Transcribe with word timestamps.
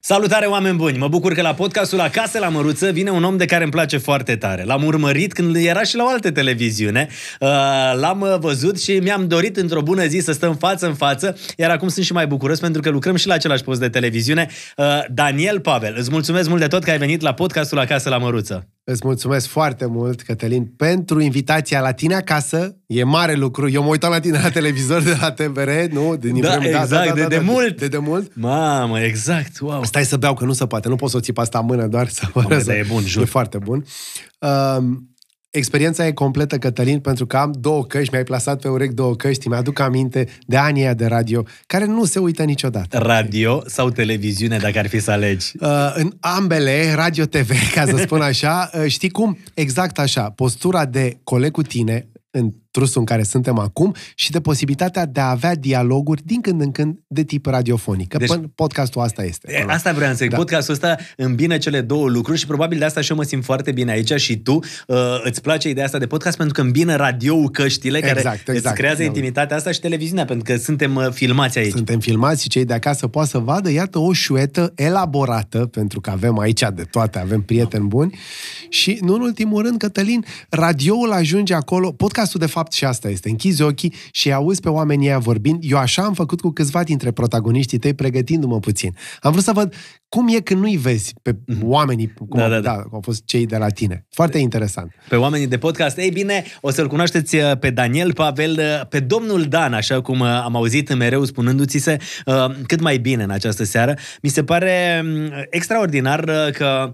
Salutare 0.00 0.46
oameni 0.46 0.76
buni! 0.76 0.98
Mă 0.98 1.08
bucur 1.08 1.32
că 1.32 1.42
la 1.42 1.54
podcastul 1.54 2.00
Acasă 2.00 2.38
la 2.38 2.48
Măruță 2.48 2.90
vine 2.90 3.10
un 3.10 3.24
om 3.24 3.36
de 3.36 3.44
care 3.44 3.62
îmi 3.62 3.72
place 3.72 3.96
foarte 3.96 4.36
tare. 4.36 4.64
L-am 4.64 4.84
urmărit 4.84 5.32
când 5.32 5.56
era 5.56 5.82
și 5.82 5.96
la 5.96 6.04
o 6.04 6.08
altă 6.08 6.30
televiziune. 6.30 7.08
Uh, 7.40 7.48
l-am 7.94 8.20
uh, 8.20 8.36
văzut 8.38 8.80
și 8.80 8.92
mi-am 8.92 9.28
dorit 9.28 9.56
într-o 9.56 9.82
bună 9.82 10.06
zi 10.06 10.18
să 10.18 10.32
stăm 10.32 10.56
față 10.56 10.86
în 10.86 10.94
față, 10.94 11.38
iar 11.56 11.70
acum 11.70 11.88
sunt 11.88 12.04
și 12.04 12.12
mai 12.12 12.26
bucuros 12.26 12.60
pentru 12.60 12.82
că 12.82 12.90
lucrăm 12.90 13.16
și 13.16 13.26
la 13.26 13.34
același 13.34 13.62
post 13.62 13.80
de 13.80 13.88
televiziune. 13.88 14.48
Uh, 14.76 14.86
Daniel 15.10 15.60
Pavel, 15.60 15.94
îți 15.98 16.10
mulțumesc 16.10 16.48
mult 16.48 16.60
de 16.60 16.66
tot 16.66 16.84
că 16.84 16.90
ai 16.90 16.98
venit 16.98 17.20
la 17.20 17.34
podcastul 17.34 17.78
Acasă 17.78 18.08
la 18.08 18.18
Măruță. 18.18 18.68
Îți 18.90 19.00
mulțumesc 19.04 19.46
foarte 19.46 19.86
mult, 19.86 20.22
Cătălin, 20.22 20.64
pentru 20.76 21.20
invitația 21.20 21.80
la 21.80 21.92
tine 21.92 22.14
acasă. 22.14 22.76
E 22.86 23.04
mare 23.04 23.34
lucru. 23.34 23.68
Eu 23.68 23.82
mă 23.82 23.88
uitam 23.88 24.10
la 24.10 24.20
tine 24.20 24.40
la 24.42 24.50
televizor 24.50 25.02
de 25.02 25.16
la 25.20 25.32
TVR, 25.32 25.70
nu? 25.90 26.16
Din 26.16 26.40
da, 26.40 26.48
vreme, 26.48 26.66
exact, 26.66 26.88
da, 26.90 26.96
da, 26.96 27.04
da, 27.04 27.14
de, 27.14 27.20
da, 27.20 27.28
de, 27.28 27.36
da, 27.36 27.42
mult. 27.42 27.78
De, 27.78 27.88
de 27.88 27.98
mult. 27.98 28.32
Mamă, 28.34 29.00
exact, 29.00 29.60
wow. 29.60 29.84
Stai 29.84 30.04
să 30.04 30.16
beau, 30.16 30.34
că 30.34 30.44
nu 30.44 30.52
se 30.52 30.66
poate. 30.66 30.88
Nu 30.88 30.96
poți 30.96 31.10
să 31.10 31.16
o 31.16 31.20
ții 31.20 31.32
pe 31.32 31.40
asta 31.40 31.58
în 31.58 31.64
mână 31.64 31.86
doar 31.86 32.08
să... 32.08 32.26
Mamă, 32.34 32.58
să... 32.58 32.72
e 32.72 32.84
bun, 32.88 33.02
jur. 33.02 33.22
E 33.22 33.26
foarte 33.26 33.58
bun. 33.58 33.84
Uh, 34.38 34.78
experiența 35.50 36.06
e 36.06 36.12
completă, 36.12 36.58
Cătălin, 36.58 36.98
pentru 36.98 37.26
că 37.26 37.36
am 37.36 37.52
două 37.60 37.84
căști, 37.84 38.10
mi-ai 38.10 38.24
plasat 38.24 38.60
pe 38.60 38.68
urechi 38.68 38.94
două 38.94 39.14
căști, 39.14 39.48
mi-aduc 39.48 39.78
aminte 39.78 40.28
de 40.46 40.56
anii 40.56 40.82
aia 40.82 40.94
de 40.94 41.06
radio, 41.06 41.44
care 41.66 41.84
nu 41.84 42.04
se 42.04 42.18
uită 42.18 42.42
niciodată. 42.42 42.98
Radio 42.98 43.62
sau 43.66 43.90
televiziune, 43.90 44.58
dacă 44.58 44.78
ar 44.78 44.86
fi 44.88 45.00
să 45.00 45.10
alegi? 45.10 45.52
Uh, 45.60 45.92
în 45.94 46.12
ambele, 46.20 46.92
radio 46.94 47.24
TV, 47.24 47.50
ca 47.74 47.86
să 47.86 47.96
spun 47.96 48.20
așa, 48.20 48.70
uh, 48.74 48.84
știi 48.86 49.10
cum? 49.10 49.38
Exact 49.54 49.98
așa, 49.98 50.30
postura 50.30 50.84
de 50.84 51.18
coleg 51.24 51.50
cu 51.50 51.62
tine, 51.62 52.08
în 52.30 52.52
trusul 52.70 53.00
în 53.00 53.06
care 53.06 53.22
suntem 53.22 53.58
acum 53.58 53.94
și 54.14 54.30
de 54.30 54.40
posibilitatea 54.40 55.06
de 55.06 55.20
a 55.20 55.30
avea 55.30 55.54
dialoguri 55.54 56.22
din 56.24 56.40
când 56.40 56.60
în 56.60 56.72
când 56.72 56.98
de 57.06 57.22
tip 57.22 57.46
radiofonic. 57.46 58.08
Că 58.08 58.16
deci, 58.16 58.30
podcastul 58.54 59.00
asta 59.00 59.24
este. 59.24 59.52
E, 59.52 59.64
asta 59.68 59.92
vreau 59.92 60.10
să 60.10 60.16
zic. 60.16 60.30
Da. 60.30 60.36
Podcastul 60.36 60.74
ăsta 60.74 60.96
îmbine 61.16 61.58
cele 61.58 61.80
două 61.80 62.08
lucruri 62.08 62.38
și 62.38 62.46
probabil 62.46 62.78
de 62.78 62.84
asta 62.84 63.00
și 63.00 63.10
eu 63.10 63.16
mă 63.16 63.22
simt 63.22 63.44
foarte 63.44 63.72
bine 63.72 63.90
aici 63.90 64.12
și 64.12 64.38
tu 64.38 64.52
uh, 64.86 64.96
îți 65.24 65.42
place 65.42 65.68
ideea 65.68 65.84
asta 65.84 65.98
de 65.98 66.06
podcast 66.06 66.36
pentru 66.36 66.54
că 66.54 66.60
îmbină 66.60 66.96
radioul 66.96 67.50
căștile 67.50 67.98
exact, 67.98 68.16
care 68.16 68.36
exact, 68.36 68.64
îți 68.64 68.74
creează 68.74 68.98
da. 68.98 69.04
intimitatea 69.04 69.56
asta 69.56 69.70
și 69.72 69.80
televiziunea 69.80 70.24
pentru 70.24 70.52
că 70.52 70.58
suntem 70.58 70.94
uh, 70.94 71.08
filmați 71.10 71.58
aici. 71.58 71.72
Suntem 71.72 72.00
filmați 72.00 72.42
și 72.42 72.48
cei 72.48 72.64
de 72.64 72.74
acasă 72.74 73.06
poate 73.06 73.28
să 73.28 73.38
vadă, 73.38 73.70
iată, 73.70 73.98
o 73.98 74.12
șuetă 74.12 74.72
elaborată, 74.76 75.58
pentru 75.66 76.00
că 76.00 76.10
avem 76.10 76.38
aici 76.38 76.60
de 76.74 76.82
toate, 76.90 77.18
avem 77.18 77.42
prieteni 77.42 77.86
buni 77.86 78.18
și, 78.68 78.98
nu 79.00 79.14
în 79.14 79.20
ultimul 79.20 79.62
rând, 79.62 79.78
Cătălin, 79.78 80.24
radioul 80.48 81.12
ajunge 81.12 81.54
acolo, 81.54 81.92
podcastul 81.92 82.40
de 82.40 82.46
fapt 82.46 82.57
fapt 82.58 82.72
și 82.72 82.84
asta 82.84 83.08
este. 83.08 83.28
Închizi 83.28 83.62
ochii 83.62 83.94
și 84.10 84.32
auzi 84.32 84.60
pe 84.60 84.68
oamenii 84.68 85.08
ăia 85.08 85.18
vorbind. 85.18 85.62
Eu 85.62 85.78
așa 85.78 86.02
am 86.02 86.14
făcut 86.14 86.40
cu 86.40 86.50
câțiva 86.50 86.82
dintre 86.82 87.10
protagoniștii 87.10 87.78
tăi, 87.78 87.94
pregătindu-mă 87.94 88.60
puțin. 88.60 88.96
Am 89.20 89.32
vrut 89.32 89.44
să 89.44 89.52
văd 89.52 89.74
cum 90.08 90.28
e 90.28 90.40
când 90.40 90.60
nu-i 90.60 90.76
vezi 90.76 91.14
pe 91.22 91.32
mm-hmm. 91.32 91.62
oamenii, 91.62 92.14
cum 92.14 92.38
da, 92.38 92.48
da, 92.48 92.60
da. 92.60 92.60
da, 92.60 92.84
au 92.92 93.00
fost 93.02 93.24
cei 93.24 93.46
de 93.46 93.56
la 93.56 93.68
tine. 93.68 94.06
Foarte 94.10 94.38
interesant. 94.38 94.94
Pe 95.08 95.16
oamenii 95.16 95.46
de 95.46 95.58
podcast. 95.58 95.98
Ei 95.98 96.10
bine, 96.10 96.44
o 96.60 96.70
să-l 96.70 96.88
cunoașteți 96.88 97.36
uh, 97.36 97.58
pe 97.60 97.70
Daniel 97.70 98.12
Pavel, 98.12 98.58
uh, 98.58 98.86
pe 98.88 99.00
domnul 99.00 99.42
Dan, 99.42 99.72
așa 99.72 100.00
cum 100.00 100.20
uh, 100.20 100.26
am 100.26 100.56
auzit 100.56 100.94
mereu 100.94 101.24
spunându-ți 101.24 101.78
se 101.78 101.96
cât 102.66 102.80
mai 102.80 102.98
bine 102.98 103.22
în 103.22 103.30
această 103.30 103.64
seară. 103.64 103.94
Mi 104.22 104.30
se 104.30 104.44
pare 104.44 105.00
mm, 105.04 105.32
extraordinar 105.50 106.50
că 106.50 106.92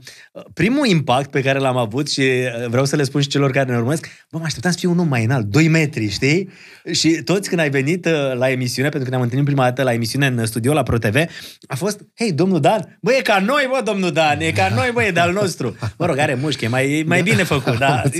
primul 0.52 0.86
impact 0.86 1.30
pe 1.30 1.40
care 1.40 1.58
l-am 1.58 1.76
avut 1.76 2.10
și 2.10 2.22
vreau 2.68 2.84
să 2.84 2.96
le 2.96 3.02
spun 3.02 3.20
și 3.20 3.28
celor 3.28 3.50
care 3.50 3.70
ne 3.70 3.78
urmesc, 3.78 4.08
bă, 4.30 4.38
mă 4.38 4.44
așteptam 4.44 4.70
să 4.70 4.78
fiu 4.78 4.90
un 4.90 4.98
om 4.98 5.08
mai 5.08 5.24
înalt, 5.24 5.46
2 5.46 5.68
metri, 5.68 6.08
știi? 6.08 6.48
Și 6.92 7.08
toți 7.08 7.48
când 7.48 7.60
ai 7.60 7.70
venit 7.70 8.08
la 8.34 8.50
emisiune, 8.50 8.88
pentru 8.88 9.04
că 9.04 9.10
ne-am 9.10 9.22
întâlnit 9.22 9.46
prima 9.46 9.64
dată 9.64 9.82
la 9.82 9.92
emisiune 9.92 10.26
în 10.26 10.46
studio 10.46 10.72
la 10.72 10.82
ProTV, 10.82 11.16
a 11.66 11.74
fost, 11.74 12.00
hei, 12.14 12.32
domnul 12.32 12.60
Dan, 12.60 12.98
Bă, 13.05 13.12
e 13.12 13.22
ca 13.22 13.38
noi, 13.47 13.66
bă, 13.70 13.80
domnul 13.84 14.10
Dan, 14.10 14.41
e 14.41 14.50
ca 14.50 14.72
noi, 14.74 14.91
bă, 14.92 15.02
e 15.02 15.10
de-al 15.10 15.33
nostru. 15.33 15.77
Mă 15.98 16.06
rog, 16.06 16.19
are 16.19 16.38
mușchi, 16.41 16.64
e 16.64 16.69
mai, 16.69 17.05
mai 17.06 17.22
bine 17.22 17.42
făcut, 17.42 17.78
dar 17.84 18.10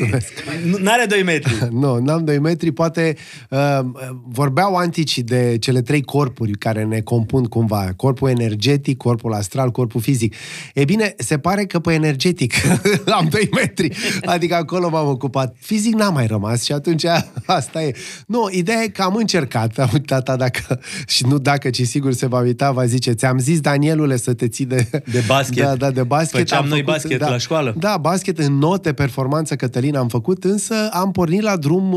nu 0.65 0.91
are 0.91 1.05
2 1.09 1.23
metri. 1.23 1.53
Nu, 1.81 1.97
n-am 1.97 2.25
2 2.25 2.39
metri, 2.39 2.73
poate 2.73 3.17
uh, 3.51 3.79
vorbeau 4.27 4.75
antici 4.75 5.19
de 5.19 5.57
cele 5.61 5.83
trei 5.83 6.03
corpuri 6.03 6.53
care 6.53 6.85
ne 6.85 7.01
compun 7.01 7.45
cumva, 7.45 7.93
corpul 7.97 8.29
energetic, 8.29 8.97
corpul 8.97 9.33
astral, 9.33 9.71
corpul 9.71 10.01
fizic. 10.01 10.35
E 10.75 10.85
bine, 10.85 11.15
se 11.19 11.39
pare 11.39 11.65
că 11.65 11.79
pe 11.79 11.93
energetic 11.93 12.55
am 13.19 13.29
2 13.31 13.49
metri, 13.55 13.97
adică 14.25 14.55
acolo 14.55 14.89
m-am 14.89 15.09
ocupat. 15.09 15.57
Fizic 15.61 15.95
n-am 15.95 16.15
mai 16.15 16.27
rămas 16.27 16.63
și 16.63 16.73
atunci 16.73 17.05
asta 17.47 17.83
e. 17.83 17.95
Nu, 18.27 18.49
ideea 18.51 18.83
e 18.83 18.89
că 18.89 19.03
am 19.03 19.15
încercat, 19.15 19.79
am 19.79 19.91
uitat 19.93 20.37
dacă, 20.37 20.81
și 21.07 21.27
nu 21.27 21.39
dacă, 21.39 21.71
ci 21.71 21.83
sigur 21.83 22.13
se 22.13 22.27
va 22.27 22.41
uita, 22.41 22.71
va 22.71 22.85
zice, 22.85 23.13
ți-am 23.13 23.39
zis, 23.39 23.61
Danielule, 23.61 24.17
să 24.17 24.35
te 24.35 24.49
ții 24.49 24.65
de... 24.65 24.74
De 25.13 25.25
basket. 25.27 25.65
Da, 25.65 25.77
da, 25.77 25.91
de 25.91 26.03
basket. 26.03 26.39
Făceam 26.39 26.63
am 26.63 26.69
noi 26.69 26.79
făcut, 26.79 26.93
basket 26.93 27.19
da, 27.19 27.29
la 27.29 27.39
școală. 27.39 27.75
Da, 27.79 27.97
basket 27.97 28.39
în 28.39 28.59
note, 28.59 28.93
performanță, 28.93 29.57
Cătălin 29.57 29.97
am 29.97 30.09
făcut, 30.09 30.45
însă 30.45 30.75
am 30.91 31.11
pornit 31.11 31.41
la 31.43 31.57
drum, 31.57 31.97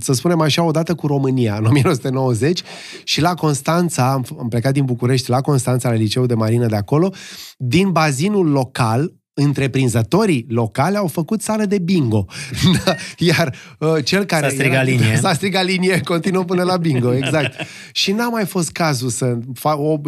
să 0.00 0.12
spunem 0.12 0.40
așa, 0.40 0.62
odată 0.62 0.94
cu 0.94 1.06
România, 1.06 1.56
în 1.56 1.64
1990, 1.64 2.62
și 3.04 3.20
la 3.20 3.34
Constanța, 3.34 4.20
am 4.38 4.48
plecat 4.48 4.72
din 4.72 4.84
București 4.84 5.30
la 5.30 5.40
Constanța, 5.40 5.88
la 5.88 5.94
liceul 5.94 6.26
de 6.26 6.34
marină 6.34 6.66
de 6.66 6.76
acolo, 6.76 7.12
din 7.56 7.90
bazinul 7.90 8.50
local, 8.50 9.12
întreprinzătorii 9.38 10.46
locale 10.48 10.96
au 10.96 11.06
făcut 11.06 11.42
sală 11.42 11.64
de 11.64 11.78
bingo. 11.78 12.26
Iar 13.18 13.54
uh, 13.78 14.04
cel 14.04 14.24
care... 14.24 14.48
S-a 14.48 14.52
strigat 14.52 14.72
era, 14.72 14.82
linie. 14.82 15.16
S-a 15.16 15.32
strigat 15.32 15.64
linie, 15.64 16.00
continuă 16.00 16.44
până 16.44 16.62
la 16.62 16.76
bingo, 16.76 17.14
exact. 17.14 17.54
și 17.92 18.12
n-a 18.12 18.28
mai 18.28 18.44
fost 18.44 18.70
cazul 18.70 19.08
să... 19.08 19.38
Fa- 19.58 19.76
o, 19.76 20.00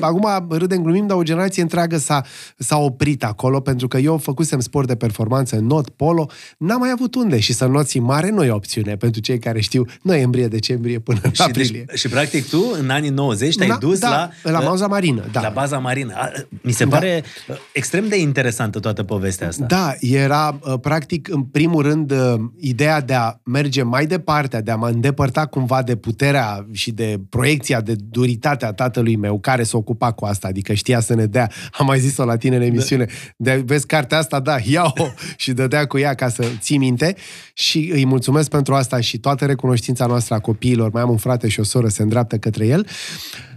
acum 0.00 0.46
râdem, 0.48 0.82
glumim, 0.82 1.06
dar 1.06 1.16
o 1.16 1.22
generație 1.22 1.62
întreagă 1.62 1.96
s-a, 1.96 2.24
s-a 2.56 2.76
oprit 2.76 3.24
acolo, 3.24 3.60
pentru 3.60 3.88
că 3.88 3.98
eu 3.98 4.18
făcusem 4.18 4.60
sport 4.60 4.86
de 4.86 4.94
performanță 4.94 5.56
în 5.56 5.66
not, 5.66 5.88
polo, 5.88 6.30
n-am 6.58 6.78
mai 6.78 6.90
avut 6.90 7.14
unde. 7.14 7.40
Și 7.40 7.52
să 7.52 7.66
noți 7.66 7.98
mare 7.98 8.30
nu 8.30 8.44
e 8.44 8.50
opțiune 8.50 8.96
pentru 8.96 9.20
cei 9.20 9.38
care 9.38 9.60
știu 9.60 9.84
noiembrie, 10.02 10.46
decembrie 10.48 10.98
până 10.98 11.20
în 11.22 11.32
și 11.32 11.42
aprilie. 11.42 11.84
Deci, 11.86 11.98
și 11.98 12.08
practic 12.08 12.48
tu, 12.48 12.76
în 12.78 12.90
anii 12.90 13.10
90, 13.10 13.56
te-ai 13.56 13.76
dus 13.80 13.98
da, 13.98 14.30
la... 14.42 14.50
La 14.50 14.60
baza 14.60 14.86
marină, 14.86 15.24
da. 15.32 15.40
La 15.40 15.48
baza 15.48 15.78
marină. 15.78 16.14
Mi 16.62 16.72
se 16.72 16.84
da. 16.84 16.90
pare 16.90 17.24
da. 17.46 17.54
extrem 17.72 18.08
de 18.08 18.20
interesant 18.20 18.62
interesantă 18.64 18.78
toată 18.78 19.02
povestea 19.02 19.48
asta. 19.48 19.64
Da, 19.64 19.94
era 20.00 20.58
uh, 20.60 20.74
practic, 20.80 21.28
în 21.28 21.42
primul 21.42 21.82
rând, 21.82 22.10
uh, 22.10 22.34
ideea 22.58 23.00
de 23.00 23.14
a 23.14 23.34
merge 23.44 23.82
mai 23.82 24.06
departe, 24.06 24.60
de 24.60 24.70
a 24.70 24.76
mă 24.76 24.88
îndepărta 24.88 25.46
cumva 25.46 25.82
de 25.82 25.96
puterea 25.96 26.66
și 26.72 26.90
de 26.90 27.20
proiecția, 27.28 27.80
de 27.80 27.94
duritatea 28.10 28.72
tatălui 28.72 29.16
meu, 29.16 29.38
care 29.38 29.62
s-a 29.62 29.76
ocupat 29.76 30.14
cu 30.14 30.24
asta, 30.24 30.48
adică 30.48 30.72
știa 30.72 31.00
să 31.00 31.14
ne 31.14 31.26
dea, 31.26 31.50
am 31.72 31.86
mai 31.86 31.98
zis-o 31.98 32.24
la 32.24 32.36
tine 32.36 32.56
în 32.56 32.62
emisiune, 32.62 33.06
de, 33.36 33.62
vezi 33.66 33.86
cartea 33.86 34.18
asta, 34.18 34.40
da, 34.40 34.56
ia-o 34.64 35.06
și 35.36 35.52
dădea 35.52 35.86
cu 35.86 35.98
ea 35.98 36.14
ca 36.14 36.28
să 36.28 36.44
ții 36.58 36.78
minte 36.78 37.16
și 37.54 37.90
îi 37.92 38.06
mulțumesc 38.06 38.50
pentru 38.50 38.74
asta 38.74 39.00
și 39.00 39.18
toată 39.18 39.44
recunoștința 39.44 40.06
noastră 40.06 40.34
a 40.34 40.38
copiilor, 40.38 40.90
mai 40.90 41.02
am 41.02 41.10
un 41.10 41.16
frate 41.16 41.48
și 41.48 41.60
o 41.60 41.62
soră, 41.62 41.88
se 41.88 42.02
îndreaptă 42.02 42.36
către 42.36 42.66
el. 42.66 42.86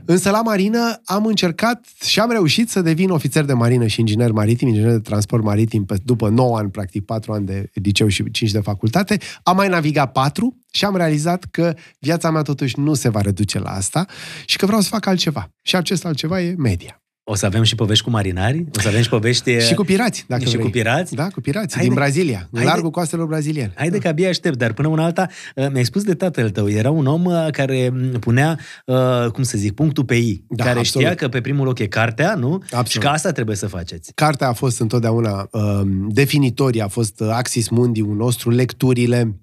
Însă 0.09 0.29
la 0.29 0.41
marină 0.41 1.01
am 1.06 1.25
încercat 1.25 1.85
și 2.03 2.19
am 2.19 2.31
reușit 2.31 2.69
să 2.69 2.81
devin 2.81 3.09
ofițer 3.09 3.45
de 3.45 3.53
marină 3.53 3.88
și 3.88 4.00
inginer 4.00 4.31
maritim, 4.31 4.68
inginer 4.68 4.91
de 4.91 5.00
transport 5.00 5.44
maritim 5.44 5.85
după 6.03 6.29
9 6.29 6.57
ani, 6.57 6.69
practic 6.69 7.06
4 7.06 7.31
ani 7.31 7.45
de 7.45 7.69
liceu 7.73 8.07
și 8.07 8.31
5 8.31 8.51
de 8.51 8.59
facultate. 8.59 9.17
Am 9.44 9.56
mai 9.56 9.67
navigat 9.67 10.12
4 10.12 10.57
și 10.72 10.85
am 10.85 10.96
realizat 10.96 11.44
că 11.51 11.75
viața 12.00 12.31
mea 12.31 12.41
totuși 12.41 12.79
nu 12.79 12.94
se 12.94 13.09
va 13.09 13.22
reduce 13.22 13.59
la 13.59 13.69
asta 13.69 14.06
și 14.46 14.57
că 14.57 14.66
vreau 14.66 14.81
să 14.81 14.88
fac 14.90 15.06
altceva. 15.06 15.50
Și 15.62 15.75
acest 15.75 16.06
altceva 16.06 16.41
e 16.41 16.56
media. 16.57 17.01
O 17.30 17.36
să 17.36 17.46
avem 17.46 17.64
și 17.64 17.76
povești 17.76 18.04
cu 18.04 18.10
marinari? 18.10 18.66
O 18.78 18.80
să 18.80 18.88
avem 18.88 19.02
și 19.02 19.10
povești... 19.10 19.60
și 19.60 19.74
cu 19.74 19.84
pirați, 19.84 20.26
dacă 20.28 20.44
Și 20.44 20.50
vrei. 20.50 20.64
cu 20.64 20.70
pirați? 20.70 21.16
Da, 21.16 21.28
cu 21.28 21.42
pirați, 21.42 21.74
haide, 21.76 21.88
din 21.88 21.98
Brazilia, 21.98 22.48
în 22.52 22.64
largul 22.64 22.90
coastelor 22.90 23.26
braziliene. 23.26 23.74
Haide 23.76 23.98
că 23.98 24.08
abia 24.08 24.30
aștept, 24.30 24.58
dar 24.58 24.74
până 24.74 24.88
una 24.88 25.04
alta 25.04 25.28
uh, 25.56 25.68
mi-ai 25.72 25.86
spus 25.86 26.04
de 26.04 26.14
tatăl 26.14 26.50
tău. 26.50 26.70
Era 26.70 26.92
un 26.92 27.06
om 27.06 27.26
uh, 27.26 27.48
care 27.52 27.94
punea, 28.20 28.60
uh, 28.86 29.32
cum 29.32 29.44
să 29.44 29.58
zic, 29.58 29.74
punctul 29.74 30.04
pe 30.04 30.16
I. 30.16 30.44
Da, 30.50 30.64
care 30.64 30.80
absolut. 30.80 31.08
știa 31.08 31.16
că 31.16 31.28
pe 31.28 31.42
primul 31.42 31.66
loc 31.66 31.80
e 31.80 31.88
cartea, 31.88 32.36
nu? 32.36 32.54
Absolut. 32.64 32.88
Și 32.88 33.00
că 33.00 33.08
asta 33.08 33.32
trebuie 33.32 33.56
să 33.56 33.68
faceți. 33.68 34.12
Cartea 34.16 34.47
a 34.47 34.53
fost 34.53 34.80
întotdeauna 34.80 35.47
uh, 35.52 35.62
definitorie, 36.08 36.82
a 36.82 36.88
fost 36.88 37.22
Axis 37.22 37.70
Mundi-ul 37.70 38.16
nostru, 38.16 38.50
lecturile, 38.50 39.35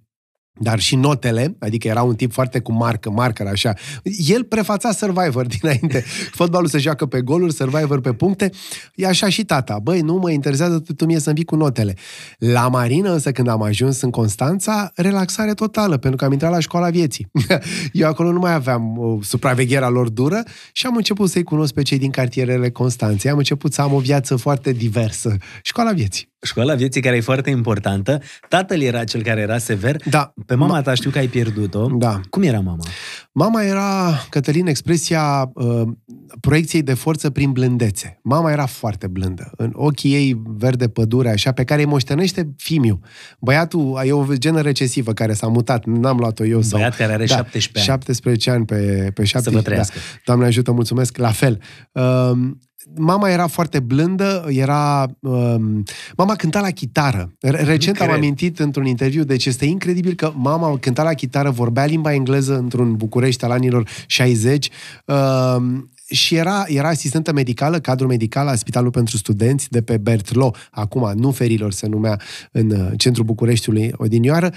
dar 0.60 0.78
și 0.78 0.96
notele, 0.96 1.56
adică 1.58 1.88
era 1.88 2.02
un 2.02 2.14
tip 2.14 2.32
foarte 2.32 2.60
cu 2.60 2.72
marcă, 2.72 3.10
marker 3.10 3.46
așa. 3.46 3.74
El 4.26 4.44
prefața 4.44 4.92
Survivor 4.92 5.46
dinainte. 5.58 6.04
Fotbalul 6.30 6.68
se 6.68 6.78
joacă 6.78 7.06
pe 7.06 7.20
goluri, 7.20 7.52
Survivor 7.52 8.00
pe 8.00 8.12
puncte. 8.12 8.50
E 8.94 9.06
așa 9.06 9.28
și 9.28 9.44
tata. 9.44 9.78
Băi, 9.78 10.00
nu 10.00 10.14
mă 10.14 10.30
interesează 10.30 10.82
tu 10.96 11.04
mie 11.04 11.18
să-mi 11.18 11.34
vii 11.34 11.44
cu 11.44 11.56
notele. 11.56 11.94
La 12.38 12.68
marină, 12.68 13.12
însă, 13.12 13.32
când 13.32 13.48
am 13.48 13.62
ajuns 13.62 14.00
în 14.00 14.10
Constanța, 14.10 14.90
relaxare 14.94 15.54
totală, 15.54 15.96
pentru 15.96 16.18
că 16.18 16.24
am 16.24 16.32
intrat 16.32 16.50
la 16.50 16.60
școala 16.60 16.90
vieții. 16.90 17.30
Eu 17.92 18.08
acolo 18.08 18.32
nu 18.32 18.38
mai 18.38 18.52
aveam 18.52 18.98
o 18.98 19.22
supravegherea 19.22 19.88
lor 19.88 20.08
dură 20.08 20.42
și 20.72 20.86
am 20.86 20.96
început 20.96 21.30
să-i 21.30 21.42
cunosc 21.42 21.74
pe 21.74 21.82
cei 21.82 21.98
din 21.98 22.10
cartierele 22.10 22.70
Constanței. 22.70 23.30
Am 23.30 23.36
început 23.36 23.72
să 23.72 23.82
am 23.82 23.92
o 23.92 23.98
viață 23.98 24.36
foarte 24.36 24.72
diversă. 24.72 25.36
Școala 25.62 25.92
vieții. 25.92 26.33
Școala 26.44 26.74
vieții 26.74 27.00
care 27.00 27.16
e 27.16 27.20
foarte 27.20 27.50
importantă. 27.50 28.20
Tatăl 28.48 28.80
era 28.80 29.04
cel 29.04 29.22
care 29.22 29.40
era 29.40 29.58
sever. 29.58 29.96
Da. 30.04 30.34
Pe 30.46 30.54
mama 30.54 30.82
ta 30.82 30.94
știu 30.94 31.10
că 31.10 31.18
ai 31.18 31.26
pierdut-o. 31.26 31.86
Da. 31.86 32.20
Cum 32.30 32.42
era 32.42 32.60
mama? 32.60 32.84
Mama 33.32 33.62
era, 33.62 34.20
Cătălin, 34.30 34.66
expresia 34.66 35.50
uh, 35.54 35.82
proiecției 36.40 36.82
de 36.82 36.94
forță 36.94 37.30
prin 37.30 37.52
blândețe. 37.52 38.20
Mama 38.22 38.50
era 38.50 38.66
foarte 38.66 39.06
blândă. 39.06 39.50
În 39.56 39.70
ochii 39.74 40.14
ei 40.14 40.42
verde 40.44 40.88
pădure, 40.88 41.30
așa, 41.30 41.52
pe 41.52 41.64
care 41.64 41.80
îi 41.80 41.86
moștenește 41.86 42.54
Fimiu. 42.56 43.00
Băiatul 43.40 44.00
e 44.04 44.12
o 44.12 44.24
genă 44.34 44.60
recesivă 44.60 45.12
care 45.12 45.32
s-a 45.32 45.46
mutat. 45.46 45.84
N-am 45.84 46.16
luat-o 46.16 46.44
eu. 46.44 46.60
Băiat 46.70 46.94
sau... 46.94 47.06
care 47.06 47.12
are 47.12 47.24
da, 47.24 47.34
17 47.34 47.90
ani. 47.90 48.00
17 48.02 48.50
ani 48.50 48.64
pe, 48.64 49.10
pe 49.14 49.24
17. 49.24 49.42
Să 49.42 49.50
vă 49.50 49.62
trăiască. 49.62 49.94
Da. 49.94 50.20
Doamne 50.24 50.46
ajută, 50.46 50.72
mulțumesc. 50.72 51.16
La 51.16 51.30
fel. 51.30 51.60
Uh, 51.92 52.02
mama 52.96 53.30
era 53.30 53.46
foarte 53.46 53.80
blândă, 53.80 54.44
era... 54.48 55.06
Um, 55.20 55.82
mama 56.16 56.36
cânta 56.36 56.60
la 56.60 56.70
chitară. 56.70 57.32
Recent 57.40 58.00
am 58.00 58.10
amintit 58.10 58.58
într-un 58.58 58.86
interviu, 58.86 59.24
deci 59.24 59.46
este 59.46 59.64
incredibil 59.64 60.14
că 60.14 60.32
mama 60.34 60.78
cânta 60.78 61.02
la 61.02 61.14
chitară, 61.14 61.50
vorbea 61.50 61.84
limba 61.84 62.12
engleză 62.12 62.56
într-un 62.56 62.96
București 62.96 63.44
al 63.44 63.50
anilor 63.50 63.88
60. 64.06 64.70
Um, 65.04 65.88
și 66.14 66.34
era, 66.34 66.64
era 66.66 66.88
asistentă 66.88 67.32
medicală, 67.32 67.78
cadru 67.78 68.06
medical 68.06 68.44
la 68.44 68.54
Spitalul 68.54 68.90
pentru 68.90 69.16
Studenți 69.16 69.70
de 69.70 69.82
pe 69.82 69.96
Bertlo, 69.96 70.54
acum 70.70 71.12
nu 71.14 71.30
ferilor 71.30 71.72
se 71.72 71.86
numea 71.86 72.20
în 72.52 72.70
uh, 72.70 72.92
centrul 72.96 73.24
Bucureștiului 73.24 73.92
odinioară, 73.96 74.52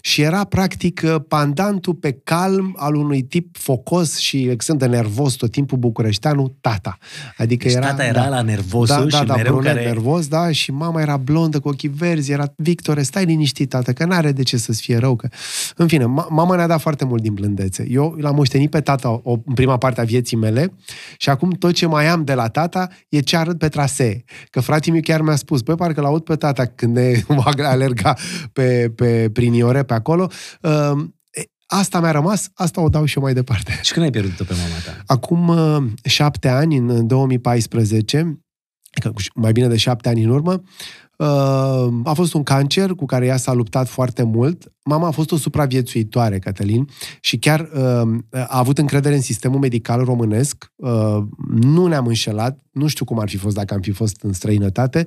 și 0.00 0.22
era 0.22 0.44
practic 0.44 1.00
uh, 1.04 1.16
pandantul 1.28 1.94
pe 1.94 2.20
calm 2.24 2.74
al 2.78 2.94
unui 2.94 3.22
tip 3.22 3.56
focos 3.56 4.18
și 4.18 4.48
extrem 4.48 4.76
de 4.76 4.86
nervos 4.86 5.34
tot 5.34 5.50
timpul 5.50 5.78
bucureșteanul, 5.78 6.56
tata. 6.60 6.98
Adică 7.36 7.66
deci 7.66 7.76
era, 7.76 7.86
tata 7.86 8.04
era 8.04 8.22
da, 8.22 8.28
la 8.28 8.42
nervosul 8.42 9.08
da, 9.08 9.18
și 9.18 9.24
da, 9.24 9.34
mereu 9.34 9.52
brunet 9.52 9.74
care... 9.74 9.86
nervos, 9.86 10.26
da, 10.26 10.50
și 10.50 10.70
mama 10.70 11.00
era 11.00 11.16
blondă 11.16 11.60
cu 11.60 11.68
ochii 11.68 11.88
verzi, 11.88 12.32
era 12.32 12.52
Victor, 12.56 13.02
stai 13.02 13.24
liniștit, 13.24 13.68
tată, 13.68 13.92
că 13.92 14.04
n-are 14.04 14.32
de 14.32 14.42
ce 14.42 14.56
să-ți 14.56 14.80
fie 14.80 14.96
rău. 14.96 15.16
Că... 15.16 15.28
În 15.76 15.86
fine, 15.86 16.04
mama 16.28 16.56
ne-a 16.56 16.66
dat 16.66 16.80
foarte 16.80 17.04
mult 17.04 17.22
din 17.22 17.34
blândețe. 17.34 17.86
Eu 17.90 18.16
l-am 18.18 18.34
moștenit 18.34 18.70
pe 18.70 18.80
tata 18.80 19.20
o, 19.22 19.36
în 19.44 19.54
prima 19.54 19.76
parte 19.76 20.00
a 20.00 20.04
vieții 20.04 20.36
mele 20.36 20.72
și 21.16 21.30
acum 21.30 21.50
tot 21.50 21.72
ce 21.72 21.86
mai 21.86 22.06
am 22.06 22.24
de 22.24 22.34
la 22.34 22.48
tata 22.48 22.88
e 23.08 23.20
ce 23.20 23.36
arăt 23.36 23.58
pe 23.58 23.68
trasee. 23.68 24.24
Că 24.50 24.60
fratele 24.60 24.92
meu 24.92 25.02
chiar 25.02 25.20
mi-a 25.20 25.36
spus, 25.36 25.60
băi, 25.60 25.74
parcă 25.74 26.00
l-aud 26.00 26.22
pe 26.24 26.36
tata 26.36 26.66
când 26.66 26.96
ne 26.96 27.22
alerga 27.62 28.14
pe, 28.52 28.92
pe, 28.94 29.30
prin 29.32 29.52
Iore, 29.52 29.82
pe 29.82 29.94
acolo. 29.94 30.28
Uh, 30.60 31.04
asta 31.66 32.00
mi-a 32.00 32.10
rămas, 32.10 32.48
asta 32.54 32.80
o 32.80 32.88
dau 32.88 33.04
și 33.04 33.16
eu 33.16 33.22
mai 33.22 33.34
departe. 33.34 33.78
Și 33.82 33.92
când 33.92 34.04
ai 34.04 34.10
pierdut-o 34.10 34.44
pe 34.44 34.52
mama 34.52 34.80
ta? 34.84 35.02
Acum 35.06 35.48
uh, 35.48 35.92
șapte 36.04 36.48
ani, 36.48 36.76
în 36.76 37.06
2014, 37.06 38.40
adică 38.90 39.22
mai 39.34 39.52
bine 39.52 39.68
de 39.68 39.76
șapte 39.76 40.08
ani 40.08 40.22
în 40.22 40.30
urmă, 40.30 40.52
Uh, 40.52 41.01
a 42.04 42.12
fost 42.14 42.34
un 42.34 42.42
cancer 42.42 42.90
cu 42.90 43.04
care 43.04 43.26
ea 43.26 43.36
s-a 43.36 43.52
luptat 43.52 43.88
foarte 43.88 44.22
mult. 44.22 44.72
Mama 44.84 45.06
a 45.06 45.10
fost 45.10 45.32
o 45.32 45.36
supraviețuitoare, 45.36 46.38
Cătălin, 46.38 46.88
și 47.20 47.38
chiar 47.38 47.60
uh, 47.60 48.18
a 48.30 48.58
avut 48.58 48.78
încredere 48.78 49.14
în 49.14 49.20
sistemul 49.20 49.58
medical 49.58 50.04
românesc. 50.04 50.72
Uh, 50.76 51.18
nu 51.50 51.86
ne-am 51.86 52.06
înșelat, 52.06 52.58
nu 52.70 52.86
știu 52.86 53.04
cum 53.04 53.18
ar 53.18 53.28
fi 53.28 53.36
fost 53.36 53.54
dacă 53.54 53.74
am 53.74 53.80
fi 53.80 53.90
fost 53.90 54.22
în 54.22 54.32
străinătate, 54.32 55.06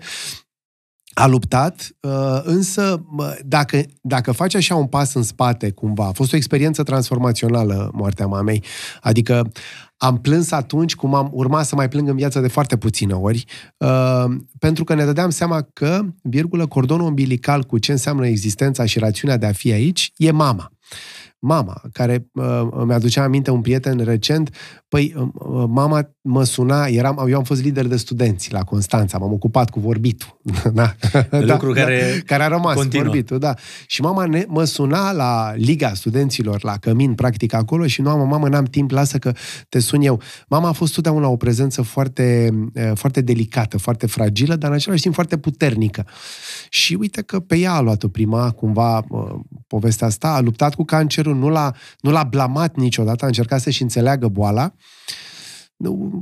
a 1.13 1.27
luptat, 1.27 1.95
însă 2.43 3.05
dacă, 3.45 3.81
dacă 4.01 4.31
faci 4.31 4.55
așa 4.55 4.75
un 4.75 4.85
pas 4.85 5.13
în 5.13 5.23
spate 5.23 5.71
cumva, 5.71 6.07
a 6.07 6.11
fost 6.11 6.33
o 6.33 6.35
experiență 6.35 6.83
transformațională 6.83 7.91
moartea 7.93 8.25
mamei, 8.25 8.63
adică 9.01 9.51
am 9.97 10.21
plâns 10.21 10.51
atunci 10.51 10.95
cum 10.95 11.13
am 11.13 11.29
urmat 11.33 11.65
să 11.65 11.75
mai 11.75 11.89
plâng 11.89 12.07
în 12.07 12.15
viață 12.15 12.39
de 12.39 12.47
foarte 12.47 12.77
puține 12.77 13.13
ori, 13.13 13.45
uh, 13.77 14.25
pentru 14.59 14.83
că 14.83 14.93
ne 14.93 15.05
dădeam 15.05 15.29
seama 15.29 15.67
că, 15.73 16.05
virgulă, 16.21 16.67
cordonul 16.67 17.07
umbilical 17.07 17.63
cu 17.63 17.77
ce 17.77 17.91
înseamnă 17.91 18.27
existența 18.27 18.85
și 18.85 18.99
rațiunea 18.99 19.37
de 19.37 19.45
a 19.45 19.51
fi 19.51 19.71
aici, 19.71 20.11
e 20.15 20.31
mama 20.31 20.71
mama, 21.45 21.81
care 21.91 22.27
uh, 22.33 22.67
îmi 22.71 22.93
aducea 22.93 23.23
aminte 23.23 23.51
un 23.51 23.61
prieten 23.61 23.97
recent, 23.97 24.49
păi 24.87 25.13
uh, 25.17 25.27
uh, 25.33 25.63
mama 25.67 26.09
mă 26.21 26.43
suna, 26.43 26.85
eram, 26.85 27.25
eu 27.29 27.37
am 27.37 27.43
fost 27.43 27.63
lider 27.63 27.87
de 27.87 27.97
studenți 27.97 28.51
la 28.51 28.63
Constanța, 28.63 29.17
m-am 29.17 29.31
ocupat 29.31 29.69
cu 29.69 29.79
vorbitul. 29.79 30.39
da. 30.73 30.95
Lucru 31.29 31.73
da, 31.73 31.81
care, 31.81 32.01
da, 32.15 32.21
care 32.25 32.43
a 32.43 32.47
rămas, 32.47 32.75
continuă. 32.75 33.03
vorbitul, 33.05 33.39
da. 33.39 33.53
Și 33.87 34.01
mama 34.01 34.25
ne, 34.25 34.45
mă 34.47 34.63
suna 34.63 35.11
la 35.11 35.53
Liga 35.55 35.93
Studenților, 35.93 36.63
la 36.63 36.77
Cămin, 36.77 37.13
practic 37.13 37.53
acolo 37.53 37.87
și 37.87 38.01
nu 38.01 38.09
am, 38.09 38.27
mamă, 38.27 38.47
n-am 38.47 38.65
timp, 38.65 38.91
lasă 38.91 39.17
că 39.17 39.31
te 39.69 39.79
sun 39.79 40.01
eu. 40.01 40.21
Mama 40.47 40.67
a 40.67 40.71
fost 40.71 40.93
totdeauna 40.93 41.27
o 41.27 41.35
prezență 41.35 41.81
foarte, 41.81 42.49
uh, 42.73 42.91
foarte 42.93 43.21
delicată, 43.21 43.77
foarte 43.77 44.07
fragilă, 44.07 44.55
dar 44.55 44.69
în 44.69 44.75
același 44.75 45.01
timp 45.01 45.13
foarte 45.13 45.37
puternică. 45.37 46.05
Și 46.69 46.93
uite 46.99 47.21
că 47.21 47.39
pe 47.39 47.57
ea 47.57 47.73
a 47.73 47.81
luat-o 47.81 48.07
prima, 48.07 48.51
cumva, 48.51 49.05
uh, 49.09 49.33
povestea 49.67 50.07
asta, 50.07 50.27
a 50.27 50.39
luptat 50.39 50.75
cu 50.75 50.83
cancerul, 50.83 51.34
nu 51.37 51.49
l-a, 51.49 51.71
nu 51.99 52.11
l-a 52.11 52.23
blamat 52.23 52.75
niciodată, 52.75 53.23
a 53.23 53.27
încercat 53.27 53.61
să-și 53.61 53.81
înțeleagă 53.81 54.27
boala. 54.27 54.73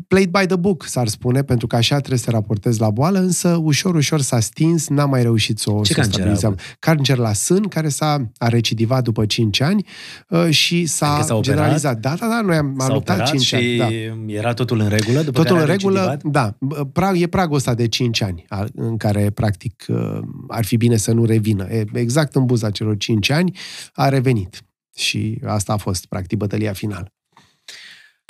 Played 0.07 0.30
by 0.30 0.45
the 0.45 0.56
book, 0.56 0.83
s-ar 0.86 1.07
spune, 1.07 1.44
pentru 1.44 1.68
că 1.68 1.75
așa 1.75 1.98
trebuie 1.98 2.19
să 2.19 2.30
raportezi 2.31 2.80
la 2.80 2.89
boală, 2.89 3.19
însă 3.19 3.60
ușor, 3.63 3.95
ușor 3.95 4.21
s-a 4.21 4.39
stins, 4.39 4.88
n-a 4.88 5.06
mai 5.06 5.21
reușit 5.21 5.60
să 5.60 5.71
o 5.71 5.81
Ce 5.81 6.01
stabilizăm. 6.01 6.57
Cancer 6.80 7.18
la 7.18 7.33
sân, 7.33 7.63
care 7.68 7.89
s-a 7.89 8.31
a 8.38 8.48
recidivat 8.48 9.04
după 9.04 9.25
5 9.25 9.60
ani 9.62 9.86
uh, 10.30 10.50
și 10.50 10.86
s-a, 10.86 11.12
adică 11.13 11.33
s-a 11.33 11.39
generalizat. 11.42 12.00
Da, 12.00 12.15
da, 12.19 12.27
da, 12.27 12.42
noi 12.42 12.56
am, 12.56 12.75
am 12.80 12.94
luptat 12.94 13.27
5 13.27 13.54
ani. 13.54 13.77
Da. 13.77 13.88
era 14.25 14.54
totul 14.54 14.80
în 14.80 14.88
regulă? 14.88 15.21
După 15.21 15.42
totul 15.42 15.57
care 15.57 15.71
în 15.71 15.77
regulă, 15.77 16.00
recidivat? 16.00 16.57
da. 16.68 16.83
Prag, 16.94 17.21
e 17.21 17.27
pragul 17.27 17.56
ăsta 17.56 17.74
de 17.74 17.88
5 17.88 18.21
ani, 18.21 18.45
în 18.75 18.98
care, 18.98 19.30
practic, 19.30 19.86
uh, 19.88 20.19
ar 20.48 20.65
fi 20.65 20.77
bine 20.77 20.98
să 20.98 21.12
nu 21.12 21.25
revină. 21.25 21.68
Exact 21.94 22.36
în 22.36 22.45
buza 22.45 22.69
celor 22.69 22.98
5 22.98 23.30
ani 23.30 23.57
a 23.94 24.10
revenit. 24.10 24.63
Și 24.95 25.40
asta 25.45 25.74
a 25.74 25.78
fost, 25.78 26.06
practic, 26.06 26.38
bătălia 26.38 26.74
finală. 26.74 27.13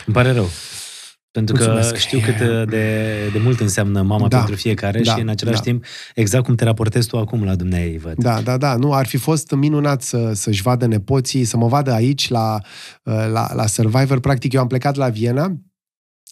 Îmi 0.06 0.16
pare 0.16 0.32
rău. 0.32 0.50
Pentru 1.32 1.56
Mulțumesc. 1.56 1.92
că 1.92 1.98
știu 1.98 2.20
cât 2.20 2.38
de, 2.70 3.30
de 3.32 3.40
mult 3.40 3.60
înseamnă 3.60 4.02
mama 4.02 4.28
Da. 4.28 4.38
pentru 4.38 4.56
fiecare 4.56 5.02
Da, 5.02 5.14
și 5.14 5.22
în 5.22 5.28
același 5.28 5.58
da. 5.58 5.64
timp, 5.64 5.86
exact 6.16 6.44
cum 6.44 6.56
te 6.56 6.64
raportezi 6.64 7.08
tu 7.08 7.18
acum 7.18 7.44
la 7.44 7.56
dumneai, 7.56 7.98
văd. 7.98 8.14
Da, 8.18 8.42
da, 8.42 8.58
da. 8.58 8.76
Nu, 8.76 8.94
ar 8.94 9.06
fi 9.06 9.18
fost 9.18 9.52
minunat 9.52 10.02
să, 10.02 10.32
să-și 10.34 10.62
vadă 10.62 10.86
nepoții, 10.86 11.44
să 11.44 11.58
mă 11.58 11.68
vadă 11.68 11.92
aici 11.92 12.30
la, 12.30 12.60
la, 13.04 13.54
la 13.54 13.66
Survivor. 13.66 14.20
Practic, 14.20 14.54
eu 14.54 14.62
am 14.62 14.68
plecat 14.68 14.96
la 14.96 15.10
Viena, 15.10 15.58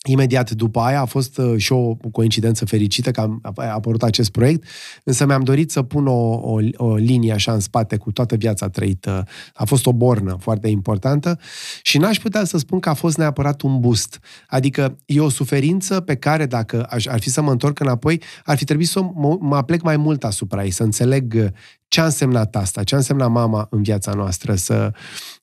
Imediat 0.08 0.52
după 0.52 0.80
aia 0.80 1.02
a 1.02 1.06
fost 1.06 1.38
uh, 1.38 1.58
și 1.58 1.72
o 1.72 1.96
coincidență 1.96 2.66
fericită 2.66 3.12
că 3.12 3.22
am, 3.22 3.42
a 3.56 3.74
apărut 3.74 4.04
acest 4.04 4.32
proiect, 4.32 4.68
însă 5.04 5.26
mi-am 5.26 5.44
dorit 5.44 5.72
să 5.72 5.84
pun 5.84 6.08
o, 6.08 6.34
o, 6.34 6.60
o 6.76 6.96
linie 6.96 7.34
așa 7.34 7.54
în 7.54 7.60
spate 7.60 7.98
cu 7.98 8.12
toată 8.12 8.36
viața 8.36 8.70
trăită. 8.70 9.28
A 9.54 9.66
fost 9.66 9.86
o 9.86 9.94
bornă 9.94 10.38
foarte 10.40 10.68
importantă 10.68 11.40
și 11.82 11.98
n-aș 11.98 12.20
putea 12.20 12.44
să 12.44 12.58
spun 12.58 12.80
că 12.80 12.90
a 12.90 12.94
fost 12.94 13.18
neapărat 13.18 13.62
un 13.62 13.80
boost. 13.80 14.20
Adică 14.48 14.98
e 15.06 15.20
o 15.20 15.30
suferință 15.30 16.00
pe 16.00 16.16
care 16.16 16.46
dacă 16.46 16.88
aș, 16.90 17.06
ar 17.06 17.20
fi 17.20 17.30
să 17.30 17.42
mă 17.42 17.52
întorc 17.52 17.80
înapoi, 17.80 18.22
ar 18.46 18.58
fi 18.58 18.66
trebuit 18.66 18.88
să 18.88 19.02
mă, 19.02 19.38
mă 19.40 19.56
aplec 19.56 19.82
mai 19.82 19.98
mult 19.98 20.24
asupra 20.24 20.64
ei, 20.64 20.72
să 20.72 20.84
înțeleg 20.84 21.34
uh, 21.38 21.48
ce 21.92 22.02
a 22.02 22.04
însemnat 22.04 22.56
asta, 22.56 22.84
ce 22.84 22.94
a 22.96 22.98
însemnat 22.98 23.30
mama 23.30 23.68
în 23.70 23.82
viața 23.84 24.14
noastră. 24.14 24.56
Să... 24.56 24.92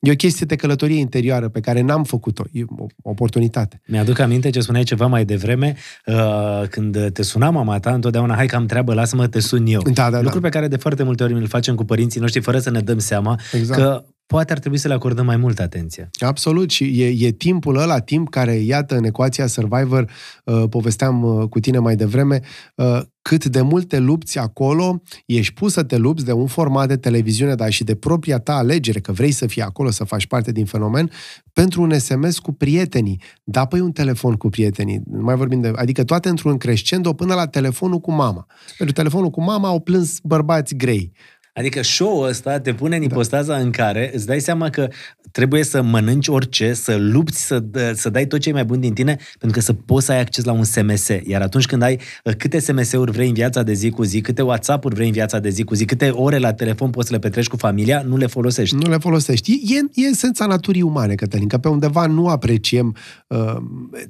E 0.00 0.10
o 0.10 0.14
chestie 0.14 0.46
de 0.46 0.56
călătorie 0.56 0.98
interioară 0.98 1.48
pe 1.48 1.60
care 1.60 1.80
n-am 1.80 2.04
făcut-o. 2.04 2.42
E 2.52 2.62
o 2.78 2.86
oportunitate. 3.02 3.80
Mi-aduc 3.86 4.18
aminte 4.18 4.50
ce 4.50 4.60
spuneai 4.60 4.84
ceva 4.84 5.06
mai 5.06 5.24
devreme, 5.24 5.76
uh, 6.06 6.62
când 6.70 7.10
te 7.12 7.22
suna 7.22 7.50
mama 7.50 7.78
ta, 7.78 7.92
întotdeauna, 7.94 8.34
hai 8.34 8.46
că 8.46 8.56
am 8.56 8.66
treabă, 8.66 8.94
lasă-mă, 8.94 9.26
te 9.26 9.40
sun 9.40 9.66
eu. 9.66 9.82
Da, 9.82 10.10
da, 10.10 10.20
Lucru 10.20 10.40
da. 10.40 10.48
pe 10.48 10.54
care 10.54 10.68
de 10.68 10.76
foarte 10.76 11.02
multe 11.02 11.22
ori 11.22 11.32
îl 11.32 11.46
facem 11.46 11.74
cu 11.74 11.84
părinții 11.84 12.20
noștri, 12.20 12.40
fără 12.40 12.58
să 12.58 12.70
ne 12.70 12.80
dăm 12.80 12.98
seama 12.98 13.38
Exact. 13.52 13.80
că 13.80 14.04
poate 14.28 14.52
ar 14.52 14.58
trebui 14.58 14.78
să 14.78 14.88
le 14.88 14.94
acordăm 14.94 15.26
mai 15.26 15.36
multă 15.36 15.62
atenție. 15.62 16.10
Absolut 16.18 16.70
și 16.70 16.84
e, 16.84 17.26
e 17.26 17.30
timpul 17.30 17.76
ăla, 17.76 17.98
timp 17.98 18.30
care, 18.30 18.54
iată, 18.54 18.96
în 18.96 19.04
ecuația 19.04 19.46
Survivor, 19.46 20.10
uh, 20.44 20.64
povesteam 20.70 21.22
uh, 21.22 21.48
cu 21.48 21.60
tine 21.60 21.78
mai 21.78 21.96
devreme, 21.96 22.40
uh, 22.74 23.00
cât 23.22 23.44
de 23.44 23.60
multe 23.60 23.98
lupți 23.98 24.38
acolo, 24.38 25.02
ești 25.26 25.54
pus 25.54 25.72
să 25.72 25.82
te 25.82 25.96
lupți 25.96 26.24
de 26.24 26.32
un 26.32 26.46
format 26.46 26.88
de 26.88 26.96
televiziune, 26.96 27.54
dar 27.54 27.70
și 27.70 27.84
de 27.84 27.94
propria 27.94 28.38
ta 28.38 28.54
alegere, 28.54 29.00
că 29.00 29.12
vrei 29.12 29.30
să 29.30 29.46
fii 29.46 29.62
acolo, 29.62 29.90
să 29.90 30.04
faci 30.04 30.26
parte 30.26 30.52
din 30.52 30.64
fenomen, 30.64 31.10
pentru 31.52 31.82
un 31.82 31.98
SMS 31.98 32.38
cu 32.38 32.52
prietenii. 32.52 33.20
Da, 33.44 33.64
păi 33.64 33.80
un 33.80 33.92
telefon 33.92 34.34
cu 34.34 34.48
prietenii. 34.48 35.00
Nu 35.10 35.22
mai 35.22 35.36
vorbim 35.36 35.60
de... 35.60 35.72
Adică 35.74 36.04
toate 36.04 36.28
într-un 36.28 36.56
crescendo 36.56 37.12
până 37.12 37.34
la 37.34 37.46
telefonul 37.46 37.98
cu 37.98 38.12
mama. 38.12 38.46
Pentru 38.76 38.94
telefonul 38.94 39.30
cu 39.30 39.42
mama 39.42 39.68
au 39.68 39.80
plâns 39.80 40.18
bărbați 40.22 40.74
grei. 40.74 41.12
Adică 41.58 41.82
show-ul 41.82 42.28
ăsta 42.28 42.60
te 42.60 42.74
pune 42.74 42.96
în 42.96 43.02
ipostaza 43.02 43.52
da. 43.52 43.58
în 43.58 43.70
care 43.70 44.10
îți 44.14 44.26
dai 44.26 44.40
seama 44.40 44.70
că 44.70 44.88
trebuie 45.32 45.64
să 45.64 45.82
mănânci 45.82 46.28
orice, 46.28 46.72
să 46.72 46.96
lupți, 46.96 47.46
să, 47.46 47.62
să 47.94 48.10
dai 48.10 48.26
tot 48.26 48.40
ce 48.40 48.48
e 48.48 48.52
mai 48.52 48.64
bun 48.64 48.80
din 48.80 48.92
tine, 48.92 49.16
pentru 49.38 49.58
că 49.58 49.64
să 49.64 49.72
poți 49.72 50.06
să 50.06 50.12
ai 50.12 50.20
acces 50.20 50.44
la 50.44 50.52
un 50.52 50.64
SMS. 50.64 51.08
Iar 51.26 51.42
atunci 51.42 51.66
când 51.66 51.82
ai 51.82 52.00
uh, 52.24 52.34
câte 52.34 52.58
SMS-uri 52.58 53.10
vrei 53.10 53.28
în 53.28 53.34
viața 53.34 53.62
de 53.62 53.72
zi 53.72 53.90
cu 53.90 54.02
zi, 54.02 54.20
câte 54.20 54.42
WhatsApp-uri 54.42 54.94
vrei 54.94 55.06
în 55.06 55.12
viața 55.12 55.38
de 55.38 55.48
zi 55.48 55.64
cu 55.64 55.74
zi, 55.74 55.84
câte 55.84 56.08
ore 56.08 56.38
la 56.38 56.52
telefon 56.52 56.90
poți 56.90 57.06
să 57.06 57.12
le 57.12 57.18
petreci 57.18 57.48
cu 57.48 57.56
familia, 57.56 58.02
nu 58.02 58.16
le 58.16 58.26
folosești. 58.26 58.74
Nu 58.74 58.90
le 58.90 58.96
folosești. 58.96 59.52
E, 59.52 60.02
e 60.02 60.06
esența 60.06 60.46
naturii 60.46 60.82
umane, 60.82 61.14
Cătălin, 61.14 61.48
că 61.48 61.58
pe 61.58 61.68
undeva 61.68 62.06
nu 62.06 62.26
apreciem 62.26 62.96
uh, 63.26 63.56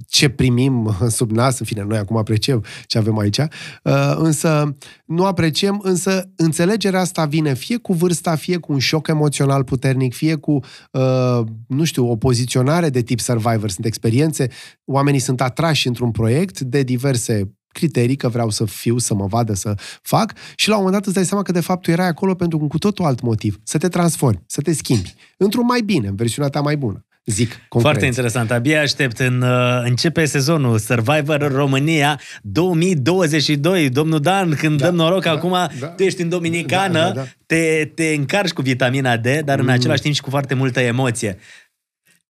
ce 0.09 0.29
primim 0.29 0.97
sub 1.17 1.31
nas, 1.31 1.59
în 1.59 1.67
fine, 1.67 1.85
noi 1.89 1.99
acum 1.99 2.17
apreciem 2.17 2.65
ce 2.87 2.99
avem 2.99 3.19
aici, 3.19 3.39
uh, 3.39 4.15
însă 4.17 4.77
nu 5.09 5.25
apreciem, 5.25 5.81
însă 5.83 6.31
înțelegerea 6.37 7.01
asta 7.01 7.25
vine 7.25 7.55
fie 7.55 7.77
cu 7.77 7.93
vârsta, 7.93 8.35
fie 8.35 8.57
cu 8.57 8.73
un 8.73 8.79
șoc 8.79 9.09
emoțional 9.09 9.65
puternic, 9.65 10.15
fie 10.15 10.35
cu, 10.35 10.59
uh, 10.93 11.41
nu 11.67 11.85
știu, 11.85 12.11
o 12.11 12.17
poziționare 12.17 12.91
de 12.91 13.03
tip 13.03 13.21
Survivor. 13.21 13.71
Sunt 13.71 13.87
experiențe, 13.87 14.49
oamenii 14.85 15.21
sunt 15.21 15.41
atrași 15.41 15.87
într-un 15.87 16.11
proiect 16.11 16.61
de 16.61 16.83
diverse 16.83 17.53
criterii, 17.69 18.17
că 18.17 18.29
vreau 18.29 18.51
să 18.51 18.65
fiu, 18.65 18.99
să 18.99 19.15
mă 19.15 19.27
vadă, 19.27 19.55
să 19.55 19.75
fac 20.03 20.33
și 20.57 20.69
la 20.69 20.77
un 20.77 20.83
moment 20.83 20.97
dat 20.99 21.07
îți 21.07 21.15
dai 21.15 21.25
seama 21.25 21.43
că 21.43 21.53
de 21.53 21.61
fapt 21.61 21.83
tu 21.83 21.91
erai 21.91 22.07
acolo 22.07 22.35
pentru 22.35 22.59
un 22.61 22.69
cu 22.69 22.79
totul 22.79 23.05
alt 23.05 23.21
motiv. 23.21 23.59
Să 23.63 23.79
te 23.79 23.89
transformi, 23.89 24.43
să 24.47 24.61
te 24.61 24.73
schimbi 24.73 25.15
într-un 25.37 25.65
mai 25.65 25.81
bine, 25.81 26.09
în 26.09 26.15
versiunea 26.15 26.51
ta 26.51 26.61
mai 26.61 26.77
bună 26.77 27.08
zic 27.31 27.49
concret. 27.49 27.83
Foarte 27.83 28.07
interesant. 28.07 28.51
Abia 28.51 28.81
aștept 28.81 29.19
în 29.19 29.43
uh, 29.43 29.81
începe 29.85 30.25
sezonul 30.25 30.79
Survivor 30.79 31.53
România 31.53 32.21
2022. 32.43 33.89
Domnul 33.89 34.21
Dan, 34.21 34.55
când 34.55 34.79
da, 34.79 34.87
dăm 34.87 34.95
noroc 34.95 35.23
da, 35.23 35.31
acum, 35.31 35.51
da, 35.51 35.87
tu 35.87 36.03
ești 36.03 36.23
în 36.23 36.29
Dominicană, 36.29 36.99
da, 36.99 37.11
da, 37.11 37.13
da. 37.13 37.27
Te, 37.47 37.91
te 37.95 38.07
încarci 38.07 38.53
cu 38.53 38.63
vitamina 38.63 39.17
D, 39.17 39.27
dar 39.45 39.61
mm. 39.61 39.67
în 39.67 39.73
același 39.73 40.03
timp 40.03 40.15
și 40.15 40.21
cu 40.21 40.31
foarte 40.31 40.55
multă 40.55 40.81
emoție. 40.81 41.39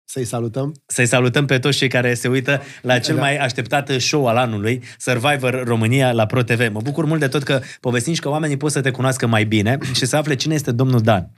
Să-i 0.06 0.26
salutăm. 0.26 0.74
Să-i 0.86 1.06
salutăm 1.06 1.46
pe 1.46 1.60
toți 1.60 1.78
cei 1.78 1.88
care 1.88 2.14
se 2.14 2.28
uită 2.28 2.62
la 2.82 3.00
cel 3.00 3.16
da. 3.16 3.22
mai 3.22 3.38
așteptat 3.38 3.90
show 3.90 4.28
al 4.28 4.38
anului, 4.38 4.84
Survivor 4.98 5.64
România 5.64 6.12
la 6.12 6.26
ProTV. 6.26 6.74
Mă 6.74 6.82
bucur 6.82 7.06
mult 7.06 7.20
de 7.20 7.28
tot 7.28 7.44
că 7.44 7.62
povestim 7.80 8.14
și 8.14 8.20
că 8.20 8.30
oamenii 8.30 8.58
pot 8.58 8.72
să 8.72 8.82
te 8.82 8.92
cunoască 8.92 9.28
mai 9.28 9.44
bine 9.44 9.78
și 9.94 10.06
să 10.06 10.16
afle 10.16 10.36
cine 10.36 10.54
este 10.54 10.72
domnul 10.72 11.02
Dan. 11.02 11.32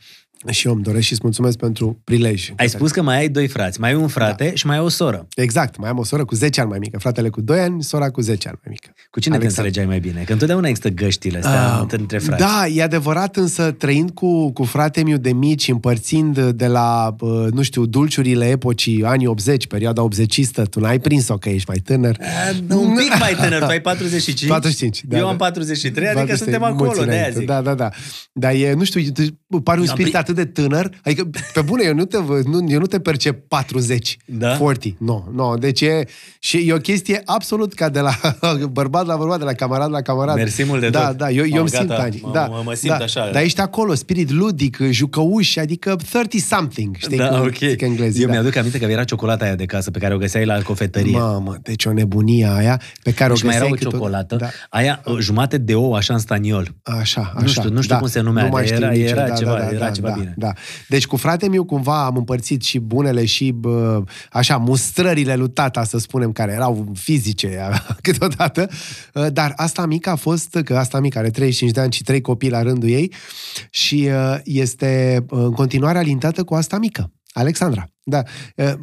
Și 0.50 0.68
eu 0.68 0.74
îmi 0.74 0.84
doresc 0.84 1.06
și 1.06 1.12
îți 1.12 1.22
mulțumesc 1.24 1.58
pentru 1.58 2.02
prilej. 2.04 2.52
Ai 2.56 2.70
spus 2.70 2.92
că 2.92 3.02
mai 3.02 3.18
ai 3.18 3.30
doi 3.30 3.48
frați. 3.48 3.80
Mai 3.80 3.90
ai 3.90 3.96
un 3.96 4.08
frate 4.08 4.44
da. 4.44 4.54
și 4.54 4.66
mai 4.66 4.76
ai 4.76 4.82
o 4.84 4.90
soră. 4.90 5.28
Exact. 5.36 5.78
Mai 5.78 5.90
am 5.90 5.98
o 5.98 6.04
soră 6.04 6.26
cu 6.26 6.36
10 6.36 6.62
ani 6.62 6.70
mai 6.70 6.80
mică. 6.80 7.00
Fratele 7.00 7.30
cu 7.30 7.42
2 7.42 7.60
ani, 7.60 7.84
sora 7.84 8.10
cu 8.10 8.22
10 8.22 8.48
ani 8.48 8.58
mai 8.64 8.76
mică. 8.80 8.94
Cu 9.10 9.20
cine 9.20 9.36
Alexandru. 9.36 9.62
te 9.62 9.68
înțelegeai 9.68 9.86
mai 9.86 10.12
bine? 10.12 10.26
Că 10.26 10.32
întotdeauna 10.32 10.68
există 10.68 10.90
găștile 10.90 11.38
astea 11.38 11.80
uh, 11.82 11.88
între 11.92 12.18
frați. 12.18 12.42
Da, 12.42 12.68
e 12.68 12.84
adevărat, 12.84 13.36
însă 13.36 13.72
trăind 13.72 14.12
cu, 14.12 14.52
cu 14.52 14.64
frate 14.64 15.04
miu 15.04 15.18
de 15.18 15.34
mici, 15.34 15.68
împărțind 15.68 16.40
de 16.40 16.68
la, 16.68 17.16
nu 17.52 17.62
știu, 17.62 17.86
dulciurile 17.86 18.46
epocii 18.46 19.04
anii 19.04 19.28
80, 19.28 19.68
perioada 19.68 20.02
80 20.02 20.34
tu 20.70 20.80
n-ai 20.80 21.00
prins-o 21.00 21.38
că 21.38 21.50
ești 21.50 21.70
mai 21.70 21.78
tânăr. 21.78 22.18
Uh, 22.20 22.76
un 22.76 22.96
pic 22.96 23.20
mai 23.20 23.36
tânăr, 23.42 23.60
tu 23.60 23.66
ai 23.66 23.82
45. 23.96 24.50
45, 24.50 25.04
da. 25.06 25.18
Eu 25.18 25.24
da. 25.24 25.30
am 25.30 25.38
43, 25.38 26.08
adică 26.08 26.36
suntem 26.36 26.64
acolo, 26.64 27.04
de 27.04 27.12
aia 27.12 27.30
zic. 27.30 27.46
Da, 27.46 27.62
da, 27.62 27.74
da. 27.74 27.90
Dar 28.34 28.54
e, 28.54 28.74
nu 28.74 28.84
știu, 28.84 29.02
pare 29.62 29.80
un 29.80 29.86
spirit 29.86 30.16
atât 30.16 30.36
de 30.36 30.46
tânăr, 30.46 30.90
adică, 31.04 31.30
pe 31.54 31.62
bune, 31.62 31.84
eu 31.84 31.94
nu 31.94 32.06
te, 32.06 32.18
nu, 32.46 32.66
eu 32.68 32.80
nu 32.80 32.86
te 32.86 33.00
percep 33.00 33.48
40, 33.48 34.18
da? 34.26 34.48
40, 34.48 34.96
nu, 34.98 35.28
no, 35.34 35.50
no. 35.50 35.56
Deci 35.56 35.82
e, 35.82 36.04
și 36.40 36.58
e 36.58 36.74
o 36.74 36.78
chestie 36.78 37.22
absolut 37.26 37.74
ca 37.74 37.90
de 37.90 38.00
la 38.00 38.16
bărbat 38.72 39.06
la 39.06 39.16
bărbat, 39.16 39.38
de 39.38 39.44
la 39.44 39.54
camarad 39.54 39.92
la 39.92 40.02
camarad. 40.02 40.36
Mersi 40.36 40.64
mult 40.64 40.82
de 40.82 40.90
da, 40.90 41.08
tot. 41.08 41.18
Da, 41.18 41.30
eu, 41.30 41.46
eu 41.48 41.60
îmi 41.60 41.70
simt 41.70 41.90
ani. 41.90 42.20
Mă, 42.24 42.32
da, 42.34 42.46
mă, 42.46 42.62
mă 42.66 42.74
simt 42.74 42.98
da, 42.98 43.04
așa. 43.04 43.30
Dar 43.32 43.42
ești 43.42 43.62
acolo, 43.62 43.94
spirit 43.94 44.32
ludic, 44.32 44.78
jucăuș, 44.90 45.56
adică 45.56 45.96
30-something, 45.96 46.98
știi 46.98 47.18
da, 47.18 47.28
cum 47.28 47.40
okay. 47.40 47.70
zic 47.70 47.82
englezii. 47.82 48.22
Eu 48.22 48.28
da. 48.28 48.34
mi-aduc 48.34 48.56
aminte 48.56 48.80
că 48.80 48.86
era 48.86 49.04
ciocolata 49.04 49.46
aia 49.46 49.56
de 49.56 49.66
casă 49.66 49.92
pe 49.92 50.00
care 50.00 50.14
o 50.14 50.18
găseai 50.18 50.46
la 50.46 50.62
cofetărie. 50.62 51.18
Mamă, 51.18 51.58
deci 51.62 51.86
o 51.86 51.94
nebunie 51.94 52.48
aia 52.58 52.82
pe 53.04 53.14
care 53.14 53.34
deci 53.34 53.44
o 53.44 53.46
găseai 53.46 53.60
mai 53.60 53.78
era 53.78 53.88
o 53.88 53.92
ciocolată, 53.92 54.36
da. 54.36 54.50
aia 54.70 55.02
jumate 55.20 55.58
de 55.58 55.76
ou, 55.76 55.94
așa 55.94 56.14
în 56.14 56.20
staniol. 56.20 56.76
Așa, 56.84 57.22
așa. 57.22 57.42
Nu 57.42 57.48
știu, 57.48 57.70
nu 57.70 57.82
știu 57.82 57.94
da. 57.94 58.00
cum 58.00 58.08
se 58.08 58.20
numea, 58.20 58.44
nu 58.44 58.50
mai 58.50 58.66
era, 58.66 58.90
nicio, 58.90 59.04
era 59.04 59.28
da, 59.28 59.34
ceva, 59.46 59.60
da, 59.60 59.66
da, 59.66 59.76
era 59.76 59.86
da, 59.86 59.92
ceva 59.92 60.10
da, 60.10 60.14
bine. 60.14 60.34
Da. 60.38 60.54
Deci 60.88 61.06
cu 61.06 61.16
frate 61.16 61.48
meu 61.48 61.64
cumva 61.64 62.06
am 62.06 62.16
împărțit 62.16 62.62
și 62.62 62.80
bunele 62.80 63.26
și 63.26 63.52
bă, 63.52 64.04
așa 64.32 64.58
mustrările 64.58 65.36
lui 65.36 65.50
tata, 65.50 65.84
să 65.84 65.98
spunem, 65.98 66.32
care 66.32 66.52
erau 66.52 66.92
fizice 66.94 67.70
câteodată, 68.02 68.70
dar 69.34 69.54
asta 69.56 69.86
mică 69.86 70.10
a 70.10 70.16
fost, 70.16 70.60
că 70.64 70.78
asta 70.78 71.00
mică 71.00 71.18
are 71.18 71.30
35 71.30 71.72
de 71.72 71.80
ani 71.80 71.92
și 71.92 72.04
trei 72.04 72.22
copii 72.22 72.50
la 72.50 72.62
rândul 72.62 72.90
ei 72.90 73.14
și 73.70 74.10
este 74.44 75.26
în 75.30 75.52
continuare 75.52 75.98
alintată 75.98 76.44
cu 76.44 76.54
asta 76.54 76.78
mică. 76.78 77.12
Alexandra. 77.34 77.95
Da. 78.08 78.24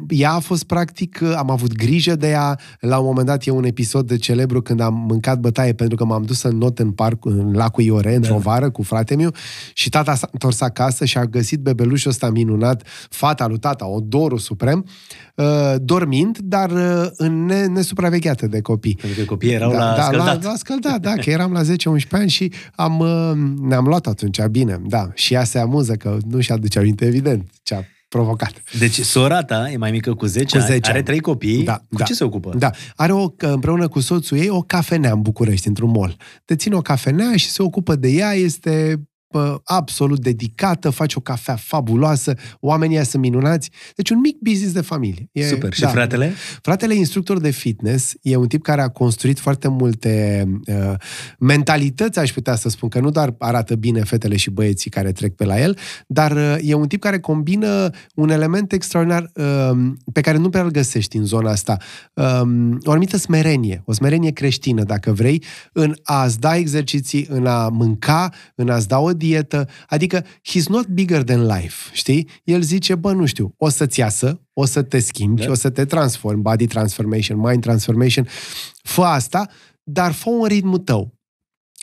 Ea 0.07 0.31
a 0.31 0.39
fost 0.39 0.63
practic, 0.63 1.21
am 1.21 1.49
avut 1.49 1.75
grijă 1.75 2.15
de 2.15 2.29
ea. 2.29 2.59
La 2.79 2.97
un 2.97 3.05
moment 3.05 3.27
dat 3.27 3.45
e 3.45 3.51
un 3.51 3.63
episod 3.63 4.07
de 4.07 4.17
celebru 4.17 4.61
când 4.61 4.79
am 4.79 4.93
mâncat 4.93 5.39
bătaie 5.39 5.73
pentru 5.73 5.95
că 5.95 6.05
m-am 6.05 6.23
dus 6.23 6.41
în 6.41 6.57
not 6.57 6.79
în 6.79 6.91
parc, 6.91 7.25
în 7.25 7.53
lacul 7.53 7.83
Iore, 7.83 8.15
într-o 8.15 8.33
da. 8.33 8.39
vară 8.39 8.69
cu 8.69 8.81
frate 8.81 9.15
meu 9.15 9.33
și 9.73 9.89
tata 9.89 10.15
s-a 10.15 10.27
întors 10.31 10.61
acasă 10.61 11.05
și 11.05 11.17
a 11.17 11.25
găsit 11.25 11.59
bebelușul 11.59 12.09
ăsta 12.09 12.29
minunat, 12.29 12.87
fata 13.09 13.47
lui 13.47 13.59
tata, 13.59 13.87
odorul 13.87 14.37
suprem, 14.37 14.85
dormind, 15.77 16.37
dar 16.37 16.71
în 17.15 17.45
nesupravegheată 17.45 18.47
de 18.47 18.61
copii. 18.61 18.95
Pentru 18.95 19.19
că 19.19 19.25
copiii 19.25 19.53
erau 19.53 19.71
da, 19.71 19.77
la 19.77 19.95
da, 19.95 20.03
scăldat. 20.03 20.43
La, 20.43 20.49
la 20.49 20.55
scăldat, 20.55 20.99
da, 20.99 21.13
că 21.13 21.29
eram 21.29 21.51
la 21.51 21.61
10-11 21.61 21.65
ani 22.11 22.29
și 22.29 22.51
am, 22.75 23.03
ne-am 23.61 23.85
luat 23.85 24.07
atunci, 24.07 24.45
bine, 24.45 24.81
da. 24.87 25.09
Și 25.13 25.33
ea 25.33 25.43
se 25.43 25.59
amuză 25.59 25.93
că 25.93 26.17
nu 26.29 26.39
și 26.39 26.51
aduce 26.51 26.79
aminte, 26.79 27.05
evident, 27.05 27.49
ce 27.63 27.75
a 27.75 27.81
provocat. 28.13 28.53
Deci 28.79 28.99
sora 28.99 29.43
ta 29.43 29.69
e 29.71 29.77
mai 29.77 29.91
mică 29.91 30.13
cu 30.13 30.25
10, 30.25 30.57
cu 30.57 30.63
10 30.63 30.73
ani, 30.73 30.81
are 30.85 31.01
trei 31.01 31.19
copii, 31.19 31.63
da, 31.63 31.77
cu 31.77 31.97
da, 31.97 32.03
ce 32.03 32.13
se 32.13 32.23
ocupă? 32.23 32.53
Da, 32.57 32.69
are 32.95 33.11
o, 33.11 33.33
împreună 33.37 33.87
cu 33.87 33.99
soțul 33.99 34.37
ei 34.37 34.49
o 34.49 34.61
cafenea 34.61 35.11
în 35.11 35.21
București, 35.21 35.67
într-un 35.67 35.89
mall. 35.89 36.15
Deține 36.45 36.75
o 36.75 36.81
cafenea 36.81 37.35
și 37.35 37.49
se 37.49 37.61
ocupă 37.61 37.95
de 37.95 38.09
ea, 38.09 38.33
este 38.33 39.01
absolut 39.63 40.19
dedicată, 40.19 40.89
face 40.89 41.15
o 41.17 41.21
cafea 41.21 41.55
fabuloasă, 41.55 42.33
oamenii 42.59 43.05
sunt 43.05 43.21
minunați. 43.21 43.69
Deci 43.95 44.09
un 44.09 44.19
mic 44.19 44.37
business 44.39 44.73
de 44.73 44.81
familie. 44.81 45.29
E, 45.31 45.47
Super. 45.47 45.73
Și 45.73 45.81
da, 45.81 45.87
fratele? 45.87 46.33
Fratele 46.61 46.93
e 46.93 46.97
instructor 46.97 47.39
de 47.39 47.49
fitness, 47.49 48.13
e 48.21 48.35
un 48.35 48.47
tip 48.47 48.63
care 48.63 48.81
a 48.81 48.87
construit 48.87 49.39
foarte 49.39 49.67
multe 49.67 50.43
uh, 50.67 50.93
mentalități, 51.39 52.19
aș 52.19 52.31
putea 52.31 52.55
să 52.55 52.69
spun, 52.69 52.89
că 52.89 52.99
nu 52.99 53.09
doar 53.09 53.35
arată 53.37 53.75
bine 53.75 54.03
fetele 54.03 54.35
și 54.35 54.49
băieții 54.49 54.89
care 54.89 55.11
trec 55.11 55.35
pe 55.35 55.45
la 55.45 55.59
el, 55.61 55.77
dar 56.07 56.31
uh, 56.31 56.55
e 56.61 56.73
un 56.73 56.87
tip 56.87 57.01
care 57.01 57.19
combină 57.19 57.89
un 58.15 58.29
element 58.29 58.71
extraordinar 58.71 59.31
uh, 59.33 59.91
pe 60.13 60.21
care 60.21 60.37
nu 60.37 60.49
prea 60.49 60.63
îl 60.63 60.71
găsești 60.71 61.17
în 61.17 61.25
zona 61.25 61.51
asta. 61.51 61.77
Uh, 62.13 62.41
o 62.83 62.91
anumită 62.91 63.17
smerenie, 63.17 63.81
o 63.85 63.93
smerenie 63.93 64.31
creștină, 64.31 64.83
dacă 64.83 65.11
vrei, 65.11 65.43
în 65.73 65.95
a-ți 66.03 66.39
da 66.39 66.55
exerciții, 66.55 67.27
în 67.29 67.45
a 67.45 67.67
mânca, 67.67 68.29
în 68.55 68.69
a-ți 68.69 68.87
da 68.87 68.99
o 68.99 69.13
dietă, 69.25 69.69
adică 69.87 70.21
he's 70.21 70.67
not 70.67 70.87
bigger 70.87 71.23
than 71.23 71.45
life, 71.45 71.89
știi? 71.91 72.29
El 72.43 72.61
zice, 72.61 72.95
bă, 72.95 73.11
nu 73.11 73.25
știu, 73.25 73.53
o 73.57 73.69
să-ți 73.69 73.99
iasă, 73.99 74.41
o 74.53 74.65
să 74.65 74.81
te 74.81 74.99
schimbi, 74.99 75.45
da. 75.45 75.51
o 75.51 75.53
să 75.53 75.69
te 75.69 75.85
transformi, 75.85 76.41
body 76.41 76.67
transformation, 76.67 77.39
mind 77.39 77.61
transformation, 77.61 78.27
fă 78.81 79.01
asta, 79.01 79.49
dar 79.83 80.11
fă 80.11 80.29
un 80.29 80.45
ritmul 80.47 80.77
tău. 80.77 81.12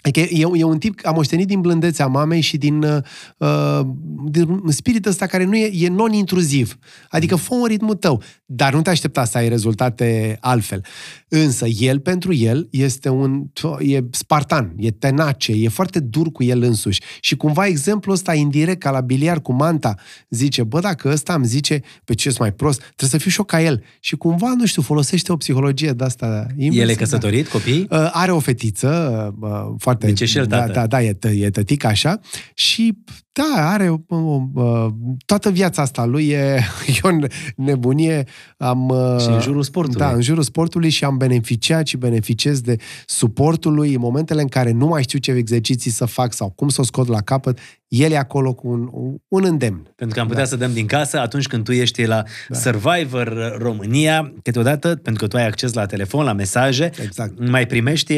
Adică 0.02 0.20
e, 0.20 0.46
e 0.54 0.64
un 0.64 0.78
tip, 0.78 1.00
am 1.04 1.14
moștenit 1.14 1.46
din 1.46 1.60
blândețea 1.60 2.06
mamei 2.06 2.40
și 2.40 2.56
din, 2.56 2.82
uh, 2.82 3.80
din 4.24 4.60
spiritul 4.68 5.10
ăsta 5.10 5.26
care 5.26 5.44
nu 5.44 5.56
e, 5.56 5.70
e 5.74 5.88
non-intruziv. 5.88 6.78
Adică 7.08 7.36
fă 7.36 7.54
un 7.54 7.66
ritmul 7.66 7.94
tău, 7.94 8.22
dar 8.44 8.74
nu 8.74 8.82
te 8.82 8.90
aștepta 8.90 9.24
să 9.24 9.38
ai 9.38 9.48
rezultate 9.48 10.36
altfel. 10.40 10.84
Însă 11.28 11.66
el, 11.66 11.98
pentru 11.98 12.32
el, 12.32 12.68
este 12.70 13.08
un, 13.08 13.44
e 13.78 14.00
spartan, 14.10 14.72
e 14.76 14.90
tenace, 14.90 15.52
e 15.52 15.68
foarte 15.68 16.00
dur 16.00 16.32
cu 16.32 16.42
el 16.42 16.62
însuși. 16.62 17.00
Și 17.20 17.36
cumva 17.36 17.66
exemplul 17.66 18.14
ăsta 18.14 18.34
indirect, 18.34 18.80
ca 18.80 18.90
la 18.90 19.00
biliar 19.00 19.40
cu 19.40 19.52
manta, 19.52 19.94
zice, 20.28 20.62
bă, 20.62 20.80
dacă 20.80 21.08
ăsta 21.08 21.34
îmi 21.34 21.46
zice, 21.46 21.80
pe 22.04 22.14
ce 22.14 22.34
mai 22.38 22.52
prost, 22.52 22.78
trebuie 22.78 23.08
să 23.08 23.18
fiu 23.18 23.30
și 23.30 23.42
ca 23.42 23.62
el. 23.62 23.82
Și 24.00 24.16
cumva, 24.16 24.54
nu 24.56 24.66
știu, 24.66 24.82
folosește 24.82 25.32
o 25.32 25.36
psihologie 25.36 25.92
de 25.92 26.04
asta. 26.04 26.46
El 26.56 26.88
e 26.88 26.94
căsătorit, 26.94 27.44
da. 27.44 27.50
copii? 27.50 27.86
Uh, 27.90 28.10
are 28.12 28.32
o 28.32 28.38
fetiță, 28.38 29.34
uh, 29.40 29.50
foarte... 29.90 30.06
Deci 30.06 30.20
e 30.20 30.24
și 30.24 30.38
el 30.38 30.46
da, 30.46 30.58
tată. 30.58 30.72
da, 30.72 30.86
da, 30.86 31.02
e, 31.02 31.16
e 31.44 31.50
tătic 31.50 31.84
așa. 31.84 32.20
Și 32.54 32.98
da, 33.32 33.70
are 33.70 33.88
o, 33.88 34.16
o, 34.16 34.40
o, 34.54 34.90
toată 35.26 35.50
viața 35.50 35.82
asta 35.82 36.04
lui 36.04 36.28
e, 36.28 36.58
e 36.96 36.98
o 37.02 37.08
nebunie. 37.56 38.24
Am, 38.56 38.94
și 39.20 39.28
în 39.28 39.40
jurul 39.40 39.62
sportului. 39.62 40.06
Da, 40.06 40.12
în 40.12 40.20
jurul 40.20 40.42
sportului 40.42 40.88
și 40.88 41.04
am 41.04 41.16
beneficiat 41.16 41.86
și 41.86 41.96
beneficiez 41.96 42.60
de 42.60 42.76
suportul 43.06 43.74
lui 43.74 43.94
în 43.94 44.00
momentele 44.00 44.40
în 44.40 44.48
care 44.48 44.70
nu 44.70 44.86
mai 44.86 45.02
știu 45.02 45.18
ce 45.18 45.30
exerciții 45.30 45.90
să 45.90 46.04
fac 46.04 46.32
sau 46.32 46.50
cum 46.50 46.68
să 46.68 46.80
o 46.80 46.84
scot 46.84 47.08
la 47.08 47.20
capăt, 47.20 47.58
el 47.88 48.10
e 48.10 48.16
acolo 48.16 48.54
cu 48.54 48.68
un, 48.68 48.88
un 49.28 49.44
îndemn. 49.44 49.92
Pentru 49.96 50.14
că 50.16 50.20
am 50.20 50.26
putea 50.26 50.42
da. 50.42 50.48
să 50.48 50.56
dăm 50.56 50.72
din 50.72 50.86
casă 50.86 51.18
atunci 51.18 51.46
când 51.46 51.64
tu 51.64 51.72
ești 51.72 52.04
la 52.04 52.22
da. 52.48 52.58
Survivor 52.58 53.56
România, 53.58 54.32
câteodată, 54.42 54.88
pentru 54.88 55.22
că 55.22 55.28
tu 55.28 55.36
ai 55.36 55.46
acces 55.46 55.72
la 55.72 55.86
telefon, 55.86 56.24
la 56.24 56.32
mesaje, 56.32 56.90
exact. 57.02 57.48
mai 57.48 57.66
primești 57.66 58.14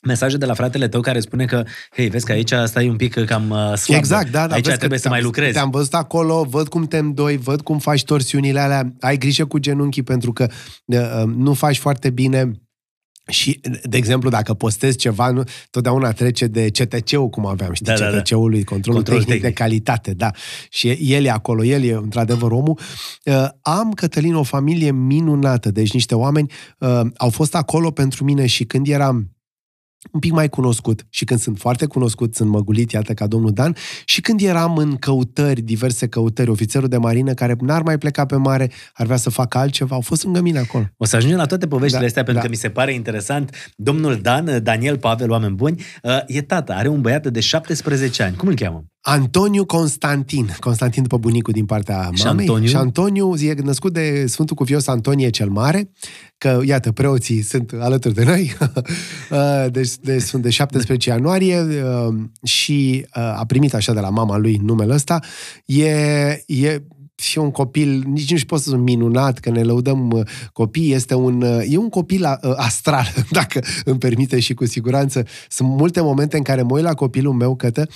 mesaje 0.00 0.36
de 0.36 0.46
la 0.46 0.54
fratele 0.54 0.88
tău 0.88 1.00
care 1.00 1.20
spune 1.20 1.44
că, 1.44 1.64
hei, 1.96 2.08
vezi 2.08 2.24
că 2.24 2.32
aici 2.32 2.52
stai 2.64 2.88
un 2.88 2.96
pic 2.96 3.24
cam 3.24 3.50
uh, 3.50 3.74
slab. 3.74 3.98
Exact, 3.98 4.30
da, 4.30 4.46
da. 4.46 4.54
Aici 4.54 4.64
vezi 4.64 4.78
trebuie 4.78 4.98
că 4.98 5.04
să 5.04 5.10
mai 5.10 5.22
lucrezi. 5.22 5.52
Te-am 5.52 5.70
văzut 5.70 5.94
acolo, 5.94 6.44
văd 6.44 6.68
cum 6.68 6.86
te 6.86 6.98
îndoi, 6.98 7.36
văd 7.36 7.60
cum 7.60 7.78
faci 7.78 8.04
torsiunile 8.04 8.60
alea, 8.60 8.94
ai 9.00 9.16
grijă 9.16 9.44
cu 9.44 9.58
genunchii 9.58 10.02
pentru 10.02 10.32
că 10.32 10.46
uh, 10.84 10.98
uh, 10.98 11.32
nu 11.36 11.54
faci 11.54 11.78
foarte 11.78 12.10
bine 12.10 12.50
și, 13.30 13.60
de 13.82 13.96
exemplu, 13.96 14.30
dacă 14.30 14.54
postezi 14.54 14.96
ceva, 14.96 15.30
nu, 15.30 15.42
totdeauna 15.70 16.12
trece 16.12 16.46
de 16.46 16.70
CTC-ul, 16.70 17.28
cum 17.28 17.46
aveam, 17.46 17.72
știi, 17.72 17.86
Da, 17.86 17.94
da, 17.94 18.10
da. 18.10 18.20
CTC-ul 18.20 18.50
lui, 18.50 18.64
controlul 18.64 19.02
Control 19.02 19.22
tehnic, 19.22 19.40
tehnic. 19.40 19.56
de 19.56 19.62
calitate, 19.62 20.12
da. 20.12 20.30
Și 20.70 20.88
el 20.88 21.24
e 21.24 21.30
acolo, 21.30 21.64
el 21.64 21.82
e 21.82 21.92
într-adevăr 21.92 22.50
omul. 22.50 22.78
Uh, 23.24 23.48
am, 23.62 23.92
Cătălin, 23.92 24.34
o 24.34 24.42
familie 24.42 24.90
minunată, 24.90 25.70
deci 25.70 25.92
niște 25.92 26.14
oameni 26.14 26.52
uh, 26.78 27.00
au 27.16 27.30
fost 27.30 27.54
acolo 27.54 27.90
pentru 27.90 28.24
mine 28.24 28.46
și 28.46 28.64
când 28.64 28.88
eram 28.88 29.30
un 30.12 30.20
pic 30.20 30.32
mai 30.32 30.48
cunoscut 30.48 31.06
și 31.08 31.24
când 31.24 31.40
sunt 31.40 31.58
foarte 31.58 31.86
cunoscut, 31.86 32.34
sunt 32.34 32.50
măgulit, 32.50 32.90
iată, 32.90 33.14
ca 33.14 33.26
domnul 33.26 33.52
Dan, 33.52 33.76
și 34.04 34.20
când 34.20 34.40
eram 34.40 34.76
în 34.76 34.96
căutări, 34.96 35.60
diverse 35.60 36.08
căutări, 36.08 36.50
ofițerul 36.50 36.88
de 36.88 36.96
marină 36.96 37.34
care 37.34 37.56
n-ar 37.60 37.82
mai 37.82 37.98
pleca 37.98 38.26
pe 38.26 38.36
mare, 38.36 38.70
ar 38.92 39.06
vrea 39.06 39.16
să 39.16 39.30
facă 39.30 39.58
altceva, 39.58 39.94
au 39.94 40.00
fost 40.00 40.24
lângă 40.24 40.40
mine 40.40 40.58
acolo. 40.58 40.84
O 40.96 41.04
să 41.04 41.16
ajungem 41.16 41.38
la 41.38 41.46
toate 41.46 41.66
poveștile 41.66 42.00
Da, 42.00 42.06
astea, 42.06 42.22
pentru 42.22 42.42
da. 42.42 42.48
că 42.48 42.54
mi 42.54 42.60
se 42.60 42.70
pare 42.70 42.92
interesant. 42.92 43.72
Domnul 43.76 44.16
Dan, 44.16 44.62
Daniel 44.62 44.98
Pavel, 44.98 45.30
oameni 45.30 45.54
buni, 45.54 45.82
uh, 46.02 46.18
e 46.26 46.42
tată, 46.42 46.72
are 46.72 46.88
un 46.88 47.00
băiat 47.00 47.26
de 47.26 47.40
17 47.40 48.22
ani. 48.22 48.36
Cum 48.36 48.48
îl 48.48 48.54
cheamă? 48.54 48.84
Antoniu 49.02 49.64
Constantin, 49.64 50.56
Constantin 50.58 51.02
după 51.02 51.18
bunicul 51.18 51.52
din 51.52 51.66
partea 51.66 52.10
Și 52.14 52.24
mamei. 52.24 52.46
Antoniu? 52.46 52.68
Și 52.68 52.76
Antoniu 52.76 53.34
e 53.36 53.54
născut 53.62 53.92
de 53.92 54.26
Sfântul 54.26 54.56
Cuvios 54.56 54.86
Antonie 54.86 55.30
cel 55.30 55.48
Mare, 55.48 55.90
că, 56.38 56.60
iată, 56.64 56.92
preoții 56.92 57.42
sunt 57.42 57.72
alături 57.78 58.14
de 58.14 58.24
noi, 58.24 58.52
Uh, 59.30 59.70
deci, 59.70 59.96
deci 59.96 60.22
sunt 60.22 60.42
de 60.42 60.50
17 60.50 61.08
ianuarie 61.08 61.60
uh, 61.60 62.14
și 62.42 63.06
uh, 63.16 63.22
a 63.22 63.44
primit 63.46 63.74
așa 63.74 63.92
de 63.92 64.00
la 64.00 64.08
mama 64.08 64.36
lui 64.36 64.60
numele 64.62 64.94
ăsta. 64.94 65.20
E, 65.64 65.88
e 66.46 66.82
și 67.20 67.38
un 67.38 67.50
copil, 67.50 68.04
nici 68.06 68.30
nu-și 68.30 68.46
pot 68.46 68.60
să 68.60 68.68
spun 68.68 68.82
minunat, 68.82 69.38
că 69.38 69.50
ne 69.50 69.62
lăudăm 69.62 70.10
uh, 70.10 70.26
copii, 70.52 70.92
este 70.92 71.14
un, 71.14 71.42
uh, 71.42 71.64
e 71.68 71.76
un 71.76 71.88
copil 71.88 72.24
a- 72.24 72.38
uh, 72.42 72.52
astral, 72.56 73.06
dacă 73.30 73.60
îmi 73.84 73.98
permite 73.98 74.40
și 74.40 74.54
cu 74.54 74.66
siguranță. 74.66 75.26
Sunt 75.48 75.68
multe 75.68 76.00
momente 76.00 76.36
în 76.36 76.42
care 76.42 76.62
mă 76.62 76.74
uit 76.74 76.84
la 76.84 76.94
copilul 76.94 77.32
meu, 77.32 77.56
Cătă, 77.56 77.88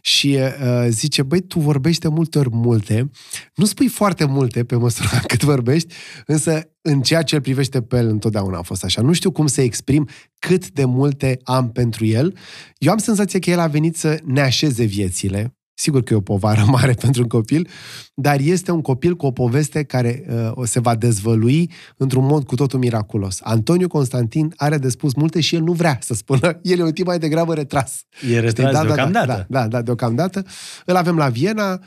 și 0.00 0.38
uh, 0.38 0.86
zice, 0.88 1.22
băi, 1.22 1.40
tu 1.40 1.58
vorbești 1.58 2.00
de 2.00 2.08
multe 2.08 2.38
ori 2.38 2.48
multe, 2.52 3.10
nu 3.54 3.64
spui 3.64 3.88
foarte 3.88 4.24
multe 4.24 4.64
pe 4.64 4.76
măsura 4.76 5.20
cât 5.26 5.42
vorbești, 5.42 5.94
însă 6.26 6.66
în 6.80 7.02
ceea 7.02 7.22
ce 7.22 7.34
îl 7.34 7.40
privește 7.40 7.82
pe 7.82 7.96
el 7.96 8.08
întotdeauna 8.08 8.58
a 8.58 8.62
fost 8.62 8.84
așa. 8.84 9.02
Nu 9.02 9.12
știu 9.12 9.30
cum 9.30 9.46
să 9.46 9.60
exprim 9.60 10.08
cât 10.38 10.70
de 10.70 10.84
multe 10.84 11.38
am 11.42 11.70
pentru 11.70 12.04
el. 12.04 12.36
Eu 12.78 12.92
am 12.92 12.98
senzația 12.98 13.38
că 13.38 13.50
el 13.50 13.58
a 13.58 13.66
venit 13.66 13.96
să 13.96 14.20
ne 14.24 14.40
așeze 14.40 14.84
viețile, 14.84 15.56
Sigur 15.74 16.02
că 16.02 16.12
e 16.12 16.16
o 16.16 16.20
povară 16.20 16.64
mare 16.76 16.92
pentru 16.92 17.22
un 17.22 17.28
copil, 17.28 17.68
dar 18.14 18.40
este 18.40 18.70
un 18.70 18.80
copil 18.80 19.16
cu 19.16 19.26
o 19.26 19.30
poveste 19.30 19.82
care 19.82 20.24
uh, 20.28 20.50
o 20.54 20.64
se 20.64 20.80
va 20.80 20.94
dezvălui 20.94 21.70
într-un 21.96 22.24
mod 22.24 22.44
cu 22.44 22.54
totul 22.54 22.78
miraculos. 22.78 23.38
Antoniu 23.42 23.88
Constantin 23.88 24.52
are 24.56 24.78
de 24.78 24.88
spus 24.88 25.14
multe 25.14 25.40
și 25.40 25.54
el 25.54 25.62
nu 25.62 25.72
vrea 25.72 25.98
să 26.00 26.14
spună. 26.14 26.58
El 26.62 26.78
e 26.78 26.82
un 26.82 26.92
tip 26.92 27.06
mai 27.06 27.18
degrabă 27.18 27.54
retras. 27.54 28.04
E 28.30 28.40
retras 28.40 28.72
da, 28.72 28.78
da, 28.78 28.84
deocamdată. 28.84 29.26
Da, 29.26 29.46
da, 29.48 29.68
da, 29.68 29.82
deocamdată. 29.82 30.44
Îl 30.84 30.96
avem 30.96 31.16
la 31.16 31.28
Viena, 31.28 31.80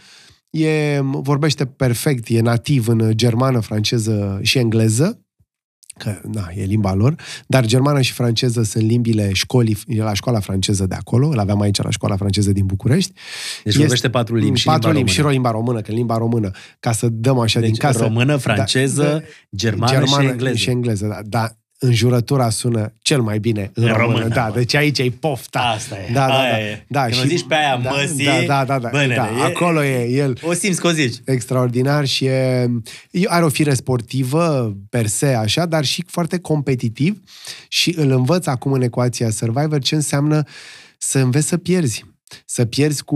e, 0.49 0.99
vorbește 1.01 1.65
perfect, 1.65 2.27
e 2.27 2.41
nativ 2.41 2.87
în 2.87 3.11
germană, 3.15 3.59
franceză 3.59 4.39
și 4.41 4.57
engleză, 4.57 5.24
că 5.97 6.19
na, 6.31 6.47
e 6.55 6.63
limba 6.63 6.93
lor, 6.93 7.15
dar 7.47 7.65
germană 7.65 8.01
și 8.01 8.13
franceză 8.13 8.63
sunt 8.63 8.83
limbile 8.83 9.33
școlii, 9.33 9.77
e 9.87 10.01
la 10.01 10.13
școala 10.13 10.39
franceză 10.39 10.85
de 10.85 10.95
acolo, 10.95 11.27
îl 11.27 11.39
aveam 11.39 11.61
aici 11.61 11.81
la 11.81 11.89
școala 11.89 12.15
franceză 12.15 12.51
din 12.51 12.65
București. 12.65 13.13
Deci 13.63 13.75
vorbește 13.75 14.09
patru 14.09 14.35
limbi 14.35 14.59
și 14.59 14.65
patru 14.65 14.91
limba 14.91 14.97
limbi 14.97 15.11
română. 15.15 15.29
și 15.29 15.35
limba 15.35 15.51
română, 15.51 15.81
că 15.81 15.91
limba 15.91 16.17
română, 16.17 16.51
ca 16.79 16.91
să 16.91 17.07
dăm 17.09 17.39
așa 17.39 17.59
Deci 17.59 17.69
din 17.69 17.77
casă. 17.79 18.03
română, 18.03 18.35
franceză, 18.35 19.03
Da, 19.03 19.09
da, 19.09 19.21
germană 19.55 20.05
și 20.05 20.25
engleză. 20.25 20.55
Și 20.55 20.69
engleză, 20.69 21.07
da. 21.07 21.19
da 21.23 21.55
înjurătura 21.79 22.49
sună 22.49 22.93
cel 23.01 23.21
mai 23.21 23.39
bine 23.39 23.71
în, 23.73 23.83
În 23.83 23.89
română. 23.93 24.05
română, 24.17 24.33
Da, 24.33 24.49
bă. 24.53 24.57
deci 24.57 24.73
aici 24.75 24.99
e 24.99 25.11
pofta. 25.19 25.59
Asta 25.59 25.95
e, 26.09 26.13
Da, 26.13 26.27
da, 26.27 26.39
aia 26.39 26.51
da. 26.51 26.59
e. 26.59 26.85
da 26.87 27.03
Când 27.05 27.21
o 27.23 27.25
zici 27.27 27.45
pe 27.47 27.55
aia 27.55 27.79
da, 27.83 27.89
măsii, 27.89 28.25
da, 28.25 28.41
da, 28.47 28.65
da, 28.65 28.79
da, 28.79 28.89
bă, 28.89 28.97
nene, 28.97 29.15
da, 29.15 29.27
e- 29.39 29.43
acolo 29.43 29.83
e 29.83 30.09
el 30.09 30.37
O 30.41 30.53
simți 30.53 30.79
că 30.81 30.87
o 30.87 30.91
zici. 30.91 31.15
extraordinar 31.25 32.05
și 32.05 32.25
e, 32.25 32.69
e- 33.11 33.25
are 33.27 33.43
o 33.45 33.49
fire 33.49 33.73
sportivă 33.73 34.75
per 34.89 35.05
se 35.07 35.27
așa, 35.33 35.65
dar 35.65 35.85
și 35.85 36.03
foarte 36.07 36.39
competitiv 36.39 37.21
și 37.67 37.93
îl 37.97 38.11
învăț 38.11 38.45
acum 38.45 38.71
în 38.71 38.81
ecuația 38.81 39.29
Survivor 39.29 39.79
ce 39.79 39.95
înseamnă 39.95 40.43
să 40.97 41.19
înveți 41.19 41.47
să 41.47 41.57
pierzi. 41.57 42.05
Să 42.45 42.65
pierzi 42.65 43.03
cu, 43.03 43.15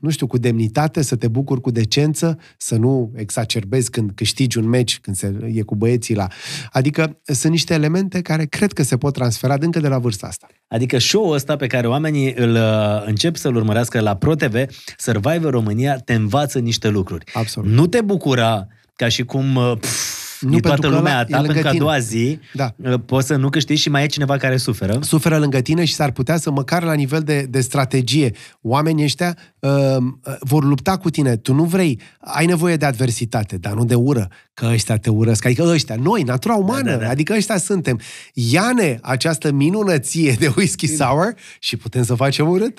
nu 0.00 0.10
știu, 0.10 0.26
cu 0.26 0.38
demnitate, 0.38 1.02
să 1.02 1.16
te 1.16 1.28
bucuri 1.28 1.60
cu 1.60 1.70
decență, 1.70 2.38
să 2.58 2.76
nu 2.76 3.12
exacerbezi 3.16 3.90
când 3.90 4.10
câștigi 4.14 4.58
un 4.58 4.68
meci, 4.68 4.98
când 5.00 5.16
se, 5.16 5.50
e 5.52 5.62
cu 5.62 5.74
băieții 5.74 6.14
la... 6.14 6.26
Adică 6.70 7.20
sunt 7.22 7.52
niște 7.52 7.74
elemente 7.74 8.20
care 8.20 8.44
cred 8.44 8.72
că 8.72 8.82
se 8.82 8.96
pot 8.96 9.12
transfera 9.12 9.56
încă 9.60 9.80
de 9.80 9.88
la 9.88 9.98
vârsta 9.98 10.26
asta. 10.26 10.46
Adică 10.68 10.98
show-ul 10.98 11.34
ăsta 11.34 11.56
pe 11.56 11.66
care 11.66 11.86
oamenii 11.86 12.32
îl 12.34 12.54
uh, 12.54 13.02
încep 13.06 13.36
să-l 13.36 13.56
urmărească 13.56 14.00
la 14.00 14.16
ProTV, 14.16 14.64
Survivor 14.96 15.50
România, 15.50 15.98
te 15.98 16.14
învață 16.14 16.58
niște 16.58 16.88
lucruri. 16.88 17.24
Absolut. 17.32 17.70
Nu 17.70 17.86
te 17.86 18.00
bucura 18.00 18.66
ca 18.96 19.08
și 19.08 19.24
cum 19.24 19.56
uh, 19.56 19.72
pf, 19.80 20.21
Nu, 20.50 20.56
e 20.56 20.60
pentru 20.60 20.80
toată 20.80 20.88
că 20.88 20.94
lumea 20.94 21.12
ăla 21.12 21.20
a 21.20 21.24
e 21.28 21.30
ta, 21.30 21.36
lângă 21.36 21.52
pentru 21.52 21.62
că 21.62 21.68
a 21.68 21.70
tine. 21.70 21.84
doua 21.84 21.98
zi 21.98 22.38
Da. 22.52 22.74
uh, 22.76 22.94
poți 23.06 23.26
să 23.26 23.36
nu 23.36 23.48
câștigi 23.48 23.80
și 23.80 23.88
mai 23.88 24.02
e 24.02 24.06
cineva 24.06 24.36
care 24.36 24.56
suferă. 24.56 24.98
suferă 25.00 25.38
lângă 25.38 25.60
tine 25.60 25.84
și 25.84 25.94
s-ar 25.94 26.10
putea 26.10 26.36
să, 26.36 26.50
măcar 26.50 26.82
la 26.82 26.92
nivel 26.92 27.20
de, 27.20 27.46
de 27.50 27.60
strategie, 27.60 28.32
oamenii 28.60 29.04
ăștia 29.04 29.36
uh, 29.58 29.70
uh, 29.70 30.34
vor 30.40 30.64
lupta 30.64 30.96
cu 30.96 31.10
tine. 31.10 31.36
Tu 31.36 31.54
nu 31.54 31.64
vrei, 31.64 32.00
ai 32.20 32.46
nevoie 32.46 32.76
de 32.76 32.84
adversitate, 32.84 33.56
dar 33.56 33.72
nu 33.72 33.84
de 33.84 33.94
ură, 33.94 34.28
că 34.54 34.66
ăștia 34.72 34.96
te 34.96 35.10
urăsc. 35.10 35.44
Adică 35.44 35.62
ăștia, 35.62 35.94
noi, 36.02 36.22
natura 36.22 36.54
umană, 36.54 36.90
da, 36.90 36.96
da. 36.96 37.08
adică 37.08 37.34
ăștia 37.36 37.56
suntem. 37.58 38.00
Ia-ne 38.32 38.98
această 39.02 39.50
minunăție 39.52 40.36
de 40.38 40.52
whisky 40.56 40.86
sour 40.86 41.34
și 41.58 41.76
putem 41.76 42.04
să 42.04 42.14
facem 42.14 42.48
urât. 42.48 42.78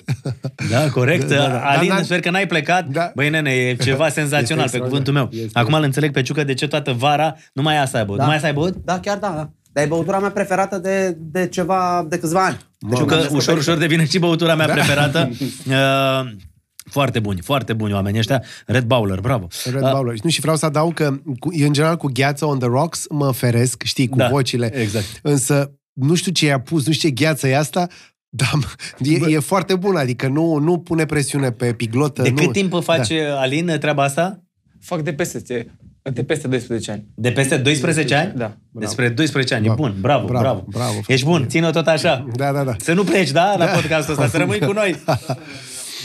Da, 0.70 0.90
corect. 0.90 1.28
Da, 1.28 1.36
da, 1.36 1.46
da. 1.48 1.60
Alin, 1.60 1.88
Dar 1.88 1.96
n-am- 1.96 2.04
sper 2.04 2.20
că 2.20 2.30
n-ai 2.30 2.46
plecat. 2.46 2.86
Da. 2.88 3.12
Băi, 3.14 3.30
nene, 3.30 3.50
e 3.50 3.74
ceva 3.84 4.08
senzațional, 4.08 4.68
pe 4.70 4.76
extraordinar. 4.76 4.88
cuvântul 4.88 5.12
meu. 5.12 5.28
Este- 5.44 5.58
Acum 5.58 5.74
îl 5.74 5.82
înțeleg 5.82 6.12
pe 6.12 6.22
Ciucă 6.22 6.44
de 6.44 6.54
ce 6.54 6.66
toată 6.68 6.92
vara 6.92 7.34
numai 7.52 7.78
asta 7.78 7.98
ai 7.98 8.04
băut. 8.04 8.18
Numai 8.18 8.34
asta 8.34 8.46
ai 8.46 8.52
băut? 8.52 8.74
Da, 8.84 9.00
chiar 9.00 9.18
da, 9.18 9.32
da. 9.36 9.50
Dar 9.72 9.84
e 9.84 9.86
băutura 9.86 10.18
mea 10.18 10.30
preferată 10.30 10.78
de, 10.78 11.16
de 11.20 11.46
ceva, 11.48 12.06
de 12.08 12.18
câțiva 12.18 12.44
ani. 12.44 12.58
Deci 12.78 12.98
Ciucă, 12.98 13.14
am 13.14 13.18
ușor, 13.20 13.30
descoperit. 13.32 13.60
ușor 13.60 13.76
devine 13.76 14.06
și 14.06 14.18
băutura 14.18 14.54
mea 14.54 14.66
preferată. 14.66 15.30
Uh, 15.66 16.30
foarte 16.94 17.18
buni, 17.20 17.40
foarte 17.40 17.72
buni 17.72 17.92
oameni 17.92 18.18
ăștia. 18.18 18.42
Red 18.66 18.84
Bowler, 18.84 19.20
bravo. 19.20 19.46
Red 19.72 19.82
Uh, 19.82 19.90
Bull. 19.94 20.18
Nu, 20.22 20.30
și 20.30 20.40
vreau 20.40 20.56
să 20.56 20.66
adaug 20.66 20.94
că, 20.94 21.14
cu, 21.38 21.48
în 21.64 21.72
general, 21.72 21.96
cu 21.96 22.10
gheață 22.12 22.44
on 22.46 22.58
the 22.58 22.68
rocks 22.68 23.06
mă 23.10 23.32
feresc, 23.32 23.82
știi, 23.82 24.08
cu 24.08 24.16
Da, 24.16 24.28
vocile. 24.28 24.76
exact. 24.80 25.04
Însă, 25.22 25.72
nu 25.92 26.14
știu 26.14 26.32
ce 26.32 26.46
i-a 26.46 26.60
pus, 26.60 26.86
nu 26.86 26.92
știu 26.92 27.08
ce 27.08 27.14
gheață 27.14 27.48
e 27.48 27.56
asta, 27.56 27.86
dar 28.28 28.50
e, 29.28 29.32
e 29.32 29.38
foarte 29.38 29.74
bun, 29.76 29.96
adică 29.96 30.28
nu, 30.28 30.56
nu 30.56 30.78
pune 30.78 31.04
presiune 31.06 31.50
pe 31.50 31.72
piglotă. 31.72 32.22
De 32.22 32.28
nu. 32.30 32.34
cât 32.36 32.52
timp 32.52 32.82
face 32.82 33.24
Alin 33.36 33.76
treaba 33.80 34.02
asta? 34.02 34.42
Fac 34.80 35.00
de 35.02 35.12
peste, 35.12 35.66
de 36.12 36.22
peste 36.24 36.48
12 36.48 36.90
ani. 36.90 37.04
De 37.14 37.30
peste 37.30 37.56
12 37.56 38.14
ani? 38.14 38.32
Da. 38.36 38.56
Despre 38.70 39.08
12 39.08 39.54
ani. 39.54 39.62
E 39.64 39.66
Bravo. 39.66 39.82
bun, 39.82 39.94
bravo, 40.00 40.26
bravo. 40.26 40.42
Bravo, 40.42 40.64
bravo, 40.68 41.00
Ești 41.06 41.26
bun, 41.26 41.48
ține-o 41.48 41.70
tot 41.70 41.86
așa. 41.86 42.26
Da, 42.36 42.52
da, 42.52 42.64
da. 42.64 42.74
Să 42.78 42.92
nu 42.92 43.04
pleci, 43.04 43.30
da, 43.30 43.54
la 43.58 43.64
podcastul 43.64 44.12
ăsta, 44.12 44.26
să 44.28 44.36
rămâi 44.36 44.58
cu 44.58 44.72
noi. 44.72 44.96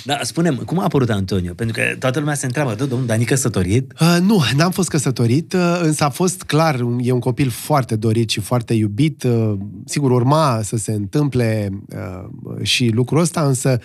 Da, 0.05 0.19
spunem, 0.21 0.55
cum 0.55 0.79
a 0.79 0.83
apărut 0.83 1.09
Antonio? 1.09 1.53
Pentru 1.53 1.75
că 1.81 1.95
toată 1.99 2.19
lumea 2.19 2.33
se 2.33 2.45
întreabă, 2.45 2.73
"Dă, 2.75 2.85
domnul 2.85 3.07
Dani 3.07 3.25
căsătorit? 3.25 3.93
Uh, 4.01 4.17
nu, 4.21 4.41
n-am 4.55 4.71
fost 4.71 4.89
căsătorit, 4.89 5.53
uh, 5.53 5.79
însă 5.83 6.03
a 6.03 6.09
fost 6.09 6.43
clar, 6.43 6.79
un- 6.79 6.99
e 7.01 7.11
un 7.11 7.19
copil 7.19 7.49
foarte 7.49 7.95
dorit 7.95 8.29
și 8.29 8.39
foarte 8.39 8.73
iubit. 8.73 9.23
Uh, 9.23 9.53
sigur, 9.85 10.11
urma 10.11 10.59
să 10.63 10.77
se 10.77 10.91
întâmple 10.91 11.69
uh, 11.95 12.29
și 12.65 12.87
lucrul 12.93 13.19
ăsta, 13.19 13.41
însă 13.41 13.79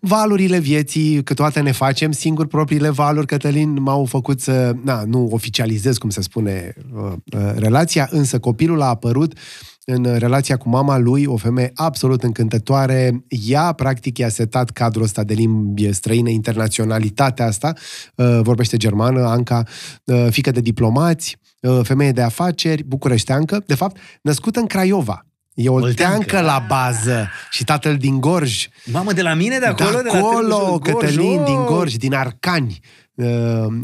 valurile 0.00 0.58
vieții, 0.58 1.22
câteodată 1.22 1.60
ne 1.62 1.72
facem 1.72 2.12
singur 2.12 2.46
propriile 2.46 2.90
valuri, 2.90 3.26
Cătălin, 3.26 3.82
m-au 3.82 4.04
făcut 4.04 4.40
să, 4.40 4.72
na, 4.84 5.02
nu 5.06 5.28
oficializez, 5.32 5.98
cum 5.98 6.10
se 6.10 6.20
spune, 6.22 6.74
uh, 6.94 7.12
uh, 7.32 7.52
relația, 7.56 8.08
însă 8.10 8.38
copilul 8.38 8.80
a 8.82 8.86
apărut 8.86 9.32
în 9.84 10.18
relația 10.18 10.56
cu 10.56 10.68
mama 10.68 10.98
lui, 10.98 11.24
o 11.24 11.36
femeie 11.36 11.70
absolut 11.74 12.22
încântătoare. 12.22 13.24
Ea, 13.28 13.72
practic, 13.72 14.18
i-a 14.18 14.28
setat 14.28 14.70
cadrul 14.70 15.02
ăsta 15.02 15.24
de 15.24 15.34
limbi 15.34 15.92
străine, 15.92 16.30
internaționalitatea 16.30 17.46
asta. 17.46 17.72
Uh, 18.14 18.40
vorbește 18.42 18.76
germană, 18.76 19.26
Anca, 19.26 19.62
uh, 20.04 20.26
fică 20.30 20.50
de 20.50 20.60
diplomați, 20.60 21.36
uh, 21.60 21.80
femeie 21.82 22.12
de 22.12 22.22
afaceri, 22.22 22.82
bucureșteancă, 22.82 23.62
de 23.66 23.74
fapt, 23.74 23.96
născută 24.22 24.60
în 24.60 24.66
Craiova. 24.66 25.26
E 25.54 25.68
olteancă 25.68 26.16
Olteancă. 26.16 26.46
la 26.46 26.64
bază 26.68 27.28
și 27.50 27.64
tatăl 27.64 27.96
din 27.96 28.20
Gorj. 28.20 28.66
Mamă, 28.84 29.12
de 29.12 29.22
la 29.22 29.34
mine, 29.34 29.58
de 29.58 29.66
acolo? 29.66 29.90
de 29.90 30.02
de 30.02 30.08
la 30.12 30.18
acolo, 30.18 30.56
Târgu 30.56 30.70
Jiu, 30.70 30.78
Cătălin, 30.78 31.36
Gorj, 31.36 31.44
din 31.44 31.56
oh! 31.56 31.66
Gorj, 31.66 31.94
din 31.94 32.14
Arcani. 32.14 32.80
Uh, 33.14 33.26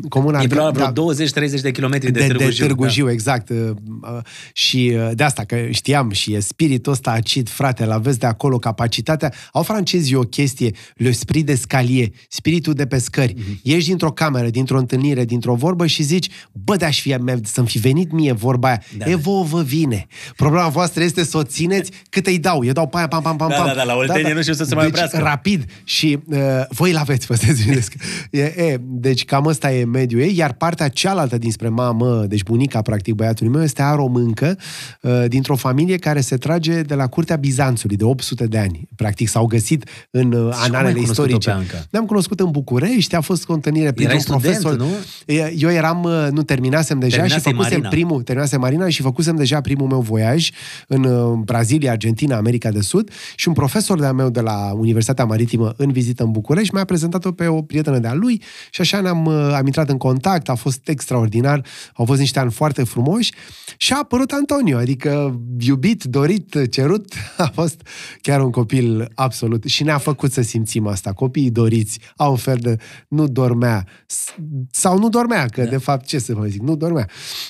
comuna 0.08 0.40
E 0.40 0.46
Arca- 0.46 0.48
vreo, 0.48 0.70
vreo 0.70 0.90
da, 0.90 1.14
20-30 1.48 1.60
de 1.60 1.70
kilometri 1.70 2.10
de, 2.10 2.20
de, 2.20 2.26
Târgu 2.26 2.42
de 2.44 2.50
Jiu. 2.50 2.66
Târgu 2.66 2.82
da. 2.82 2.88
Jiu, 2.88 3.10
exact. 3.10 3.48
Uh, 3.48 3.56
uh, 4.02 4.18
Și 4.52 4.92
uh, 4.94 5.10
de 5.14 5.22
asta, 5.22 5.44
că 5.44 5.56
știam 5.70 6.10
și 6.10 6.34
e 6.34 6.40
spiritul 6.40 6.92
ăsta 6.92 7.10
acid, 7.10 7.48
frate, 7.48 7.84
la 7.84 7.98
vezi 7.98 8.18
de 8.18 8.26
acolo 8.26 8.58
capacitatea. 8.58 9.32
Au 9.52 9.62
francezii 9.62 10.14
o 10.14 10.20
chestie, 10.22 10.70
le 10.94 11.10
spirit 11.10 11.46
de 11.46 11.54
scalier, 11.54 12.08
spiritul 12.28 12.72
de 12.72 12.86
pe 12.86 12.98
scări. 12.98 13.34
Mhm. 13.36 13.44
Mm-hmm. 13.44 13.60
Ieși 13.62 13.86
dintr-o 13.86 14.12
cameră, 14.12 14.48
dintr-o 14.48 14.78
întâlnire, 14.78 15.24
dintr-o 15.24 15.54
vorbă 15.54 15.86
și 15.86 16.02
zici, 16.02 16.28
bă, 16.52 16.76
de-aș 16.76 17.00
fi, 17.00 17.16
să-mi 17.42 17.66
fi 17.66 17.78
venit 17.78 18.12
mie 18.12 18.32
vorba 18.32 18.68
aia. 18.68 18.82
Da, 18.96 19.04
Da, 19.04 19.10
e, 19.10 19.14
da. 19.14 19.20
vouă 19.20 19.44
vă 19.44 19.62
vine. 19.62 20.06
Problema 20.36 20.68
voastră 20.68 21.02
este 21.02 21.24
să 21.24 21.36
o 21.36 21.42
țineți 21.42 21.90
cât 22.10 22.26
îi 22.26 22.38
dau. 22.38 22.64
Eu 22.64 22.72
dau 22.72 22.86
pe 22.86 22.96
aia, 22.96 23.08
pam, 23.08 23.22
pam, 23.22 23.36
pam, 23.36 23.48
Da, 23.48 23.54
pam. 23.56 23.66
da, 23.66 23.74
da, 23.74 23.82
la 23.84 23.94
Oltenie 23.94 24.32
nu 24.32 24.40
știu 24.40 24.54
să 24.54 24.64
se 24.64 24.74
mai 24.74 24.84
deci, 24.84 24.92
oprească. 24.94 25.18
rapid 25.18 25.64
și 25.84 26.18
uh, 26.26 26.38
voi 26.68 26.92
l-aveți, 26.92 27.26
vă 27.28 27.34
să 27.34 27.46
gândesc. 27.64 27.94
E, 28.30 28.40
e, 28.42 28.76
deci 28.80 29.17
cam 29.24 29.46
ăsta 29.46 29.72
e 29.72 29.84
mediul 29.84 30.20
ei, 30.20 30.36
iar 30.36 30.52
partea 30.52 30.88
cealaltă 30.88 31.38
dinspre 31.38 31.68
mamă, 31.68 32.24
deci 32.28 32.42
bunica, 32.42 32.82
practic, 32.82 33.14
băiatului 33.14 33.52
meu, 33.52 33.62
este 33.62 33.82
aromâncă, 33.82 34.58
uh, 35.00 35.24
dintr-o 35.28 35.56
familie 35.56 35.96
care 35.96 36.20
se 36.20 36.36
trage 36.36 36.82
de 36.82 36.94
la 36.94 37.06
curtea 37.06 37.36
Bizanțului, 37.36 37.96
de 37.96 38.04
800 38.04 38.46
de 38.46 38.58
ani. 38.58 38.88
Practic 38.96 39.28
s-au 39.28 39.46
găsit 39.46 39.88
în 40.10 40.32
uh, 40.32 40.40
cum 40.40 40.48
ai 40.48 40.66
analele 40.66 40.92
cunoscut-o 40.92 41.22
istorice. 41.22 41.50
pe 41.50 41.56
Anca? 41.56 41.86
Ne-am 41.90 42.06
cunoscut 42.06 42.40
în 42.40 42.50
București, 42.50 43.14
a 43.14 43.20
fost 43.20 43.48
o 43.48 43.52
întâlnire 43.52 43.92
printr-un 43.92 44.20
student, 44.20 44.42
profesor. 44.42 44.76
nu? 44.76 44.88
E, 45.26 45.54
Eu 45.58 45.70
eram, 45.70 46.02
uh, 46.02 46.28
nu 46.30 46.42
terminasem 46.42 46.98
deja 46.98 47.16
Terminasei 47.16 47.52
și 47.52 47.56
făcusem 47.56 47.80
Marina. 47.80 47.88
primul, 47.88 48.22
terminasem 48.22 48.60
Marina 48.60 48.88
și 48.88 49.02
făcusem 49.02 49.36
deja 49.36 49.60
primul 49.60 49.86
meu 49.86 50.00
voiaj 50.00 50.50
în 50.86 51.04
uh, 51.04 51.38
Brazilia, 51.44 51.90
Argentina, 51.90 52.36
America 52.36 52.70
de 52.70 52.80
Sud 52.80 53.10
și 53.36 53.48
un 53.48 53.54
profesor 53.54 53.98
de-a 53.98 54.12
meu 54.12 54.30
de 54.30 54.40
la 54.40 54.72
Universitatea 54.74 55.24
Maritimă 55.24 55.74
în 55.76 55.92
vizită 55.92 56.22
în 56.22 56.30
București 56.30 56.74
mi-a 56.74 56.84
prezentat-o 56.84 57.32
pe 57.32 57.46
o 57.46 57.62
prietenă 57.62 57.98
de-a 57.98 58.14
lui 58.14 58.42
și 58.70 58.80
așa 58.80 59.00
ne-am 59.12 59.24
uh, 59.24 59.52
am 59.54 59.66
intrat 59.66 59.88
în 59.90 59.96
contact, 59.96 60.48
a 60.48 60.54
fost 60.54 60.88
extraordinar, 60.88 61.64
au 61.94 62.04
fost 62.04 62.20
niște 62.20 62.38
ani 62.38 62.50
foarte 62.50 62.84
frumoși 62.84 63.32
și 63.76 63.92
a 63.92 63.98
apărut 63.98 64.30
Antonio, 64.32 64.76
adică 64.76 65.40
iubit, 65.58 66.02
dorit, 66.04 66.70
cerut, 66.70 67.12
a 67.36 67.50
fost 67.54 67.80
chiar 68.20 68.40
un 68.42 68.50
copil 68.50 69.08
absolut 69.14 69.64
și 69.64 69.82
ne-a 69.82 69.98
făcut 69.98 70.32
să 70.32 70.42
simțim 70.42 70.86
asta. 70.86 71.12
Copiii 71.12 71.50
doriți 71.50 71.98
au 72.16 72.30
un 72.30 72.36
fel 72.36 72.56
de 72.60 72.76
nu 73.08 73.28
dormea 73.28 73.86
s- 74.06 74.34
sau 74.70 74.98
nu 74.98 75.08
dormea, 75.08 75.46
că 75.46 75.62
da. 75.62 75.70
de 75.70 75.76
fapt 75.76 76.06
ce 76.06 76.18
să 76.18 76.34
vă 76.34 76.46
zic, 76.46 76.60
nu 76.60 76.76
dormea. 76.76 77.08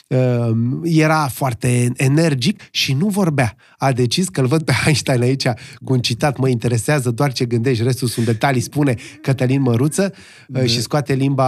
Uh, 0.08 0.50
Era 0.82 1.28
foarte 1.28 1.92
energic 1.96 2.62
și 2.70 2.92
nu 2.92 3.08
vorbea. 3.08 3.56
A 3.78 3.92
decis 3.92 4.28
că 4.28 4.40
îl 4.40 4.46
văd 4.46 4.62
pe 4.62 4.72
Einstein 4.86 5.22
aici 5.22 5.46
cu 5.84 5.92
un 5.92 6.00
citat, 6.00 6.36
mă 6.38 6.48
interesează 6.48 7.10
doar 7.10 7.32
ce 7.32 7.44
gândești, 7.44 7.82
restul 7.82 8.08
sunt 8.08 8.26
detalii, 8.26 8.60
spune 8.60 8.94
Cătălin 9.22 9.60
Măruță 9.60 10.12
uh, 10.48 10.64
și 10.64 10.80
scoate 10.80 11.14
limba 11.14 11.47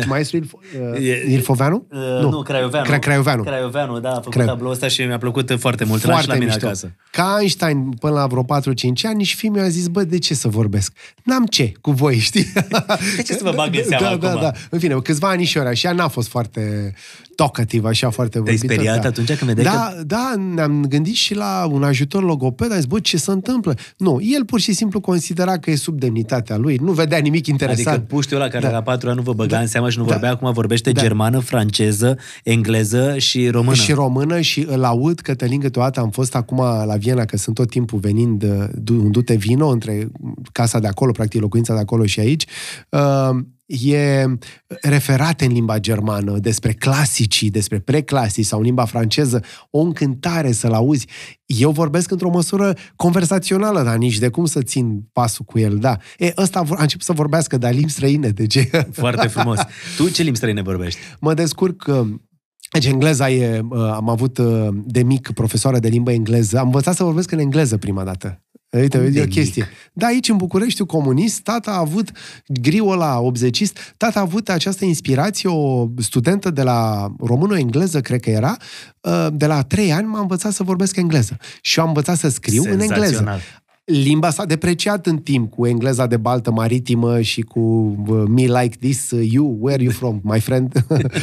da. 0.00 0.06
maestrul 0.06 0.40
Ilf- 0.44 0.52
uh, 0.92 1.06
E- 1.08 1.24
Ilfoveanu? 1.32 1.86
Uh, 1.90 1.98
nu, 1.98 2.30
nu, 2.30 2.42
Craioveanu. 2.42 2.86
Cra- 2.86 2.98
Craioveanu. 2.98 3.42
Craioveanu, 3.42 4.00
da, 4.00 4.10
a 4.10 4.14
făcut 4.20 4.40
Cra- 4.40 4.44
tabloul 4.44 4.72
ăsta 4.72 4.88
și 4.88 5.02
mi-a 5.02 5.18
plăcut 5.18 5.56
foarte 5.58 5.84
mult. 5.84 6.04
L-am 6.04 6.20
și 6.20 6.28
la 6.28 6.34
mine 6.34 6.44
mișto. 6.46 6.66
acasă. 6.66 6.92
Ca 7.10 7.36
Einstein 7.40 7.88
până 8.00 8.12
la 8.12 8.26
vreo 8.26 8.42
4-5 8.42 8.46
ani 9.02 9.22
și 9.22 9.36
fiul 9.36 9.52
meu 9.52 9.64
a 9.64 9.68
zis, 9.68 9.86
bă, 9.86 10.04
de 10.04 10.18
ce 10.18 10.34
să 10.34 10.48
vorbesc? 10.48 10.92
N-am 11.22 11.46
ce 11.46 11.72
cu 11.80 11.90
voi, 11.90 12.18
știi? 12.18 12.52
De 13.16 13.22
ce 13.22 13.32
să 13.32 13.40
vă 13.42 13.52
bag 13.54 13.74
în 13.74 13.82
seamă 13.88 14.04
da, 14.04 14.16
da, 14.16 14.28
acum? 14.30 14.40
da. 14.40 14.52
În 14.70 14.78
fine, 14.78 14.94
câțiva 14.94 15.28
anișori 15.28 15.66
așa, 15.68 15.92
n-a 15.92 16.08
fost 16.08 16.28
foarte 16.28 16.94
talkativ, 17.36 17.84
așa, 17.84 18.10
foarte 18.10 18.38
Te-ai 18.38 18.44
vorbitor. 18.56 18.74
speriat 18.76 19.02
da. 19.02 19.08
atunci 19.08 19.32
când 19.34 19.50
vedeai 19.50 19.74
da, 19.74 19.92
că... 19.96 20.02
Da, 20.02 20.32
ne-am 20.54 20.84
gândit 20.88 21.14
și 21.14 21.34
la 21.34 21.66
un 21.70 21.82
ajutor 21.82 22.22
logoped, 22.22 22.70
am 22.70 22.76
zis, 22.76 22.86
bă, 22.86 23.00
ce 23.00 23.16
se 23.16 23.30
întâmplă? 23.30 23.74
Nu, 23.96 24.18
el 24.22 24.44
pur 24.44 24.60
și 24.60 24.72
simplu 24.72 25.00
considera 25.00 25.58
că 25.58 25.70
e 25.70 25.74
sub 25.76 25.98
demnitatea 25.98 26.56
lui, 26.56 26.76
nu 26.82 26.92
vedea 26.92 27.18
nimic 27.18 27.46
interesant. 27.46 27.86
Adică 27.96 28.14
puștiul 28.14 28.40
ăla 28.40 28.50
care 28.50 28.66
Da. 28.66 28.72
la 28.72 28.82
patru 28.82 29.08
ani 29.08 29.16
nu 29.16 29.22
vă 29.22 29.32
băga 29.32 29.54
Da. 29.56 29.60
în 29.60 29.66
seamă 29.66 29.90
și 29.90 29.98
nu 29.98 30.04
Da. 30.04 30.10
vorbea, 30.12 30.30
acum 30.30 30.52
vorbește 30.52 30.92
Da. 30.92 31.00
germană, 31.00 31.38
franceză, 31.38 32.18
engleză 32.44 33.18
și 33.18 33.48
română. 33.48 33.74
Și 33.74 33.92
română 33.92 34.40
și 34.40 34.66
îl 34.68 34.84
aud, 34.84 35.20
Cătălin, 35.20 35.60
câteodată 35.60 36.00
am 36.00 36.10
fost 36.10 36.34
acum 36.34 36.58
la 36.58 36.94
Viena, 36.98 37.24
că 37.24 37.36
sunt 37.36 37.54
tot 37.54 37.70
timpul 37.70 37.98
venind 37.98 38.42
uh, 38.42 38.64
du- 38.74 39.00
un 39.04 39.10
dute 39.10 39.34
vino 39.34 39.68
între 39.68 40.08
casa 40.52 40.78
de 40.78 40.86
acolo, 40.86 41.12
practic 41.12 41.40
locuința 41.40 41.74
de 41.74 41.80
acolo 41.80 42.06
și 42.06 42.20
aici. 42.20 42.44
Uh, 42.90 43.36
e 43.66 44.24
referate 44.80 45.44
în 45.44 45.52
limba 45.52 45.78
germană 45.78 46.38
despre 46.38 46.72
clasicii, 46.72 47.50
despre 47.50 47.78
preclasici 47.78 48.44
sau 48.44 48.58
în 48.58 48.64
limba 48.64 48.84
franceză, 48.84 49.42
o 49.70 49.80
încântare 49.80 50.52
să-l 50.52 50.72
auzi. 50.72 51.06
Eu 51.46 51.70
vorbesc 51.70 52.10
într-o 52.10 52.30
măsură 52.30 52.76
conversațională, 52.96 53.82
dar 53.82 53.96
nici 53.96 54.18
de 54.18 54.28
cum 54.28 54.44
să 54.44 54.62
țin 54.62 55.08
pasul 55.12 55.44
cu 55.44 55.58
el, 55.58 55.78
da. 55.78 55.96
E, 56.18 56.32
ăsta 56.36 56.62
vor- 56.62 56.78
a 56.78 56.82
început 56.82 57.04
să 57.04 57.12
vorbească, 57.12 57.56
dar 57.56 57.72
limbi 57.72 57.90
străine, 57.90 58.28
deci 58.28 58.68
Foarte 58.92 59.26
frumos. 59.26 59.58
Tu 59.96 60.08
ce 60.08 60.22
limbi 60.22 60.36
străine 60.36 60.62
vorbești? 60.62 61.00
mă 61.20 61.34
descurc 61.34 61.84
uh, 61.86 62.08
deci 62.70 62.86
engleza 62.86 63.30
e, 63.30 63.60
uh, 63.70 63.90
am 63.92 64.08
avut 64.08 64.38
uh, 64.38 64.68
de 64.84 65.02
mic 65.02 65.30
profesoară 65.30 65.78
de 65.78 65.88
limbă 65.88 66.12
engleză, 66.12 66.58
am 66.58 66.64
învățat 66.64 66.94
să 66.94 67.04
vorbesc 67.04 67.30
în 67.30 67.38
engleză 67.38 67.76
prima 67.76 68.04
dată. 68.04 68.40
Uite, 68.80 68.96
Cum 68.96 69.06
e 69.06 69.10
de 69.10 69.20
o 69.20 69.22
mic? 69.22 69.32
chestie. 69.32 69.68
Da, 69.92 70.06
aici 70.06 70.28
în 70.28 70.36
București, 70.36 70.86
comunist, 70.86 71.40
tata 71.40 71.70
a 71.70 71.78
avut 71.78 72.10
griul 72.46 72.92
ăla 72.92 73.20
80 73.20 73.62
tata 73.96 74.18
a 74.18 74.22
avut 74.22 74.48
această 74.48 74.84
inspirație, 74.84 75.48
o 75.48 75.88
studentă 75.98 76.50
de 76.50 76.62
la 76.62 77.08
română-engleză, 77.20 78.00
cred 78.00 78.20
că 78.20 78.30
era, 78.30 78.56
uh, 79.00 79.26
de 79.32 79.46
la 79.46 79.62
trei 79.62 79.92
ani 79.92 80.06
m-a 80.06 80.20
învățat 80.20 80.52
să 80.52 80.62
vorbesc 80.62 80.96
engleză. 80.96 81.36
Și 81.60 81.78
eu 81.78 81.84
am 81.84 81.90
învățat 81.90 82.16
să 82.16 82.28
scriu 82.28 82.62
în 82.62 82.80
engleză 82.80 83.04
Senzațional. 83.04 83.40
limba 83.84 84.30
s-a 84.30 84.44
depreciat 84.44 85.06
în 85.06 85.18
timp 85.18 85.50
cu 85.50 85.66
engleza 85.66 86.06
de 86.06 86.16
baltă 86.16 86.50
maritimă 86.50 87.20
și 87.20 87.40
cu 87.40 87.60
uh, 88.06 88.22
me 88.28 88.42
like 88.42 88.76
this, 88.80 89.10
uh, 89.10 89.28
you, 89.30 89.56
where 89.60 89.82
you 89.82 89.92
from, 89.92 90.20
my 90.22 90.40
friend. 90.40 90.72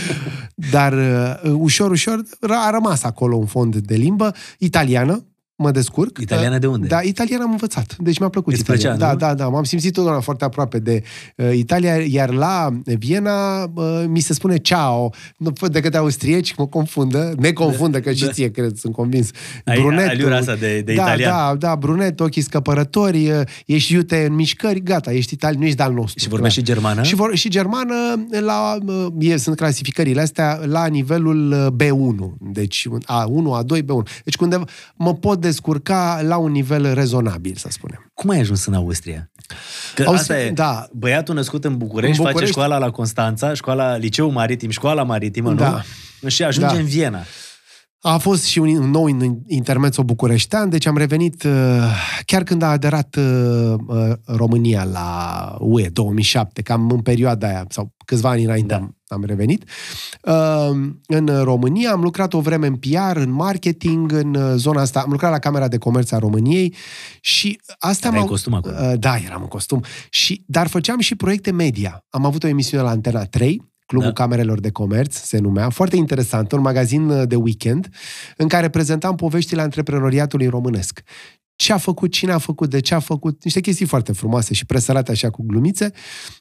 Dar 0.71 0.93
uh, 0.93 1.51
ușor, 1.57 1.91
ușor 1.91 2.21
a 2.41 2.69
rămas 2.69 3.03
acolo 3.03 3.35
un 3.35 3.45
fond 3.45 3.75
de 3.75 3.95
limbă 3.95 4.33
italiană, 4.57 5.25
mă 5.63 5.71
descurc. 5.71 6.17
Italiană 6.21 6.57
de 6.57 6.67
unde? 6.67 6.87
Da, 6.87 6.99
italiană 7.01 7.43
am 7.43 7.51
învățat. 7.51 7.95
Deci 7.99 8.19
mi-a 8.19 8.29
plăcut 8.29 8.53
Îți 8.53 8.61
italiana. 8.61 8.95
plăcea, 8.95 9.07
Da, 9.07 9.11
nu? 9.13 9.17
da, 9.35 9.43
da. 9.43 9.49
M-am 9.49 9.63
simțit 9.63 9.93
totdeauna 9.93 10.21
foarte 10.21 10.43
aproape 10.43 10.79
de 10.79 11.03
uh, 11.35 11.51
Italia, 11.55 11.95
iar 11.95 12.29
la 12.29 12.69
Viena 12.85 13.63
uh, 13.63 14.03
mi 14.07 14.19
se 14.19 14.33
spune 14.33 14.57
ciao. 14.57 15.13
Nu, 15.37 15.51
de 15.71 15.79
către 15.79 15.97
austrieci 15.97 16.55
mă 16.57 16.67
confundă, 16.67 17.33
ne 17.37 17.51
confundă, 17.51 17.99
că 17.99 18.11
și 18.11 18.25
da. 18.25 18.31
ție, 18.31 18.51
cred, 18.51 18.75
sunt 18.75 18.93
convins. 18.93 19.29
Ai 19.65 20.07
aliura 20.07 20.37
asta 20.37 20.55
de- 20.55 20.81
de 20.85 20.93
da, 20.93 21.01
italian. 21.03 21.31
Da, 21.31 21.55
da, 21.67 21.75
brunet, 21.75 22.19
ochii 22.19 22.41
scăpărători, 22.41 23.29
uh, 23.29 23.41
ești 23.65 23.93
iute 23.93 24.25
în 24.29 24.35
mișcări, 24.35 24.83
gata, 24.83 25.11
ești 25.11 25.33
italian, 25.33 25.59
nu 25.59 25.65
ești 25.65 25.77
de-al 25.77 25.93
nostru. 25.93 26.19
Și 26.19 26.27
vorbești 26.27 26.61
clar. 26.63 26.67
și 26.67 26.73
germană? 26.81 27.03
Și, 27.03 27.15
vor, 27.15 27.35
și 27.35 27.49
germană, 27.49 27.95
la, 28.39 28.77
uh, 28.85 29.05
e, 29.19 29.37
sunt 29.37 29.55
clasificările 29.55 30.21
astea 30.21 30.59
la 30.65 30.85
nivelul 30.85 31.51
uh, 31.51 31.67
B1, 31.85 32.37
deci 32.51 32.87
A1, 32.89 33.63
A2, 33.63 33.81
B1. 33.81 34.21
Deci 34.23 34.35
undeva 34.39 34.63
mă 34.95 35.13
pot 35.13 35.41
descurca 35.53 36.19
la 36.23 36.37
un 36.37 36.51
nivel 36.51 36.93
rezonabil, 36.93 37.55
să 37.55 37.67
spunem. 37.71 38.11
Cum 38.13 38.29
ai 38.29 38.39
ajuns 38.39 38.65
în 38.65 38.73
Austria? 38.73 39.29
Că 39.95 40.03
Austria, 40.05 40.35
asta 40.35 40.39
e, 40.39 40.51
da. 40.51 40.87
băiatul 40.91 41.35
născut 41.35 41.63
în 41.65 41.77
București, 41.77 42.17
În 42.17 42.21
face 42.25 42.29
București. 42.31 42.53
școala 42.59 42.77
la 42.77 42.89
Constanța, 42.91 43.53
școala, 43.53 43.95
liceul 43.95 44.31
maritim, 44.31 44.69
școala 44.69 45.03
maritimă, 45.03 45.53
Da. 45.53 45.81
nu? 46.19 46.29
Și 46.29 46.43
ajunge 46.43 46.73
Da. 46.73 46.79
în 46.79 46.85
Viena. 46.85 47.19
A 48.05 48.17
fost 48.17 48.43
și 48.43 48.59
un 48.59 48.89
nou 48.89 49.07
intermezzo 49.47 50.03
bucureștean, 50.03 50.69
deci 50.69 50.85
am 50.85 50.97
revenit 50.97 51.43
uh, 51.43 51.51
chiar 52.25 52.43
când 52.43 52.61
a 52.61 52.67
aderat 52.69 53.15
uh, 53.15 53.73
uh, 53.87 54.11
România 54.25 54.83
la 54.83 55.55
UE 55.59 55.89
2007, 55.89 56.61
cam 56.61 56.89
în 56.89 56.99
perioada 57.01 57.47
aia, 57.47 57.65
sau 57.69 57.93
câțiva 58.05 58.29
ani 58.29 58.43
înainte 58.43 58.67
Da. 58.73 58.75
am, 58.79 58.97
am 59.07 59.23
revenit. 59.25 59.63
Uh, 60.23 60.69
În 61.07 61.43
România 61.43 61.91
am 61.91 62.01
lucrat 62.01 62.33
o 62.33 62.39
vreme 62.41 62.67
în 62.67 62.75
PR, 62.75 63.15
în 63.17 63.31
marketing, 63.31 64.11
în 64.11 64.35
uh, 64.35 64.53
zona 64.55 64.81
asta. 64.81 64.99
Am 64.99 65.11
lucrat 65.11 65.31
la 65.31 65.39
Camera 65.39 65.67
de 65.67 65.77
Comerț 65.77 66.11
a 66.11 66.17
României 66.19 66.75
și 67.21 67.59
asta 67.79 68.07
Erai 68.07 68.11
m-au- 68.19 68.27
în 68.27 68.33
costum 68.33 68.53
acolo. 68.53 68.75
Uh, 68.79 68.93
Da, 68.99 69.15
eram 69.17 69.41
în 69.41 69.47
costum. 69.47 69.83
Și, 70.09 70.43
dar 70.47 70.67
făceam 70.67 70.99
și 70.99 71.15
proiecte 71.15 71.51
media. 71.51 72.05
Am 72.09 72.25
avut 72.25 72.43
o 72.43 72.47
emisiune 72.47 72.83
la 72.83 72.89
Antena 72.89 73.23
3, 73.23 73.71
Clubul 73.85 74.07
Da. 74.07 74.13
da. 74.13 74.23
Camerelor 74.23 74.59
de 74.59 74.71
Comerț 74.71 75.15
se 75.15 75.37
numea, 75.37 75.69
foarte 75.69 75.95
interesant, 75.95 76.51
un 76.51 76.61
magazin 76.61 77.09
uh, 77.09 77.27
de 77.27 77.35
weekend 77.35 77.89
în 78.37 78.47
care 78.47 78.69
prezentam 78.69 79.15
poveștile 79.15 79.61
antreprenoriatului 79.61 80.47
românesc. 80.47 81.01
Ce 81.55 81.73
a 81.73 81.77
făcut, 81.77 82.11
cine 82.11 82.31
a 82.31 82.37
făcut, 82.37 82.69
de 82.69 82.79
ce 82.79 82.93
a 82.93 82.99
făcut, 82.99 83.43
niște 83.43 83.59
chestii 83.59 83.85
foarte 83.85 84.11
frumoase 84.11 84.53
și 84.53 84.65
presărate 84.65 85.11
așa 85.11 85.29
cu 85.29 85.43
glumițe. 85.45 85.91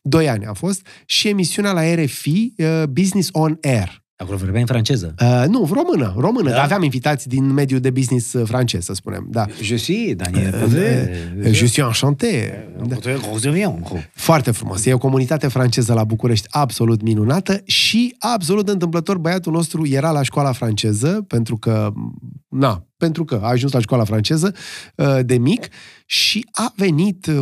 Doi 0.02 0.28
ani 0.28 0.46
a 0.46 0.52
fost. 0.52 0.87
Și 1.07 1.28
emisiunea 1.28 1.72
la 1.72 1.94
RFI, 1.94 2.52
uh, 2.57 2.83
Business 2.88 3.28
on 3.33 3.59
Air. 3.62 4.02
Acolo 4.16 4.37
vorbeai 4.37 4.61
în 4.61 4.66
franceză. 4.66 5.14
Uh, 5.20 5.44
nu, 5.48 5.68
română, 5.72 6.14
română, 6.18 6.42
Da? 6.44 6.51
da? 6.51 6.55
dar 6.55 6.64
aveam 6.64 6.83
invitați 6.83 7.29
din 7.29 7.53
mediul 7.53 7.81
de 7.81 7.90
business 7.90 8.33
uh, 8.33 8.46
francez, 8.46 8.85
să 8.85 8.94
spunem. 8.94 9.27
Da. 9.31 9.46
Je 9.62 9.77
suis 9.77 10.14
Daniel 10.14 10.55
Uh, 10.62 11.44
Je 11.44 11.66
suis 11.66 11.77
enchanté. 11.77 12.64
Da. 12.87 12.96
Foarte 14.14 14.51
frumos. 14.51 14.85
E 14.85 14.92
o 14.92 14.98
comunitate 14.98 15.48
franceză 15.48 15.92
la 15.92 16.05
București 16.05 16.46
absolut 16.51 17.03
minunată 17.03 17.61
și 17.64 18.14
absolut 18.18 18.68
întâmplător 18.68 19.18
băiatul 19.18 19.53
nostru 19.53 19.87
era 19.87 20.11
la 20.11 20.22
școala 20.22 20.53
franceză 20.53 21.25
pentru 21.29 21.57
că 21.57 21.92
na, 22.53 22.87
pentru 22.97 23.25
că 23.25 23.41
a 23.43 23.49
ajuns 23.49 23.73
la 23.73 23.81
școala 23.81 24.05
franceză 24.05 24.55
uh, 24.97 25.19
de 25.23 25.38
mic 25.38 25.69
și 26.07 26.47
a 26.53 26.73
venit 26.77 27.27
uh, 27.27 27.35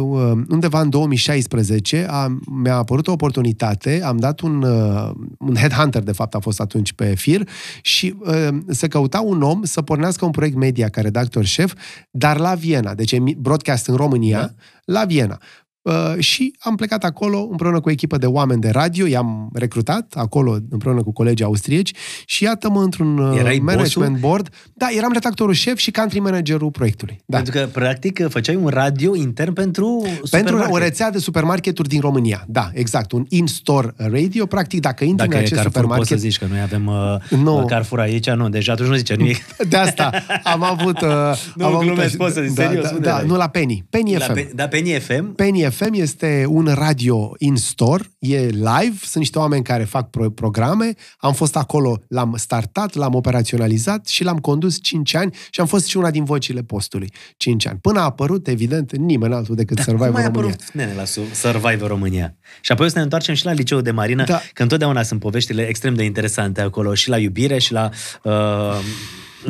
undeva 0.48 0.80
în 0.80 0.90
2016, 0.90 2.06
a, 2.10 2.36
mi-a 2.62 2.76
apărut 2.76 3.06
o 3.06 3.12
oportunitate, 3.12 4.02
am 4.04 4.16
dat 4.16 4.40
un, 4.40 4.62
uh, 4.62 5.10
un 5.38 5.54
headhunter, 5.54 6.02
de 6.02 6.12
fapt 6.12 6.34
a 6.34 6.38
fost 6.38 6.60
atunci 6.60 6.92
pe 6.92 7.14
fir, 7.14 7.48
și 7.82 8.14
uh, 8.18 8.48
se 8.68 8.88
căuta 8.88 9.20
un 9.20 9.42
om 9.42 9.62
să 9.62 9.82
pornească 9.82 10.24
un 10.24 10.30
proiect 10.30 10.56
media 10.56 10.88
ca 10.88 11.00
redactor 11.00 11.44
șef, 11.44 11.74
dar 12.10 12.38
la 12.38 12.54
Viena, 12.54 12.94
deci 12.94 13.18
broadcast 13.36 13.86
în 13.86 13.96
România, 13.96 14.40
da. 14.40 14.52
la 14.84 15.04
Viena. 15.04 15.38
Uh, 15.82 16.14
și 16.18 16.54
am 16.58 16.76
plecat 16.76 17.04
acolo 17.04 17.46
împreună 17.50 17.80
cu 17.80 17.88
o 17.88 17.90
echipă 17.90 18.16
de 18.18 18.26
oameni 18.26 18.60
de 18.60 18.68
radio, 18.70 19.06
i-am 19.06 19.48
recrutat 19.52 20.14
acolo 20.16 20.56
împreună 20.70 21.02
cu 21.02 21.12
colegii 21.12 21.44
austrieci 21.44 21.92
și 22.24 22.42
iată-mă 22.44 22.80
într-un 22.82 23.18
uh, 23.18 23.38
Erai 23.38 23.58
management 23.58 24.10
bossul? 24.10 24.28
board. 24.28 24.48
Da, 24.74 24.86
eram 24.96 25.12
redactorul 25.12 25.52
șef 25.54 25.76
și 25.76 25.90
country 25.90 26.18
managerul 26.20 26.70
proiectului. 26.70 27.20
Da. 27.26 27.36
Pentru 27.36 27.60
că, 27.60 27.68
practic, 27.72 28.28
făceai 28.28 28.54
un 28.54 28.68
radio 28.68 29.14
intern 29.16 29.52
pentru 29.52 30.00
Pentru 30.04 30.26
supermarket. 30.26 30.74
o 30.74 30.78
rețea 30.78 31.10
de 31.10 31.18
supermarketuri 31.18 31.88
din 31.88 32.00
România. 32.00 32.44
Da, 32.48 32.70
exact. 32.72 33.12
Un 33.12 33.24
in-store 33.28 33.92
radio. 33.96 34.46
Practic, 34.46 34.80
dacă 34.80 35.04
intri 35.04 35.16
Dacă 35.26 35.30
în 35.38 35.42
e 35.42 35.44
acest 35.46 35.60
Carrefour, 35.60 35.96
poți 35.96 36.08
să 36.08 36.14
supermarket... 36.14 36.18
zici 36.18 36.38
că 36.38 36.46
noi 36.50 36.60
avem 36.60 36.86
uh, 36.86 37.38
Nu. 37.44 37.58
nu. 37.60 37.66
Carrefour 37.66 38.00
aici, 38.00 38.30
nu, 38.30 38.48
deja 38.48 38.72
atunci 38.72 38.88
nu 38.88 38.94
zice 38.94 39.14
nimic. 39.14 39.36
De 39.68 39.76
asta 39.76 40.10
am 40.44 40.62
avut... 40.62 41.00
Uh, 41.00 41.08
Nu, 41.54 41.64
am 41.66 41.74
avut 41.74 41.86
glumesc, 41.86 42.16
poți 42.16 42.34
să 42.34 42.40
zici, 42.40 42.54
da, 42.56 42.62
serios, 42.62 42.84
Da, 42.84 42.90
unde 42.94 43.06
da, 43.08 43.14
erai? 43.14 43.26
nu, 43.26 43.36
la 43.36 43.48
Penny. 43.48 43.84
Penny 43.90 44.12
La 44.16 44.24
FM. 44.24 44.32
Pe, 44.34 44.50
da, 44.54 44.68
Penny 44.68 44.90
FM, 44.90 45.34
Penny 45.34 45.68
FM 45.70 45.92
este 45.92 46.44
un 46.48 46.66
radio 46.74 47.32
in-store, 47.38 48.04
e 48.18 48.38
live, 48.46 48.94
sunt 49.00 49.14
niște 49.14 49.38
oameni 49.38 49.62
care 49.64 49.84
fac 49.84 50.10
pro- 50.10 50.30
programe, 50.30 50.92
am 51.18 51.32
fost 51.32 51.56
acolo, 51.56 52.00
l-am 52.08 52.34
startat, 52.36 52.94
l-am 52.94 53.14
operaționalizat 53.14 54.06
și 54.06 54.24
l-am 54.24 54.38
condus 54.38 54.78
5 54.82 55.14
ani 55.14 55.34
și 55.50 55.60
am 55.60 55.66
fost 55.66 55.86
și 55.86 55.96
una 55.96 56.10
din 56.10 56.24
vocile 56.24 56.62
postului 56.62 57.12
5 57.36 57.66
ani. 57.66 57.78
Până 57.78 58.00
a 58.00 58.02
apărut, 58.02 58.46
evident, 58.48 58.96
nimeni 58.96 59.34
altul 59.34 59.54
decât 59.54 59.76
Dar 59.76 59.84
Survivor 59.84 60.08
cum 60.10 60.16
ai 60.16 60.24
România. 60.24 60.48
apărut, 60.50 60.72
nene, 60.72 60.94
la 60.94 61.04
Su- 61.04 61.20
Survivor 61.34 61.88
România? 61.88 62.34
Și 62.60 62.72
apoi 62.72 62.86
o 62.86 62.88
să 62.88 62.96
ne 62.96 63.02
întoarcem 63.02 63.34
și 63.34 63.44
la 63.44 63.52
liceul 63.52 63.82
de 63.82 63.90
marină, 63.90 64.24
Da. 64.24 64.32
da. 64.32 64.40
că 64.52 64.62
întotdeauna 64.62 65.02
sunt 65.02 65.20
poveștile 65.20 65.62
extrem 65.66 65.94
de 65.94 66.04
interesante 66.04 66.60
acolo, 66.60 66.94
și 66.94 67.08
la 67.08 67.18
iubire, 67.18 67.58
și 67.58 67.72
la... 67.72 67.90
Uh, 68.22 68.32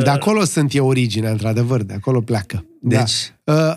De 0.04 0.10
acolo 0.10 0.44
sunt 0.44 0.74
eu 0.74 0.86
originea, 0.86 1.30
într-adevăr, 1.30 1.82
de 1.82 1.94
acolo 1.94 2.20
pleacă. 2.20 2.64
Deci- 2.80 3.32
Da. 3.44 3.54
Uh, 3.68 3.74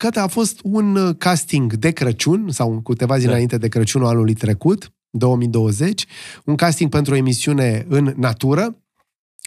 Cătă 0.00 0.20
a 0.20 0.26
fost 0.26 0.60
un 0.62 0.96
uh, 0.96 1.14
casting 1.18 1.74
de 1.74 1.90
Crăciun, 1.90 2.50
sau 2.50 2.80
câteva 2.80 3.14
zile 3.14 3.26
Da. 3.26 3.32
înainte 3.32 3.58
de 3.58 3.68
Crăciunul 3.68 4.06
anului 4.06 4.34
trecut, 4.34 4.92
2020, 5.10 6.06
un 6.44 6.54
casting 6.56 6.90
pentru 6.90 7.12
o 7.12 7.16
emisiune 7.16 7.86
în 7.88 8.14
natură, 8.16 8.76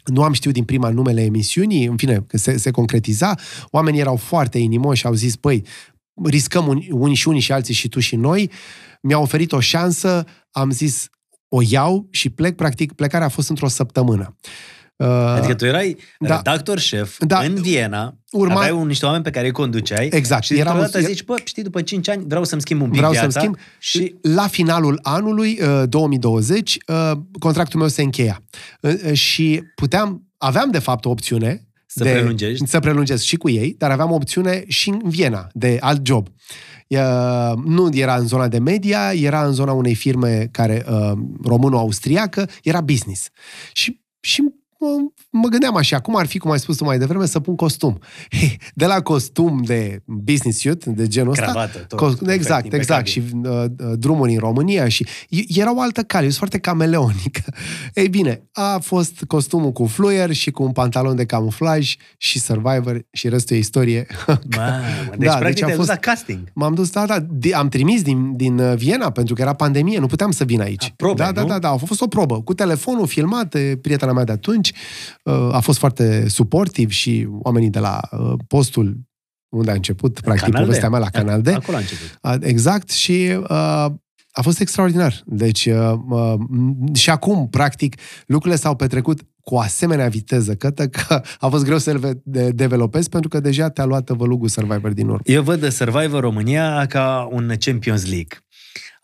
nu 0.06 0.24
am 0.24 0.34
știut 0.34 0.54
din 0.54 0.64
prima 0.64 0.90
numele 0.90 1.24
emisiunii, 1.24 1.86
în 1.86 1.98
fine, 1.98 2.24
că 2.28 2.38
se, 2.38 2.58
se 2.58 2.72
concretiza, 2.72 3.36
oamenii 3.70 4.00
erau 4.00 4.16
foarte 4.16 4.58
inimoși, 4.58 5.06
au 5.06 5.14
zis, 5.14 5.36
păi, 5.36 5.64
riscăm 6.24 6.66
uni- 6.66 6.90
unii 6.92 7.16
și 7.16 7.28
unii 7.28 7.42
și 7.42 7.52
alții 7.52 7.74
și 7.74 7.88
tu 7.88 8.00
și 8.00 8.16
noi, 8.16 8.52
mi-au 9.02 9.22
oferit 9.22 9.52
o 9.52 9.60
șansă, 9.60 10.26
am 10.52 10.72
zis, 10.72 11.10
o 11.48 11.60
iau 11.70 12.08
și 12.10 12.30
plec, 12.30 12.56
practic, 12.56 12.94
plecarea 12.94 13.28
a 13.28 13.30
fost 13.30 13.50
într-o 13.50 13.68
săptămână. 13.68 14.36
Uh, 15.04 15.10
Adică 15.38 15.54
tu 15.54 15.66
erai 15.66 15.98
Da. 16.20 16.28
da. 16.28 16.36
redactor 16.36 16.80
șef 16.80 17.18
Da. 17.20 17.26
da. 17.26 17.40
în 17.40 17.54
Viena, 17.62 18.08
Urma- 18.10 18.18
Urma... 18.32 18.54
aveai 18.56 18.72
un, 18.72 18.88
niște 18.88 19.06
oameni 19.06 19.24
pe 19.24 19.30
care 19.30 19.46
îi 19.46 19.52
conduceai 19.52 20.10
Exact. 20.12 20.44
și 20.44 20.54
dintr-o 20.54 20.70
Eram- 20.72 20.80
dată 20.80 21.00
zici, 21.00 21.24
bă, 21.24 21.36
știi, 21.44 21.64
după 21.64 21.82
5 21.82 22.10
ani 22.10 22.24
vreau 22.28 22.44
să-mi 22.44 22.62
schimb 22.62 22.82
un 22.82 22.88
pic 22.88 22.98
Vreau 22.98 23.12
viața 23.12 23.30
să-mi 23.30 23.44
schimb. 23.44 23.58
și 23.80 24.16
La 24.22 24.48
finalul 24.48 25.00
anului 25.02 25.60
uh, 25.62 25.84
2020, 25.90 26.78
uh, 26.88 27.12
contractul 27.40 27.80
meu 27.80 27.88
se 27.90 28.02
încheia. 28.02 28.42
Uh, 28.82 28.94
uh, 29.06 29.14
Și 29.14 29.64
puteam, 29.76 30.28
aveam 30.38 30.72
de 30.72 30.80
fapt 30.80 31.06
o 31.06 31.10
opțiune 31.10 31.68
Să 31.86 32.04
de, 32.04 32.10
prelungești. 32.12 32.68
Să 32.68 32.80
prelungesc 32.80 33.24
și 33.24 33.36
cu 33.36 33.50
ei, 33.50 33.76
dar 33.78 33.92
aveam 33.92 34.12
o 34.12 34.16
opțiune 34.16 34.64
și 34.68 34.90
în 34.90 35.02
Viena, 35.06 35.48
de 35.54 35.78
alt 35.82 36.06
job. 36.06 36.28
Uh, 36.88 37.00
nu 37.66 37.90
era 37.94 38.16
în 38.16 38.28
zona 38.28 38.48
de 38.48 38.60
media, 38.60 39.12
era 39.14 39.46
în 39.46 39.54
zona 39.54 39.72
unei 39.72 39.96
firme 39.96 40.48
care 40.52 40.86
uh, 40.90 41.12
româno-austriacă, 41.44 42.50
era 42.64 42.82
business. 42.82 43.28
Și, 43.74 44.02
și 44.20 44.44
mă, 44.84 44.98
mă 45.42 45.48
gândeam 45.48 45.76
așa, 45.76 46.00
cum 46.00 46.16
ar 46.16 46.26
fi, 46.26 46.38
cum 46.38 46.52
ai 46.52 46.60
spus 46.60 46.78
tu 46.78 46.84
mai 46.84 46.98
devreme, 46.98 47.26
să 47.26 47.40
pun 47.40 47.56
costum. 47.56 48.00
De 48.74 48.86
la 48.86 49.02
costum 49.02 49.62
de 49.66 50.02
business 50.06 50.60
suit, 50.60 50.84
de 50.86 51.08
genul 51.08 51.32
ăsta, 51.32 51.44
Cravată, 51.44 51.78
tot. 51.78 52.00
cos- 52.00 52.14
Perfect, 52.14 52.32
exact, 52.40 52.74
exact, 52.74 53.08
și 53.08 53.18
impecabil. 53.20 53.76
uh, 53.80 53.88
uh, 53.90 53.94
drumuri 53.98 54.32
în 54.34 54.40
România 54.40 54.88
și 54.88 55.08
e- 55.30 55.60
era 55.60 55.76
o 55.76 55.82
altă 55.82 56.02
cale, 56.02 56.24
eu 56.24 56.30
sunt 56.30 56.40
foarte 56.50 56.58
cameleonică. 56.70 57.42
Ei 57.94 58.10
bine, 58.10 58.44
a 58.52 58.78
fost 58.80 59.24
costumul 59.28 59.72
cu 59.72 59.86
fluier 59.86 60.32
și 60.32 60.52
cu 60.52 60.64
un 60.64 60.72
pantalon 60.72 61.16
de 61.16 61.26
camuflaj 61.26 61.96
și 62.18 62.40
Survivor 62.40 63.06
și 63.12 63.30
restul 63.30 63.56
e 63.56 63.60
istorie. 63.60 64.06
Mamă, 64.58 64.82
deci 65.18 65.28
Da, 65.28 65.36
practic 65.36 65.42
deci 65.54 65.62
a 65.62 65.66
te-ai 65.66 65.78
dus 65.78 65.86
fost- 65.86 65.90
la 65.90 65.96
casting. 65.96 66.40
M-am 66.54 66.74
dus, 66.74 66.90
da, 66.90 67.06
da, 67.06 67.20
di- 67.30 67.54
am 67.54 67.70
trimis 67.70 68.02
din, 68.02 68.36
din 68.36 68.60
uh, 68.60 68.76
Viena 68.76 69.10
pentru 69.10 69.34
că 69.36 69.42
era 69.42 69.54
pandemie, 69.54 70.00
nu 70.00 70.08
puteam 70.08 70.32
să 70.32 70.44
vin 70.44 70.62
aici. 70.62 70.84
A, 70.86 70.94
probe, 70.96 71.24
da, 71.24 71.32
da, 71.32 71.42
nu? 71.42 71.48
da, 71.48 71.60
da, 71.60 71.70
a 71.70 71.76
fost 71.78 72.02
o 72.02 72.08
probă. 72.08 72.42
Cu 72.42 72.54
telefonul 72.54 73.08
filmat, 73.08 73.50
de 73.50 73.78
prietena 73.82 74.12
mea 74.14 74.24
de 74.24 74.32
atunci, 74.32 74.70
uh, 74.70 74.73
a 75.52 75.60
fost 75.60 75.80
foarte 75.80 76.30
suportiv 76.30 76.90
și 76.90 77.28
oamenii 77.32 77.70
de 77.70 77.80
la 77.80 78.00
uh, 78.12 78.34
postul 78.48 78.98
unde 79.50 79.72
a 79.72 79.74
început, 79.74 80.20
practic, 80.20 80.44
Canal 80.44 80.62
D. 80.62 80.66
povestea 80.66 80.90
mea 80.90 81.00
la 81.00 81.10
Canal 81.10 81.42
D. 81.42 81.48
Acolo 81.48 81.78
a 81.78 81.80
început. 81.80 82.18
A, 82.22 82.38
Exact 82.42 82.90
și 82.90 83.38
uh, 83.40 83.48
a 84.32 84.42
fost 84.42 84.60
extraordinar. 84.60 85.22
Deci 85.26 85.66
uh, 85.66 85.94
uh, 86.10 86.34
și 86.94 87.10
acum, 87.10 87.48
practic, 87.50 87.96
lucrurile 88.26 88.60
s-au 88.60 88.76
petrecut 88.76 89.22
cu 89.42 89.56
o 89.56 89.60
asemenea 89.60 90.08
viteză, 90.08 90.56
cătă 90.56 90.88
că 90.88 91.22
a 91.40 91.48
fost 91.48 91.64
greu 91.64 91.78
să-l 91.78 91.98
ve- 91.98 92.22
de- 92.24 92.50
developezi 92.52 93.10
pentru 93.10 93.30
că 93.30 93.40
deja 93.40 93.70
te-a 93.70 93.86
luat 93.86 94.10
vălugul 94.10 94.48
Survivor 94.48 94.94
din 94.94 95.06
urmă. 95.08 95.20
Eu 95.24 95.44
văd 95.44 95.72
Survivor 95.72 96.22
România 96.22 96.86
ca 96.86 97.28
un 97.32 97.54
Champions 97.60 98.04
League. 98.06 98.38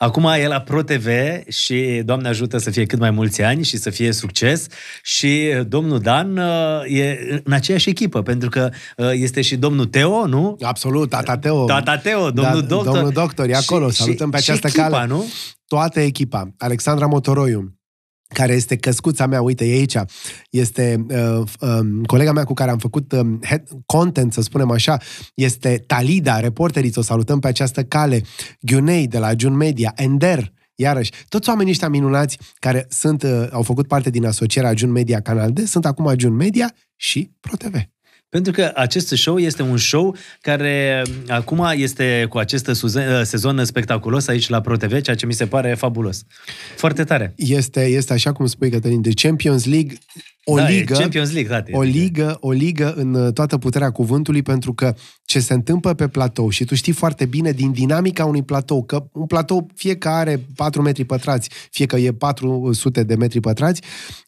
Acum 0.01 0.25
e 0.25 0.47
la 0.47 0.59
Pro 0.61 0.81
TV 0.81 1.07
și 1.47 2.01
Doamne 2.05 2.27
ajută 2.27 2.57
să 2.57 2.69
fie 2.69 2.85
cât 2.85 2.99
mai 2.99 3.11
mulți 3.11 3.41
ani 3.41 3.63
și 3.63 3.77
să 3.77 3.89
fie 3.89 4.11
succes 4.11 4.67
și 5.03 5.49
domnul 5.67 5.99
Dan 5.99 6.37
uh, 6.37 6.97
e 6.97 7.17
în 7.43 7.53
aceeași 7.53 7.89
echipă, 7.89 8.21
pentru 8.21 8.49
că 8.49 8.69
uh, 8.97 9.09
este 9.13 9.41
și 9.41 9.55
domnul 9.55 9.85
Teo, 9.85 10.25
nu? 10.27 10.57
Absolut, 10.61 11.09
tata 11.09 11.37
Teo. 11.37 11.65
Tata 11.65 11.97
Teo, 11.97 12.31
domnul 12.31 12.61
da, 12.61 12.67
doctor. 12.67 12.93
Domnul 12.93 13.11
doctor, 13.11 13.49
e 13.49 13.55
acolo, 13.55 13.89
Și- 13.89 13.95
salutăm 13.95 14.29
pe 14.29 14.37
și- 14.39 14.49
această 14.49 14.67
și 14.67 14.79
echipa, 14.79 14.95
cale. 14.97 15.07
nu? 15.07 15.25
Toată 15.67 15.99
echipa. 15.99 16.49
Alexandra 16.57 17.05
Motoroiu, 17.05 17.78
care 18.33 18.53
este 18.53 18.75
căscuța 18.75 19.25
mea, 19.25 19.41
uite, 19.41 19.65
e 19.65 19.71
aici, 19.71 19.95
este 20.49 21.05
uh, 21.09 21.41
uh, 21.59 22.05
colega 22.05 22.31
mea 22.31 22.43
cu 22.43 22.53
care 22.53 22.71
am 22.71 22.77
făcut 22.77 23.11
uh, 23.11 23.19
head, 23.45 23.63
content, 23.85 24.33
să 24.33 24.41
spunem 24.41 24.71
așa, 24.71 24.97
este 25.33 25.83
Talida, 25.87 26.39
reporterii, 26.39 26.91
o 26.95 27.01
salutăm 27.01 27.39
pe 27.39 27.47
această 27.47 27.83
cale, 27.83 28.21
Ghiunei 28.59 29.07
de 29.07 29.17
la 29.17 29.31
Jun 29.37 29.53
Media, 29.53 29.93
Ender, 29.95 30.53
iarăși, 30.75 31.11
toți 31.27 31.49
oamenii 31.49 31.71
ăștia 31.71 31.89
minunați 31.89 32.37
care 32.59 32.85
sunt, 32.89 33.23
uh, 33.23 33.47
au 33.51 33.61
făcut 33.61 33.87
parte 33.87 34.09
din 34.09 34.25
asocierea 34.25 34.73
Jun 34.75 34.91
Media 34.91 35.21
Canal 35.21 35.51
D, 35.51 35.59
sunt 35.59 35.85
acum 35.85 36.13
Jun 36.17 36.33
Media 36.33 36.73
și 36.95 37.31
ProTV. 37.39 37.75
Pentru 38.29 38.51
că 38.51 38.71
acest 38.75 39.07
show 39.07 39.37
este 39.37 39.61
un 39.61 39.77
show 39.77 40.15
care 40.41 41.01
uh, 41.05 41.13
acum 41.27 41.71
este 41.73 42.25
cu 42.29 42.37
acest 42.37 42.65
suze- 42.65 43.07
uh, 43.19 43.21
sezon 43.23 43.65
spectaculos 43.65 44.27
aici 44.27 44.49
la 44.49 44.61
Pro 44.61 44.77
TV, 44.77 45.01
ceea 45.01 45.15
ce 45.15 45.25
mi 45.25 45.33
se 45.33 45.47
pare 45.47 45.73
fabulos. 45.73 46.23
Foarte 46.75 47.03
tare. 47.03 47.33
Este, 47.35 47.85
este 47.85 48.13
așa 48.13 48.31
cum 48.31 48.45
spui, 48.45 48.69
Cătălin, 48.69 49.01
de 49.01 49.09
Champions 49.15 49.65
League, 49.65 49.97
o 50.43 50.55
da, 50.55 50.67
ligă... 50.69 50.93
E 50.93 50.99
Champions 50.99 51.31
League, 51.31 51.51
frate. 51.51 51.71
o 51.73 51.81
ligă, 51.81 52.37
o 52.39 52.51
ligă 52.51 52.93
în 52.95 53.13
uh, 53.13 53.33
toată 53.33 53.57
puterea 53.57 53.91
cuvântului, 53.91 54.41
pentru 54.41 54.73
că 54.73 54.95
ce 55.25 55.39
se 55.39 55.53
întâmplă 55.53 55.93
pe 55.93 56.07
platou, 56.07 56.49
și 56.49 56.65
tu 56.65 56.75
știi 56.75 56.93
foarte 56.93 57.25
bine 57.25 57.51
din 57.51 57.71
dinamica 57.71 58.25
unui 58.25 58.43
platou, 58.43 58.83
că 58.83 59.05
un 59.13 59.25
platou, 59.25 59.69
fie 59.75 59.95
că 59.95 60.09
are 60.09 60.45
4 60.55 60.81
metri 60.81 61.03
pătrați, 61.05 61.49
fie 61.71 61.85
că 61.85 61.95
e 61.95 62.11
400 62.11 63.03
de 63.03 63.15
metri 63.15 63.39
pătrați, 63.39 63.81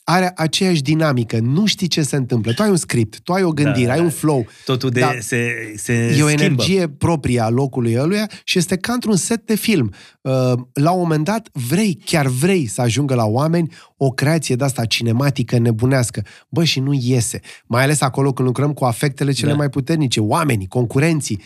are 0.04 0.32
aceeași 0.36 0.82
dinamică. 0.82 1.40
Nu 1.40 1.66
știi 1.66 1.88
ce 1.88 2.02
se 2.02 2.16
întâmplă. 2.16 2.54
Tu 2.54 2.62
ai 2.62 2.70
un 2.70 2.76
script, 2.76 3.20
tu 3.22 3.34
ai 3.34 3.44
o 3.44 3.50
gândire, 3.52 3.86
Da, 3.86 3.92
ai 3.92 3.98
da. 3.98 4.04
un 4.04 4.10
flow. 4.10 4.46
Totul 4.66 4.90
de, 4.90 5.00
Da. 5.00 5.12
se, 5.20 5.48
se 5.76 5.94
E 5.94 6.08
o 6.24 6.28
schimbă. 6.28 6.32
energie 6.32 6.88
proprie 6.88 7.40
a 7.42 7.50
locului 7.50 7.98
ăluia 8.00 8.30
și 8.44 8.58
este 8.58 8.78
ca 8.78 8.94
într-un 8.94 9.16
set 9.16 9.46
de 9.46 9.56
film. 9.56 9.94
Uh, 10.22 10.32
La 10.74 10.92
un 10.92 11.00
moment 11.00 11.24
dat 11.24 11.50
vrei, 11.70 12.00
chiar 12.06 12.28
vrei 12.28 12.66
să 12.68 12.82
ajungă 12.82 13.16
la 13.16 13.26
oameni 13.26 13.74
o 14.04 14.10
creație 14.12 14.56
de 14.56 14.64
asta 14.64 14.86
cinematică 14.86 15.58
nebunească. 15.58 16.24
Bă, 16.50 16.64
și 16.64 16.80
nu 16.80 16.94
iese. 16.94 17.40
Mai 17.66 17.84
ales 17.84 18.02
acolo 18.02 18.32
când 18.34 18.48
lucrăm 18.48 18.74
cu 18.74 18.86
afectele 18.86 19.32
cele 19.32 19.52
Da. 19.52 19.58
mai 19.58 19.70
puternice, 19.70 20.20
oamenii, 20.20 20.68
concurenții. 20.68 21.42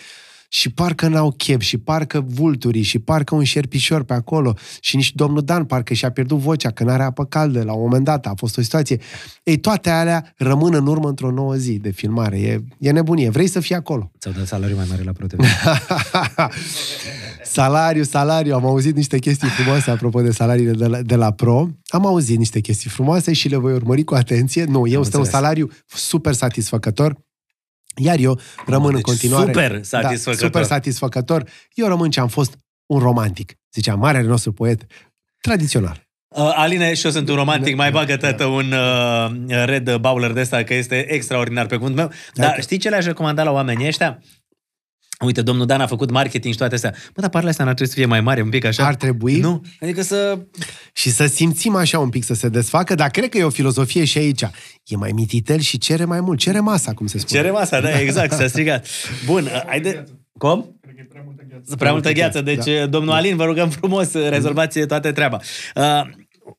și 0.49 0.69
parcă 0.71 1.07
n-au 1.07 1.31
chef, 1.31 1.61
și 1.61 1.77
parcă 1.77 2.25
vulturii, 2.27 2.81
și 2.81 2.99
parcă 2.99 3.35
un 3.35 3.43
șerpișor 3.43 4.03
pe 4.03 4.13
acolo, 4.13 4.53
și 4.79 4.95
nici 4.95 5.13
domnul 5.13 5.41
Dan 5.41 5.65
parcă 5.65 5.93
și-a 5.93 6.11
pierdut 6.11 6.37
vocea, 6.39 6.71
că 6.71 6.83
n-are 6.83 7.03
apă 7.03 7.25
caldă 7.25 7.63
la 7.63 7.73
un 7.73 7.81
moment 7.81 8.03
dat, 8.03 8.25
a 8.25 8.33
fost 8.35 8.57
o 8.57 8.61
situație. 8.61 8.99
Ei, 9.43 9.57
toate 9.57 9.89
alea 9.89 10.33
rămân 10.37 10.73
în 10.73 10.87
urmă 10.87 11.07
într-o 11.07 11.31
nouă 11.31 11.55
zi 11.55 11.71
de 11.73 11.91
filmare. 11.91 12.39
E, 12.39 12.63
e 12.79 12.91
nebunie. 12.91 13.29
Vrei 13.29 13.47
să 13.47 13.59
fii 13.59 13.75
acolo. 13.75 14.11
Ți-au 14.19 14.33
dat 14.37 14.47
salariu 14.47 14.75
mai 14.75 14.85
mare 14.89 15.03
la 15.03 15.11
ProTV. 15.11 15.39
salariu, 17.55 18.03
salariu. 18.03 18.55
Am 18.55 18.65
auzit 18.65 18.95
niște 18.95 19.19
chestii 19.19 19.47
frumoase 19.47 19.91
apropo 19.91 20.21
de 20.21 20.31
salariile 20.31 20.71
de 20.71 20.87
la, 20.87 21.01
de 21.01 21.15
la 21.15 21.31
Pro. 21.31 21.67
Am 21.87 22.05
auzit 22.05 22.37
niște 22.37 22.59
chestii 22.59 22.89
frumoase 22.89 23.33
și 23.33 23.47
le 23.47 23.55
voi 23.55 23.73
urmări 23.73 24.03
cu 24.03 24.15
atenție. 24.15 24.63
Nu, 24.63 24.87
eu 24.87 25.01
este 25.01 25.17
un 25.17 25.25
salariu 25.25 25.69
super 25.85 26.33
satisfăcător. 26.33 27.17
Iar 27.97 28.17
eu 28.19 28.39
rămân 28.65 28.89
deci 28.89 28.97
în 28.97 29.01
continuare... 29.01 29.45
Super 29.45 29.83
satisfăcător. 29.83 30.41
Da, 30.41 30.45
super 30.45 30.63
satisfăcător. 30.63 31.49
Eu 31.73 31.87
rămân 31.87 32.09
ce 32.09 32.19
am 32.19 32.27
fost 32.27 32.57
un 32.85 32.99
romantic. 32.99 33.53
Zicea 33.73 33.95
marele 33.95 34.27
nostru 34.27 34.51
poet 34.51 34.85
tradițional. 35.41 36.03
Uh, 36.27 36.51
Aline, 36.55 36.93
și 36.93 37.05
eu 37.05 37.11
sunt 37.11 37.29
un 37.29 37.35
romantic, 37.35 37.75
mai 37.75 37.91
bagă 37.91 38.17
tătă 38.17 38.45
un 38.45 38.71
uh, 38.71 39.65
red 39.65 39.95
bowler 39.95 40.31
de 40.31 40.39
ăsta, 40.39 40.63
că 40.63 40.73
este 40.73 41.13
extraordinar 41.13 41.65
pe 41.65 41.75
cuvântul 41.75 41.99
meu. 41.99 42.11
Dar 42.33 42.61
știi 42.61 42.77
ce 42.77 42.89
le-aș 42.89 43.05
recomanda 43.05 43.43
la 43.43 43.51
oamenii 43.51 43.87
ăștia? 43.87 44.19
Uite, 45.19 45.41
domnul 45.41 45.65
Dan 45.65 45.81
a 45.81 45.87
făcut 45.87 46.11
marketing 46.11 46.53
și 46.53 46.59
toate 46.59 46.75
astea. 46.75 46.93
Bă, 47.13 47.21
dar 47.21 47.29
parele 47.29 47.49
astea 47.49 47.65
n-ar 47.65 47.73
trebui 47.73 47.93
să 47.93 47.99
fie 47.99 48.09
mai 48.09 48.21
mare, 48.21 48.41
un 48.41 48.49
pic 48.49 48.65
așa? 48.65 48.85
Ar 48.85 48.95
trebui. 48.95 49.39
Nu? 49.39 49.61
Adică 49.79 50.01
să... 50.01 50.37
Și 50.93 51.09
să 51.09 51.25
simțim 51.25 51.75
așa 51.75 51.99
un 51.99 52.09
pic, 52.09 52.23
să 52.23 52.33
se 52.33 52.49
desfacă, 52.49 52.95
dar 52.95 53.09
cred 53.09 53.29
că 53.29 53.37
e 53.37 53.43
o 53.43 53.49
filozofie 53.49 54.05
și 54.05 54.17
aici. 54.17 54.41
E 54.83 54.95
mai 54.95 55.11
mititel 55.11 55.59
și 55.59 55.77
cere 55.77 56.05
mai 56.05 56.21
mult. 56.21 56.39
Cere 56.39 56.59
masa, 56.59 56.93
cum 56.93 57.07
se 57.07 57.17
spune. 57.17 57.39
Cere 57.39 57.51
masa, 57.51 57.81
da, 57.81 57.99
exact, 57.99 58.31
s-a 58.33 58.47
strigat. 58.47 58.87
Bun, 59.25 59.49
haide... 59.65 60.03
Cum? 60.37 60.79
prea 61.09 61.21
multă 61.25 61.43
gheață. 61.49 61.75
Prea 61.75 61.91
multă 61.91 62.11
gheață. 62.11 62.41
Deci, 62.41 62.79
da. 62.79 62.85
domnul 62.85 63.13
Alin, 63.13 63.35
vă 63.35 63.43
rugăm 63.43 63.69
frumos, 63.69 64.13
rezolvați 64.13 64.79
toate 64.79 65.11
treaba. 65.11 65.39
Uh, 65.75 66.01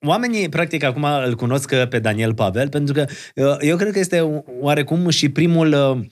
Oamenii, 0.07 0.49
practic, 0.49 0.83
acum 0.83 1.05
îl 1.25 1.35
cunosc 1.35 1.75
pe 1.75 1.99
Daniel 1.99 2.35
Pavel, 2.35 2.69
pentru 2.69 2.95
că 2.95 3.05
uh, 3.35 3.57
eu 3.61 3.77
cred 3.77 3.93
că 3.93 3.99
este 3.99 4.43
oarecum 4.61 5.09
și 5.09 5.29
primul 5.29 5.73
uh, 5.73 6.07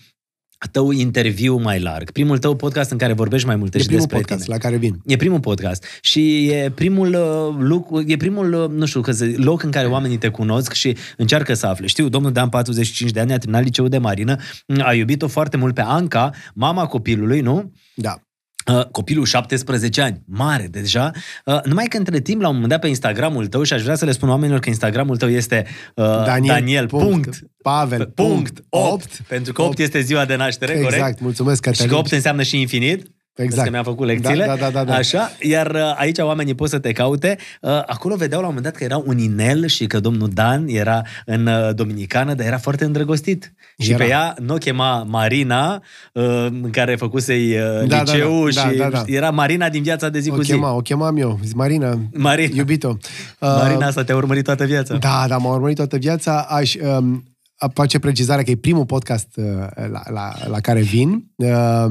tău 0.66 0.90
interviu 0.90 1.56
mai 1.56 1.80
larg, 1.80 2.10
primul 2.10 2.38
tău 2.38 2.56
podcast 2.56 2.90
în 2.90 2.98
care 2.98 3.12
vorbești 3.12 3.46
mai 3.46 3.56
multe 3.56 3.76
e 3.76 3.80
și 3.80 3.86
primul 3.86 4.02
despre 4.04 4.20
podcast 4.20 4.44
tine. 4.44 4.54
la 4.56 4.62
care 4.62 4.76
vin. 4.76 5.00
E 5.06 5.16
primul 5.16 5.40
podcast 5.40 5.84
și 6.00 6.48
e 6.48 6.72
primul 6.74 7.16
lucru, 7.58 8.04
e 8.06 8.16
primul, 8.16 8.72
nu 8.74 8.86
știu, 8.86 9.00
că 9.00 9.12
loc 9.36 9.62
în 9.62 9.70
care 9.70 9.86
oamenii 9.86 10.18
te 10.18 10.28
cunosc 10.28 10.72
și 10.72 10.96
încearcă 11.16 11.54
să 11.54 11.66
afle. 11.66 11.86
Știu, 11.86 12.08
domnul 12.08 12.32
Dan, 12.32 12.48
45 12.48 13.10
de 13.10 13.20
ani, 13.20 13.32
a 13.32 13.38
terminat 13.38 13.62
liceul 13.64 13.88
de 13.88 13.98
marină, 13.98 14.36
a 14.78 14.94
iubit-o 14.94 15.28
foarte 15.28 15.56
mult 15.56 15.74
pe 15.74 15.80
Anca, 15.80 16.30
mama 16.54 16.86
copilului, 16.86 17.40
nu? 17.40 17.72
Da. 17.94 18.23
Uh, 18.72 18.84
copilul 18.84 19.24
17 19.24 20.00
ani, 20.00 20.22
mare 20.26 20.66
deja, 20.70 21.10
uh, 21.44 21.62
numai 21.64 21.84
că 21.84 21.96
între 21.96 22.20
timp 22.20 22.40
la 22.40 22.48
un 22.48 22.54
moment 22.54 22.72
dat 22.72 22.80
pe 22.80 22.88
Instagramul 22.88 23.46
tău 23.46 23.62
și 23.62 23.72
aș 23.72 23.82
vrea 23.82 23.94
să 23.94 24.04
le 24.04 24.12
spun 24.12 24.28
oamenilor 24.28 24.60
că 24.60 24.68
Instagramul 24.68 25.16
tău 25.16 25.28
este 25.28 25.66
uh, 25.94 26.04
Daniel, 26.04 26.54
Daniel 26.54 26.86
punct, 26.86 27.06
punct, 27.06 27.38
Pavel 27.62 28.06
punct, 28.06 28.64
8, 28.68 28.92
8 28.92 29.22
pentru 29.28 29.52
că 29.52 29.62
8, 29.62 29.70
8 29.70 29.78
este 29.78 30.00
ziua 30.00 30.24
de 30.24 30.36
naștere, 30.36 30.72
exact, 30.72 30.88
corect? 30.88 31.06
Exact, 31.06 31.20
mulțumesc 31.22 31.60
Cătălin. 31.60 31.86
Și 31.86 31.92
că 31.92 31.98
8 31.98 32.12
înseamnă 32.12 32.42
și 32.42 32.60
infinit. 32.60 33.06
Exact. 33.36 33.64
că 33.64 33.70
mi-a 33.70 33.82
făcut 33.82 34.06
lecțiile. 34.06 34.44
Da, 34.46 34.56
da, 34.56 34.70
da, 34.70 34.84
da. 34.84 34.94
Așa, 34.94 35.32
iar 35.40 35.70
uh, 35.70 35.94
aici 35.96 36.18
oamenii 36.18 36.54
pot 36.54 36.68
să 36.68 36.78
te 36.78 36.92
caute. 36.92 37.38
Uh, 37.60 37.70
acolo 37.86 38.16
vedeau 38.16 38.40
la 38.40 38.46
un 38.46 38.54
moment 38.54 38.72
dat 38.72 38.80
că 38.80 38.84
era 38.84 39.02
un 39.06 39.18
inel 39.18 39.66
și 39.66 39.86
că 39.86 40.00
domnul 40.00 40.28
Dan 40.32 40.64
era 40.68 41.02
în 41.24 41.46
uh, 41.46 41.74
Dominicană, 41.74 42.34
dar 42.34 42.46
era 42.46 42.58
foarte 42.58 42.84
îndrăgostit. 42.84 43.52
Și 43.78 43.90
era. 43.90 44.04
pe 44.04 44.10
ea 44.10 44.34
nu 44.40 44.54
o 44.54 44.56
chema 44.56 45.02
Marina, 45.02 45.82
în 46.12 46.70
care 46.70 46.96
făcusei 46.96 47.56
da, 47.86 48.02
liceu 48.02 48.48
da, 48.48 48.60
da, 48.62 48.70
și 48.70 48.76
da, 48.76 48.88
da, 48.88 48.88
da. 48.88 49.02
era 49.06 49.30
Marina 49.30 49.68
din 49.68 49.82
viața 49.82 50.08
de 50.08 50.18
zi 50.18 50.30
o 50.30 50.34
cu 50.34 50.40
chema, 50.40 50.68
zi. 50.68 50.74
O 50.74 50.80
chemam 50.80 51.16
eu, 51.16 51.38
Zic, 51.44 51.54
Marina, 51.54 51.98
Marina. 52.12 52.54
iubito. 52.56 52.98
Marina 53.40 53.86
asta 53.86 54.04
te-a 54.04 54.16
urmărit 54.16 54.44
toată 54.44 54.64
viața. 54.64 54.96
Da, 54.96 55.24
da, 55.28 55.36
m-a 55.36 55.54
urmărit 55.54 55.76
toată 55.76 55.96
viața. 55.96 56.46
Aș, 56.48 56.74
um, 56.74 57.33
face 57.74 57.98
precizarea 57.98 58.44
că 58.44 58.50
e 58.50 58.56
primul 58.56 58.86
podcast 58.86 59.28
uh, 59.36 59.44
la, 59.74 60.02
la, 60.10 60.32
la 60.46 60.60
care 60.60 60.80
vin. 60.80 61.30
Uh, 61.36 61.86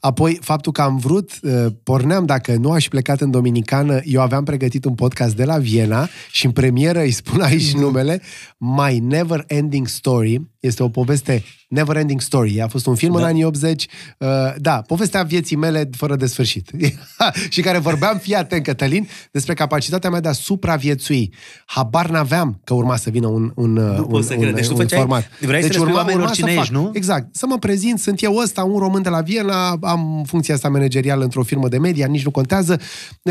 apoi, 0.00 0.38
faptul 0.40 0.72
că 0.72 0.82
am 0.82 0.98
vrut, 0.98 1.30
uh, 1.42 1.66
porneam, 1.82 2.26
dacă 2.26 2.54
nu 2.54 2.70
aș 2.70 2.88
plecat 2.88 3.20
în 3.20 3.30
Dominicană, 3.30 4.00
eu 4.04 4.20
aveam 4.20 4.44
pregătit 4.44 4.84
un 4.84 4.94
podcast 4.94 5.36
de 5.36 5.44
la 5.44 5.58
Viena 5.58 6.08
și 6.32 6.46
în 6.46 6.52
premieră 6.52 7.00
îi 7.00 7.10
spun 7.10 7.40
aici 7.40 7.74
mm. 7.74 7.80
numele 7.80 8.22
My 8.58 8.98
Never 8.98 9.44
Ending 9.46 9.86
Story. 9.86 10.40
Este 10.60 10.82
o 10.82 10.88
poveste 10.88 11.44
Never 11.70 11.96
Ending 11.96 12.20
Story. 12.20 12.60
A 12.60 12.68
fost 12.68 12.86
un 12.86 12.94
film 12.94 13.12
da. 13.12 13.18
în 13.18 13.24
anii 13.24 13.44
80. 13.44 13.86
Uh, 14.18 14.28
da, 14.58 14.82
povestea 14.86 15.22
vieții 15.22 15.56
mele 15.56 15.90
fără 15.96 16.16
de 16.16 16.26
sfârșit. 16.26 16.70
și 17.48 17.60
care 17.60 17.78
vorbeam, 17.78 18.18
fii 18.18 18.34
atent, 18.34 18.62
Cătălin, 18.62 19.08
despre 19.30 19.54
capacitatea 19.54 20.10
mea 20.10 20.20
de 20.20 20.28
a 20.28 20.32
supraviețui. 20.32 21.34
Habar 21.64 22.10
n-aveam 22.10 22.60
că 22.64 22.74
urma 22.74 22.96
să 22.96 23.10
vină 23.10 23.26
un, 23.26 23.52
un, 23.54 23.72
nu 23.72 24.06
un, 24.10 24.22
să 24.22 24.34
un, 24.38 24.54
deci 24.54 24.66
un, 24.66 24.78
un 24.78 24.88
format. 24.88 25.30
Vrei 25.40 25.60
deci 25.60 25.72
să 25.72 25.80
urma, 25.80 26.12
urma 26.12 26.30
cine 26.30 26.52
ești, 26.52 26.72
nu? 26.72 26.90
Exact. 26.94 27.36
Să 27.36 27.46
mă 27.46 27.58
prezint, 27.58 27.98
sunt 27.98 28.22
eu 28.22 28.36
ăsta, 28.36 28.64
un 28.64 28.78
român 28.78 29.02
de 29.02 29.08
la 29.08 29.20
Viena, 29.20 29.76
am 29.82 30.24
funcția 30.26 30.54
asta 30.54 30.68
managerială 30.68 31.24
într-o 31.24 31.42
firmă 31.42 31.68
de 31.68 31.78
media, 31.78 32.06
nici 32.06 32.24
nu 32.24 32.30
contează. 32.30 32.80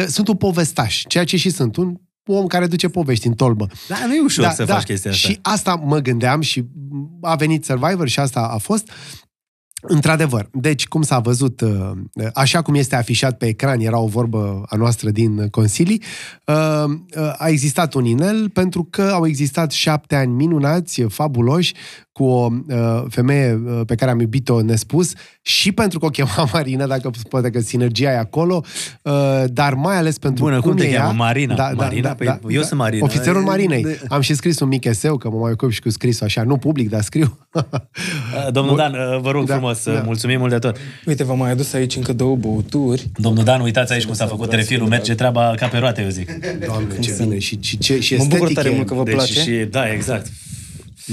Sunt 0.07 0.27
un 0.27 0.35
povestaș, 0.35 1.03
ceea 1.07 1.23
ce 1.23 1.37
și 1.37 1.49
sunt, 1.49 1.75
un 1.75 1.95
om 2.33 2.47
care 2.47 2.67
duce 2.67 2.87
povești 2.89 3.27
în 3.27 3.33
tolbă. 3.33 3.67
Da, 3.87 4.05
nu 4.05 4.15
e 4.15 4.21
ușor 4.21 4.45
da, 4.45 4.51
să 4.51 4.63
da. 4.63 4.73
faci 4.73 4.83
chestia 4.83 5.11
asta. 5.11 5.27
Și 5.27 5.39
asta 5.41 5.75
mă 5.75 5.99
gândeam 5.99 6.41
și 6.41 6.65
a 7.21 7.35
venit 7.35 7.65
Survivor 7.65 8.07
și 8.07 8.19
asta 8.19 8.39
a 8.39 8.57
fost. 8.57 8.91
Într-adevăr, 9.81 10.49
deci 10.51 10.87
cum 10.87 11.01
s-a 11.01 11.19
văzut, 11.19 11.61
uh, 11.61 11.91
așa 12.33 12.61
cum 12.61 12.75
este 12.75 12.95
afișat 12.95 13.37
pe 13.37 13.47
ecran, 13.47 13.79
era 13.79 13.99
o 13.99 14.07
vorbă 14.07 14.63
a 14.69 14.75
noastră 14.75 15.09
din 15.09 15.47
consilii, 15.47 16.03
uh, 16.45 16.83
uh, 16.87 17.33
a 17.37 17.47
existat 17.47 17.93
un 17.93 18.05
inel 18.05 18.49
pentru 18.49 18.87
că 18.89 19.01
au 19.01 19.27
existat 19.27 19.71
șapte 19.71 20.15
ani 20.15 20.31
minunați, 20.31 21.01
fabuloși, 21.01 21.73
cu 22.19 22.25
o 22.25 22.49
uh, 22.67 23.03
femeie 23.09 23.61
uh, 23.65 23.81
pe 23.85 23.95
care 23.95 24.11
am 24.11 24.19
iubit-o 24.19 24.61
nespus 24.61 25.13
și 25.41 25.71
pentru 25.71 25.99
că 25.99 26.05
o 26.05 26.09
chema 26.09 26.49
Marina, 26.53 26.87
dacă 26.87 27.11
poate 27.29 27.49
că 27.49 27.59
sinergia 27.59 28.11
e 28.11 28.17
acolo, 28.17 28.63
uh, 29.01 29.13
dar 29.47 29.73
mai 29.73 29.97
ales 29.97 30.17
pentru 30.17 30.43
Bună, 30.43 30.59
cum, 30.59 30.69
cum 30.69 30.79
te 30.79 30.89
cheamă? 30.89 31.03
cheamă? 31.03 31.23
Marina. 31.23 31.55
Da, 31.55 31.71
Marina? 31.75 32.07
Da, 32.07 32.15
păi 32.15 32.25
da, 32.25 32.39
eu 32.49 32.59
da, 32.59 32.67
sunt 32.67 32.79
Marina. 32.79 33.05
Ofițerul 33.05 33.41
Marinei. 33.41 33.83
De... 33.83 34.01
Am 34.07 34.21
și 34.21 34.33
scris 34.33 34.59
un 34.59 34.67
mic 34.67 34.85
eseu, 34.85 35.17
că 35.17 35.29
mă 35.29 35.37
mai 35.37 35.51
ocup 35.51 35.71
și 35.71 35.81
cu 35.81 35.89
scrisul 35.89 36.25
așa, 36.25 36.43
nu 36.43 36.57
public, 36.57 36.89
dar 36.89 37.01
scriu. 37.01 37.37
Domnul 38.51 38.75
Dan, 38.75 38.91
vă 39.21 39.31
rog 39.31 39.45
da, 39.45 39.53
frumos, 39.53 39.83
da. 39.83 40.01
mulțumim 40.05 40.39
mult 40.39 40.51
de 40.51 40.59
tot. 40.59 40.77
Uite, 41.05 41.23
v-am 41.23 41.37
mai 41.37 41.51
adus 41.51 41.73
aici 41.73 41.95
încă 41.95 42.13
două 42.13 42.35
băuturi. 42.35 43.09
Domnul 43.15 43.43
Dan, 43.43 43.61
uitați 43.61 43.93
aici 43.93 44.05
cum 44.05 44.13
s-a 44.13 44.27
făcut 44.27 44.51
refilul, 44.51 44.87
merge 44.87 45.15
treaba 45.15 45.53
ca 45.55 45.67
pe 45.67 45.77
roate, 45.77 46.01
eu 46.01 46.09
zic. 46.09 46.31
Doamne, 46.65 46.99
ce 46.99 47.15
bine 47.19 47.39
și, 47.39 47.57
și, 47.61 47.77
ce, 47.77 47.99
și 47.99 48.15
Mă 48.15 48.25
bucur 48.27 48.53
tare 48.53 48.69
mult 48.69 48.87
că 48.87 48.93
vă 48.93 49.03
deci, 49.03 49.13
place. 49.13 49.39
Și, 49.41 49.67
da, 49.69 49.91
exact. 49.91 50.27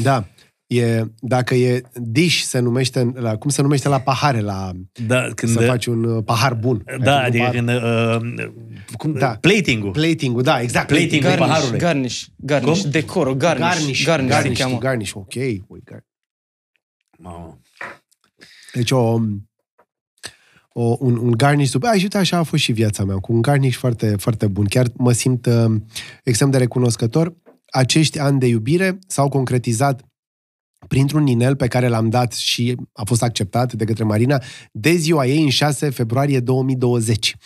Da. 0.03 0.25
E, 0.67 1.05
dacă 1.21 1.55
e 1.55 1.83
dish, 1.95 2.43
se 2.43 2.59
numește, 2.59 3.13
la, 3.15 3.37
cum 3.37 3.51
se 3.51 3.63
numește 3.63 3.89
la 3.89 4.01
pahare, 4.01 4.41
la, 4.41 4.73
da, 5.07 5.29
când, 5.35 5.53
să 5.53 5.61
faci 5.61 5.87
un 5.87 6.05
uh, 6.05 6.25
pahar 6.25 6.55
bun. 6.55 6.85
Da, 7.03 7.23
adică 7.23 7.45
pahar... 7.45 7.55
când, 7.55 7.69
uh, 7.69 8.53
cum, 8.97 9.13
da. 9.13 9.37
plating-ul. 9.41 9.91
Plating-ul, 9.91 10.43
da, 10.43 10.61
exact. 10.61 10.87
Plating-ul 10.87 11.21
garnish, 11.21 11.47
paharului. 11.47 11.79
Garnish, 11.79 12.25
garnish, 12.37 12.81
cum? 12.81 12.91
decoro, 12.91 13.35
garnish. 13.35 13.69
Garnish, 13.69 14.05
garnish, 14.05 14.31
garnish, 14.31 14.57
se 14.57 14.63
cheamă. 14.63 14.79
garnish, 14.79 15.13
ok. 15.15 15.35
Ui, 15.67 15.81
gar... 15.85 16.05
Mamă. 17.19 17.61
Deci 18.73 18.91
o, 18.91 19.21
o, 20.73 20.97
un, 20.99 21.17
un 21.17 21.31
garnish 21.31 21.71
super. 21.71 21.91
Ai, 21.91 22.03
uite, 22.03 22.19
așa 22.19 22.37
a 22.37 22.43
fost 22.43 22.63
și 22.63 22.73
viața 22.73 23.05
mea, 23.05 23.17
cu 23.17 23.33
un 23.33 23.43
garnish 23.43 23.77
foarte, 23.77 24.17
foarte 24.17 24.47
bun. 24.47 24.65
Chiar 24.65 24.87
mă 24.97 25.13
simt 25.13 25.47
uh, 25.47 25.75
extrem 26.25 26.51
de 26.51 26.59
recunoscător. 26.59 27.37
Acești 27.67 28.19
ani 28.19 28.39
de 28.39 28.47
iubire 28.47 28.99
s-au 29.07 29.29
concretizat 29.29 30.05
printr-un 30.89 31.27
inel 31.27 31.57
pe 31.57 31.67
care 31.67 31.89
l-am 31.89 32.09
dat 32.09 32.33
și 32.33 32.77
a 32.93 33.05
fost 33.05 33.23
acceptat 33.23 33.73
de 33.73 33.85
către 33.85 34.05
Marina 34.05 34.43
de 34.73 34.95
ziua 34.95 35.27
ei 35.27 35.43
în 35.43 35.49
6 35.49 35.91
februarie 35.91 36.41
2020. 36.41 37.37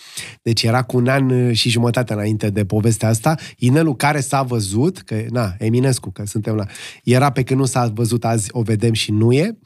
Deci 0.42 0.62
era 0.62 0.82
cu 0.82 0.96
un 0.96 1.06
an 1.06 1.52
și 1.52 1.68
jumătate 1.68 2.12
înainte 2.12 2.50
de 2.50 2.64
povestea 2.64 3.08
asta. 3.08 3.34
Inelul 3.56 3.96
care 3.96 4.20
s-a 4.20 4.42
văzut, 4.42 4.98
că, 4.98 5.24
na, 5.30 5.54
Eminescu, 5.58 6.10
că 6.10 6.22
suntem 6.26 6.54
la... 6.54 6.64
Era 7.04 7.30
pe 7.30 7.42
când 7.42 7.60
nu 7.60 7.66
s-a 7.66 7.90
văzut 7.94 8.24
azi, 8.24 8.48
o 8.50 8.62
vedem 8.62 8.92
și 8.92 9.12
nu 9.12 9.32
e. 9.32 9.58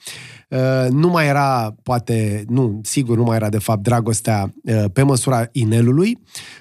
Uh, 0.48 0.90
nu 0.90 1.08
mai 1.08 1.26
era, 1.26 1.74
poate, 1.82 2.44
nu, 2.48 2.80
sigur, 2.82 3.16
nu 3.16 3.22
mai 3.22 3.36
era 3.36 3.48
de 3.48 3.58
fapt 3.58 3.82
dragostea 3.82 4.54
uh, 4.64 4.84
pe 4.92 5.02
măsura 5.02 5.48
inelului, 5.52 6.18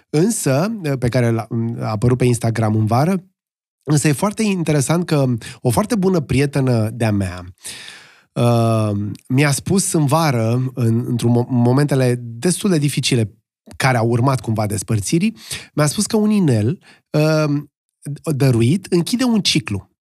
însă, 0.09 0.77
uh, 0.83 0.97
pe 0.99 1.09
care 1.09 1.35
a 1.79 1.89
apărut 1.89 2.17
pe 2.17 2.25
Instagram 2.25 2.75
în 2.75 2.85
vară, 2.85 3.23
Însă 3.83 4.07
e 4.07 4.11
foarte 4.11 4.43
interesant 4.43 5.05
că 5.05 5.25
o 5.61 5.69
foarte 5.69 5.95
bună 5.95 6.19
prietenă 6.19 6.89
de-a 6.89 7.11
mea 7.11 7.43
uh, 8.33 8.91
mi-a 9.27 9.51
spus 9.51 9.91
în 9.91 10.05
vară, 10.05 10.71
în, 10.73 11.05
într-un 11.07 11.45
momentele 11.49 12.15
destul 12.19 12.69
de 12.69 12.77
dificile 12.77 13.37
care 13.77 13.97
au 13.97 14.07
urmat 14.07 14.41
cumva 14.41 14.65
despărțirii, 14.65 15.37
mi-a 15.73 15.85
spus 15.85 16.05
că 16.05 16.17
un 16.17 16.29
inel 16.29 16.79
uh, 17.09 17.53
dăruit 18.35 18.85
închide 18.89 19.23
un 19.23 19.41
ciclu. 19.41 19.92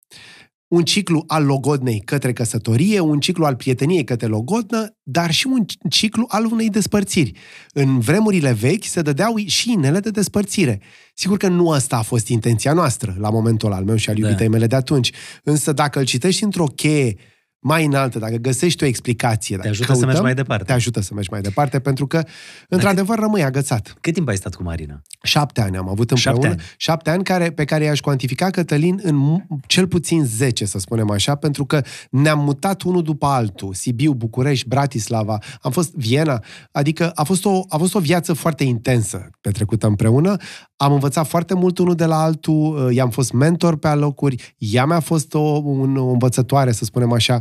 Un 0.73 0.85
ciclu 0.85 1.25
al 1.27 1.45
logodnei 1.45 2.01
către 2.05 2.33
căsătorie, 2.33 3.01
un 3.01 3.21
ciclu 3.21 3.45
al 3.45 3.57
prieteniei 3.57 4.05
către 4.05 4.27
logodnă, 4.27 4.97
dar 5.03 5.31
și 5.31 5.47
un 5.47 5.65
ciclu 5.89 6.25
al 6.29 6.45
unei 6.45 6.69
despărțiri. 6.69 7.33
În 7.73 7.99
vremurile 8.01 8.53
vechi 8.53 8.85
se 8.85 9.03
dădeau 9.03 9.37
și 9.47 9.73
inele 9.73 10.01
de 10.01 10.11
despărțire. 10.11 10.81
Sigur 11.15 11.37
că 11.37 11.49
nu 11.49 11.71
asta 11.71 11.97
a 11.97 12.03
fost 12.03 12.29
intenția 12.29 12.73
noastră 12.73 13.17
la 13.19 13.31
momentul 13.31 13.73
al 13.73 13.85
meu 13.85 13.97
și 13.97 14.09
al 14.11 14.17
Da. 14.17 14.27
iubitei 14.27 14.49
mele 14.49 14.67
de 14.67 14.77
atunci. 14.77 15.11
Însă 15.43 15.73
dacă 15.73 15.99
îl 15.99 16.05
citești 16.05 16.45
într-o 16.45 16.65
cheie 16.65 17.17
mai 17.65 17.85
înaltă, 17.85 18.19
dacă 18.19 18.37
găsești 18.37 18.85
o 18.85 18.87
explicație, 18.87 19.57
dacă 19.57 19.69
ajută 19.69 19.95
să 19.95 20.07
mergi 20.07 20.21
mai 20.21 20.35
departe. 20.35 20.65
Te 20.65 20.73
ajută 20.73 21.01
să 21.01 21.15
mergi 21.15 21.31
mai 21.31 21.41
departe, 21.41 21.81
pentru 21.81 22.07
că, 22.07 22.23
într-adevăr, 22.69 23.19
rămâi 23.19 23.43
agățat. 23.43 23.97
Cât 24.01 24.15
timp 24.15 24.29
ai 24.29 24.37
stat 24.37 24.55
cu 24.55 24.63
Marina? 24.63 25.03
Șapte 25.23 25.61
ani 25.61 25.77
am 25.77 25.89
avut 25.89 26.11
împreună. 26.11 26.41
Șapte 26.41 26.61
ani. 26.61 26.69
Șapte 26.77 27.11
ani 27.11 27.25
care, 27.25 27.51
pe 27.51 27.65
care 27.65 27.85
i-aș 27.85 28.01
cuantifica, 28.01 28.51
Cătălin, 28.51 29.01
în 29.03 29.15
mu- 29.15 29.47
cel 29.67 29.87
puțin 29.87 30.25
10, 30.25 30.65
să 30.65 30.79
spunem 30.79 31.11
așa, 31.11 31.35
pentru 31.35 31.65
că 31.65 31.83
ne-am 32.11 32.39
mutat 32.39 32.83
unul 32.83 33.03
după 33.03 33.27
altul. 33.27 33.75
Sibiu, 33.75 34.13
București, 34.13 34.69
Bratislava, 34.69 35.39
am 35.61 35.71
fost 35.71 35.95
Viena, 35.95 36.43
adică 36.73 37.11
a 37.15 37.23
fost 37.23 37.45
o, 37.45 37.61
a 37.69 37.77
fost 37.77 37.95
o 37.95 37.99
viață 37.99 38.33
foarte 38.33 38.65
intensă 38.65 39.31
petrecută 39.41 39.87
împreună. 39.87 40.37
Am 40.77 40.93
învățat 40.93 41.27
foarte 41.27 41.55
mult 41.55 41.79
unul 41.79 41.95
de 41.95 42.05
la 42.05 42.23
altul, 42.23 42.87
uh, 42.87 42.95
i-am 42.95 43.11
fost 43.11 43.33
mentor 43.33 43.77
pe 43.77 43.89
alocuri, 43.89 44.55
ea 44.59 44.85
mi-a 44.87 45.01
fost 45.01 45.35
o, 45.35 45.39
un, 45.65 45.97
o 45.97 46.11
învățătoare, 46.11 46.73
să 46.73 46.85
spunem 46.85 47.13
așa. 47.13 47.41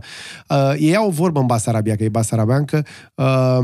Uh, 0.50 0.74
ei 0.78 0.96
au 0.96 1.08
o 1.08 1.12
vorbă 1.12 1.40
în 1.40 1.46
Basarabia, 1.46 1.96
că 1.96 2.04
e 2.04 2.10
basarabeancă, 2.10 2.86
uh, 3.16 3.60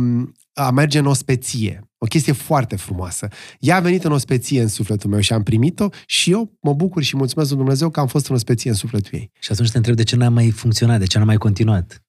a 0.53 0.71
merge 0.71 0.99
în 0.99 1.05
ospeție. 1.05 1.81
O 1.97 2.05
chestie 2.05 2.33
foarte 2.33 2.75
frumoasă. 2.75 3.27
Ea 3.59 3.75
a 3.75 3.79
venit 3.79 4.03
în 4.03 4.11
ospeție 4.11 4.61
în 4.61 4.67
sufletul 4.67 5.09
meu 5.09 5.19
și 5.19 5.33
am 5.33 5.43
primit-o 5.43 5.87
și 6.05 6.31
eu 6.31 6.57
mă 6.61 6.73
bucur 6.73 7.03
și 7.03 7.15
mulțumesc 7.15 7.49
lui 7.49 7.57
Dumnezeu 7.57 7.89
că 7.89 7.99
am 7.99 8.07
fost 8.07 8.27
în 8.27 8.35
ospeție 8.35 8.69
în 8.69 8.75
sufletul 8.75 9.09
ei. 9.13 9.31
Și 9.39 9.51
atunci 9.51 9.71
te 9.71 9.77
întreb 9.77 9.95
de 9.95 10.03
ce 10.03 10.15
n-a 10.15 10.29
mai 10.29 10.49
funcționat, 10.49 10.99
de 10.99 11.05
ce 11.05 11.17
n-a 11.17 11.23
mai 11.23 11.37
continuat. 11.37 12.01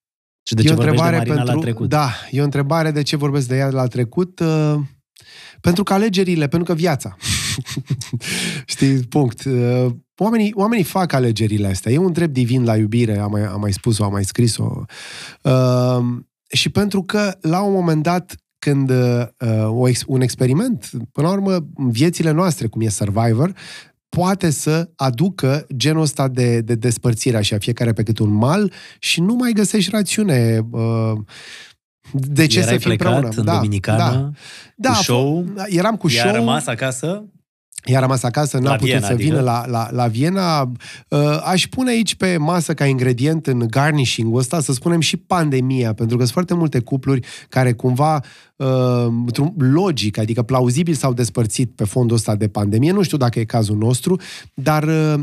Și 0.43 0.55
de 0.55 0.63
ce 0.63 0.69
e 0.69 0.73
o 0.73 0.75
vorbești 0.75 1.01
de 1.01 1.07
întrebare 1.07 1.17
Marina 1.17 1.35
pentru, 1.35 1.55
la 1.55 1.63
trecut. 1.63 1.89
Da, 1.89 2.11
e 2.31 2.41
o 2.41 2.45
întrebare 2.45 2.91
de 2.91 3.03
ce 3.03 3.17
vorbesc 3.17 3.49
de 3.49 3.57
ea 3.57 3.69
la 3.69 3.87
trecut. 3.87 4.41
Uh, 4.41 4.75
pentru 5.61 5.83
că 5.83 5.93
alegerile, 5.93 6.49
pentru 6.49 6.73
că 6.73 6.79
viața. 6.79 7.17
Știi, 8.73 8.99
punct. 8.99 9.45
Uh, 9.45 9.87
oamenii, 10.19 10.53
oamenii 10.55 10.85
fac 10.85 11.13
alegerile 11.13 11.67
astea. 11.69 11.93
E 11.93 11.99
un 11.99 12.13
drept 12.13 12.33
divin 12.33 12.65
la 12.65 12.77
iubire, 12.77 13.19
am 13.19 13.31
mai, 13.31 13.45
am 13.45 13.61
mai 13.61 13.73
spus-o, 13.73 14.05
am 14.05 14.13
mai 14.13 14.25
scris-o. 14.25 14.83
Uh, 15.43 16.05
și 16.53 16.69
pentru 16.69 17.03
că, 17.03 17.37
la 17.41 17.61
un 17.63 17.73
moment 17.73 18.03
dat, 18.03 18.35
când 18.59 18.91
uh, 18.91 19.27
o 19.67 19.89
ex- 19.89 20.05
un 20.07 20.21
experiment, 20.21 20.91
până 21.13 21.27
la 21.27 21.33
urmă, 21.33 21.53
în 21.75 21.91
viețile 21.91 22.31
noastre, 22.31 22.67
cum 22.67 22.81
e 22.81 22.89
Survivor, 22.89 23.53
poate 24.09 24.51
să 24.51 24.91
aducă 24.97 25.67
genul 25.77 26.03
ăsta 26.03 26.29
de, 26.29 26.61
de 26.61 26.75
despărțire, 26.75 27.37
așa, 27.37 27.59
fiecare 27.59 27.93
pe 27.93 28.03
cât 28.03 28.19
un 28.19 28.33
mal 28.33 28.73
și 28.99 29.21
nu 29.21 29.35
mai 29.35 29.53
găsești 29.53 29.91
rațiune. 29.91 30.67
Uh, 30.71 31.13
de 32.13 32.47
ce 32.47 32.59
Erai 32.59 32.73
să 32.73 32.79
fii 32.79 32.87
plecat 32.97 33.23
împreună? 33.23 33.51
în 33.51 33.55
Dominicană, 33.55 34.31
da, 34.77 34.89
cu 34.91 34.97
a 34.97 35.01
f- 35.01 35.03
show, 35.03 35.47
eram 35.67 35.97
cu 35.97 36.11
ea 36.11 36.21
show. 36.21 36.31
a 36.31 36.37
rămas 36.37 36.67
acasă, 36.67 37.25
I-a 37.85 38.01
rămas 38.01 38.23
acasă, 38.23 38.59
n-a 38.59 38.69
La 38.69 38.73
putut 38.73 38.87
Viena, 38.87 39.07
să 39.07 39.13
adică? 39.13 39.29
vină 39.29 39.41
la, 39.41 39.65
la, 39.67 39.89
la 39.91 40.07
Viena. 40.07 40.73
Uh, 41.09 41.41
aș 41.45 41.67
pune 41.67 41.91
aici 41.91 42.15
pe 42.15 42.37
masă 42.37 42.75
ca 42.75 42.87
ingredient 42.87 43.47
în 43.47 43.67
garnishing-ul 43.71 44.39
ăsta, 44.39 44.61
să 44.61 44.73
spunem 44.73 45.01
și 45.01 45.17
pandemia, 45.17 45.93
pentru 45.93 46.17
că 46.17 46.23
sunt 46.23 46.33
foarte 46.35 46.55
multe 46.55 46.79
cupluri 46.79 47.27
care 47.49 47.73
cumva 47.73 48.21
uh, 48.57 48.67
într-un 49.27 49.55
logic, 49.57 50.19
adică 50.19 50.43
plauzibil 50.43 50.95
s-au 50.95 51.13
despărțit 51.13 51.71
pe 51.75 51.85
fondul 51.85 52.17
ăsta 52.17 52.35
de 52.35 52.49
pandemie. 52.49 52.93
Nu 52.93 53.03
știu 53.03 53.17
dacă 53.17 53.39
e 53.39 53.45
cazul 53.45 53.77
nostru, 53.77 54.21
dar 54.55 54.83
uh, 54.83 55.15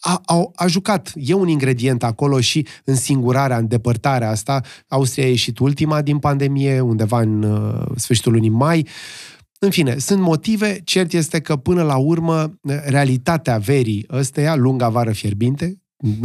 a, 0.00 0.20
a, 0.24 0.50
a 0.54 0.66
jucat, 0.66 1.12
e 1.14 1.34
un 1.34 1.48
ingredient 1.48 2.02
acolo 2.02 2.40
și 2.40 2.66
în 2.84 2.94
singurarea, 2.94 3.56
în 3.56 3.68
depărtarea 3.68 4.30
asta. 4.30 4.60
Austria 4.88 5.24
a 5.24 5.28
ieșit 5.28 5.58
ultima 5.58 6.02
din 6.02 6.18
pandemie, 6.18 6.80
undeva 6.80 7.20
în 7.20 7.42
uh, 7.42 7.86
sfârșitul 7.96 8.32
lunii 8.32 8.48
mai. 8.48 8.86
În 9.62 9.70
fine, 9.70 9.98
sunt 9.98 10.20
motive. 10.20 10.80
Cert 10.84 11.12
este 11.12 11.40
că 11.40 11.56
până 11.56 11.82
la 11.82 11.96
urmă 11.96 12.58
realitatea 12.84 13.58
verii 13.58 14.06
ăsteia, 14.10 14.54
lunga 14.54 14.88
vară 14.88 15.12
fierbinte, 15.12 15.82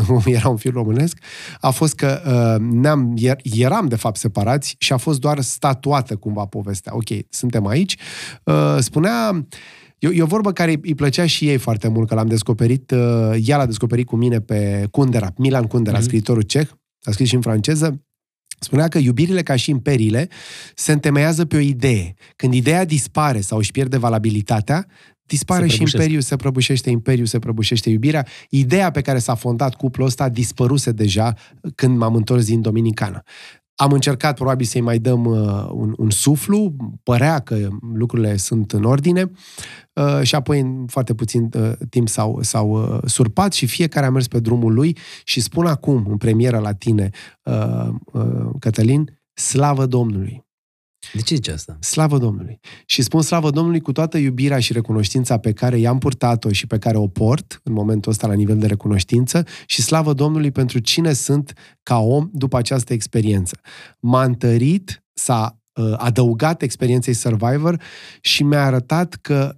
nu 0.07 0.21
era 0.37 0.49
un 0.49 0.57
film 0.57 0.73
românesc, 0.73 1.17
a 1.59 1.69
fost 1.69 1.95
că 1.95 2.21
uh, 2.25 2.67
ne-am, 2.71 3.13
er, 3.15 3.37
eram 3.43 3.87
de 3.87 3.95
fapt 3.95 4.17
separați 4.17 4.75
și 4.77 4.93
a 4.93 4.97
fost 4.97 5.19
doar 5.19 5.39
statuată 5.41 6.15
cumva 6.15 6.45
povestea. 6.45 6.95
Ok, 6.95 7.07
suntem 7.29 7.65
aici. 7.65 7.97
Uh, 8.43 8.77
spunea 8.79 9.45
E, 9.99 10.09
e 10.13 10.21
o 10.21 10.25
vorbă 10.25 10.51
care 10.51 10.71
îi, 10.71 10.79
îi 10.81 10.95
plăcea 10.95 11.25
și 11.25 11.49
ei 11.49 11.57
foarte 11.57 11.87
mult, 11.87 12.07
că 12.07 12.15
l-am 12.15 12.27
descoperit, 12.27 12.91
uh, 12.91 13.35
ea 13.45 13.57
l-a 13.57 13.65
descoperit 13.65 14.05
cu 14.05 14.15
mine 14.15 14.39
pe 14.39 14.87
Kundera, 14.91 15.33
Milan 15.37 15.63
Kundera, 15.63 15.97
mm-hmm. 15.97 16.03
scriitorul 16.03 16.41
ceh, 16.41 16.67
a 17.03 17.11
scris 17.11 17.27
și 17.27 17.35
în 17.35 17.41
franceză, 17.41 18.05
Spunea 18.59 18.87
că 18.87 18.97
iubirile 18.97 19.43
ca 19.43 19.55
și 19.55 19.69
imperiile 19.69 20.27
se 20.75 20.91
întemeiază 20.91 21.45
pe 21.45 21.55
o 21.55 21.59
idee. 21.59 22.13
Când 22.35 22.53
ideea 22.53 22.85
dispare 22.85 23.41
sau 23.41 23.57
își 23.57 23.71
pierde 23.71 23.97
valabilitatea, 23.97 24.87
dispare 25.25 25.61
Se 25.61 25.67
și 25.69 25.75
prăbușesc. 25.75 25.97
imperiul, 26.03 26.21
se 26.21 26.35
prăbușește 26.35 26.89
imperiul, 26.89 27.25
se 27.25 27.39
prăbușește 27.39 27.89
iubirea. 27.89 28.27
Ideea 28.49 28.91
pe 28.91 29.01
care 29.01 29.19
s-a 29.19 29.35
fondat 29.35 29.75
cuplul 29.75 30.07
ăsta 30.07 30.29
dispăruse 30.29 30.91
deja 30.91 31.33
când 31.75 31.97
m-am 31.97 32.15
întors 32.15 32.45
din 32.45 32.61
Dominicană. 32.61 33.23
Am 33.75 33.91
încercat 33.91 34.35
probabil 34.35 34.65
să-i 34.65 34.81
mai 34.81 34.99
dăm 34.99 35.25
uh, 35.25 35.67
un, 35.71 35.93
un 35.97 36.09
suflu, 36.09 36.75
părea 37.03 37.39
că 37.39 37.67
lucrurile 37.93 38.37
sunt 38.37 38.71
în 38.71 38.83
ordine 38.83 39.31
uh, 39.93 40.21
și 40.21 40.35
apoi 40.35 40.59
în 40.59 40.85
foarte 40.87 41.13
puțin 41.13 41.49
uh, 41.53 41.71
timp 41.89 42.07
s-au, 42.07 42.41
s-au 42.41 42.69
uh, 42.69 42.99
surpat 43.05 43.53
și 43.53 43.65
fiecare 43.65 44.05
a 44.05 44.09
mers 44.09 44.27
pe 44.27 44.39
drumul 44.39 44.73
lui 44.73 44.97
și 45.23 45.41
spun 45.41 45.65
acum, 45.65 46.05
în 46.09 46.17
premieră 46.17 46.59
la 46.59 46.73
tine, 46.73 47.09
uh, 47.43 47.87
uh, 48.13 48.49
Cătălin, 48.59 49.19
slavă 49.33 49.85
Domnului! 49.85 50.44
De 51.13 51.21
ce 51.21 51.35
zici 51.35 51.47
asta? 51.47 51.77
Slavă 51.79 52.17
Domnului! 52.17 52.59
Și 52.85 53.01
spun 53.01 53.21
slavă 53.21 53.49
Domnului 53.49 53.79
cu 53.79 53.91
toată 53.91 54.17
iubirea 54.17 54.59
și 54.59 54.73
recunoștința 54.73 55.37
pe 55.37 55.53
care 55.53 55.77
i-am 55.77 55.97
purtat-o 55.97 56.51
și 56.51 56.67
pe 56.67 56.77
care 56.77 56.97
o 56.97 57.07
port 57.07 57.59
în 57.63 57.73
momentul 57.73 58.11
ăsta 58.11 58.27
la 58.27 58.33
nivel 58.33 58.57
de 58.57 58.67
recunoștință 58.67 59.43
și 59.65 59.81
slavă 59.81 60.13
Domnului 60.13 60.51
pentru 60.51 60.79
cine 60.79 61.13
sunt 61.13 61.53
ca 61.83 61.97
om 61.97 62.29
după 62.31 62.57
această 62.57 62.93
experiență. 62.93 63.59
M-a 63.99 64.23
întărit, 64.23 65.03
s-a 65.13 65.59
uh, 65.73 65.93
adăugat 65.97 66.61
experienței 66.61 67.13
Survivor 67.13 67.81
și 68.21 68.43
mi-a 68.43 68.65
arătat 68.65 69.13
că 69.13 69.57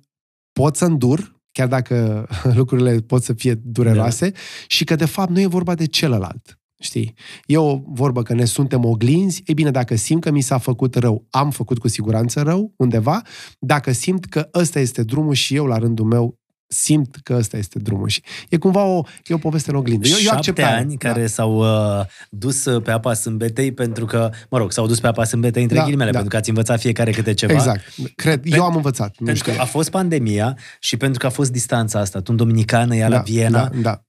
pot 0.52 0.76
să 0.76 0.86
îndur, 0.86 1.36
chiar 1.52 1.68
dacă 1.68 2.28
lucrurile 2.60 3.00
pot 3.00 3.24
să 3.24 3.34
fie 3.34 3.54
dureroase, 3.54 4.30
da. 4.30 4.40
și 4.68 4.84
că 4.84 4.96
de 4.96 5.06
fapt 5.06 5.30
nu 5.30 5.40
e 5.40 5.48
vorba 5.48 5.76
de 5.76 5.86
celălalt. 5.86 6.57
Știi? 6.80 7.14
E 7.46 7.58
o 7.58 7.80
vorbă 7.86 8.24
că 8.24 8.34
ne 8.34 8.46
suntem 8.46 8.86
oglinzi. 8.86 9.42
E 9.46 9.54
bine, 9.54 9.72
dacă 9.72 9.96
simt 9.96 10.22
că 10.22 10.32
mi 10.32 10.42
s-a 10.42 10.58
făcut 10.58 10.96
rău, 10.96 11.26
am 11.30 11.50
făcut 11.52 11.78
cu 11.80 11.88
siguranță 11.88 12.42
rău 12.42 12.74
undeva. 12.78 13.22
Dacă 13.60 13.92
simt 13.92 14.26
că 14.26 14.50
ăsta 14.54 14.80
este 14.80 15.04
drumul 15.04 15.34
și 15.34 15.56
eu, 15.56 15.66
la 15.66 15.78
rândul 15.78 16.06
meu, 16.06 16.38
simt 16.70 17.16
că 17.24 17.34
ăsta 17.38 17.58
este 17.58 17.80
drumul. 17.80 18.08
Și 18.08 18.22
e 18.50 18.58
cumva 18.58 18.84
o, 18.84 19.02
e 19.26 19.34
o 19.34 19.38
poveste 19.38 19.70
în 19.70 19.76
oglindă. 19.76 20.08
Eu, 20.08 20.14
eu 20.14 20.20
Șapte 20.20 20.38
acceptare. 20.38 20.76
ani 20.76 20.98
care 20.98 21.28
s-au 21.28 21.56
uh, 21.58 22.06
dus 22.30 22.66
uh, 22.66 22.82
pe 22.82 22.92
apa 22.92 23.14
sâmbetei 23.14 23.72
pentru 23.72 24.06
că, 24.06 24.30
mă 24.50 24.58
rog, 24.58 24.72
s-au 24.72 24.88
dus 24.88 25.00
pe 25.00 25.08
apa 25.08 25.24
sâmbetei 25.24 25.62
între 25.62 25.78
Da, 25.78 25.84
ghilimele, 25.84 26.12
da. 26.12 26.18
pentru 26.18 26.30
că 26.34 26.38
ați 26.38 26.50
învățat 26.50 26.80
fiecare 26.80 27.12
câte 27.12 27.34
ceva. 27.34 27.54
Exact. 27.54 27.82
Cred. 28.16 28.42
Eu 28.46 28.64
am 28.64 28.76
învățat. 28.76 29.16
Nu 29.20 29.26
Pentru 29.26 29.44
știu. 29.44 29.56
că 29.56 29.62
a 29.62 29.66
fost 29.66 29.90
pandemia 29.90 30.58
și 30.80 30.98
pentru 30.98 31.20
că 31.20 31.26
a 31.26 31.30
fost 31.30 31.52
distanța 31.52 32.00
asta. 32.00 32.20
Tu 32.20 32.32
în 32.32 32.38
Dominicană, 32.38 32.96
ea 32.96 33.08
la 33.08 33.16
da, 33.16 33.22
Viena, 33.22 33.70
Da, 33.70 33.80
da. 33.82 34.02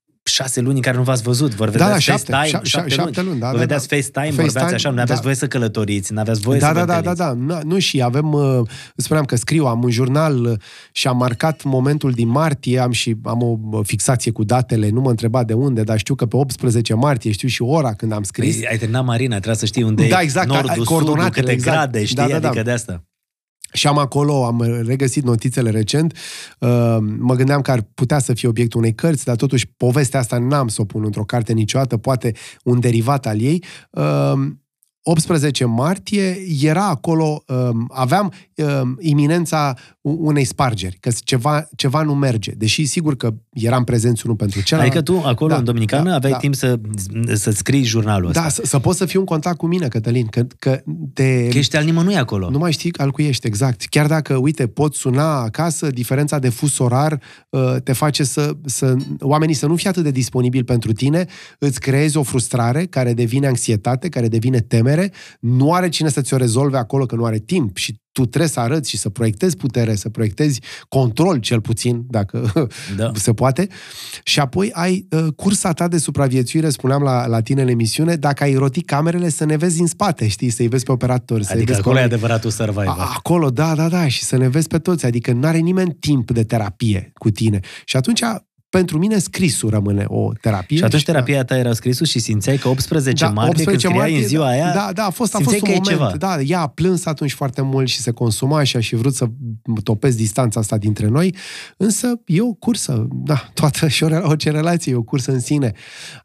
Șase 0.43 0.61
luni 0.61 0.77
în 0.77 0.83
care 0.83 0.97
nu 0.97 1.03
v-ați 1.03 1.23
văzut. 1.23 1.55
Vă 1.55 1.65
Da, 1.65 1.71
vedeați 1.71 1.91
da, 1.93 1.99
șapte, 1.99 2.33
FaceTime, 2.33 2.61
șapte, 2.65 2.91
șapte 2.91 3.23
luni, 3.23 3.39
da, 3.39 3.47
Vă 3.47 3.53
da, 3.53 3.59
vedeați 3.59 3.89
da. 3.89 3.97
FaceTime, 3.97 4.25
FaceTime, 4.25 4.43
vorbeați 4.45 4.75
așa, 4.75 4.89
nu 4.91 5.01
aveați 5.01 5.21
da. 5.21 5.21
voie 5.23 5.35
să 5.35 5.47
călătoriți, 5.47 6.13
nu 6.13 6.21
aveați 6.21 6.41
voie 6.41 6.59
Da, 6.59 6.67
să 6.67 6.73
da, 6.73 6.81
vă 6.81 6.87
da, 6.87 7.01
da, 7.01 7.11
întâlniți. 7.11 7.47
da. 7.49 7.55
Nu, 7.63 7.73
nu 7.73 7.79
și 7.79 8.03
avem, 8.03 8.33
uh, 8.33 8.61
spuneam 8.97 9.25
că 9.25 9.37
scriu, 9.37 9.65
am 9.67 9.83
un 9.83 9.91
jurnal 9.91 10.45
uh, 10.45 10.53
și 10.93 11.09
am 11.09 11.17
marcat 11.17 11.63
momentul 11.63 12.11
din 12.13 12.29
martie, 12.29 12.79
am 12.79 12.91
și 12.91 13.17
am 13.25 13.43
o 13.43 13.57
uh, 13.71 13.81
fixație 13.87 14.31
cu 14.33 14.45
datele, 14.45 14.89
nu 14.89 15.01
mă 15.01 15.11
întreba 15.11 15.45
de 15.45 15.53
unde, 15.53 15.83
dar 15.83 15.99
știu 15.99 16.15
că 16.15 16.27
pe 16.27 16.37
18 16.37 16.95
martie 16.95 17.31
știu 17.31 17.49
și 17.49 17.63
ora 17.63 17.93
când 17.95 18.13
am 18.13 18.23
scris. 18.23 18.57
Păi, 18.57 18.67
ai 18.71 18.79
terminat 18.79 19.05
Marina, 19.05 19.35
trebuie 19.35 19.57
să 19.57 19.67
știi 19.67 19.83
unde 19.83 20.07
Da, 20.09 20.21
e 20.21 20.23
exact, 20.23 20.47
nordul, 20.49 20.69
ai- 20.69 20.77
sudul, 20.77 20.93
coordonatele, 20.93 21.31
câte 21.41 21.53
exact. 21.53 21.77
grade, 21.77 22.05
știi? 22.05 22.17
Da, 22.17 22.27
da, 22.29 22.39
da. 22.39 22.49
Adică 22.49 22.63
de 22.63 22.71
asta. 22.71 23.03
Și 23.73 23.87
am 23.87 23.99
acolo, 23.99 24.45
am 24.45 24.83
regăsit 24.87 25.25
notițele 25.25 25.71
recent, 25.71 26.17
uh, 26.59 26.97
mă 27.19 27.35
gândeam 27.35 27.61
că 27.61 27.71
ar 27.71 27.81
putea 27.95 28.19
să 28.19 28.35
fie 28.35 28.49
obiectul 28.49 28.81
unei 28.81 28.95
cărți, 28.95 29.25
dar 29.25 29.37
totuși 29.37 29.67
povestea 29.77 30.21
asta 30.21 30.39
n-am 30.39 30.69
să 30.69 30.81
o 30.81 30.85
pun 30.85 31.05
într-o 31.05 31.25
carte 31.25 31.53
niciodată, 31.53 31.97
poate 31.97 32.33
un 32.65 32.81
derivat 32.81 33.27
al 33.27 33.41
ei. 33.41 33.65
Uh, 33.91 34.33
18 35.03 35.65
martie 35.65 36.37
era 36.63 36.87
acolo, 36.87 37.43
um, 37.47 37.91
aveam 37.95 38.33
um, 38.55 38.97
iminența 39.01 39.75
u- 39.98 39.98
unei 40.19 40.45
spargeri, 40.45 40.97
că 41.01 41.11
ceva, 41.25 41.69
ceva 41.77 42.03
nu 42.03 42.15
merge. 42.15 42.53
Deși 42.57 42.85
sigur 42.85 43.17
că 43.17 43.35
eram 43.53 43.85
prezenți 43.85 44.23
unul 44.25 44.37
pentru 44.37 44.63
celălalt. 44.63 44.97
Adică 44.97 45.13
tu 45.13 45.27
acolo, 45.27 45.51
Da, 45.51 45.57
în 45.57 45.65
Dominicană, 45.65 46.09
da, 46.09 46.15
aveai 46.15 46.33
da. 46.33 46.39
timp 46.39 46.55
să, 46.55 46.81
să 47.33 47.51
scrii 47.51 47.83
jurnalul 47.83 48.29
ăsta. 48.29 48.43
Da, 48.43 48.49
să, 48.49 48.63
să 48.65 48.79
poți 48.79 48.99
să 48.99 49.05
fii 49.05 49.19
în 49.19 49.25
contact 49.25 49.57
cu 49.57 49.67
mine, 49.67 49.89
Cătălin, 49.89 50.27
că, 50.27 50.47
că 50.59 50.81
te... 51.13 51.49
Că 51.49 51.59
ești 51.59 51.77
al 51.77 51.85
nimănui 51.85 52.17
acolo. 52.17 52.51
Nu 52.51 52.59
mai 52.59 52.73
știi 52.73 52.93
al 52.97 53.11
cui 53.11 53.27
ești, 53.27 53.47
exact. 53.47 53.85
Chiar 53.85 54.07
dacă, 54.07 54.37
uite, 54.37 54.67
poți 54.67 54.99
suna 54.99 55.43
acasă, 55.43 55.87
diferența 55.87 56.39
de 56.39 56.49
fus 56.49 56.79
orar 56.79 57.21
uh, 57.51 57.77
te 57.85 57.93
face 57.93 58.25
să, 58.25 58.53
să 58.65 58.97
oamenii 59.21 59.55
să 59.55 59.67
nu 59.67 59.77
fie 59.77 59.89
atât 59.89 60.03
de 60.03 60.11
disponibili 60.11 60.65
pentru 60.65 60.93
tine, 60.93 61.27
îți 61.59 61.81
creezi 61.81 62.17
o 62.17 62.23
frustrare 62.23 62.87
care 62.87 63.13
devine 63.15 63.47
anxietate, 63.47 64.09
care 64.09 64.29
devine 64.29 64.61
temere, 64.61 65.13
nu 65.41 65.73
are 65.73 65.89
cine 65.89 66.09
să 66.09 66.21
ți-o 66.21 66.37
rezolve 66.37 66.77
acolo 66.77 67.07
că 67.07 67.15
nu 67.15 67.25
are 67.25 67.39
timp 67.39 67.77
și 67.77 68.01
tu 68.19 68.27
trebuie 68.27 68.51
să 68.51 68.61
arăți 68.61 68.91
și 68.91 68.99
să 68.99 69.09
proiectezi 69.09 69.57
putere, 69.57 69.95
să 69.95 70.09
proiectezi 70.09 70.61
control, 70.89 71.37
cel 71.37 71.61
puțin, 71.61 72.05
dacă 72.09 72.53
Da. 72.97 73.11
se 73.27 73.33
poate. 73.33 73.69
Și 74.23 74.41
apoi 74.41 74.71
ai 74.73 75.07
uh, 75.11 75.27
cursa 75.37 75.73
ta 75.73 75.89
de 75.89 75.99
supraviețuire, 75.99 76.71
spuneam 76.71 77.03
la, 77.03 77.27
la 77.27 77.41
tine 77.41 77.63
în 77.63 77.69
emisiune, 77.69 78.15
dacă 78.15 78.43
ai 78.43 78.55
roti 78.55 78.83
camerele, 78.83 79.29
să 79.29 79.45
ne 79.45 79.57
vezi 79.57 79.81
în 79.81 79.87
spate, 79.87 80.29
știi, 80.29 80.51
să-i 80.51 80.69
vezi 80.69 80.85
pe 80.85 80.93
operatori, 80.93 81.45
să-i 81.45 81.55
Adică 81.55 81.71
vezi 81.71 81.81
acolo 81.81 81.97
e 81.97 82.01
pe 82.01 82.07
adevăratul 82.07 82.51
survivor. 82.51 82.87
a, 82.99 83.13
acolo, 83.17 83.51
da, 83.51 83.75
da, 83.75 83.89
da, 83.89 84.09
și 84.09 84.25
să 84.25 84.37
ne 84.37 84.49
vezi 84.49 84.69
pe 84.69 84.79
toți. 84.79 85.07
Adică 85.07 85.33
nu 85.33 85.47
are 85.47 85.59
nimeni 85.59 85.97
timp 86.01 86.31
de 86.31 86.45
terapie 86.45 87.13
cu 87.15 87.31
tine. 87.31 87.61
Și 87.85 87.97
atunci, 87.97 88.23
pentru 88.71 88.99
mine, 88.99 89.19
scrisul 89.19 89.71
rămâne 89.71 90.05
o 90.07 90.33
terapie. 90.41 90.77
Și 90.77 90.85
atunci 90.85 91.03
terapia 91.05 91.45
ta 91.45 91.57
era 91.57 91.73
scrisul 91.73 92.07
și 92.07 92.19
simțeai 92.19 92.57
că 92.57 92.69
18 92.69 93.25
da, 93.25 93.31
martie, 93.31 93.65
când 93.65 93.79
scriai 93.81 94.17
în 94.17 94.23
ziua 94.27 94.47
aia, 94.49 94.73
Da, 94.75 94.91
da, 94.95 95.05
a 95.05 95.11
fost, 95.11 95.35
a 95.35 95.39
fost 95.39 95.51
simțeai 95.51 95.77
un 95.77 95.83
că 95.83 95.91
e 95.91 95.95
moment. 95.95 96.13
ceva. 96.21 96.35
Da, 96.35 96.41
ea 96.43 96.61
a 96.61 96.67
plâns 96.67 97.07
atunci 97.07 97.33
foarte 97.33 97.63
mult 97.63 97.89
și 97.89 98.01
se 98.01 98.11
consuma 98.11 98.63
și 98.63 98.77
a 98.77 98.81
și 98.81 98.95
vrut 98.97 99.15
să 99.15 99.27
topesc 99.83 100.17
distanța 100.17 100.61
asta 100.61 100.77
dintre 100.79 101.07
noi. 101.07 101.35
Însă 101.77 102.21
e 102.27 102.41
o 102.41 102.53
cursă, 102.53 103.07
da, 103.13 103.51
toată 103.55 103.89
și 103.89 104.05
o- 104.05 104.07
orice 104.23 104.51
relație 104.51 104.93
e 104.93 104.97
o 104.97 105.03
cursă 105.03 105.33
în 105.33 105.41
sine. 105.41 105.73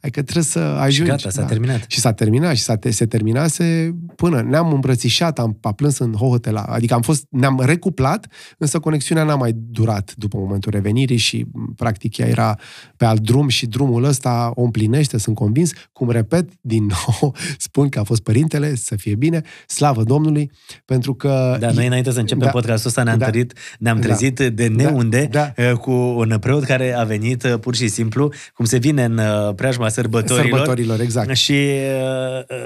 Adică 0.02 0.22
trebuie 0.22 0.44
să 0.44 0.60
ajungi. 0.60 1.12
gata, 1.12 1.30
s-a 1.30 1.42
da. 1.42 1.48
terminat. 1.48 1.84
Și 1.88 2.00
s-a 2.00 2.12
terminat 2.14 2.56
și 2.56 2.62
s-a 2.62 2.76
te- 2.76 2.92
se 2.92 3.06
terminase 3.06 3.96
până 4.16 4.42
ne-am 4.42 4.74
îmbrățișat, 4.74 5.40
am 5.40 5.58
a 5.62 5.72
plâns 5.72 5.98
în 5.98 6.14
hohote 6.14 6.52
la... 6.52 6.62
Adică 6.62 6.94
am 6.94 7.02
fost, 7.02 7.26
ne-am 7.30 7.62
recuplat, 7.66 8.28
însă 8.58 8.80
conexiunea 8.80 9.24
n-a 9.24 9.36
mai 9.36 9.52
durat 9.56 10.14
după 10.18 10.38
momentul 10.38 10.72
revenirii 10.72 11.18
și 11.18 11.46
m, 11.52 11.74
practic 11.76 12.18
ea 12.18 12.28
era 12.34 12.58
pe 12.98 13.06
alt 13.06 13.20
drum 13.20 13.48
și 13.48 13.66
drumul 13.66 14.04
ăsta 14.04 14.52
o 14.56 14.62
împlinește, 14.62 15.18
sunt 15.18 15.36
convins. 15.36 15.72
Cum 15.92 16.10
repet, 16.10 16.50
din 16.62 16.84
nou 16.86 17.36
spun 17.58 17.90
că 17.90 18.00
a 18.00 18.04
fost 18.04 18.22
părintele, 18.24 18.76
să 18.76 18.96
fie 18.96 19.16
bine, 19.16 19.42
slavă 19.68 20.04
Domnului, 20.04 20.52
pentru 20.86 21.14
că... 21.14 21.58
Da, 21.60 21.72
noi 21.72 21.86
înainte 21.86 22.12
să 22.12 22.20
începem 22.20 22.46
Da. 22.46 22.52
podcastul 22.52 22.90
ăsta 22.90 23.04
ne-am, 23.04 23.18
Da. 23.18 23.30
trezit, 23.30 23.54
ne-am 23.80 24.00
Da. 24.00 24.06
trezit 24.06 24.40
de 24.40 24.68
neunde 24.68 25.28
Da. 25.32 25.52
eh, 25.56 25.72
cu 25.72 25.92
un 25.92 26.38
preot 26.40 26.64
care 26.64 26.94
a 26.94 27.04
venit 27.04 27.44
eh, 27.44 27.54
pur 27.60 27.76
și 27.76 27.88
simplu, 27.88 28.32
cum 28.54 28.66
se 28.66 28.78
vine 28.78 29.04
în 29.04 29.18
eh, 29.18 29.26
preajma 29.56 29.90
sărbătorilor. 29.90 30.50
Sărbătorilor, 30.50 31.00
exact. 31.00 31.36
Și 31.36 31.52
uh, 31.52 32.58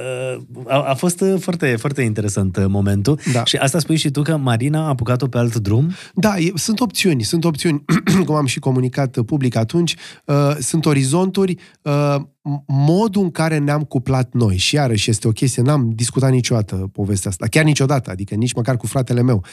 uh, 0.55 0.73
a, 0.73 0.81
a 0.81 0.93
fost 0.93 1.21
uh, 1.21 1.33
foarte, 1.39 1.75
foarte 1.75 2.01
interesant 2.01 2.57
uh, 2.57 2.65
momentul. 2.67 3.19
Da. 3.33 3.45
Și 3.45 3.55
asta 3.55 3.79
spui 3.79 3.95
și 3.95 4.09
tu 4.09 4.21
că 4.21 4.37
Marina 4.37 4.85
a 4.85 4.87
apucat-o 4.87 5.27
pe 5.27 5.37
alt 5.37 5.55
drum? 5.55 5.91
Da, 6.13 6.37
e, 6.37 6.51
sunt 6.55 6.79
opțiuni, 6.79 7.23
sunt 7.23 7.43
opțiuni, 7.43 7.83
cum 8.25 8.35
am 8.35 8.45
și 8.45 8.59
comunicat 8.59 9.15
uh, 9.15 9.25
public 9.57 9.75
atunci, 9.77 9.95
uh, 10.25 10.55
sunt 10.59 10.85
orizonturi, 10.85 11.55
uh, 11.81 12.15
m- 12.19 12.63
modul 12.67 13.23
în 13.23 13.31
care 13.31 13.57
ne-am 13.57 13.83
cuplat 13.83 14.33
noi. 14.33 14.57
Și 14.57 14.75
iarăși 14.75 15.09
este 15.09 15.27
o 15.27 15.31
chestie, 15.31 15.61
n-am 15.63 15.89
discutat 15.89 16.31
niciodată 16.31 16.75
povestea 16.75 17.29
asta, 17.29 17.47
chiar 17.47 17.63
niciodată, 17.63 18.11
adică 18.11 18.35
nici 18.35 18.53
măcar 18.53 18.77
cu 18.77 18.87
fratele 18.87 19.21
meu. 19.21 19.43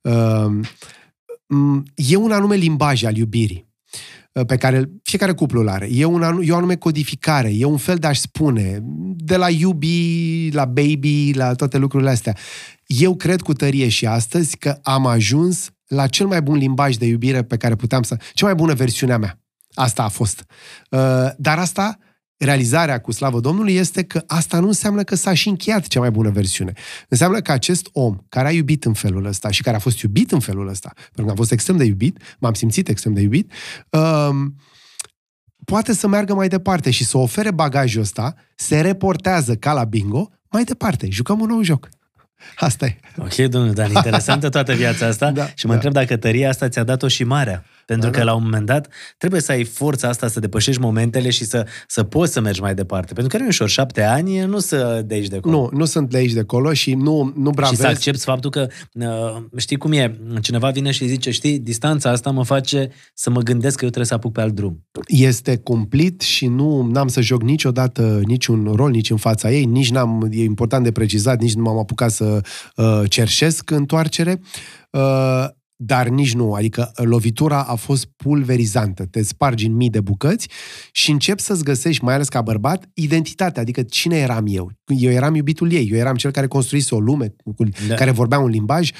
Uh, 0.00 0.60
m- 1.54 1.82
e 1.94 2.16
un 2.16 2.32
anume 2.32 2.54
limbaj 2.56 3.04
al 3.04 3.16
iubirii 3.16 3.66
uh, 4.32 4.46
pe 4.46 4.56
care 4.56 4.90
fiecare 5.02 5.32
cuplu 5.32 5.60
îl 5.60 5.68
are. 5.68 5.88
E, 5.92 6.04
un 6.04 6.22
anu- 6.22 6.42
e 6.42 6.52
o 6.52 6.56
anume 6.56 6.76
codificare, 6.76 7.50
e 7.54 7.64
un 7.64 7.76
fel 7.76 7.96
de 7.96 8.06
a-și 8.06 8.20
spune, 8.20 8.78
de 9.16 9.36
la 9.36 9.50
iubi, 9.50 10.50
la 10.52 10.64
baby, 10.64 11.32
la 11.34 11.54
toate 11.54 11.78
lucrurile 11.78 12.10
astea. 12.10 12.36
Eu 12.86 13.16
cred 13.16 13.40
cu 13.40 13.52
tărie 13.52 13.88
și 13.88 14.06
astăzi 14.06 14.56
că 14.56 14.78
am 14.82 15.06
ajuns 15.06 15.70
la 15.86 16.06
cel 16.06 16.26
mai 16.26 16.42
bun 16.42 16.56
limbaj 16.56 16.96
de 16.96 17.06
iubire 17.06 17.42
pe 17.42 17.56
care 17.56 17.76
puteam 17.76 18.02
să... 18.02 18.16
Cea 18.34 18.46
mai 18.46 18.54
bună 18.54 18.74
versiune 18.74 19.12
a 19.12 19.18
mea. 19.18 19.40
Asta 19.74 20.02
a 20.02 20.08
fost. 20.08 20.44
Uh, 20.90 21.28
Dar 21.36 21.58
asta, 21.58 21.98
realizarea 22.36 23.00
cu 23.00 23.12
slavă 23.12 23.40
Domnului, 23.40 23.74
este 23.74 24.02
că 24.02 24.22
asta 24.26 24.58
nu 24.60 24.66
înseamnă 24.66 25.02
că 25.02 25.14
s-a 25.14 25.34
și 25.34 25.48
încheiat 25.48 25.86
cea 25.86 26.00
mai 26.00 26.10
bună 26.10 26.30
versiune. 26.30 26.72
Înseamnă 27.08 27.40
că 27.40 27.52
acest 27.52 27.88
om 27.92 28.18
care 28.28 28.48
a 28.48 28.52
iubit 28.52 28.84
în 28.84 28.92
felul 28.92 29.24
ăsta 29.24 29.50
și 29.50 29.62
care 29.62 29.76
a 29.76 29.80
fost 29.80 30.00
iubit 30.00 30.32
în 30.32 30.40
felul 30.40 30.68
ăsta, 30.68 30.92
pentru 30.94 31.24
că 31.24 31.30
am 31.30 31.36
fost 31.36 31.52
extrem 31.52 31.76
de 31.76 31.84
iubit, 31.84 32.36
m-am 32.38 32.54
simțit 32.54 32.88
extrem 32.88 33.14
de 33.14 33.20
iubit, 33.20 33.52
um, 33.90 34.56
poate 35.64 35.94
să 35.94 36.08
meargă 36.08 36.34
mai 36.34 36.48
departe 36.48 36.90
și 36.90 37.04
să 37.04 37.18
ofere 37.18 37.50
bagajul 37.50 38.00
ăsta, 38.00 38.34
se 38.56 38.80
reportează 38.80 39.54
ca 39.54 39.72
la 39.72 39.84
bingo, 39.84 40.30
mai 40.50 40.64
departe, 40.64 41.08
jucăm 41.10 41.40
un 41.40 41.48
nou 41.48 41.62
joc. 41.62 41.88
Asta 42.56 42.86
e. 42.86 42.96
Ok, 43.18 43.34
domnule 43.34 43.72
Dan, 43.72 43.90
interesantă 43.94 44.48
toată 44.48 44.72
viața 44.74 45.06
asta 45.06 45.30
Da, 45.40 45.46
și 45.54 45.66
mă 45.66 45.70
da. 45.70 45.74
întreb 45.74 45.92
dacă 45.92 46.16
tăria 46.16 46.48
asta 46.48 46.68
ți-a 46.68 46.84
dat-o 46.84 47.08
și 47.08 47.24
marea. 47.24 47.64
Pentru 47.90 48.10
Da, 48.10 48.18
că 48.18 48.24
da. 48.24 48.30
la 48.30 48.34
un 48.36 48.42
moment 48.42 48.66
dat 48.66 48.88
trebuie 49.18 49.40
să 49.40 49.52
ai 49.52 49.64
forța 49.64 50.08
asta 50.08 50.28
să 50.28 50.40
depășești 50.40 50.80
momentele 50.80 51.30
și 51.30 51.44
să, 51.44 51.66
să 51.86 52.02
poți 52.02 52.32
să 52.32 52.40
mergi 52.40 52.60
mai 52.60 52.74
departe. 52.74 53.12
Pentru 53.12 53.28
că 53.28 53.36
nu 53.38 53.44
e 53.44 53.48
ușor, 53.48 53.68
șapte 53.68 54.02
ani, 54.02 54.38
nu 54.38 54.58
să 54.58 55.02
de 55.06 55.14
aici 55.14 55.26
de 55.28 55.36
acolo. 55.36 55.56
Nu, 55.56 55.78
nu 55.78 55.84
sunt 55.84 56.10
de 56.10 56.16
aici 56.16 56.32
de 56.32 56.40
acolo 56.40 56.72
și 56.72 56.94
nu, 56.94 57.32
nu 57.36 57.48
Și 57.48 57.54
bravez. 57.54 57.78
să 57.78 57.86
accepti 57.86 58.20
faptul 58.22 58.50
că, 58.50 58.66
uh, 58.92 59.42
știi 59.56 59.76
cum 59.76 59.92
e, 59.92 60.18
cineva 60.40 60.70
vine 60.70 60.90
și 60.90 61.06
zice, 61.06 61.30
știi, 61.30 61.58
distanța 61.58 62.10
asta 62.10 62.30
mă 62.30 62.44
face 62.44 62.90
să 63.14 63.30
mă 63.30 63.40
gândesc 63.40 63.76
că 63.76 63.84
eu 63.84 63.90
trebuie 63.90 64.06
să 64.06 64.14
apuc 64.14 64.32
pe 64.32 64.40
alt 64.40 64.54
drum. 64.54 64.86
este 65.06 65.56
cumplit 65.56 66.20
și 66.20 66.46
nu 66.46 66.82
n-am 66.92 67.08
să 67.08 67.20
joc 67.20 67.42
niciodată 67.42 68.20
niciun 68.24 68.72
rol 68.74 68.90
nici 68.90 69.10
în 69.10 69.16
fața 69.16 69.50
ei, 69.50 69.64
nici 69.64 69.90
n-am, 69.90 70.28
e 70.30 70.42
important 70.42 70.84
de 70.84 70.92
precizat, 70.92 71.40
nici 71.40 71.54
nu 71.54 71.62
m-am 71.62 71.78
apucat 71.78 72.10
să 72.10 72.40
uh, 72.76 73.00
cerșesc 73.08 73.70
întoarcere, 73.70 74.40
uh, 74.90 75.44
dar 75.82 76.08
nici 76.08 76.34
nu, 76.34 76.52
adică 76.52 76.92
lovitura 76.94 77.62
a 77.62 77.74
fost 77.74 78.04
pulverizantă, 78.16 79.06
te 79.06 79.22
spargi 79.22 79.66
în 79.66 79.72
mii 79.72 79.90
de 79.90 80.00
bucăți 80.00 80.48
și 80.92 81.10
începi 81.10 81.40
să-ți 81.40 81.64
găsești, 81.64 82.04
mai 82.04 82.14
ales 82.14 82.28
ca 82.28 82.42
bărbat, 82.42 82.84
identitatea, 82.94 83.62
adică 83.62 83.82
cine 83.82 84.16
eram 84.16 84.44
eu. 84.48 84.70
Eu 84.86 85.10
eram 85.10 85.34
iubitul 85.34 85.72
ei, 85.72 85.88
eu 85.92 85.98
eram 85.98 86.14
cel 86.14 86.30
care 86.30 86.46
construise 86.46 86.94
o 86.94 87.00
lume, 87.00 87.34
cu, 87.56 87.64
Da. 87.88 87.94
care 87.94 88.10
vorbea 88.10 88.38
un 88.38 88.48
limbaj, 88.48 88.90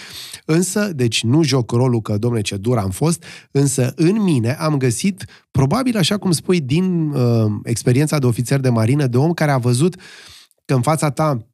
însă, 0.45 0.93
deci 0.95 1.23
nu 1.23 1.43
joc 1.43 1.71
rolul 1.71 2.01
că, 2.01 2.19
domne, 2.19 2.41
ce 2.41 2.57
dur 2.57 2.79
am 2.79 2.91
fost, 2.91 3.25
însă 3.51 3.93
în 3.97 4.23
mine 4.23 4.53
am 4.53 4.77
găsit, 4.77 5.25
probabil 5.51 5.97
așa 5.97 6.17
cum 6.17 6.31
spui, 6.31 6.61
din 6.61 7.11
uh, 7.11 7.53
experiența 7.65 8.19
de 8.19 8.27
ofițer 8.27 8.61
de 8.61 8.69
marină, 8.69 9.07
de 9.07 9.17
om 9.17 9.33
care 9.33 9.51
a 9.51 9.59
văzut 9.59 9.97
că 10.65 10.75
în 10.75 10.83
fața 10.83 11.11
ta 11.11 11.51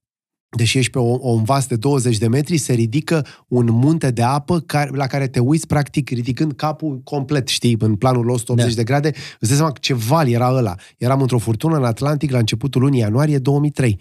deși 0.56 0.78
ești 0.78 0.90
pe 0.90 0.98
o, 0.98 1.14
o 1.14 1.30
un 1.30 1.44
vas 1.44 1.66
de 1.66 1.76
20 1.76 2.18
de 2.18 2.28
metri, 2.28 2.56
se 2.56 2.72
ridică 2.72 3.26
un 3.48 3.68
munte 3.70 4.10
de 4.10 4.22
apă 4.22 4.60
care, 4.60 4.90
la 4.92 5.06
care 5.06 5.26
te 5.26 5.38
uiți, 5.38 5.66
practic, 5.66 6.10
ridicând 6.10 6.52
capul 6.52 7.00
complet, 7.04 7.48
știi, 7.48 7.76
în 7.78 7.94
planul 7.94 8.28
180 8.28 8.68
Da. 8.68 8.76
de 8.76 8.84
grade, 8.84 9.08
îți 9.40 9.48
dai 9.48 9.56
seama 9.56 9.72
ce 9.80 9.94
val 9.94 10.28
era 10.28 10.52
ăla. 10.52 10.74
Eram 10.98 11.20
într-o 11.20 11.38
furtună 11.38 11.76
în 11.76 11.84
Atlantic 11.84 12.30
la 12.30 12.38
începutul 12.38 12.80
lunii 12.80 13.00
ianuarie 13.00 13.38
2003. 13.38 14.00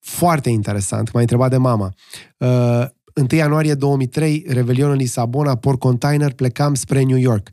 Foarte 0.00 0.50
interesant, 0.50 1.12
m-a 1.12 1.20
întrebat 1.20 1.50
de 1.50 1.56
mama. 1.56 1.92
Uh, 2.36 2.84
1 3.14 3.26
ianuarie 3.30 3.74
2003, 3.74 4.44
Revelion 4.48 4.90
în 4.90 4.96
Lisabona, 4.96 5.56
port 5.56 5.78
container, 5.78 6.32
plecam 6.32 6.74
spre 6.74 7.02
New 7.02 7.18
York. 7.18 7.48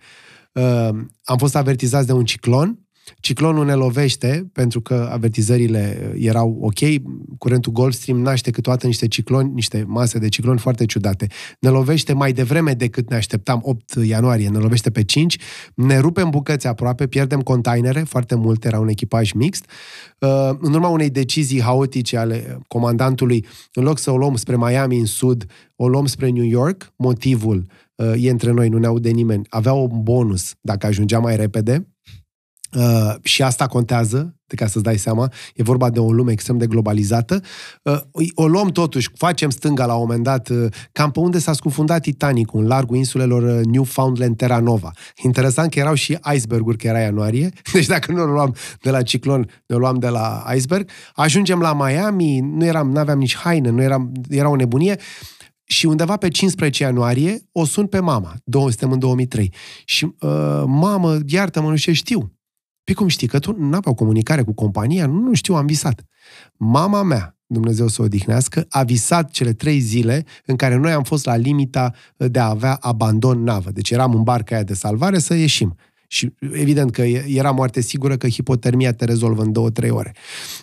Uh, 0.51 0.89
am 1.23 1.37
fost 1.37 1.55
avertizați 1.55 2.05
de 2.07 2.13
un 2.13 2.25
ciclon, 2.25 2.79
Ciclonul 3.19 3.65
ne 3.65 3.73
lovește, 3.73 4.49
pentru 4.53 4.81
că 4.81 5.09
avertizările 5.11 6.13
erau 6.17 6.57
ok, 6.61 6.79
curentul 7.37 7.71
Gulf 7.71 7.93
Stream 7.93 8.21
naște 8.21 8.51
câteodată 8.51 8.87
niște 8.87 9.07
cicloni, 9.07 9.51
niște 9.53 9.83
mase 9.87 10.19
de 10.19 10.29
cicloni 10.29 10.59
foarte 10.59 10.85
ciudate. 10.85 11.27
Ne 11.59 11.69
lovește 11.69 12.13
mai 12.13 12.33
devreme 12.33 12.73
decât 12.73 13.09
ne 13.09 13.15
așteptam, 13.15 13.59
8 13.63 13.93
ianuarie, 14.03 14.49
ne 14.49 14.57
lovește 14.57 14.89
pe 14.89 15.03
5, 15.03 15.37
ne 15.75 15.99
rupem 15.99 16.29
bucăți 16.29 16.67
aproape, 16.67 17.07
pierdem 17.07 17.41
containere, 17.41 17.99
foarte 17.99 18.35
multe, 18.35 18.67
era 18.67 18.79
un 18.79 18.87
echipaj 18.87 19.31
mixt. 19.31 19.65
Uh, 20.19 20.49
În 20.59 20.73
urma 20.73 20.87
unei 20.87 21.09
decizii 21.09 21.61
haotice 21.61 22.17
ale 22.17 22.59
comandantului, 22.67 23.45
în 23.73 23.83
loc 23.83 23.97
să 23.97 24.11
o 24.11 24.17
luăm 24.17 24.35
spre 24.35 24.57
Miami 24.57 24.99
în 24.99 25.05
sud, 25.05 25.45
o 25.75 25.87
luăm 25.87 26.05
spre 26.05 26.29
New 26.29 26.45
York, 26.45 26.93
motivul 26.95 27.65
uh, 27.95 28.13
e 28.17 28.29
între 28.29 28.51
noi, 28.51 28.69
nu 28.69 28.77
ne 28.77 28.87
aude 28.87 29.09
nimeni, 29.09 29.45
avea 29.49 29.73
un 29.73 30.03
bonus 30.03 30.53
dacă 30.61 30.85
ajungea 30.85 31.19
mai 31.19 31.35
repede, 31.35 31.87
Uh, 32.75 33.13
și 33.21 33.43
asta 33.43 33.67
contează, 33.67 34.35
de 34.45 34.55
ca 34.55 34.67
să-ți 34.67 34.83
dai 34.83 34.97
seama, 34.97 35.31
e 35.55 35.63
vorba 35.63 35.89
de 35.89 35.99
o 35.99 36.11
lume 36.11 36.31
extrem 36.31 36.57
de 36.57 36.67
globalizată. 36.67 37.41
Uh, 37.83 37.99
o 38.33 38.47
luăm 38.47 38.67
totuși, 38.67 39.09
facem 39.15 39.49
stânga 39.49 39.85
la 39.85 39.93
un 39.93 39.99
moment 39.99 40.23
dat, 40.23 40.49
uh, 40.49 40.65
cam 40.91 41.11
pe 41.11 41.19
unde 41.19 41.39
s-a 41.39 41.53
scufundat 41.53 42.01
Titanic, 42.01 42.53
în 42.53 42.67
largul 42.67 42.97
insulelor 42.97 43.43
uh, 43.43 43.65
Newfoundland, 43.65 44.37
Terra 44.37 44.59
Nova. 44.59 44.91
Interesant 45.23 45.71
că 45.71 45.79
erau 45.79 45.93
și 45.93 46.17
iceberguri, 46.33 46.77
că 46.77 46.87
era 46.87 46.99
ianuarie, 46.99 47.49
deci 47.73 47.85
dacă 47.85 48.11
nu 48.11 48.21
o 48.21 48.25
luam 48.25 48.55
de 48.81 48.89
la 48.89 49.01
ciclon, 49.01 49.49
ne 49.65 49.75
luam 49.75 49.99
de 49.99 50.07
la 50.07 50.45
iceberg. 50.55 50.89
Ajungem 51.13 51.59
la 51.59 51.73
Miami, 51.73 52.39
nu 52.39 52.65
eram, 52.65 52.91
nu 52.91 52.99
aveam 52.99 53.17
nici 53.17 53.37
haine, 53.37 53.69
nu 53.69 53.81
eram, 53.81 54.11
era 54.29 54.49
o 54.49 54.55
nebunie. 54.55 54.99
Și 55.63 55.85
undeva 55.85 56.17
pe 56.17 56.27
15 56.27 56.83
ianuarie 56.83 57.41
o 57.51 57.65
sun 57.65 57.87
pe 57.87 57.99
mama, 57.99 58.35
două, 58.43 58.69
suntem 58.69 58.91
în 58.91 58.99
2003. 58.99 59.53
Și, 59.85 60.03
uh, 60.03 60.63
mamă, 60.65 61.17
iartă-mă, 61.27 61.69
nu 61.69 61.75
știu, 61.75 61.93
știu. 61.93 62.31
Păi 62.83 62.93
cum 62.93 63.07
știi? 63.07 63.27
Că 63.27 63.39
tu 63.39 63.55
nu 63.57 63.75
aveau 63.75 63.95
comunicare 63.95 64.41
cu 64.41 64.53
compania? 64.53 65.05
Nu, 65.05 65.19
nu 65.19 65.33
știu, 65.33 65.55
am 65.55 65.65
visat. 65.65 66.03
Mama 66.57 67.03
mea, 67.03 67.37
Dumnezeu 67.45 67.87
să 67.87 68.01
o 68.01 68.05
odihnească, 68.05 68.65
a 68.69 68.83
visat 68.83 69.31
cele 69.31 69.53
trei 69.53 69.79
zile 69.79 70.25
în 70.45 70.55
care 70.55 70.75
noi 70.75 70.91
am 70.91 71.03
fost 71.03 71.25
la 71.25 71.35
limita 71.35 71.93
de 72.17 72.39
a 72.39 72.49
avea 72.49 72.77
abandon 72.81 73.43
navă. 73.43 73.71
Deci 73.71 73.89
eram 73.89 74.13
în 74.13 74.23
barca 74.23 74.55
aia 74.55 74.63
de 74.63 74.73
salvare 74.73 75.19
să 75.19 75.33
ieșim. 75.33 75.75
Și 76.07 76.33
evident 76.39 76.91
că 76.91 77.01
era 77.01 77.51
moarte 77.51 77.81
sigură 77.81 78.17
că 78.17 78.27
hipotermia 78.27 78.93
te 78.93 79.05
rezolvă 79.05 79.41
în 79.41 79.51
două, 79.51 79.69
trei 79.69 79.89
ore. 79.89 80.15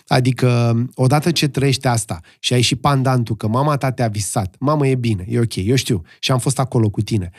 Adică, 0.07 0.75
odată 0.93 1.31
ce 1.31 1.47
trăiești 1.47 1.87
asta 1.87 2.19
și 2.39 2.53
ai 2.53 2.61
și 2.61 2.75
pandantul 2.75 3.35
că 3.35 3.47
mama 3.47 3.77
ta 3.77 3.91
te-a 3.91 4.07
visat, 4.07 4.55
mamă, 4.59 4.87
e 4.87 4.95
bine, 4.95 5.25
e 5.27 5.39
ok, 5.39 5.55
eu 5.55 5.75
știu, 5.75 6.01
și 6.19 6.31
am 6.31 6.39
fost 6.39 6.59
acolo 6.59 6.89
cu 6.89 7.01
tine, 7.01 7.29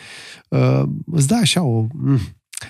uh, 0.48 0.82
îți 1.06 1.26
da 1.26 1.36
așa 1.36 1.62
o... 1.62 1.86
Mm, 1.92 2.18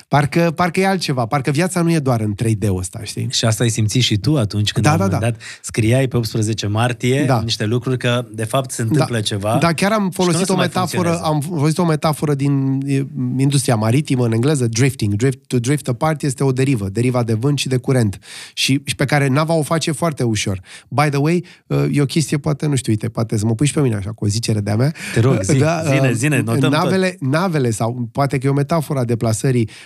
Parcă, 0.09 0.53
parcă 0.55 0.81
e 0.81 0.87
altceva, 0.87 1.27
parcă 1.27 1.51
viața 1.51 1.83
nu 1.83 1.93
e 1.93 1.99
doar 1.99 2.21
în 2.21 2.35
3D-ul 2.43 2.77
ăsta, 2.77 3.01
știi? 3.03 3.29
Și 3.31 3.45
asta 3.45 3.63
ai 3.63 3.69
simțit 3.69 4.03
și 4.03 4.17
tu 4.17 4.37
atunci 4.37 4.73
când 4.73 4.87
Da, 4.87 4.97
la 4.97 5.05
un 5.05 5.11
da, 5.11 5.15
moment 5.15 5.33
da. 5.33 5.39
dat 5.39 5.49
scriai 5.63 6.09
pe 6.09 6.17
18 6.17 6.67
martie 6.67 7.25
Da. 7.25 7.41
niște 7.45 7.65
lucruri 7.65 7.99
că 7.99 8.27
de 8.33 8.45
fapt 8.45 8.71
se 8.71 8.83
întâmplă 8.83 9.17
da, 9.17 9.21
ceva. 9.21 9.57
Da, 9.61 9.73
chiar 9.73 9.93
am 9.93 10.11
și 10.11 10.17
că 10.17 10.23
nu 10.23 10.25
folosit 10.25 10.47
se 10.47 10.53
o 10.53 10.57
mai 10.57 10.65
metaforă, 10.65 11.09
funcționează. 11.09 11.35
am 11.35 11.57
folosit 11.57 11.79
o 11.79 11.85
metaforă 11.85 12.35
din 12.35 12.81
e, 12.87 13.05
industria 13.37 13.75
maritimă 13.75 14.25
în 14.25 14.33
engleză, 14.33 14.67
drifting. 14.67 15.15
Drift, 15.15 15.39
to 15.47 15.59
drift 15.59 15.89
apart 15.89 16.23
este 16.23 16.45
o 16.45 16.53
derivă, 16.53 16.89
deriva 16.89 17.23
de 17.23 17.33
vânt 17.33 17.59
și 17.59 17.69
de 17.69 17.77
curent. 17.77 18.19
Și, 18.55 18.81
și 18.85 18.95
pe 18.95 19.05
care 19.05 19.29
nava 19.29 19.55
o 19.55 19.63
face 19.63 19.93
foarte 19.93 20.23
ușor. 20.23 20.61
By 20.89 21.09
the 21.09 21.19
way, 21.19 21.45
uh, 21.67 21.85
e 21.93 22.01
o 22.01 22.05
chestie, 22.05 22.39
poate, 22.39 22.67
nu 22.67 22.75
știu, 22.75 22.93
uite, 22.93 23.09
poate 23.09 23.39
să 23.39 23.47
mă 23.47 23.55
puși 23.55 23.69
și 23.71 23.77
pe 23.77 23.83
mine 23.83 23.95
așa, 23.95 24.11
cu 24.11 24.25
o 24.25 24.29
zicere 24.29 24.61
de-a 24.61 24.77
mea. 24.77 24.93
Te 25.15 25.21
rog, 25.21 25.41
zi, 25.43 25.53
zine, 25.53 26.09
uh, 26.09 26.11
zine, 26.13 26.41
notăm 26.41 26.71
navele, 26.71 27.17
navele, 27.21 27.71
sau 27.71 28.09
poate 28.13 28.39
că 28.39 28.47
e 28.47 28.51
o 28.51 28.53
metaforă 28.53 28.99
a 28.99 29.05
deplasării 29.05 29.69
uh, 29.69 29.82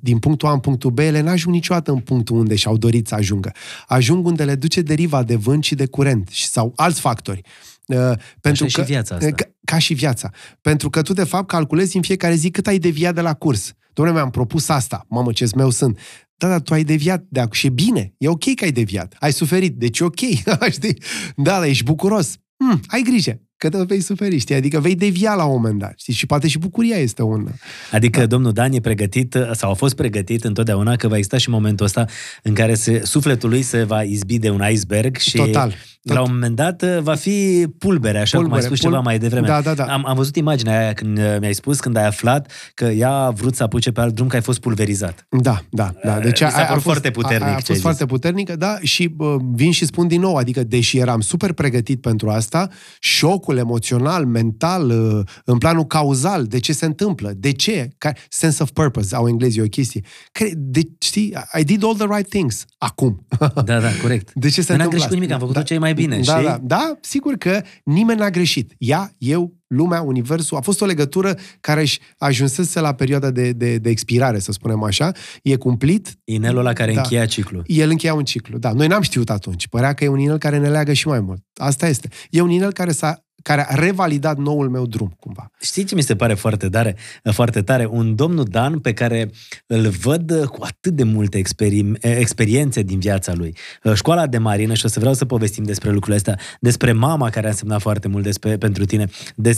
din 0.00 0.18
punctul 0.18 0.48
A 0.48 0.52
în 0.52 0.58
punctul 0.58 0.90
B, 0.90 0.98
ele 0.98 1.20
n-ajung 1.20 1.54
niciodată 1.54 1.90
în 1.90 1.98
punctul 1.98 2.36
unde 2.36 2.54
și-au 2.54 2.76
dorit 2.76 3.06
să 3.06 3.14
ajungă. 3.14 3.52
Ajung 3.86 4.26
unde 4.26 4.44
le 4.44 4.54
duce 4.54 4.80
deriva 4.80 5.22
de 5.22 5.36
vânt 5.36 5.64
și 5.64 5.74
de 5.74 5.86
curent 5.86 6.28
și- 6.28 6.48
sau 6.48 6.72
alți 6.76 7.00
factori. 7.00 7.40
Uh, 7.86 8.12
pentru 8.40 8.64
e 8.64 8.68
și 8.68 8.74
că, 8.74 8.82
viața 8.82 9.14
asta. 9.14 9.30
Ca, 9.30 9.44
ca 9.64 9.78
și 9.78 9.94
viața. 9.94 10.30
Pentru 10.60 10.90
că 10.90 11.02
tu, 11.02 11.12
de 11.12 11.24
fapt, 11.24 11.46
calculezi 11.48 11.96
în 11.96 12.02
fiecare 12.02 12.34
zi 12.34 12.50
cât 12.50 12.66
ai 12.66 12.78
deviat 12.78 13.14
de 13.14 13.20
la 13.20 13.34
curs. 13.34 13.72
Dom'le, 13.72 14.12
mi-am 14.12 14.30
propus 14.30 14.68
asta. 14.68 15.06
Mamă, 15.08 15.32
ce 15.32 15.46
meu 15.56 15.70
sunt. 15.70 15.98
Da, 16.36 16.48
dar 16.48 16.60
tu 16.60 16.74
ai 16.74 16.84
deviat 16.84 17.24
de 17.28 17.40
acum. 17.40 17.52
Și 17.52 17.66
e 17.66 17.70
bine. 17.70 18.14
E 18.18 18.28
ok 18.28 18.54
că 18.54 18.64
ai 18.64 18.72
deviat. 18.72 19.16
Ai 19.18 19.32
suferit. 19.32 19.76
Deci 19.76 19.98
e 19.98 20.04
ok. 20.04 20.18
Știi? 20.70 21.02
Da, 21.36 21.58
dar 21.58 21.64
ești 21.64 21.84
bucuros. 21.84 22.36
Hmm, 22.56 22.80
ai 22.86 23.02
grijă 23.02 23.40
că 23.60 23.68
te 23.68 23.82
vei 23.86 24.00
suferi, 24.00 24.38
știi? 24.38 24.54
Adică 24.54 24.80
vei 24.80 24.94
devia 24.94 25.34
la 25.34 25.44
un 25.44 25.52
moment 25.54 25.78
dat, 25.78 25.92
știi? 25.96 26.12
Și 26.12 26.26
poate 26.26 26.48
și 26.48 26.58
bucuria 26.58 26.96
este 26.96 27.22
un... 27.22 27.46
Adică 27.92 28.26
domnul 28.26 28.52
Dan 28.52 28.72
e 28.72 28.80
pregătit, 28.80 29.36
sau 29.52 29.70
a 29.70 29.74
fost 29.74 29.94
pregătit 29.96 30.44
întotdeauna 30.44 30.96
că 30.96 31.08
va 31.08 31.16
exista 31.16 31.36
și 31.38 31.50
momentul 31.50 31.86
ăsta 31.86 32.04
în 32.42 32.54
care 32.54 32.74
se, 32.74 33.00
sufletul 33.04 33.48
lui 33.48 33.62
se 33.62 33.82
va 33.84 34.02
izbi 34.02 34.38
de 34.38 34.50
un 34.50 34.62
iceberg 34.70 35.16
și 35.16 35.36
Total. 35.36 35.74
la 36.02 36.20
un 36.22 36.28
moment 36.32 36.56
dat 36.56 36.82
va 36.82 37.14
fi 37.14 37.66
pulbere, 37.78 38.18
așa 38.18 38.36
cum 38.36 38.44
ai 38.44 38.50
Pulbere, 38.50 38.66
spus 38.66 38.80
pul- 38.80 38.90
ceva 38.90 39.02
mai 39.02 39.18
devreme. 39.18 39.46
Da, 39.46 39.60
da, 39.60 39.74
da. 39.74 39.84
Am, 39.84 40.06
am 40.06 40.16
văzut 40.16 40.36
imaginea 40.36 40.78
aia 40.80 40.92
când 40.92 41.18
uh, 41.18 41.36
mi-ai 41.40 41.54
spus, 41.54 41.80
când 41.80 41.96
ai 41.96 42.06
aflat 42.06 42.52
că 42.74 42.84
ea 42.84 43.10
a 43.12 43.30
vrut 43.30 43.54
să 43.54 43.62
apuce 43.62 43.90
pe 43.92 44.00
alt 44.00 44.14
drum, 44.14 44.26
că 44.26 44.36
ai 44.36 44.42
fost 44.42 44.60
pulverizat. 44.60 45.26
Da, 45.30 45.62
da, 45.70 45.92
da. 46.04 46.18
Deci 46.18 46.40
Mi 46.42 46.50
s-a 46.50 46.56
aia 46.56 46.66
părut 46.66 46.82
foarte 46.82 47.10
puternic 47.10 47.46
aia 47.46 47.56
A 47.56 47.60
ce 47.60 47.60
ai 47.60 47.62
fost 47.62 47.72
zis. 47.72 47.80
foarte 47.80 48.06
puternică, 48.06 48.56
da, 48.56 48.78
și 48.82 49.06
bă, 49.08 49.36
vin 49.52 49.70
și 49.72 49.84
spun 49.84 50.08
din 50.08 50.20
nou, 50.20 50.36
adică 50.36 50.64
deși 50.64 50.98
eram 50.98 51.20
super 51.20 51.52
pregătit 51.52 52.00
pentru 52.00 52.28
asta, 52.30 52.68
șocul 52.98 53.49
emoțional, 53.56 54.26
mental, 54.26 54.90
uh, 54.90 55.26
în 55.44 55.58
planul 55.58 55.84
cauzal, 55.84 56.44
de 56.44 56.58
ce 56.58 56.72
se 56.72 56.84
întâmplă, 56.84 57.32
de 57.36 57.52
ce, 57.52 57.88
ca, 57.98 58.12
sense 58.28 58.62
of 58.62 58.70
purpose, 58.70 59.14
au 59.14 59.28
englezii 59.28 59.62
o 59.62 59.64
chestie. 59.64 60.04
Care, 60.32 60.52
de, 60.56 60.80
știi, 60.98 61.34
I 61.58 61.64
did 61.64 61.84
all 61.84 61.94
the 61.94 62.06
right 62.06 62.28
things, 62.28 62.64
acum. 62.78 63.26
Da, 63.64 63.80
da, 63.80 63.88
corect. 64.02 64.30
De 64.34 64.48
ce 64.48 64.62
se 64.62 64.72
Noi 64.72 64.78
n-am 64.78 64.86
întâmplă 64.86 64.88
greșit 64.88 64.98
cu 64.98 65.04
asta? 65.04 65.14
nimic, 65.14 65.30
am 65.30 65.38
făcut 65.38 65.54
da, 65.54 65.58
tot 65.58 65.68
ce 65.68 65.74
e 65.74 65.78
mai 65.78 65.94
bine, 65.94 66.16
da, 66.16 66.32
știi? 66.32 66.44
Da, 66.44 66.58
da, 66.62 66.98
sigur 67.00 67.34
că 67.34 67.62
nimeni 67.84 68.18
n-a 68.18 68.30
greșit. 68.30 68.74
Ea, 68.78 69.12
eu, 69.18 69.59
lumea, 69.74 70.00
universul, 70.00 70.56
a 70.56 70.60
fost 70.60 70.80
o 70.80 70.84
legătură 70.86 71.36
care 71.60 71.80
își 71.80 72.00
ajunsese 72.18 72.80
la 72.80 72.94
perioada 72.94 73.30
de, 73.30 73.52
de, 73.52 73.78
de 73.78 73.90
expirare, 73.90 74.38
să 74.38 74.52
spunem 74.52 74.82
așa, 74.82 75.12
e 75.42 75.56
cumplit, 75.56 76.18
Inelul 76.24 76.58
ăla 76.58 76.72
care 76.72 76.92
Da. 76.94 77.00
încheia 77.00 77.26
ciclul. 77.26 77.62
el 77.66 77.90
încheia 77.90 78.14
un 78.14 78.24
ciclu. 78.24 78.58
Da, 78.58 78.72
noi 78.72 78.86
n-am 78.86 79.02
știut 79.02 79.30
atunci. 79.30 79.68
Părea 79.68 79.92
că 79.92 80.04
e 80.04 80.08
un 80.08 80.18
inel 80.18 80.38
care 80.38 80.58
ne 80.58 80.68
leagă 80.68 80.92
și 80.92 81.08
mai 81.08 81.20
mult. 81.20 81.42
Asta 81.54 81.88
este. 81.88 82.08
E 82.30 82.40
un 82.40 82.50
inel 82.50 82.72
care, 82.72 82.92
s-a, 82.92 83.24
care 83.42 83.66
a 83.68 83.74
revalidat 83.74 84.38
noul 84.38 84.68
meu 84.68 84.86
drum, 84.86 85.14
cumva. 85.20 85.50
Știi 85.60 85.84
ce 85.84 85.94
mi 85.94 86.02
se 86.02 86.16
pare 86.16 86.34
foarte 86.34 86.68
tare? 86.68 86.96
Foarte 87.32 87.62
tare? 87.62 87.84
Un 87.84 88.14
domnul 88.14 88.44
Dan 88.44 88.78
pe 88.78 88.92
care 88.92 89.30
îl 89.66 89.88
văd 89.88 90.44
cu 90.44 90.62
atât 90.64 90.92
de 90.94 91.02
multe 91.02 91.38
experim- 91.38 91.96
experiențe 92.00 92.82
din 92.82 92.98
viața 92.98 93.32
lui. 93.34 93.56
Școala 93.94 94.26
de 94.26 94.38
marină, 94.38 94.74
și 94.74 94.84
o 94.84 94.88
să 94.88 94.98
vreau 94.98 95.14
să 95.14 95.24
povestim 95.24 95.64
despre 95.64 95.88
lucrurile 95.90 96.16
astea, 96.16 96.38
despre 96.60 96.92
mama 96.92 97.30
care 97.30 97.46
a 97.46 97.50
însemnat 97.50 97.80
foarte 97.80 98.08
mult 98.08 98.24
despre, 98.24 98.56
pentru 98.56 98.84
tine, 98.84 99.06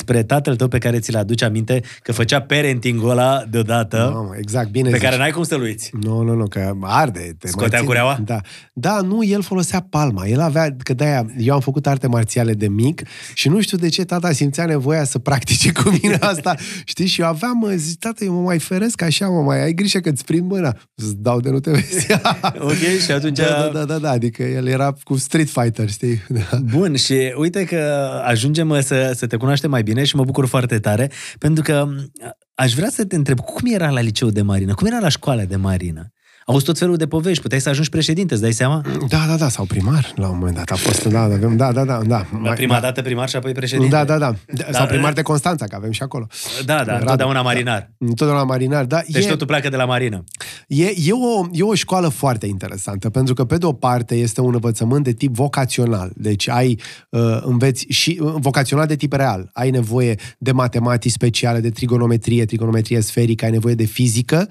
despre 0.04 0.22
tatăl 0.22 0.56
tău 0.56 0.68
pe 0.68 0.78
care 0.78 0.98
ți-l 0.98 1.16
aduce 1.16 1.44
aminte 1.44 1.80
că 2.02 2.12
făcea 2.12 2.40
parenting-ul 2.40 3.10
ăla 3.10 3.44
deodată, 3.50 4.10
Mamă, 4.14 4.34
exact, 4.38 4.70
bine 4.70 4.88
pe 4.90 4.94
zici. 4.96 5.04
care 5.04 5.16
n-ai 5.16 5.30
cum 5.30 5.42
să-l 5.42 5.60
uiți. 5.60 5.90
Nu, 6.00 6.20
nu, 6.22 6.34
nu, 6.34 6.46
că 6.48 6.72
arde. 6.80 7.34
Te 7.38 7.48
Scotea 7.48 7.68
mai 7.68 7.76
ține. 7.76 7.86
cureaua? 7.86 8.18
Da. 8.24 8.40
Da, 8.72 9.00
nu, 9.00 9.24
el 9.24 9.42
folosea 9.42 9.86
palma. 9.90 10.26
El 10.26 10.40
avea, 10.40 10.76
că 10.82 10.94
de-aia, 10.94 11.26
eu 11.38 11.54
am 11.54 11.60
făcut 11.60 11.86
arte 11.86 12.06
marțiale 12.06 12.52
de 12.54 12.68
mic 12.68 13.02
și 13.34 13.48
nu 13.48 13.60
știu 13.60 13.76
de 13.76 13.88
ce 13.88 14.04
tata 14.04 14.32
simțea 14.32 14.64
nevoia 14.64 15.04
să 15.04 15.18
practice 15.18 15.72
cu 15.72 15.98
mine 16.02 16.14
asta. 16.32 16.54
Știi? 16.84 17.06
Și 17.06 17.20
eu 17.20 17.26
aveam, 17.26 17.56
mă, 17.56 17.70
zic, 17.76 17.98
tata, 17.98 18.24
eu 18.24 18.32
mă 18.34 18.40
mai 18.40 18.58
feresc 18.58 19.02
așa, 19.02 19.26
mă, 19.28 19.40
mai 19.42 19.62
ai 19.62 19.72
grijă 19.72 19.98
că-ți 19.98 20.24
prind 20.24 20.50
mâna. 20.50 20.76
Îți 20.94 21.16
dau 21.16 21.40
de 21.40 21.50
nu 21.50 21.60
te 21.60 21.70
vezi. 21.70 22.06
Ok, 22.58 23.00
și 23.04 23.10
atunci... 23.12 23.38
Da, 23.38 23.44
da, 23.44 23.70
da, 23.72 23.84
da, 23.84 23.98
da, 23.98 24.10
adică 24.10 24.42
el 24.42 24.66
era 24.66 24.94
cu 25.04 25.16
Street 25.16 25.48
Fighter, 25.48 25.90
știi? 25.90 26.22
Da. 26.50 26.58
Bun, 26.76 26.96
și 26.96 27.32
uite 27.36 27.64
că 27.64 28.10
ajungem 28.24 28.68
uh, 28.70 28.78
să, 28.80 29.12
să 29.14 29.26
te 29.26 29.36
cunoaștem 29.36 29.70
mai 29.70 29.82
bine 29.82 29.91
și 30.04 30.16
mă 30.16 30.24
bucur 30.24 30.46
foarte 30.46 30.78
tare, 30.78 31.10
pentru 31.38 31.62
că 31.62 31.88
uh, 31.88 32.30
aș 32.54 32.74
vrea 32.74 32.90
să 32.90 33.04
te 33.04 33.16
întreb, 33.16 33.40
cum 33.40 33.72
era 33.72 33.90
la 33.90 34.00
liceu 34.00 34.28
de 34.30 34.42
marină? 34.42 34.74
Cum 34.74 34.86
era 34.86 34.98
la 34.98 35.08
școala 35.08 35.44
de 35.44 35.56
marină? 35.56 36.12
Auzi 36.46 36.64
tot 36.64 36.78
felul 36.78 36.96
de 36.96 37.06
povești, 37.06 37.42
puteai 37.42 37.60
să 37.60 37.68
ajungi 37.68 37.88
președinte, 37.88 38.32
îți 38.32 38.42
dai 38.42 38.52
seama? 38.52 38.82
Da, 39.08 39.24
da, 39.28 39.36
da, 39.36 39.48
sau 39.48 39.64
primar 39.64 40.12
la 40.16 40.28
un 40.28 40.38
moment 40.38 40.56
dat 40.56 40.70
a 40.70 40.74
fost, 40.74 41.02
da, 41.04 41.28
da, 41.28 41.34
avem, 41.34 41.56
da, 41.56 41.72
da, 41.72 41.84
da, 41.84 42.00
da. 42.06 42.16
La 42.32 42.38
Mai- 42.38 42.54
prima 42.54 42.74
da. 42.74 42.80
dată 42.80 43.02
primar 43.02 43.28
și 43.28 43.36
apoi 43.36 43.52
președinte. 43.52 43.90
Da, 43.90 44.04
da, 44.04 44.18
da. 44.18 44.34
Da, 44.46 44.64
Sau 44.70 44.86
primar 44.86 45.12
de 45.12 45.22
Constanța, 45.22 45.64
că 45.66 45.76
avem 45.76 45.90
și 45.90 46.02
acolo. 46.02 46.26
Da, 46.64 46.74
da, 46.76 46.82
Radu, 46.84 47.00
întotdeauna 47.00 47.42
marinar. 47.42 47.90
Da. 47.98 48.06
Întotdeauna 48.06 48.44
marinar, 48.44 48.84
da. 48.84 49.00
Deci 49.08 49.24
e, 49.24 49.28
totul 49.28 49.46
pleacă 49.46 49.68
de 49.68 49.76
la 49.76 49.84
marină. 49.84 50.24
e, 50.66 50.84
e, 50.84 51.12
o, 51.12 51.46
e 51.52 51.62
o 51.62 51.74
școală 51.74 52.08
foarte 52.08 52.46
interesantă, 52.46 53.10
pentru 53.10 53.34
că, 53.34 53.44
pe 53.44 53.56
de 53.56 53.66
o 53.66 53.72
parte, 53.72 54.14
este 54.14 54.40
un 54.40 54.54
învățământ 54.54 55.04
de 55.04 55.12
tip 55.12 55.34
vocațional. 55.34 56.10
Deci 56.14 56.48
ai, 56.48 56.78
uh, 57.10 57.20
înveți 57.40 57.86
și 57.88 58.18
uh, 58.22 58.34
vocațional 58.36 58.86
de 58.86 58.96
tip 58.96 59.12
real. 59.12 59.50
Ai 59.52 59.70
nevoie 59.70 60.14
de 60.38 60.52
matematici 60.52 61.12
speciale, 61.12 61.60
de 61.60 61.70
trigonometrie, 61.70 62.44
trigonometrie 62.44 63.00
sferică, 63.00 63.44
ai 63.44 63.50
nevoie 63.50 63.74
de 63.74 63.84
fizică, 63.84 64.48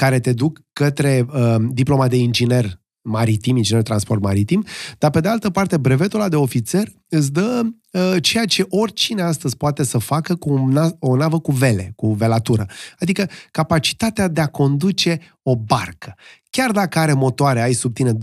care 0.00 0.20
te 0.20 0.32
duc 0.32 0.60
către 0.72 1.26
uh, 1.32 1.54
diploma 1.70 2.08
de 2.08 2.16
inginer 2.16 2.80
maritim, 3.02 3.56
inginer 3.56 3.82
transport 3.82 4.22
maritim, 4.22 4.64
dar 4.98 5.10
pe 5.10 5.20
de 5.20 5.28
altă 5.28 5.50
parte 5.50 5.76
brevetul 5.76 6.20
ăla 6.20 6.28
de 6.28 6.36
ofițer 6.36 6.88
îți 7.08 7.32
dă 7.32 7.62
uh, 7.92 8.16
ceea 8.22 8.44
ce 8.44 8.66
oricine 8.68 9.22
astăzi 9.22 9.56
poate 9.56 9.84
să 9.84 9.98
facă 9.98 10.34
cu 10.34 10.52
un 10.52 10.78
na- 10.78 10.96
o 10.98 11.16
navă 11.16 11.40
cu 11.40 11.52
vele, 11.52 11.92
cu 11.96 12.12
velatură. 12.12 12.66
Adică 12.98 13.28
capacitatea 13.50 14.28
de 14.28 14.40
a 14.40 14.46
conduce 14.46 15.20
o 15.42 15.56
barcă. 15.56 16.14
Chiar 16.50 16.70
dacă 16.70 16.98
are 16.98 17.12
motoare, 17.12 17.62
ai 17.62 17.72
sub 17.72 17.94
tine 17.94 18.12
12-14.000 18.12 18.16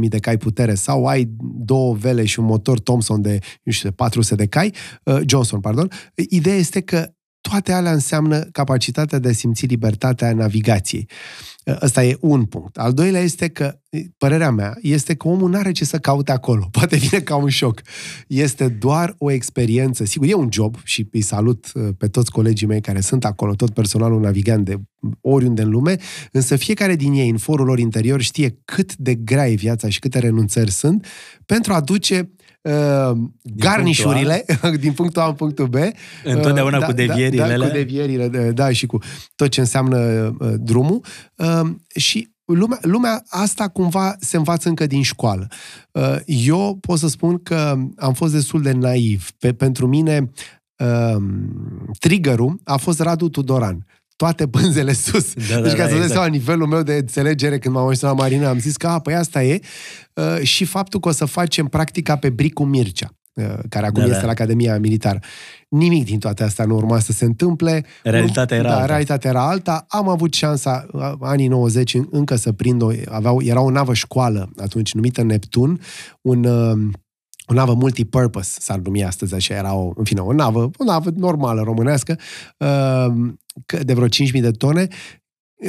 de 0.00 0.18
cai 0.18 0.36
putere 0.36 0.74
sau 0.74 1.06
ai 1.06 1.28
două 1.40 1.94
vele 1.94 2.24
și 2.24 2.38
un 2.38 2.44
motor 2.44 2.80
Thomson 2.80 3.22
de, 3.22 3.38
nu 3.62 3.72
știu, 3.72 3.90
400 3.90 4.34
de 4.34 4.46
cai, 4.46 4.74
uh, 5.02 5.18
Johnson, 5.26 5.60
pardon, 5.60 5.90
ideea 6.14 6.56
este 6.56 6.80
că 6.80 7.12
toate 7.48 7.72
alea 7.72 7.92
înseamnă 7.92 8.38
capacitatea 8.38 9.18
de 9.18 9.28
a 9.28 9.32
simți 9.32 9.66
libertatea 9.66 10.32
navigației. 10.32 11.08
Ăsta 11.80 12.04
e 12.04 12.16
un 12.20 12.44
punct. 12.44 12.76
Al 12.76 12.92
doilea 12.92 13.20
este 13.20 13.48
că, 13.48 13.80
părerea 14.16 14.50
mea, 14.50 14.76
este 14.80 15.14
că 15.14 15.28
omul 15.28 15.50
nu 15.50 15.56
are 15.56 15.72
ce 15.72 15.84
să 15.84 15.98
caute 15.98 16.32
acolo. 16.32 16.68
Poate 16.78 16.96
vine 16.96 17.20
ca 17.20 17.36
un 17.36 17.48
șoc. 17.48 17.80
Este 18.26 18.68
doar 18.68 19.14
o 19.18 19.30
experiență. 19.30 20.04
Sigur, 20.04 20.28
e 20.28 20.34
un 20.34 20.48
job 20.52 20.76
și 20.84 21.08
îi 21.12 21.20
salut 21.20 21.72
uh, 21.74 21.88
pe 21.98 22.08
toți 22.08 22.30
colegii 22.30 22.66
mei 22.66 22.80
care 22.80 23.00
sunt 23.00 23.24
acolo, 23.24 23.54
tot 23.54 23.70
personalul 23.70 24.20
navigant 24.20 24.64
de 24.64 24.76
oriunde 25.20 25.62
în 25.62 25.70
lume, 25.70 25.96
însă 26.32 26.56
fiecare 26.56 26.96
din 26.96 27.12
ei, 27.12 27.28
în 27.28 27.38
forul 27.38 27.66
lor 27.66 27.78
interior, 27.78 28.20
știe 28.20 28.58
cât 28.64 28.96
de 28.96 29.14
grea 29.14 29.48
e 29.48 29.54
viața 29.54 29.88
și 29.88 29.98
câte 29.98 30.18
renunțări 30.18 30.70
sunt 30.70 31.06
pentru 31.46 31.72
a 31.72 31.80
duce 31.80 32.30
uh, 32.68 33.16
garnișurile 33.42 34.44
punctul 34.46 34.76
din 34.86 34.92
punctul 34.92 35.22
A 35.22 35.26
în 35.26 35.34
punctul 35.34 35.66
B. 35.66 35.74
Întotdeauna 36.24 36.78
uh, 36.78 36.84
cu 36.84 36.92
devierile 36.92 37.42
da, 37.42 37.48
da, 37.48 37.54
alea? 37.54 37.66
cu 37.66 37.72
devierile, 37.72 38.28
da, 38.28 38.40
da, 38.40 38.72
și 38.72 38.86
cu 38.86 38.98
tot 39.34 39.48
ce 39.48 39.60
înseamnă 39.60 39.98
uh, 40.38 40.52
drumul. 40.56 41.04
Uh, 41.34 41.70
și 41.96 42.30
lumea, 42.44 42.78
lumea 42.82 43.22
asta 43.28 43.68
cumva 43.68 44.16
se 44.20 44.36
învață 44.36 44.68
încă 44.68 44.86
din 44.86 45.02
școală. 45.02 45.48
Uh, 45.92 46.16
eu 46.26 46.78
pot 46.80 46.98
să 46.98 47.08
spun 47.08 47.42
că 47.42 47.76
am 47.96 48.12
fost 48.12 48.32
destul 48.32 48.62
de 48.62 48.72
naiv. 48.72 49.30
Pe, 49.38 49.52
pentru 49.52 49.86
mine, 49.86 50.30
uh, 50.76 51.22
triggerul 51.98 52.60
a 52.64 52.76
fost 52.76 53.00
Radu 53.00 53.28
Tudoran 53.28 53.86
toate 54.18 54.48
pânzele 54.48 54.92
sus. 54.92 55.32
Da, 55.34 55.54
da, 55.54 55.60
deci, 55.60 55.72
ca 55.72 55.76
da, 55.78 55.88
să 55.88 55.94
exact. 55.94 56.02
exact. 56.02 56.14
la 56.20 56.26
nivelul 56.26 56.66
meu 56.66 56.82
de 56.82 56.94
înțelegere 56.94 57.58
când 57.58 57.74
m-am 57.74 57.82
ajuns 57.82 58.00
la 58.00 58.12
marină, 58.12 58.46
am 58.48 58.58
zis 58.58 58.76
că, 58.76 58.86
a, 58.86 58.98
păi 58.98 59.14
asta 59.14 59.42
e. 59.42 59.60
Uh, 60.14 60.40
și 60.42 60.64
faptul 60.64 61.00
că 61.00 61.08
o 61.08 61.12
să 61.12 61.24
facem 61.24 61.66
practica 61.66 62.16
pe 62.16 62.30
Bricu 62.30 62.64
Mircea, 62.64 63.08
uh, 63.34 63.44
care 63.68 63.86
acum 63.86 64.00
Da, 64.00 64.00
da, 64.00 64.06
da. 64.06 64.12
este 64.12 64.24
la 64.24 64.30
Academia 64.30 64.78
Militară. 64.78 65.18
Nimic 65.68 66.04
din 66.04 66.18
toate 66.18 66.42
astea 66.42 66.64
nu 66.64 66.74
urma 66.76 66.98
să 66.98 67.12
se 67.12 67.24
întâmple. 67.24 67.84
Realitatea 68.02 68.56
era 68.56 68.68
da, 68.68 68.74
alta. 68.74 68.86
realitatea 68.86 69.30
era 69.30 69.48
alta. 69.48 69.84
Am 69.88 70.08
avut 70.08 70.32
șansa, 70.34 70.86
uh, 70.92 71.12
anii 71.20 71.48
90, 71.48 71.94
în- 71.94 72.08
încă 72.10 72.36
să 72.36 72.52
prind 72.52 72.82
o... 72.82 72.90
Aveau, 73.08 73.42
era 73.42 73.60
o 73.60 73.70
navă 73.70 73.94
școală 73.94 74.50
atunci 74.56 74.92
numită 74.94 75.22
Neptun, 75.22 75.80
un... 76.20 76.46
Uh, 77.48 77.54
o 77.54 77.54
navă 77.54 77.74
multipurpose, 77.74 78.56
s-ar 78.60 78.78
numi 78.78 79.04
astăzi, 79.04 79.34
așa 79.34 79.54
era 79.54 79.74
o, 79.74 79.92
în 79.96 80.04
fine, 80.04 80.20
o 80.20 80.32
navă, 80.32 80.70
o 80.76 80.84
navă 80.84 81.10
normală 81.16 81.62
românească, 81.62 82.18
uh, 82.58 83.30
că- 83.66 83.84
de 83.84 83.94
vreo 83.94 84.08
5.000 84.08 84.40
de 84.40 84.50
tone, 84.50 84.88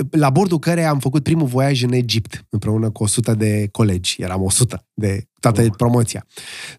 la 0.09 0.29
bordul 0.29 0.59
care 0.59 0.83
am 0.83 0.99
făcut 0.99 1.23
primul 1.23 1.47
voiaj 1.47 1.83
în 1.83 1.91
Egipt, 1.91 2.45
împreună 2.49 2.89
cu 2.89 3.03
100 3.03 3.33
de 3.33 3.67
colegi. 3.71 4.21
Eram 4.21 4.41
100 4.41 4.85
de 4.93 5.23
toată 5.39 5.61
Oh. 5.61 5.67
promoția. 5.77 6.25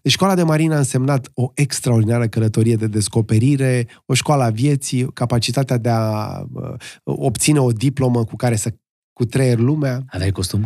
Deci 0.01 0.11
școala 0.11 0.35
de 0.35 0.43
marină 0.43 0.75
a 0.75 0.77
însemnat 0.77 1.31
o 1.33 1.51
extraordinară 1.53 2.27
călătorie 2.27 2.75
de 2.75 2.87
descoperire, 2.87 3.87
o 4.05 4.13
școală 4.13 4.43
a 4.43 4.49
vieții, 4.49 5.05
capacitatea 5.13 5.77
de 5.77 5.89
a 5.89 6.39
uh, 6.53 6.73
obține 7.03 7.59
o 7.59 7.71
diplomă 7.71 8.23
cu 8.23 8.35
care 8.35 8.55
să 8.55 8.73
cu 9.13 9.25
treier 9.25 9.57
lumea. 9.57 10.03
Aveai 10.09 10.31
costum? 10.31 10.65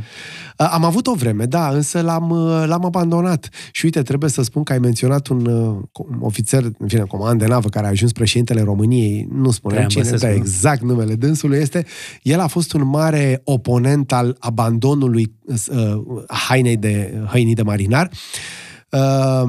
Am 0.55 0.83
avut 0.83 1.07
o 1.07 1.13
vreme, 1.13 1.45
da, 1.45 1.69
însă 1.69 2.01
l-am, 2.01 2.33
l-am 2.65 2.85
abandonat. 2.85 3.49
Și 3.71 3.85
uite, 3.85 4.01
trebuie 4.01 4.29
să 4.29 4.41
spun 4.41 4.63
că 4.63 4.71
ai 4.71 4.79
menționat 4.79 5.27
un 5.27 5.45
uh, 5.45 6.05
ofițer, 6.19 6.63
în 6.77 6.87
fine, 6.87 7.01
comandant 7.01 7.39
de 7.39 7.47
navă, 7.47 7.69
care 7.69 7.85
a 7.85 7.89
ajuns 7.89 8.11
președintele 8.11 8.61
României, 8.61 9.27
nu 9.31 9.51
spunem 9.51 9.75
Traian 9.75 9.89
cine, 9.89 10.03
Băsescu, 10.03 10.25
da, 10.25 10.31
nu? 10.31 10.37
exact 10.37 10.81
numele 10.81 11.15
dânsului 11.15 11.57
este, 11.57 11.85
el 12.21 12.39
a 12.39 12.47
fost 12.47 12.73
un 12.73 12.87
mare 12.87 13.41
oponent 13.43 14.11
al 14.11 14.35
abandonului 14.39 15.35
uh, 15.45 16.23
hainei 16.27 16.77
de, 16.77 17.23
hainii 17.27 17.55
de 17.55 17.61
marinar. 17.61 18.09
Uh, 18.11 18.17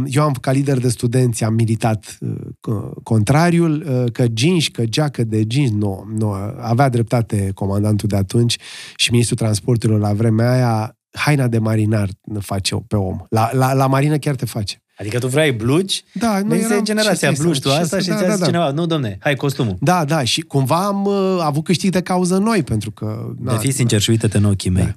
Eu 0.07 0.23
am, 0.23 0.33
ca 0.41 0.51
lider 0.53 0.79
de 0.79 0.89
studenți, 0.89 1.45
am 1.45 1.55
militat 1.55 2.19
uh, 2.21 2.75
contrariul, 3.03 3.85
uh, 3.89 4.13
că 4.13 4.27
ginși, 4.27 4.71
că 4.71 4.85
geacă 4.85 5.25
de 5.25 5.45
ginși, 5.47 5.73
nu, 5.73 6.05
nu. 6.17 6.35
Avea 6.61 6.89
dreptate 6.89 7.51
comandantul 7.55 8.09
de 8.09 8.17
atunci 8.17 8.57
și 8.97 9.11
ministrul 9.11 9.39
transporturilor 9.39 10.01
la 10.01 10.13
vremea 10.13 10.53
aia, 10.53 10.97
haina 11.11 11.47
de 11.49 11.59
marinar 11.59 12.09
ne 12.23 12.39
face 12.41 12.75
pe 12.89 12.97
om. 12.97 13.19
La, 13.29 13.51
la, 13.53 13.73
la 13.73 13.87
marină 13.87 14.17
chiar 14.17 14.35
te 14.35 14.47
face. 14.47 14.81
Adică 14.99 15.19
tu 15.19 15.27
vrei 15.27 15.53
blugi? 15.53 16.05
Da, 16.13 16.41
nu 16.41 16.55
eram- 16.55 16.85
generația 16.85 17.29
ce 17.29 17.35
să- 17.35 17.43
blugi 17.43 17.61
tu 17.61 17.69
ce 17.69 17.75
asta 17.75 17.97
să- 17.97 18.03
și 18.03 18.09
da, 18.09 18.17
ți-a 18.17 18.25
da, 18.27 18.31
zis 18.33 18.41
da. 18.41 18.47
cineva, 18.47 18.71
nu 18.71 18.87
domne, 18.87 19.17
hai 19.21 19.35
costumul. 19.35 19.77
Da, 19.81 20.05
da, 20.05 20.25
și 20.25 20.41
cumva 20.41 20.87
am 20.87 21.05
uh, 21.05 21.39
avut 21.43 21.65
câștig 21.65 21.91
de 21.93 22.01
cauză 22.01 22.39
noi, 22.39 22.63
pentru 22.63 22.91
că... 22.91 23.27
Da, 23.39 23.53
de 23.53 23.59
fii 23.59 23.71
sincer 23.73 24.01
și 24.01 24.11
uite-te 24.11 24.37
în 24.37 24.45
ochii 24.45 24.71
mei. 24.71 24.85
Da. 24.85 24.93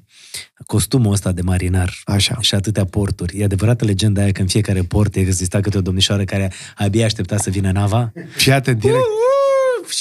Costumul 0.65 1.11
ăsta 1.11 1.31
de 1.31 1.41
marinar 1.41 1.93
Așa. 2.05 2.37
și 2.39 2.55
atâtea 2.55 2.85
porturi. 2.85 3.39
E 3.39 3.43
adevărată 3.43 3.85
legenda 3.85 4.21
aia 4.21 4.31
că 4.31 4.41
în 4.41 4.47
fiecare 4.47 4.81
port 4.81 5.15
exista 5.15 5.59
câte 5.59 5.77
o 5.77 5.81
domnișoară 5.81 6.23
care 6.23 6.51
abia 6.75 7.05
aștepta 7.05 7.37
să 7.37 7.49
vină 7.49 7.71
nava? 7.71 8.11
Și 8.37 8.49
iată, 8.49 8.73
direct, 8.73 9.03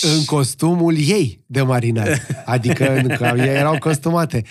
în 0.03 0.25
costumul 0.25 0.97
ei 0.99 1.41
de 1.47 1.63
marinar. 1.63 2.27
Adică 2.45 2.95
în, 2.95 3.17
că 3.17 3.35
ei 3.37 3.49
erau 3.49 3.79
costumate. 3.79 4.45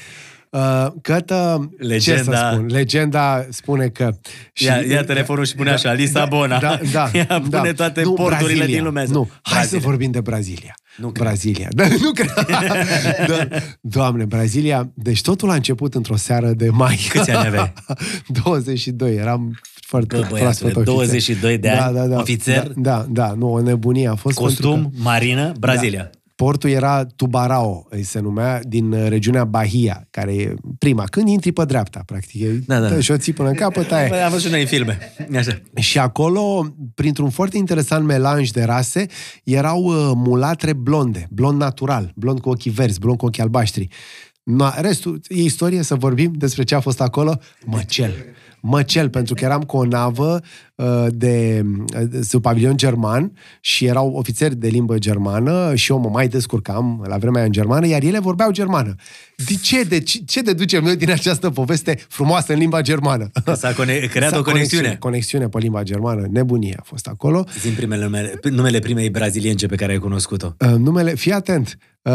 Uh, 0.49 0.87
Cătă, 1.01 1.69
ce 1.79 1.85
Legenda- 1.87 2.23
să 2.23 2.49
spun? 2.51 2.65
Legenda 2.65 3.45
spune 3.49 3.87
că... 3.87 4.09
Ia, 4.55 4.75
ia 4.89 5.03
telefonul 5.03 5.45
și 5.45 5.55
pune 5.55 5.69
așa, 5.71 5.93
Lisabona. 5.93 6.59
Da, 6.59 6.79
da, 6.91 7.09
Ia 7.13 7.25
da. 7.49 7.57
pune 7.59 7.73
toate 7.73 8.01
nu, 8.01 8.13
porturile 8.13 8.47
Brazilia. 8.47 8.75
din 8.75 8.83
lumea. 8.83 9.03
Nu, 9.09 9.29
hai 9.41 9.53
Brazilia. 9.53 9.79
să 9.81 9.87
vorbim 9.87 10.11
de 10.11 10.21
Brazilia. 10.21 10.73
Nu 10.97 11.09
cred. 11.09 11.25
Brazilia. 11.27 11.67
Da, 11.71 11.85
nu 12.01 12.11
cred. 12.11 12.33
da. 13.27 13.47
Doamne, 13.81 14.25
Brazilia. 14.25 14.89
Deci 14.93 15.21
totul 15.21 15.49
a 15.49 15.53
început 15.53 15.93
într-o 15.95 16.15
seară 16.15 16.51
de 16.51 16.69
mai. 16.69 16.99
Câți 17.09 17.31
ani 17.31 17.47
aveai? 17.47 17.73
22. 18.43 19.15
Eram 19.15 19.59
foarte 19.87 20.15
Bă, 20.15 20.25
băiatule, 20.29 20.39
proaspăt 20.39 20.75
ofițer. 20.75 20.93
22 20.93 21.57
de 21.57 21.69
ani, 21.69 22.15
ofițer? 22.15 22.67
Da, 22.75 22.91
da, 22.91 23.05
da, 23.27 23.33
nu, 23.37 23.51
o 23.53 23.61
nebunie 23.61 24.07
a 24.07 24.15
fost. 24.15 24.39
pentru 24.39 24.61
că- 24.61 24.67
Costum, 24.67 24.91
marină, 25.03 25.51
Brazilia. 25.59 26.01
da. 26.03 26.09
Portul 26.37 26.69
era 26.69 27.05
Tubarao, 27.05 27.85
îi 27.89 28.03
se 28.03 28.19
numea, 28.19 28.59
din 28.63 28.91
uh, 28.91 29.07
regiunea 29.07 29.43
Bahia, 29.45 30.07
care 30.09 30.33
e 30.33 30.53
prima. 30.77 31.03
Când 31.03 31.27
intri 31.27 31.51
pe 31.51 31.65
dreapta, 31.65 32.01
practic. 32.05 32.41
E, 32.41 32.47
Da, 32.65 32.79
da. 32.79 32.87
dă 32.87 32.99
și 32.99 33.11
o 33.11 33.17
ții 33.17 33.33
până 33.33 33.49
în 33.49 33.55
capăt, 33.55 33.91
aia. 33.91 34.05
e. 34.05 34.09
Bă, 34.09 34.15
Am 34.15 34.29
văzut 34.29 34.45
și 34.45 34.51
noi 34.51 34.61
în 34.61 34.67
filme. 34.67 35.13
Așa. 35.35 35.61
Și 35.75 35.99
acolo, 35.99 36.73
printr-un 36.95 37.29
foarte 37.29 37.57
interesant 37.57 38.05
melanj 38.05 38.49
de 38.49 38.63
rase, 38.63 39.05
erau 39.43 39.83
uh, 39.83 40.11
mulatre 40.15 40.73
blonde, 40.73 41.27
blond 41.31 41.59
natural, 41.59 42.11
blond 42.15 42.39
cu 42.39 42.49
ochii 42.49 42.71
verzi, 42.71 42.99
blond 42.99 43.17
cu 43.17 43.25
ochii 43.25 43.41
albaștri. 43.43 43.87
No, 44.43 44.69
restul 44.75 45.21
e 45.27 45.41
istorie 45.43 45.81
să 45.81 45.95
vorbim 45.95 46.33
despre 46.35 46.63
ce 46.63 46.75
a 46.75 46.79
fost 46.79 47.01
acolo. 47.01 47.39
Măcel. 47.65 48.13
Măcel, 48.61 49.09
pentru 49.09 49.33
că 49.33 49.43
eram 49.43 49.61
cu 49.61 49.77
o 49.77 49.85
navă 49.85 50.41
uh, 50.75 51.05
de, 51.09 51.65
de 52.09 52.21
sub 52.21 52.41
pavilion 52.41 52.77
german 52.77 53.31
și 53.61 53.85
erau 53.85 54.11
ofițeri 54.11 54.55
de 54.55 54.67
limbă 54.67 54.97
germană 54.97 55.75
și 55.75 55.91
eu 55.91 55.99
mă 55.99 56.09
mai 56.09 56.27
descurcam 56.27 57.05
la 57.07 57.17
vremea 57.17 57.37
aia 57.37 57.45
în 57.45 57.51
germană, 57.51 57.87
iar 57.87 58.03
ele 58.03 58.19
vorbeau 58.19 58.51
germană. 58.51 58.95
De 59.35 59.55
ce, 59.55 59.83
de 59.83 59.99
ce, 59.99 60.19
ce 60.25 60.41
deducem 60.41 60.83
noi 60.83 60.95
din 60.95 61.11
această 61.11 61.49
poveste 61.49 61.99
frumoasă 62.09 62.53
în 62.53 62.59
limba 62.59 62.81
germană? 62.81 63.29
S-a 63.55 63.73
cone- 63.73 64.07
creat 64.13 64.31
S-a 64.31 64.37
o 64.37 64.41
conexiune. 64.41 64.95
Conexiune 64.99 65.47
pe 65.49 65.57
limba 65.57 65.83
germană, 65.83 66.27
nebunie 66.29 66.75
a 66.79 66.83
fost 66.83 67.07
acolo. 67.07 67.45
Zim 67.59 67.73
primele 67.73 68.03
numele, 68.03 68.39
numele 68.43 68.79
primei 68.79 69.09
brazilience 69.09 69.65
pe 69.65 69.75
care 69.75 69.91
ai 69.91 69.97
cunoscut-o. 69.97 70.55
Uh, 70.59 70.69
numele, 70.77 71.15
fii 71.15 71.31
atent, 71.31 71.77
uh, 72.01 72.13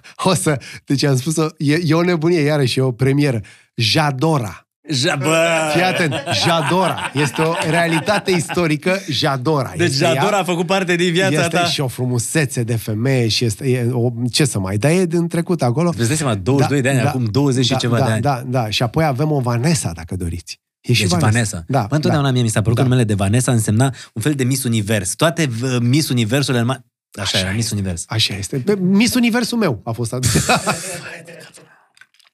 o 0.30 0.34
să, 0.34 0.60
deci 0.84 1.04
am 1.04 1.16
spus-o, 1.16 1.46
e, 1.58 1.78
e 1.84 1.94
o 1.94 2.02
nebunie, 2.02 2.40
iarăși, 2.40 2.78
e 2.78 2.82
o 2.82 2.92
premieră. 2.92 3.40
Jadora. 3.74 4.66
Ja, 4.88 5.16
bă! 5.16 5.46
Fii 5.72 5.82
atent, 5.82 6.14
Jadora. 6.44 7.10
Este 7.14 7.42
o 7.42 7.52
realitate 7.70 8.30
istorică, 8.30 8.98
Jadora. 9.08 9.72
Deci 9.76 9.88
Este 9.88 10.04
Jadora 10.04 10.34
ea. 10.34 10.40
a 10.40 10.44
făcut 10.44 10.66
parte 10.66 10.96
din 10.96 11.12
viața 11.12 11.40
este 11.44 11.56
ta. 11.56 11.64
și 11.64 11.80
o 11.80 11.86
frumusețe 11.88 12.62
de 12.62 12.76
femeie 12.76 13.28
și 13.28 13.44
este, 13.44 13.68
e, 13.70 13.88
o, 13.92 14.10
ce 14.30 14.44
să 14.44 14.58
mai, 14.58 14.76
dar 14.76 14.90
e 14.90 15.04
din 15.04 15.28
trecut 15.28 15.62
acolo. 15.62 15.92
Îți 15.96 16.06
dai 16.06 16.16
seama, 16.16 16.34
22 16.34 16.80
de 16.80 16.88
ani, 16.88 17.00
acum 17.00 17.24
20 17.24 17.64
și 17.64 17.70
da, 17.70 17.76
ceva 17.76 17.98
da, 17.98 18.04
de 18.06 18.10
ani. 18.12 18.20
Da, 18.20 18.42
da, 18.46 18.70
și 18.70 18.82
apoi 18.82 19.04
avem 19.04 19.30
o 19.32 19.40
Vanessa, 19.40 19.92
dacă 19.94 20.16
doriți. 20.16 20.60
E 20.80 20.92
și 20.92 21.06
Deci 21.06 21.18
Vanessa. 21.18 21.64
Da, 21.66 21.86
Bă, 21.88 21.94
întotdeauna 21.94 22.26
da. 22.28 22.32
mie 22.32 22.42
mi 22.42 22.48
s-a 22.48 22.60
părut 22.62 22.76
Da. 22.76 22.82
că 22.82 22.88
numele 22.88 23.06
de 23.06 23.14
Vanessa 23.14 23.52
însemna 23.52 23.94
un 24.12 24.22
fel 24.22 24.32
de 24.34 24.44
Miss 24.44 24.62
Univers. 24.64 25.14
Toate 25.14 25.50
uh, 25.62 25.76
Miss 25.80 26.08
Universurile... 26.08 26.62
Așa, 26.62 26.82
Așa 27.22 27.38
era, 27.38 27.50
Miss 27.50 27.70
Univers. 27.70 28.04
Așa 28.08 28.34
este. 28.36 28.56
Pe 28.58 28.76
Miss 28.76 29.14
Universul 29.14 29.58
meu 29.58 29.80
a 29.84 29.90
fost 29.92 30.12
atunci. 30.12 30.32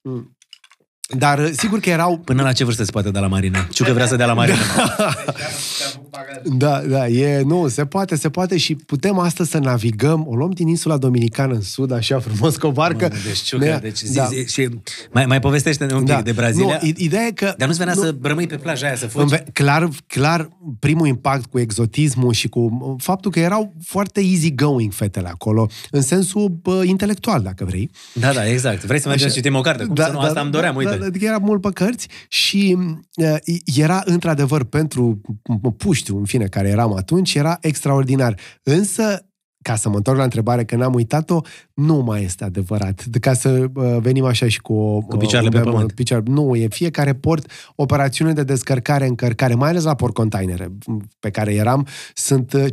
Mm. 0.02 0.36
Dar 1.16 1.38
uh, 1.38 1.48
sigur 1.56 1.80
că 1.80 1.90
erau... 1.90 2.18
Până 2.18 2.42
la 2.42 2.52
ce 2.52 2.64
vârstă 2.64 2.84
se 2.84 2.90
poate 2.90 3.10
da 3.10 3.20
la 3.20 3.26
marină? 3.26 3.66
Știu 3.72 3.84
că 3.84 3.92
vrea 3.92 4.06
să 4.06 4.16
dea 4.16 4.26
la 4.26 4.34
marină. 4.34 4.56
Da, 6.44 6.82
da, 6.88 7.06
e, 7.08 7.42
nu, 7.42 7.68
se 7.68 7.84
poate, 7.84 8.16
se 8.16 8.28
poate 8.30 8.56
și 8.56 8.74
putem 8.74 9.18
astăzi 9.18 9.50
să 9.50 9.58
navigăm, 9.58 10.24
o 10.28 10.34
luăm 10.34 10.50
din 10.50 10.68
insula 10.68 10.96
Dominicană 10.96 11.54
în 11.54 11.60
sud, 11.60 11.92
așa 11.92 12.18
frumos, 12.18 12.56
cu 12.56 12.66
o 12.66 12.72
barcă. 12.72 13.08
Mamă, 13.10 13.22
deci, 13.26 13.36
știu 13.36 13.58
Ne- 13.58 13.66
că, 13.66 13.78
deci 13.82 13.98
zi, 13.98 14.14
da. 14.14 14.24
zi, 14.24 14.46
și 14.52 14.68
mai, 15.12 15.26
mai 15.26 15.40
povestește 15.40 15.84
un 15.92 15.98
pic 15.98 16.06
Da. 16.08 16.22
de 16.22 16.32
Brazilia. 16.32 16.78
Nu, 16.82 16.88
i- 16.88 16.94
ideea 16.96 17.22
e 17.26 17.30
că... 17.30 17.54
Dar 17.56 17.66
nu-ți 17.66 17.78
venea 17.78 17.94
nu- 17.94 18.02
să 18.02 18.14
rămâi 18.22 18.46
pe 18.46 18.56
plaja 18.56 18.86
aia, 18.86 18.96
să 18.96 19.06
fugi? 19.06 19.20
Îmi 19.20 19.30
ve- 19.30 19.44
Clar, 19.52 19.88
clar, 20.06 20.48
primul 20.78 21.06
impact 21.06 21.46
cu 21.46 21.58
exotismul 21.58 22.32
și 22.32 22.48
cu 22.48 22.60
uh, 22.60 22.94
faptul 22.98 23.30
că 23.30 23.40
erau 23.40 23.74
foarte 23.84 24.20
easy 24.20 24.54
going 24.54 24.92
fetele 24.92 25.28
acolo, 25.28 25.68
în 25.90 26.02
sensul 26.02 26.48
bă, 26.62 26.82
intelectual, 26.84 27.40
dacă 27.42 27.64
vrei. 27.64 27.90
Da, 28.14 28.32
da, 28.32 28.48
exact. 28.48 28.84
Vrei 28.84 29.00
să 29.00 29.08
mergem 29.08 29.28
să 29.28 29.34
citim 29.34 29.54
o 29.54 29.60
carte? 29.60 29.84
Cum 29.84 29.94
să 29.96 30.10
nu? 30.12 30.18
Asta 30.18 30.40
îmi 30.40 30.50
doream, 30.50 30.76
uite. 30.76 30.96
Da, 30.96 30.97
adică 31.02 31.24
era 31.24 31.38
mult 31.38 31.60
pe 31.60 31.70
cărți 31.72 32.08
și 32.28 32.76
uh, 33.16 33.36
era 33.76 34.02
într-adevăr 34.04 34.64
pentru 34.64 35.20
puștiu, 35.76 36.18
în 36.18 36.24
fine, 36.24 36.44
care 36.44 36.68
eram 36.68 36.96
atunci, 36.96 37.34
era 37.34 37.58
extraordinar. 37.60 38.40
Însă 38.62 39.22
ca 39.62 39.76
să 39.76 39.88
mă 39.88 39.96
întorc 39.96 40.18
la 40.18 40.24
întrebare, 40.24 40.64
că 40.64 40.76
n-am 40.76 40.94
uitat-o, 40.94 41.40
nu 41.74 41.96
mai 41.96 42.22
este 42.22 42.44
adevărat. 42.44 43.04
De 43.04 43.18
ca 43.18 43.32
să 43.32 43.64
uh, 43.74 43.96
venim 44.00 44.24
așa 44.24 44.48
și 44.48 44.60
cu... 44.60 44.72
O, 44.72 45.00
Cu 45.00 45.16
picioarele 45.16 45.56
un 45.56 45.62
pe 45.62 45.68
memo- 45.68 45.72
pământ. 45.72 45.92
Picioare, 45.92 46.22
nu, 46.26 46.54
e 46.54 46.68
fiecare 46.68 47.14
port 47.14 47.50
operațiune 47.74 48.32
de 48.32 48.42
descărcare, 48.42 49.06
încărcare, 49.06 49.54
mai 49.54 49.68
ales 49.68 49.84
la 49.84 49.94
port 49.94 50.14
containere 50.14 50.72
pe 51.18 51.30
care 51.30 51.54
eram, 51.54 51.86
sunt 52.14 52.52
uh, 52.52 52.64
5.000, 52.64 52.68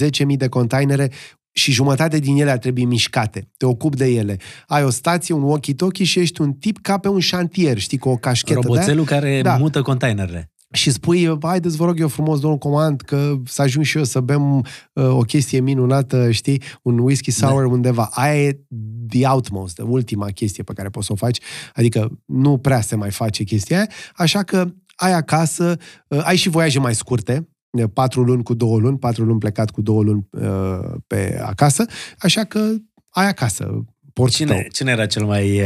6.000, 0.00 0.30
10.000 0.30 0.36
de 0.36 0.48
containere 0.48 1.10
și 1.56 1.72
jumătate 1.72 2.18
din 2.18 2.36
ele 2.40 2.50
ar 2.50 2.58
trebui 2.58 2.84
mișcate. 2.84 3.50
Te 3.56 3.66
ocupi 3.66 3.96
de 3.96 4.06
ele. 4.06 4.36
Ai 4.66 4.84
o 4.84 4.90
stație, 4.90 5.34
un 5.34 5.42
walkie-talkie 5.42 6.04
și 6.04 6.18
ești 6.18 6.40
un 6.40 6.52
tip 6.52 6.78
ca 6.82 6.98
pe 6.98 7.08
un 7.08 7.20
șantier, 7.20 7.78
știi, 7.78 7.98
cu 7.98 8.08
o 8.08 8.16
cașchetă 8.16 8.60
de 8.60 8.66
Roboțelul 8.66 9.04
care 9.04 9.40
Da. 9.42 9.56
mută 9.56 9.82
containerele. 9.82 10.48
și 10.72 10.90
spui, 10.90 11.38
haideți 11.42 11.76
vă 11.76 11.84
rog 11.84 12.00
eu 12.00 12.08
frumos, 12.08 12.40
domnul 12.40 12.58
comand, 12.58 13.00
că 13.00 13.34
să 13.44 13.62
ajung 13.62 13.84
și 13.84 13.96
eu 13.96 14.04
să 14.04 14.20
bem 14.20 14.56
uh, 14.58 14.64
o 15.08 15.20
chestie 15.20 15.60
minunată, 15.60 16.30
știi, 16.30 16.62
un 16.82 16.98
whisky 16.98 17.30
sour 17.30 17.62
da. 17.62 17.68
undeva. 17.68 18.08
Aia 18.12 18.42
e 18.42 18.60
the 19.08 19.26
outmost, 19.28 19.78
ultima 19.78 20.26
chestie 20.26 20.62
pe 20.62 20.72
care 20.72 20.88
poți 20.88 21.06
să 21.06 21.12
o 21.12 21.16
faci, 21.16 21.38
adică 21.74 22.20
nu 22.24 22.58
prea 22.58 22.80
se 22.80 22.96
mai 22.96 23.10
face 23.10 23.42
chestia 23.42 23.76
aia, 23.76 23.88
așa 24.14 24.42
că 24.42 24.72
ai 24.96 25.12
acasă, 25.12 25.76
uh, 26.08 26.20
ai 26.24 26.36
și 26.36 26.48
voiaje 26.48 26.78
mai 26.78 26.94
scurte, 26.94 27.36
uh, 27.38 27.53
patru 27.92 28.22
luni 28.22 28.42
cu 28.42 28.54
două 28.54 28.78
luni, 28.78 28.98
patru 28.98 29.24
luni 29.24 29.38
plecat 29.38 29.70
cu 29.70 29.82
două 29.82 30.02
luni 30.02 30.28
uh, 30.30 30.94
pe 31.06 31.40
acasă, 31.44 31.84
așa 32.18 32.44
că 32.44 32.58
ai 33.10 33.28
acasă 33.28 33.84
portul 34.14 34.46
tău. 34.46 34.56
Cine, 34.56 34.68
cine 34.72 34.90
era 34.90 35.06
cel 35.06 35.24
mai 35.24 35.60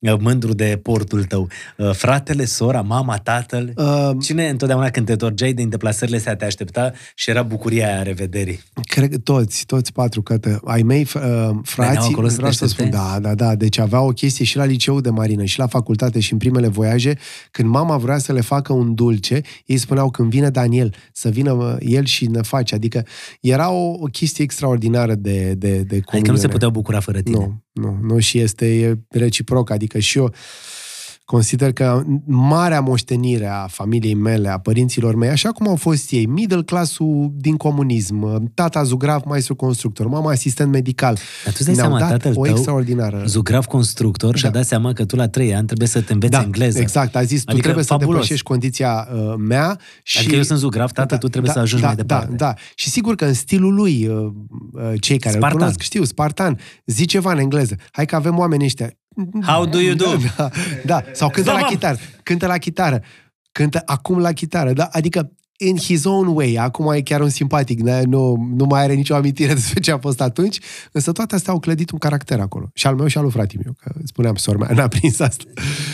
uh, 0.00 0.14
mândru 0.20 0.52
de 0.54 0.78
portul 0.82 1.24
tău? 1.24 1.48
Uh, 1.76 1.90
fratele, 1.92 2.44
sora, 2.44 2.80
mama, 2.80 3.16
tatăl? 3.18 3.72
Uh, 3.76 4.10
Cine 4.22 4.48
întotdeauna 4.48 4.90
când 4.90 5.06
te 5.06 5.16
torgeai 5.16 5.52
din 5.52 5.68
deplasările 5.68 6.16
astea 6.16 6.36
te 6.36 6.44
aștepta 6.44 6.92
și 7.14 7.30
era 7.30 7.42
bucuria 7.42 7.86
aia 7.86 7.98
a 7.98 8.02
revederii? 8.02 8.60
Cred 8.82 9.10
că 9.10 9.18
toți, 9.18 9.66
toți 9.66 9.92
patru, 9.92 10.22
că 10.22 10.38
te- 10.38 10.56
ai 10.64 10.82
mei, 10.82 11.04
f- 11.04 11.12
uh, 11.14 11.20
Veneau 11.22 11.60
frații, 11.64 12.12
acolo 12.12 12.28
să 12.28 12.36
vreau 12.36 12.50
te 12.50 12.56
să 12.56 12.66
spun, 12.66 12.84
aștepte? 12.84 13.06
da, 13.10 13.18
da, 13.20 13.34
da, 13.34 13.54
deci 13.54 13.78
aveau 13.78 14.06
o 14.08 14.10
chestie 14.12 14.44
și 14.44 14.56
la 14.56 14.64
liceu 14.64 15.00
de 15.00 15.10
marină 15.10 15.44
și 15.44 15.58
la 15.58 15.66
facultate 15.66 16.20
și 16.20 16.32
în 16.32 16.38
primele 16.38 16.68
voiaje, 16.68 17.18
când 17.50 17.68
mama 17.68 17.96
vrea 17.96 18.18
să 18.18 18.32
le 18.32 18.40
facă 18.40 18.72
un 18.72 18.94
dulce, 18.94 19.40
ei 19.66 19.76
spuneau 19.76 20.10
când 20.10 20.30
vine 20.30 20.50
Daniel, 20.50 20.94
să 21.12 21.28
vină 21.28 21.52
mă, 21.54 21.76
el 21.80 22.04
și 22.04 22.26
ne 22.26 22.42
face, 22.42 22.74
adică 22.74 23.06
era 23.40 23.70
o, 23.70 23.90
o 23.90 24.04
chestie 24.12 24.44
extraordinară 24.44 25.14
de, 25.14 25.54
de, 25.54 25.68
de 25.70 25.76
Adică 25.76 25.94
nu 25.94 26.00
comuniune. 26.10 26.38
se 26.38 26.48
puteau 26.48 26.70
bucura 26.70 27.00
fără 27.00 27.20
tine. 27.20 27.36
Nu, 27.38 27.62
nu, 27.78 27.98
nu 28.02 28.18
și 28.18 28.38
este 28.38 28.80
e 28.80 28.98
reciproc, 29.08 29.70
adică 29.70 29.98
și 29.98 30.18
eu 30.18 30.34
consider 31.30 31.72
că 31.72 32.02
marea 32.24 32.80
moștenire 32.80 33.46
a 33.46 33.66
familiei 33.66 34.14
mele, 34.14 34.48
a 34.48 34.58
părinților 34.58 35.14
mei, 35.14 35.28
așa 35.28 35.48
cum 35.48 35.68
au 35.68 35.76
fost 35.76 36.10
ei, 36.10 36.26
middle 36.26 36.62
classul 36.62 37.32
din 37.36 37.56
comunism, 37.56 38.50
tata 38.54 38.82
zugrav, 38.82 39.22
maestru 39.24 39.54
constructor, 39.54 40.06
mama 40.06 40.30
asistent 40.30 40.70
medical, 40.70 41.14
Dar 41.44 41.52
tu 41.52 41.58
îți 41.58 41.64
dai 41.64 41.74
ne-au 41.74 41.88
seama, 41.88 42.00
dat 42.00 42.10
tatăl 42.10 42.32
o 42.36 42.44
tău, 42.44 42.52
extraordinară... 42.54 43.22
zugrav 43.26 43.64
constructor, 43.64 44.36
și-a 44.36 44.50
Da. 44.50 44.58
dat 44.58 44.66
seama 44.66 44.92
că 44.92 45.04
tu 45.04 45.16
la 45.16 45.28
trei 45.28 45.54
ani 45.54 45.66
trebuie 45.66 45.88
să 45.88 46.00
te 46.00 46.12
înveți 46.12 46.32
da, 46.32 46.42
engleză. 46.42 46.78
exact, 46.78 47.16
a 47.16 47.22
zis, 47.22 47.42
tu 47.42 47.50
Adică 47.50 47.62
trebuie 47.62 47.84
fabulos. 47.84 48.08
să 48.08 48.14
depășești 48.14 48.44
condiția 48.44 49.08
uh, 49.12 49.34
mea 49.38 49.78
și... 50.02 50.18
Adică 50.18 50.34
eu 50.34 50.42
sunt 50.42 50.58
zugrav, 50.58 50.90
tată, 50.90 51.16
tu 51.16 51.28
trebuie 51.28 51.52
să 51.52 51.58
ajungi 51.58 51.82
da, 51.82 51.86
mai 51.86 51.96
departe. 51.96 52.34
Da, 52.34 52.46
da. 52.46 52.54
Și 52.74 52.88
sigur 52.90 53.14
că 53.14 53.24
în 53.24 53.34
stilul 53.34 53.74
lui, 53.74 54.06
uh, 54.06 54.16
uh, 54.72 55.00
cei 55.00 55.18
care 55.18 55.34
Spartan. 55.36 55.58
îl 55.58 55.64
cunosc, 55.64 55.80
știu, 55.80 56.04
Spartan, 56.04 56.58
zi 56.86 57.06
ceva 57.06 57.32
în 57.32 57.38
engleză. 57.38 57.76
Hai 57.92 58.06
că 58.06 58.16
avem 58.16 58.38
oameni 58.38 58.64
ăștia. 58.64 58.90
How 59.42 59.66
do 59.66 59.80
you 59.80 59.94
do? 59.94 60.04
Da, 60.36 60.50
da. 60.84 61.02
sau 61.12 61.30
cântă 61.30 61.50
la 61.50 61.56
Zomam! 61.56 61.70
chitară. 61.70 61.96
Cântă 62.22 62.46
la 62.46 62.58
chitară. 62.58 63.02
Cântă 63.52 63.82
acum 63.84 64.18
la 64.18 64.32
chitară. 64.32 64.72
Da? 64.72 64.88
Adică 64.92 65.32
in 65.58 65.76
his 65.76 66.04
own 66.04 66.26
way. 66.26 66.56
Acum 66.56 66.92
e 66.92 67.00
chiar 67.00 67.20
un 67.20 67.28
simpatic. 67.28 67.82
da? 67.82 68.00
Nu, 68.02 68.48
nu 68.56 68.64
mai 68.64 68.82
are 68.82 68.92
nicio 68.92 69.14
amintire 69.14 69.54
despre 69.60 69.80
ce 69.80 69.92
a 69.92 69.98
fost 69.98 70.20
atunci. 70.20 70.58
Însă 70.92 71.12
toate 71.12 71.34
astea 71.34 71.52
au 71.52 71.58
clădit 71.58 71.90
un 71.90 71.98
caracter 71.98 72.40
acolo. 72.40 72.70
Și 72.74 72.86
al 72.86 72.94
meu 72.94 73.06
și 73.06 73.16
al 73.16 73.22
lui 73.22 73.32
frate 73.32 73.58
meu. 73.62 73.74
Că 73.80 73.92
spuneam, 74.04 74.34
sora 74.34 74.58
mea 74.58 74.70
n-a 74.74 74.88
prins 74.88 75.20
asta. 75.20 75.44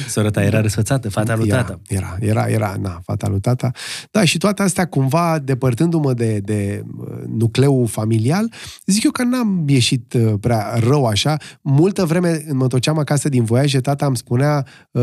Sora 0.09 0.31
ta 0.31 0.43
era 0.43 0.61
răsfățată, 0.61 1.09
fata 1.11 1.37
lui 1.37 1.49
era, 1.49 1.63
tata. 1.63 1.81
Era, 1.89 2.17
era, 2.21 2.47
era, 2.47 2.77
na, 2.81 3.01
fata 3.05 3.29
lui 3.29 3.41
tata. 3.41 3.71
Da, 4.11 4.25
și 4.25 4.39
toate 4.39 4.63
astea 4.63 4.87
cumva, 4.87 5.39
depărtându-mă 5.39 6.13
de, 6.13 6.39
de 6.39 6.85
uh, 6.99 7.07
nucleul 7.27 7.87
familial, 7.87 8.53
zic 8.87 9.05
eu 9.05 9.11
că 9.11 9.23
n-am 9.23 9.65
ieșit 9.69 10.13
uh, 10.13 10.33
prea 10.41 10.79
rău 10.79 11.07
așa. 11.07 11.37
Multă 11.61 12.05
vreme 12.05 12.31
când 12.31 12.57
mă 12.57 12.63
întorceam 12.63 12.99
acasă 12.99 13.29
din 13.29 13.45
voiaje, 13.45 13.81
tata 13.81 14.07
îmi 14.07 14.17
spunea, 14.17 14.67
uh, 14.91 15.03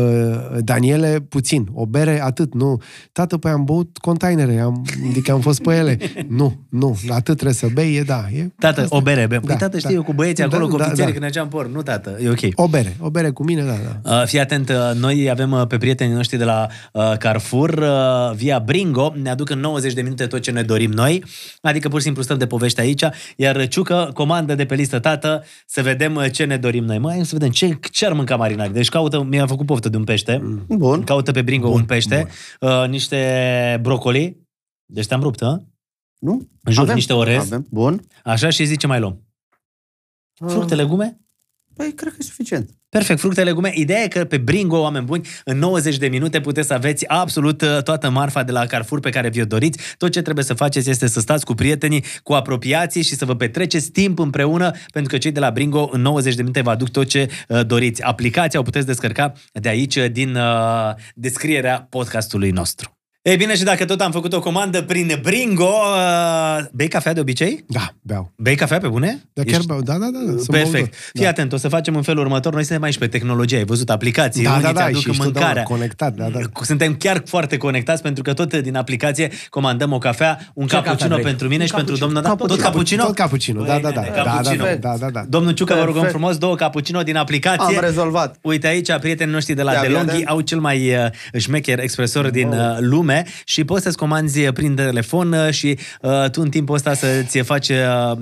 Daniele, 0.58 1.20
puțin, 1.28 1.68
o 1.72 1.86
bere, 1.86 2.22
atât, 2.22 2.54
nu. 2.54 2.80
Tată, 3.12 3.38
păi 3.38 3.50
am 3.50 3.64
băut 3.64 3.98
containere, 3.98 4.51
am, 4.60 4.84
adică 5.08 5.32
am 5.32 5.40
fost 5.40 5.62
pe 5.62 5.74
ele. 5.74 5.98
Nu, 6.28 6.60
nu, 6.68 6.98
atât 7.08 7.24
trebuie 7.24 7.54
să 7.54 7.66
bei, 7.72 7.94
e 7.94 8.02
da. 8.02 8.24
E, 8.34 8.46
Tată, 8.58 8.80
asta 8.80 8.96
o 8.96 8.98
e. 8.98 9.02
bere, 9.02 9.26
bem. 9.26 9.40
Păi 9.40 9.48
Da, 9.48 9.56
tată, 9.56 9.78
știi 9.78 9.88
da. 9.90 9.94
eu 9.96 10.02
cu 10.02 10.12
băieții 10.12 10.44
acolo, 10.44 10.64
Da, 10.64 10.70
cu 10.70 10.76
da, 10.76 10.84
ofițerii, 10.84 11.04
da. 11.04 11.10
când 11.10 11.22
mergeam 11.22 11.48
por. 11.48 11.68
Nu, 11.68 11.82
tată, 11.82 12.18
e 12.22 12.28
ok. 12.28 12.38
O 12.54 12.68
bere, 12.68 12.96
o 13.00 13.10
bere 13.10 13.30
cu 13.30 13.44
mine, 13.44 13.62
da, 13.62 13.74
da. 14.02 14.20
Uh, 14.20 14.26
fii 14.26 14.40
atent, 14.40 14.68
uh, 14.68 14.76
noi 15.00 15.30
avem 15.30 15.52
uh, 15.52 15.66
pe 15.66 15.76
prietenii 15.76 16.14
noștri 16.14 16.38
de 16.38 16.44
la 16.44 16.66
uh, 16.92 17.12
Carrefour, 17.18 17.70
uh, 17.70 18.34
via 18.34 18.58
Bringo, 18.58 19.12
ne 19.22 19.30
aduc 19.30 19.50
în 19.50 19.58
90 19.60 19.92
de 19.92 20.02
minute 20.02 20.26
tot 20.26 20.40
ce 20.40 20.50
ne 20.50 20.62
dorim 20.62 20.90
noi, 20.90 21.24
adică 21.60 21.88
pur 21.88 21.98
și 21.98 22.04
simplu 22.04 22.22
stăm 22.22 22.38
de 22.38 22.46
poveste 22.46 22.80
aici, 22.80 23.02
iar 23.36 23.68
Ciucă 23.68 24.10
comandă 24.14 24.54
de 24.54 24.64
pe 24.64 24.74
listă, 24.74 24.98
tată, 24.98 25.44
să 25.66 25.82
vedem 25.82 26.14
uh, 26.14 26.30
ce 26.30 26.44
ne 26.44 26.56
dorim 26.56 26.84
noi. 26.84 26.98
Mai 26.98 27.20
să 27.24 27.30
vedem 27.32 27.50
ce, 27.50 27.78
ce 27.90 28.06
ar 28.06 28.12
mânca 28.12 28.36
marinari. 28.36 28.72
Deci 28.72 28.88
caută, 28.88 29.26
mi-a 29.28 29.46
făcut 29.46 29.66
poftă 29.66 29.88
de 29.88 29.96
un 29.96 30.04
pește, 30.04 30.40
mm. 30.42 30.64
Bun. 30.68 31.02
caută 31.04 31.32
pe 31.32 31.42
Bringo 31.42 31.68
Bun, 31.68 31.78
un 31.78 31.84
pește, 31.84 32.26
uh, 32.60 32.84
niște 32.88 33.78
brocoli, 33.82 34.36
deci 34.92 35.06
te-am 35.06 35.20
rupt, 35.20 35.40
hă? 35.40 35.62
Nu? 36.18 36.48
În 36.62 36.72
jur, 36.72 36.82
Avem. 36.82 36.94
niște 36.94 37.12
orez, 37.12 37.42
Avem. 37.42 37.66
Bun. 37.70 38.02
așa 38.24 38.50
și 38.50 38.64
zice 38.64 38.86
mai 38.86 39.00
luăm. 39.00 39.22
Fructe, 40.34 40.74
legume? 40.74 41.20
Păi, 41.74 41.92
cred 41.92 42.12
că 42.12 42.18
e 42.20 42.24
suficient. 42.24 42.70
Perfect, 42.88 43.20
fructe, 43.20 43.44
legume. 43.44 43.72
Ideea 43.74 44.02
e 44.02 44.08
că 44.08 44.24
pe 44.24 44.38
Bringo, 44.38 44.80
oameni 44.80 45.04
buni, 45.04 45.26
în 45.44 45.58
90 45.58 45.96
de 45.96 46.08
minute 46.08 46.40
puteți 46.40 46.66
să 46.66 46.74
aveți 46.74 47.08
absolut 47.08 47.62
uh, 47.62 47.82
toată 47.82 48.10
marfa 48.10 48.42
de 48.42 48.52
la 48.52 48.66
Carrefour 48.66 49.00
pe 49.00 49.10
care 49.10 49.28
vi-o 49.28 49.44
doriți. 49.44 49.78
Tot 49.98 50.10
ce 50.10 50.22
trebuie 50.22 50.44
să 50.44 50.54
faceți 50.54 50.90
este 50.90 51.06
să 51.06 51.20
stați 51.20 51.44
cu 51.44 51.54
prietenii, 51.54 52.04
cu 52.22 52.32
apropiații 52.32 53.02
și 53.02 53.14
să 53.14 53.24
vă 53.24 53.34
petreceți 53.34 53.90
timp 53.90 54.18
împreună, 54.18 54.70
pentru 54.92 55.12
că 55.12 55.18
cei 55.18 55.32
de 55.32 55.40
la 55.40 55.50
Bringo 55.50 55.88
în 55.92 56.00
90 56.00 56.34
de 56.34 56.40
minute 56.40 56.60
vă 56.60 56.70
aduc 56.70 56.88
tot 56.88 57.06
ce 57.06 57.30
uh, 57.48 57.66
doriți. 57.66 58.02
Aplicația 58.02 58.60
o 58.60 58.62
puteți 58.62 58.86
descărca 58.86 59.32
de 59.52 59.68
aici, 59.68 59.96
uh, 59.96 60.10
din 60.10 60.34
uh, 60.34 60.94
descrierea 61.14 61.86
podcastului 61.90 62.50
nostru. 62.50 63.01
Ei 63.22 63.36
bine, 63.36 63.54
și 63.56 63.62
dacă 63.62 63.84
tot 63.84 64.00
am 64.00 64.10
făcut 64.10 64.32
o 64.32 64.40
comandă 64.40 64.82
prin 64.82 65.18
Bringo, 65.22 65.64
uh, 65.64 66.64
bei 66.72 66.88
cafea 66.88 67.12
de 67.12 67.20
obicei? 67.20 67.64
Da, 67.68 67.94
beau. 68.00 68.32
Bei 68.36 68.54
cafea 68.54 68.78
pe 68.78 68.88
bune? 68.88 69.22
Da, 69.32 69.42
chiar 69.44 69.60
beau. 69.66 69.80
Da, 69.80 69.92
da, 69.92 69.98
da. 69.98 70.18
da. 70.18 70.30
sunt 70.30 70.46
Perfect. 70.46 70.72
băutor. 70.72 70.88
Fii 71.12 71.26
atent, 71.26 71.52
o 71.52 71.56
să 71.56 71.68
facem 71.68 71.96
în 71.96 72.02
felul 72.02 72.22
următor. 72.24 72.52
Noi 72.54 72.64
suntem 72.64 72.82
aici 72.84 72.98
pe 72.98 73.06
tehnologie. 73.06 73.56
Ai 73.56 73.64
văzut 73.64 73.90
aplicații, 73.90 74.42
Da, 74.44 74.50
unii 74.50 74.62
da, 74.62 74.72
da, 74.72 74.80
ți-aduc 74.80 75.00
și 75.02 75.10
știu, 75.10 75.22
mâncarea. 75.22 75.52
da, 75.54 75.62
conectat, 75.62 76.14
da, 76.14 76.28
da. 76.28 76.38
Suntem 76.62 76.94
chiar 76.94 77.22
foarte 77.26 77.56
conectați 77.56 78.02
pentru 78.02 78.22
că 78.22 78.32
tot 78.32 78.54
din 78.56 78.76
aplicație 78.76 79.30
comandăm 79.48 79.92
o 79.92 79.98
cafea, 79.98 80.38
un 80.54 80.66
Ce 80.66 80.74
cappuccino 80.74 81.08
cafea 81.08 81.16
vrei? 81.16 81.24
pentru 81.28 81.48
mine 81.48 81.60
Un 81.60 81.66
și 81.66 81.74
pentru 81.74 81.94
cappuccino. 81.94 82.20
domnul... 82.22 82.38
Da, 82.38 82.54
tot 82.54 82.60
cappuccino? 82.60 83.04
Tot 83.04 83.14
cappuccino, 83.14 83.62
da, 83.64 83.78
da, 83.78 83.90
da. 83.90 84.00
Băi, 84.00 84.10
Da, 84.14 84.22
da, 84.22 84.30
cappuccino. 84.30 84.64
da, 84.64 84.74
da, 84.80 84.96
da, 85.00 85.10
da. 85.10 85.24
Domnul 85.28 85.52
Ciucă, 85.52 85.72
vă 85.74 85.78
rugăm 85.80 85.92
Perfect. 85.92 86.12
frumos, 86.18 86.36
două 86.38 86.54
cappuccino 86.54 87.02
din 87.02 87.16
aplicație. 87.16 87.76
Am 87.76 87.84
rezolvat. 87.84 88.36
Uite 88.42 88.66
aici, 88.66 88.92
prietenii 89.00 89.32
noștri 89.32 89.54
de 89.54 89.62
la 89.62 89.72
Ia, 89.72 89.80
DeLonghi 89.80 90.18
ia, 90.20 90.24
au 90.28 90.40
cel 90.40 90.58
mai 90.58 90.94
uh, 90.94 91.38
șmecher 91.40 91.78
expresor 91.80 92.30
din 92.30 92.48
uh, 92.48 92.76
lume 93.12 93.24
și 93.44 93.64
poți 93.64 93.82
să-ți 93.82 93.96
comanzi 93.96 94.40
prin 94.40 94.74
telefon 94.74 95.32
uh, 95.32 95.50
și 95.50 95.78
uh, 96.00 96.30
tu 96.30 96.40
în 96.40 96.48
timpul 96.48 96.74
ăsta 96.74 96.94
să-ți 96.94 97.38
faci 97.38 97.68
uh, 97.68 97.76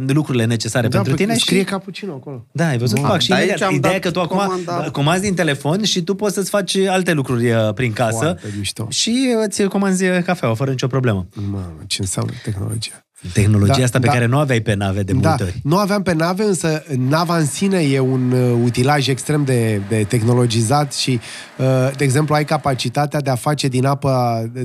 lucrurile 0.07 0.45
necesare 0.45 0.89
Da, 0.89 0.97
pentru 0.97 1.15
păi 1.15 1.25
tine. 1.25 1.37
scrie 1.39 1.59
și... 1.59 1.65
cappuccino 1.65 2.13
acolo. 2.13 2.47
Da, 2.53 2.67
ai 2.69 2.79
văzut? 2.79 2.99
Bun. 2.99 3.09
Fac 3.09 3.21
și 3.21 3.29
Dar 3.29 3.39
imediat. 3.39 3.61
aici 3.61 3.69
am 3.71 3.75
Ideea 3.77 3.95
e 3.95 3.99
dat 3.99 4.03
că 4.05 4.11
tu 4.19 4.21
acum 4.21 4.39
comanda. 4.39 4.91
comanzi 4.91 5.23
din 5.23 5.35
telefon 5.35 5.83
și 5.83 6.03
tu 6.03 6.15
poți 6.15 6.35
să-ți 6.35 6.51
faci 6.51 6.77
alte 6.77 7.13
lucruri 7.13 7.51
uh, 7.51 7.73
prin 7.75 7.93
casă 7.93 8.17
Foarte 8.17 8.55
mișto. 8.59 8.87
și 8.91 9.35
îți 9.47 9.63
comanzi 9.63 10.05
cafeaua 10.25 10.55
fără 10.55 10.71
nicio 10.71 10.87
problemă. 10.87 11.27
Mamă, 11.51 11.77
ce 11.87 12.01
înseamnă 12.01 12.33
tehnologia. 12.45 13.05
Tehnologia 13.33 13.77
Da, 13.79 13.85
asta 13.85 13.99
pe 13.99 14.07
da. 14.07 14.13
care 14.13 14.27
nu 14.27 14.39
aveai 14.39 14.61
pe 14.61 14.75
nave 14.75 15.03
de 15.03 15.13
Da, 15.13 15.29
multe 15.29 15.43
ori. 15.43 15.61
nu 15.63 15.77
aveam 15.77 16.03
pe 16.03 16.15
nave, 16.15 16.43
însă 16.43 16.83
nava 17.09 17.37
în 17.39 17.47
sine 17.47 17.79
e 17.79 17.99
un 18.01 18.33
uh, 18.33 18.61
utilaj 18.65 19.09
extrem 19.09 19.45
de, 19.45 19.81
de 19.89 20.05
tehnologizat 20.09 20.93
și, 20.93 21.21
uh, 21.59 21.67
de 21.97 22.05
exemplu, 22.05 22.35
ai 22.35 22.45
capacitatea 22.45 23.21
de 23.21 23.31
a 23.31 23.35
face 23.35 23.69
din 23.69 23.87
apă 23.87 24.11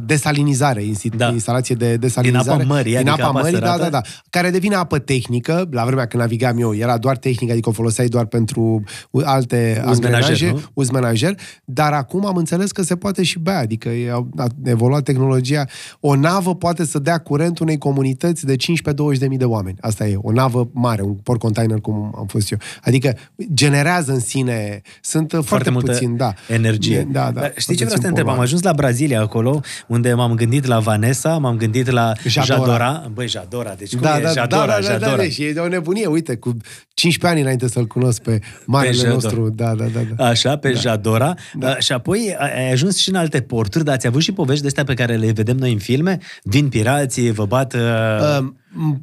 desalinizare, 0.06 0.82
insti- 0.84 1.16
Da. 1.18 1.30
instalație 1.32 1.76
de 1.76 1.96
desalinizare. 1.98 2.44
Din 2.58 2.62
apă 2.66 2.74
mării, 2.74 2.96
din 2.98 2.98
adică 3.10 3.14
apa 3.14 3.24
apa 3.30 3.40
mării, 3.42 3.60
da, 3.60 3.66
sărată? 3.66 3.84
da, 3.84 3.90
da, 3.90 4.02
care 4.30 4.50
devine 4.50 4.76
apă 4.76 5.00
tehnică. 5.00 5.68
La 5.72 5.86
vremea 5.86 6.06
când 6.06 6.22
navigam 6.22 6.60
eu, 6.60 6.76
era 6.76 6.98
doar 6.98 7.18
tehnică, 7.18 7.52
adică 7.52 7.70
o 7.70 7.72
foloseai 7.72 8.08
doar 8.08 8.26
pentru 8.26 8.84
alte 9.24 9.84
Uz 9.90 10.00
menajer, 10.00 10.22
angrenaje, 10.30 10.50
nu? 10.52 10.62
uz 10.74 10.90
menajer, 10.90 11.36
dar 11.66 11.94
acum 11.94 12.26
am 12.26 12.36
înțeles 12.36 12.72
că 12.72 12.82
se 12.82 12.96
poate 12.96 13.24
și 13.24 13.40
bea, 13.40 13.60
adică 13.60 13.90
e- 13.90 14.12
a 14.12 14.28
a 14.38 14.46
evoluat 14.64 15.04
tehnologia. 15.04 15.66
O 16.00 16.16
navă 16.16 16.56
poate 16.56 16.86
să 16.86 17.00
dea 17.00 17.18
curent 17.18 17.60
unei 17.60 17.78
comunități 17.78 18.45
capacitate 18.45 18.45
de 18.46 18.56
15-20 18.56 19.18
de 19.18 19.28
mii 19.28 19.38
de 19.38 19.46
oameni. 19.46 19.78
Asta 19.82 20.08
e, 20.08 20.18
o 20.22 20.32
navă 20.32 20.70
mare, 20.72 21.02
un 21.02 21.14
port 21.14 21.40
container 21.40 21.80
cum 21.80 22.14
am 22.18 22.26
fost 22.28 22.52
eu. 22.52 22.58
Adică 22.82 23.18
generează 23.54 24.12
în 24.12 24.20
sine, 24.20 24.82
sunt 25.02 25.30
foarte, 25.30 25.48
foarte 25.48 25.70
multă 25.70 25.92
puțin, 25.92 26.18
da. 26.18 26.34
energie. 26.48 27.08
Da, 27.12 27.32
da. 27.32 27.40
Dar 27.42 27.54
știi 27.58 27.76
ce 27.76 27.84
foarte 27.84 27.84
vreau 27.84 27.90
să 27.90 27.96
te 27.96 27.96
puțin 27.96 28.08
întreb? 28.08 28.28
Am 28.28 28.32
povară. 28.32 28.42
ajuns 28.42 28.62
la 28.62 28.74
Brazilia 28.74 29.22
acolo, 29.22 29.62
unde 29.88 30.14
m-am 30.14 30.34
gândit 30.34 30.66
la 30.66 30.80
Vanessa, 30.80 31.38
m-am 31.38 31.58
gândit 31.58 31.90
la 31.90 32.14
Jadora. 32.26 32.56
Jadora. 32.56 33.10
Băi, 33.14 33.28
Jadora, 33.28 33.74
deci 33.78 33.92
cum 33.92 34.02
Da, 34.02 34.18
e 34.18 34.22
da, 34.22 34.30
Jadora, 34.30 34.66
da, 34.66 34.72
da, 34.72 34.80
da, 34.80 34.82
Jadora? 34.82 35.16
da, 35.16 35.22
deci 35.22 35.38
e 35.38 35.52
de 35.54 35.60
o 35.60 35.68
nebunie. 35.68 36.06
Uite, 36.06 36.36
cu 36.36 36.58
15 36.94 37.28
ani 37.28 37.42
înainte 37.42 37.68
să-l 37.68 37.88
cunosc 37.88 38.22
pe 38.22 38.40
marele 38.66 38.94
Jador. 38.94 39.14
nostru. 39.14 39.50
Da, 39.50 39.76
da, 39.76 39.86
da. 39.86 40.00
da. 40.16 40.26
Așa, 40.26 40.58
pe 40.58 40.72
da. 40.72 40.80
Jadora. 40.80 41.34
Da. 41.54 41.80
Și 41.80 41.92
apoi 41.92 42.36
ai 42.40 42.72
ajuns 42.72 42.98
și 42.98 43.10
în 43.10 43.16
alte 43.16 43.42
porturi, 43.42 43.84
dar 43.84 43.94
ați 43.96 44.08
avut 44.08 44.22
și 44.22 44.32
povești 44.32 44.62
de 44.62 44.68
astea 44.68 44.84
pe 44.84 44.94
care 44.94 45.16
le 45.16 45.32
vedem 45.32 45.58
noi 45.58 45.72
în 45.72 45.80
filme? 45.80 46.20
Vin 46.44 46.70
pirații, 46.70 47.32
vă 47.32 47.46
bat... 47.46 47.74
Uh... 47.74 48.35
Uh, 48.42 48.48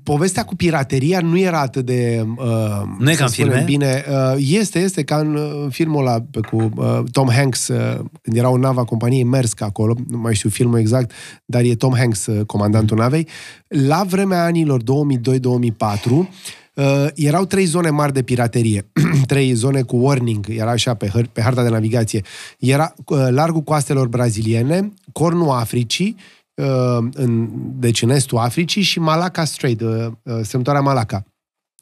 povestea 0.02 0.44
cu 0.44 0.56
pirateria 0.56 1.20
nu 1.20 1.38
era 1.38 1.60
atât 1.60 1.84
de... 1.84 2.26
Uh, 2.36 2.46
Nu 2.98 3.10
e 3.10 3.12
să 3.12 3.18
ca 3.18 3.24
în 3.24 3.30
spunem 3.30 3.50
filme? 3.50 3.64
Bine, 3.64 4.04
uh, 4.08 4.34
este, 4.38 4.78
este 4.78 5.02
ca 5.02 5.16
în 5.16 5.34
uh, 5.34 5.66
filmul 5.70 6.06
ăla 6.06 6.24
pe 6.30 6.40
cu 6.40 6.70
uh, 6.76 7.00
Tom 7.12 7.28
Hanks, 7.28 7.68
uh, 7.68 7.98
când 8.22 8.36
era 8.36 8.48
o 8.48 8.58
navă 8.58 8.80
a 8.80 8.84
companiei 8.84 9.22
Maersk 9.22 9.60
acolo, 9.60 9.94
nu 10.08 10.18
mai 10.18 10.34
știu 10.34 10.48
filmul 10.48 10.78
exact, 10.78 11.12
dar 11.44 11.62
e 11.62 11.74
Tom 11.74 11.94
Hanks 11.96 12.26
uh, 12.26 12.44
comandantul 12.46 12.96
navei. 12.96 13.28
La 13.68 14.04
vremea 14.08 14.44
anilor 14.44 14.82
2002-2004, 14.82 14.84
Uh, 16.74 17.06
erau 17.14 17.44
trei 17.44 17.64
zone 17.64 17.90
mari 17.90 18.12
de 18.12 18.22
piraterie, 18.22 18.90
trei 19.26 19.52
zone 19.52 19.82
cu 19.82 19.96
warning, 19.96 20.46
era 20.48 20.70
așa 20.70 20.94
pe, 20.94 21.06
hăr- 21.08 21.32
pe 21.32 21.40
harta 21.42 21.62
de 21.62 21.68
navigație. 21.68 22.22
Era 22.58 22.94
uh, 23.06 23.26
largul 23.30 23.60
coastelor 23.60 24.08
braziliene, 24.08 24.92
cornul 25.12 25.50
Africii, 25.50 26.16
uh, 26.18 26.41
în, 27.12 27.48
deci 27.80 28.02
în 28.02 28.10
estul 28.10 28.38
Africii 28.38 28.82
și 28.82 28.98
Malacca 29.00 29.44
Strait, 29.44 29.80
uh, 29.80 30.06
uh, 30.22 30.38
strâmtoarea 30.42 30.80
Malacca. 30.82 31.22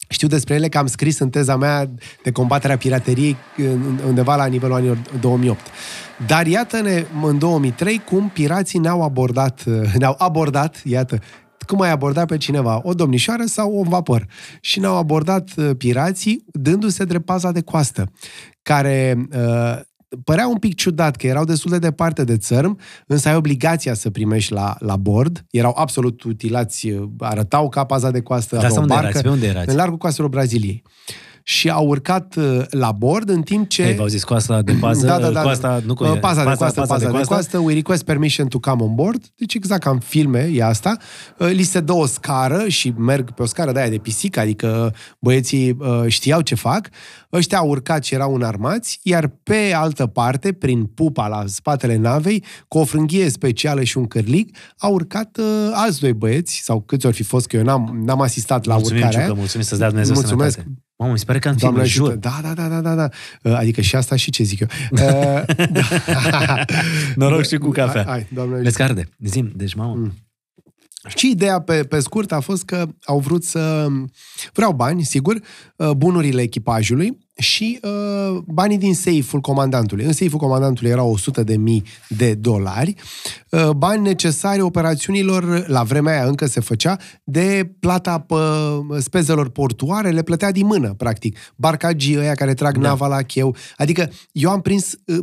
Știu 0.09 0.29
despre 0.29 0.55
ele 0.55 0.68
că 0.68 0.79
am 0.79 0.87
scris 0.87 1.18
în 1.18 1.31
teza 1.31 1.57
mea 1.57 1.91
de 2.23 2.33
combaterea 2.33 2.77
pirateriei 2.77 3.37
în- 3.57 4.01
undeva 4.07 4.37
la 4.37 4.47
nivelul 4.47 4.75
anilor 4.75 4.99
2008. 5.21 5.61
Dar 6.27 6.47
iată-ne 6.47 7.05
în 7.23 7.39
2003 7.39 8.03
cum 8.05 8.29
pirații 8.29 8.79
ne-au 8.79 9.03
abordat, 9.03 9.64
uh, 9.66 9.93
ne-au 9.99 10.14
abordat, 10.18 10.83
iată, 10.85 11.18
cum 11.66 11.81
ai 11.81 11.91
abordat 11.91 12.27
pe 12.27 12.37
cineva, 12.37 12.81
o 12.83 12.95
domnișoară 12.95 13.45
sau 13.45 13.73
un 13.79 13.89
vapor. 13.89 14.27
Și 14.61 14.81
ne-au 14.81 14.97
abordat 14.97 15.51
uh, 15.57 15.71
pirații 15.79 16.45
dându-se 16.47 17.05
drept 17.05 17.25
paza 17.25 17.53
de 17.53 17.61
coastă, 17.61 18.11
care 18.62 19.27
uh, 19.37 19.81
părea 20.24 20.46
un 20.46 20.58
pic 20.58 20.74
ciudat 20.74 21.16
că 21.16 21.26
erau 21.26 21.44
destul 21.44 21.70
de 21.70 21.78
departe 21.78 22.24
de 22.24 22.36
țărm, 22.36 22.78
însă 23.06 23.28
ai 23.28 23.34
obligația 23.34 23.94
să 23.94 24.11
primești 24.11 24.52
la, 24.52 24.76
la 24.78 24.96
bord. 24.96 25.44
Erau 25.50 25.74
absolut 25.76 26.22
utilați, 26.22 26.88
uh, 26.88 27.08
arătau 27.18 27.68
ca 27.68 27.84
paza 27.84 28.11
de 28.11 28.20
coastă, 28.20 28.56
Dar 28.56 28.64
aveau 28.64 28.82
asta 28.82 28.94
o 28.94 28.94
unde 28.94 28.94
barcă, 28.94 29.18
erați? 29.18 29.22
Pe 29.22 29.30
unde 29.30 29.46
erați? 29.46 29.70
În 29.70 29.76
largul 29.76 29.98
coastelor 29.98 30.30
Braziliei. 30.30 30.82
Și 31.43 31.70
au 31.70 31.86
urcat 31.86 32.34
uh, 32.36 32.61
la 32.70 32.93
bord 32.93 33.28
în 33.28 33.43
timp 33.43 33.68
ce... 33.68 33.82
Ei, 33.82 33.95
v-au 33.95 34.07
zis 34.07 34.24
coasta 34.24 34.62
de 34.62 34.72
pază, 34.80 35.07
Da, 35.07 35.18
da, 35.18 35.30
da. 35.30 35.43
coasta, 35.43 35.82
nu 35.86 35.95
cu 35.95 36.05
Uh, 36.05 36.18
paza, 36.20 36.45
de 36.45 36.55
coastă, 36.57 36.80
paza, 36.80 37.11
de 37.11 37.22
coastă, 37.26 37.59
we 37.59 37.74
request 37.74 38.03
permission 38.03 38.47
to 38.49 38.59
come 38.59 38.82
on 38.82 38.95
board. 38.95 39.22
Deci 39.36 39.55
exact 39.55 39.82
ca 39.82 39.91
în 39.91 39.99
filme 39.99 40.51
e 40.53 40.64
asta. 40.64 40.97
Uh, 41.38 41.51
Li 41.51 41.62
se 41.62 41.80
dă 41.80 41.93
o 41.93 42.07
scară 42.07 42.68
și 42.68 42.95
merg 42.97 43.30
pe 43.30 43.43
o 43.43 43.47
scară 43.47 43.72
de 43.72 43.80
aia 43.80 43.88
de 43.88 43.99
pisică, 43.99 44.41
adică 44.41 44.95
băieții 45.18 45.76
uh, 45.78 46.05
știau 46.07 46.41
ce 46.41 46.55
fac. 46.55 46.88
Ăștia 47.32 47.59
au 47.59 47.68
urcat 47.68 48.05
și 48.05 48.14
erau 48.14 48.34
înarmați, 48.34 49.01
iar 49.03 49.26
pe 49.43 49.72
altă 49.74 50.07
parte, 50.07 50.53
prin 50.53 50.84
pupa 50.84 51.26
la 51.28 51.45
spatele 51.47 51.97
navei, 51.97 52.45
cu 52.68 52.78
o 52.78 52.84
frânghie 52.84 53.28
specială 53.30 53.82
și 53.82 53.99
un 53.99 54.07
cârlig, 54.07 54.57
au 54.78 54.93
urcat 54.93 55.36
uh, 55.38 55.70
alți 55.72 56.01
doi 56.01 56.12
băieți, 56.12 56.61
sau 56.64 56.80
câți 56.80 57.07
ori 57.07 57.14
fi 57.14 57.22
fost, 57.22 57.47
că 57.47 57.57
eu 57.57 57.62
n-am, 57.62 58.01
n-am 58.05 58.20
asistat 58.20 58.64
la 58.64 58.74
Mulțumim, 58.74 58.97
urcarea 59.03 59.18
Ciucă, 59.20 59.32
aia. 59.32 59.41
mulțumim 59.41 59.66
să-ți 59.66 59.78
dea 59.80 59.88
Dumnezeu 59.88 60.14
Mulțumesc. 60.14 60.55
sănătate. 60.55 60.80
Mamă, 61.01 61.12
mi 61.12 61.18
se 61.18 61.24
pare 61.24 61.38
că 61.38 61.48
în 61.48 61.57
film, 61.57 61.70
Doamne 61.70 61.88
jur. 61.88 62.09
ajută. 62.11 62.28
Da, 62.28 62.38
da, 62.42 62.55
da, 62.55 62.68
da, 62.68 62.80
da, 62.80 62.94
da. 62.94 63.09
Uh, 63.42 63.57
Adică 63.57 63.80
și 63.80 63.96
asta 63.96 64.16
și 64.16 64.30
ce 64.30 64.42
zic 64.42 64.61
eu. 64.61 64.68
Uh, 64.90 65.42
da. 65.72 66.64
Noroc 67.16 67.46
și 67.46 67.57
cu 67.57 67.70
cafea. 67.70 68.05
Hai, 68.05 68.12
hai, 68.12 68.26
doamne 68.34 68.53
ajută. 68.53 68.64
Vezi 68.64 68.76
că 68.76 68.82
arde. 68.82 69.09
Zim, 69.18 69.53
deci 69.55 69.74
mamă. 69.74 69.94
Mm. 69.94 70.12
Și 71.16 71.30
ideea 71.30 71.61
pe, 71.61 71.84
pe 71.84 72.01
scurt 72.01 72.32
a 72.32 72.40
fost 72.40 72.64
că 72.64 72.86
au 73.05 73.18
vrut 73.18 73.44
să... 73.44 73.86
Vreau 74.53 74.72
bani, 74.72 75.03
sigur, 75.05 75.40
uh, 75.76 75.90
bunurile 75.90 76.42
echipajului 76.42 77.18
și 77.41 77.80
uh, 77.82 78.38
banii 78.47 78.78
din 78.78 78.95
seiful 78.95 79.41
comandantului. 79.41 80.05
În 80.05 80.12
seiful 80.12 80.38
comandantului 80.38 80.91
erau 80.91 81.12
100 81.12 81.43
de 81.43 81.57
mii 81.57 81.82
de 82.09 82.34
dolari, 82.34 82.95
uh, 83.51 83.70
bani 83.70 84.03
necesari 84.03 84.61
operațiunilor, 84.61 85.68
la 85.68 85.82
vremea 85.82 86.12
aia 86.12 86.24
încă 86.24 86.47
se 86.47 86.61
făcea, 86.61 86.97
de 87.24 87.70
plata 87.80 88.18
pe 88.18 88.34
spezelor 88.99 89.49
portoare, 89.49 90.11
le 90.11 90.22
plătea 90.22 90.53
din 90.53 90.66
mână, 90.66 90.95
practic. 90.97 91.38
Barcagii 91.57 92.18
ăia 92.18 92.34
care 92.34 92.55
trag 92.55 92.78
da. 92.78 92.88
nava 92.88 93.07
la 93.07 93.22
cheu. 93.22 93.57
Adică 93.76 94.11
eu 94.32 94.51
am 94.51 94.61
prins, 94.61 94.93
uh, 95.05 95.18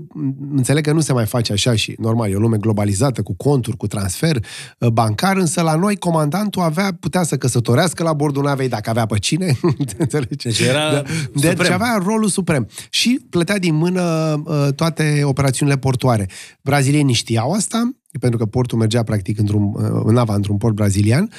înțeleg 0.56 0.84
că 0.84 0.92
nu 0.92 1.00
se 1.00 1.14
mai 1.14 1.26
face 1.26 1.54
așa 1.54 1.76
și 1.76 1.96
normal, 2.00 2.32
e 2.32 2.36
o 2.36 2.40
lume 2.40 2.58
globalizată, 2.58 3.22
cu 3.22 3.36
conturi, 3.36 3.78
cu 3.78 3.88
transfer 3.88 4.36
uh, 4.80 4.90
bancar, 4.90 5.38
însă 5.38 5.62
la 5.62 5.76
noi 5.76 5.96
comandantul 5.96 6.62
avea, 6.62 6.98
putea 7.00 7.24
să 7.24 7.38
căsătorească 7.38 8.04
la 8.04 8.14
bordul 8.14 8.44
navei 8.44 8.70
dacă 8.70 8.90
avea 8.90 9.06
pe 9.06 9.20
cine. 9.20 9.58
Înțelegi? 9.98 10.48
Deci 10.48 10.60
era 10.60 10.92
Da. 10.92 11.02
Deci 11.34 11.50
suprem. 11.50 11.74
avea 11.74 11.98
rolul 12.08 12.28
suprem. 12.28 12.68
Și 12.90 13.20
plătea 13.30 13.58
din 13.58 13.76
mână 13.76 14.02
uh, 14.46 14.68
toate 14.76 15.22
operațiunile 15.24 15.78
portoare. 15.78 16.30
Brazilienii 16.62 17.14
știau 17.14 17.52
asta, 17.52 17.92
pentru 18.20 18.40
că 18.40 18.46
portul 18.46 18.78
mergea 18.78 19.04
practic 19.04 19.40
într-un, 19.40 19.64
uh, 19.64 20.12
nava 20.14 20.34
într-un 20.34 20.58
port 20.58 20.76
brazilian. 20.76 21.32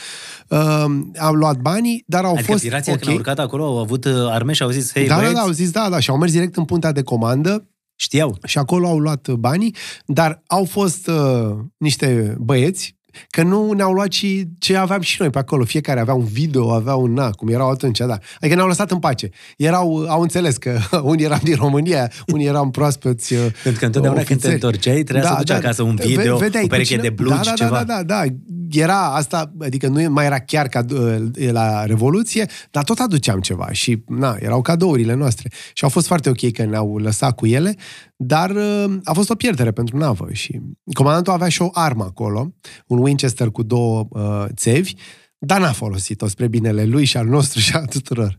Uh, 0.49 0.85
au 1.19 1.35
luat 1.35 1.57
banii, 1.61 2.05
dar 2.07 2.25
au 2.25 2.33
Adică 2.33 2.51
fost 2.51 2.63
pirații 2.63 2.93
ok. 2.93 2.99
când 2.99 3.11
au 3.11 3.17
urcat 3.17 3.39
acolo 3.39 3.65
au 3.65 3.79
avut 3.79 4.05
uh, 4.05 4.13
arme 4.29 4.53
și 4.53 4.63
au 4.63 4.71
zis, 4.71 4.93
hei, 4.93 5.07
da, 5.07 5.15
da, 5.15 5.21
băieți, 5.21 5.35
da, 5.37 5.43
au 5.43 5.51
zis 5.51 5.71
da, 5.71 5.89
da, 5.91 5.99
și 6.01 6.11
au 6.11 6.19
mers 6.19 6.33
direct 6.33 6.57
în 6.57 6.65
puntea 6.65 6.93
de 6.93 7.03
comandă 7.03 7.69
știau. 7.97 8.39
și 8.45 8.59
acolo 8.59 8.89
au 8.89 8.99
luat 8.99 9.31
banii, 9.31 9.75
dar 10.07 10.43
au 10.47 10.65
fost 10.65 11.07
uh, 11.07 11.57
niște 11.77 12.37
băieți 12.39 12.98
că 13.31 13.43
nu 13.43 13.73
ne-au 13.73 13.93
luat 13.93 14.13
și 14.13 14.49
ce 14.59 14.77
aveam 14.77 15.01
și 15.01 15.17
noi 15.21 15.31
pe 15.31 15.39
acolo. 15.39 15.65
Fiecare 15.65 16.01
avea 16.01 16.15
un 16.15 16.25
video, 16.25 16.73
avea 16.73 16.95
un 16.95 17.13
na, 17.13 17.31
cum 17.31 17.49
erau 17.49 17.71
atunci, 17.71 17.99
da. 17.99 18.19
Adică 18.41 18.55
ne-au 18.55 18.67
lăsat 18.67 18.91
în 18.91 18.99
pace. 18.99 19.31
Erau, 19.57 20.05
au 20.09 20.21
înțeles 20.21 20.57
că 20.57 20.79
unii 21.03 21.25
eram 21.25 21.41
din 21.43 21.55
România, 21.55 22.11
unii 22.27 22.47
eram 22.47 22.71
proaspeți 22.71 23.33
uh, 23.33 23.39
Pentru 23.63 23.81
că 23.81 23.87
întotdeauna 23.87 24.23
când 24.23 24.41
te 24.41 24.47
ofițeri. 24.47 24.55
întorceai, 24.55 25.03
trebuia 25.03 25.29
să 25.31 25.35
duci 25.37 25.51
acasă 25.51 25.83
un 25.83 25.95
video, 25.95 26.37
vedeai 26.37 26.63
o 26.63 26.67
cu 26.67 26.71
pereche 26.73 26.89
cine- 26.89 27.03
de 27.03 27.11
blugi, 27.11 27.37
da, 27.37 27.43
da, 27.45 27.53
ceva. 27.53 27.71
Da, 27.71 27.85
da, 27.85 28.03
da, 28.03 28.25
da. 28.25 28.35
Era 28.71 28.99
asta, 29.15 29.53
adică 29.61 29.87
nu 29.89 30.11
mai 30.11 30.25
era 30.25 30.39
chiar 30.39 30.69
ca 30.69 30.85
uh, 30.93 31.17
la 31.51 31.85
Revoluție, 31.85 32.47
dar 32.71 32.85
tot 32.85 32.99
aduceam 32.99 33.41
ceva 33.41 33.69
și 33.73 34.03
na, 34.07 34.37
erau 34.41 34.63
cadourile 34.63 35.15
noastre. 35.15 35.51
Și 35.73 35.85
au 35.85 35.91
fost 35.91 36.07
foarte 36.07 36.29
ok 36.29 36.53
că 36.53 36.65
ne-au 36.65 36.97
lăsat 36.97 37.35
cu 37.35 37.47
ele, 37.47 37.75
dar 38.21 38.51
uh, 38.51 38.97
a 39.05 39.13
fost 39.13 39.31
o 39.31 39.35
pierdere 39.35 39.73
pentru 39.73 39.97
navă 39.97 40.29
și 40.33 40.61
comandantul 40.93 41.33
avea 41.33 41.49
și 41.49 41.63
o 41.63 41.69
armă 41.73 42.05
acolo, 42.05 42.55
un 42.87 42.99
Winchester 42.99 43.51
cu 43.51 43.63
două 43.63 44.07
uh, 44.11 44.45
țevi, 44.55 44.95
dar 45.39 45.61
n-a 45.61 45.73
folosit-o 45.73 46.27
spre 46.27 46.49
binele 46.49 46.85
lui 46.85 47.05
și 47.05 47.17
al 47.17 47.27
nostru 47.27 47.61
și 47.61 47.73
al 47.73 47.87
tuturor. 47.87 48.39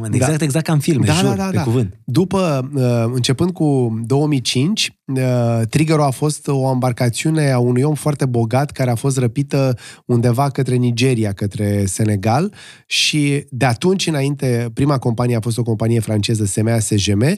Mă, 0.00 0.08
Exact, 0.12 0.40
exact 0.40 0.66
ca 0.66 0.72
în 0.72 0.78
filme, 0.78 1.06
Da, 1.06 1.12
jur, 1.12 1.28
da, 1.28 1.34
da, 1.36 1.50
pe 1.50 1.56
da. 1.56 1.62
cuvânt. 1.62 1.98
După, 2.04 2.70
uh, 2.74 3.12
începând 3.14 3.52
cu 3.52 4.00
2005, 4.06 4.98
uh, 5.04 5.66
Trigger 5.68 5.98
a 5.98 6.10
fost 6.10 6.48
o 6.48 6.70
embarcațiune 6.72 7.50
a 7.50 7.58
unui 7.58 7.82
om 7.82 7.94
foarte 7.94 8.26
bogat 8.26 8.70
care 8.70 8.90
a 8.90 8.94
fost 8.94 9.18
răpită 9.18 9.76
undeva 10.06 10.50
către 10.50 10.74
Nigeria, 10.74 11.32
către 11.32 11.84
Senegal 11.86 12.54
și 12.86 13.46
de 13.50 13.64
atunci 13.64 14.06
înainte, 14.06 14.70
prima 14.74 14.98
companie 14.98 15.36
a 15.36 15.40
fost 15.40 15.58
o 15.58 15.62
companie 15.62 16.00
franceză, 16.00 16.44
SMA 16.44 16.78
SGM 16.78 17.36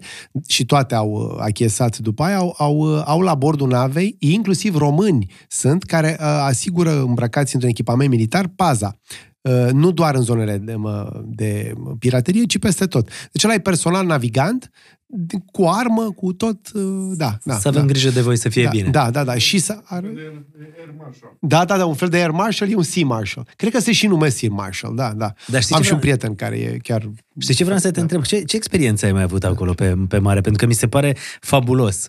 și 0.49 0.65
toate 0.65 0.95
au 0.95 1.11
uh, 1.11 1.37
achesat 1.41 1.99
după 1.99 2.23
aia, 2.23 2.37
au, 2.37 2.55
au, 2.59 2.77
uh, 2.77 3.03
au 3.05 3.21
la 3.21 3.35
bordul 3.35 3.69
navei, 3.69 4.17
inclusiv 4.19 4.77
români 4.77 5.31
sunt, 5.49 5.83
care 5.83 6.17
uh, 6.21 6.27
asigură 6.27 7.01
îmbrăcați 7.01 7.55
într-un 7.55 7.71
echipament 7.71 8.11
militar 8.11 8.47
paza. 8.57 8.99
Uh, 9.41 9.69
nu 9.73 9.91
doar 9.91 10.15
în 10.15 10.23
zonele 10.23 10.59
de, 10.59 10.75
mă, 10.75 11.21
de 11.25 11.73
piraterie, 11.99 12.45
ci 12.45 12.59
peste 12.59 12.87
tot. 12.87 13.09
Deci 13.33 13.45
ăla 13.45 13.55
e 13.55 13.59
personal 13.61 14.07
navigant, 14.07 14.71
de- 15.07 15.37
cu 15.53 15.65
armă, 15.67 16.11
cu 16.13 16.33
tot, 16.33 16.73
uh, 16.75 16.83
da. 17.17 17.39
da 17.45 17.59
Să 17.59 17.69
avem 17.69 17.81
da. 17.81 17.87
grijă 17.87 18.11
de 18.11 18.21
voi 18.21 18.37
să 18.37 18.49
fie 18.49 18.65
da, 18.65 18.69
bine. 18.71 18.89
Da, 18.89 19.11
da, 19.11 19.25
da. 19.25 19.35
Și 19.39 19.59
să 19.59 19.81
are... 19.85 20.13
Da, 21.41 21.65
da, 21.65 21.77
da, 21.77 21.87
un 21.87 21.95
fel 21.95 22.09
de 22.09 22.17
Air 22.17 22.31
Marshal 22.31 22.71
e 22.71 22.75
un 22.75 22.83
Sea 22.83 23.05
Marshal. 23.07 23.47
Cred 23.57 23.73
că 23.73 23.81
se 23.81 23.93
și 23.93 24.07
numesc 24.07 24.37
Sea 24.37 24.49
Marshal, 24.53 24.95
da, 24.95 25.13
da. 25.13 25.33
Dar 25.47 25.63
știi 25.63 25.75
Am 25.75 25.81
ce 25.81 25.87
și 25.87 25.93
un 25.93 25.99
vreau- 25.99 26.17
prieten 26.19 26.35
care 26.35 26.57
e 26.59 26.77
chiar... 26.83 27.11
Știi 27.39 27.55
ce 27.55 27.65
vreau 27.65 27.79
să 27.79 27.91
te 27.91 28.01
întreb? 28.01 28.23
Ce, 28.23 28.41
ce 28.43 28.57
experiență 28.57 29.07
ai 29.07 29.13
mai 29.13 29.23
avut 29.23 29.45
acolo 29.45 29.73
pe, 29.73 29.95
pe 30.09 30.19
mare? 30.19 30.41
Pentru 30.41 30.61
că 30.63 30.67
mi 30.69 30.75
se 30.75 30.89
pare 30.89 31.17
fabulos. 31.41 32.09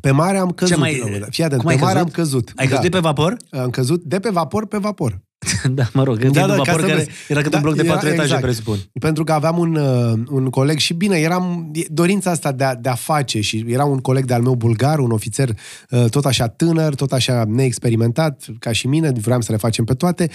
Pe 0.00 0.10
mare 0.10 0.38
am 0.38 0.50
căzut. 0.50 0.74
Ce 0.74 0.80
mai- 0.80 0.98
Lăudă. 0.98 1.26
Fii 1.30 1.44
atent, 1.44 1.60
cum 1.60 1.70
pe 1.70 1.76
ai 1.76 1.82
mare 1.82 1.94
căzut? 1.98 2.08
am 2.08 2.12
căzut. 2.14 2.52
Ai 2.56 2.66
căzut 2.66 2.82
de 2.82 2.88
pe 2.88 2.98
vapor? 2.98 3.36
Am 3.50 3.70
căzut 3.70 4.02
de 4.04 4.18
pe 4.20 4.28
vapor 4.30 4.66
pe 4.66 4.78
vapor. 4.78 5.20
Da, 5.70 5.84
mă 5.92 6.02
rog, 6.02 6.18
da, 6.18 6.28
da, 6.30 6.40
un 6.42 6.48
vapor 6.48 6.64
ca 6.66 6.72
să 6.72 6.78
care 6.80 6.94
vezi. 6.94 7.08
era 7.28 7.40
cât 7.40 7.50
Da, 7.50 7.56
un 7.56 7.62
bloc 7.62 7.74
de 7.74 7.82
era- 7.84 7.92
patru 7.92 8.08
etaje, 8.08 8.22
exact. 8.22 8.42
presupun. 8.42 8.76
Pentru 9.00 9.24
că 9.24 9.32
aveam 9.32 9.58
un, 9.58 9.74
uh, 9.74 10.12
un 10.30 10.50
coleg 10.50 10.78
și 10.78 10.94
bine, 10.94 11.16
eram 11.18 11.70
dorința 11.88 12.30
asta 12.30 12.52
de 12.52 12.64
a, 12.64 12.74
de 12.74 12.88
a 12.88 12.94
face 12.94 13.40
și 13.40 13.64
era 13.68 13.84
un 13.84 13.98
coleg 13.98 14.24
de-al 14.24 14.42
meu 14.42 14.54
bulgar, 14.54 14.98
un 14.98 15.10
ofițer 15.10 15.48
uh, 15.90 16.04
tot 16.10 16.24
așa 16.24 16.48
tânăr, 16.48 16.94
tot 16.94 17.12
așa 17.12 17.44
neexperimentat, 17.48 18.44
ca 18.58 18.72
și 18.72 18.86
mine, 18.86 19.12
vreau 19.20 19.40
să 19.40 19.52
le 19.52 19.58
facem 19.58 19.84
pe 19.84 19.94
toate 19.94 20.30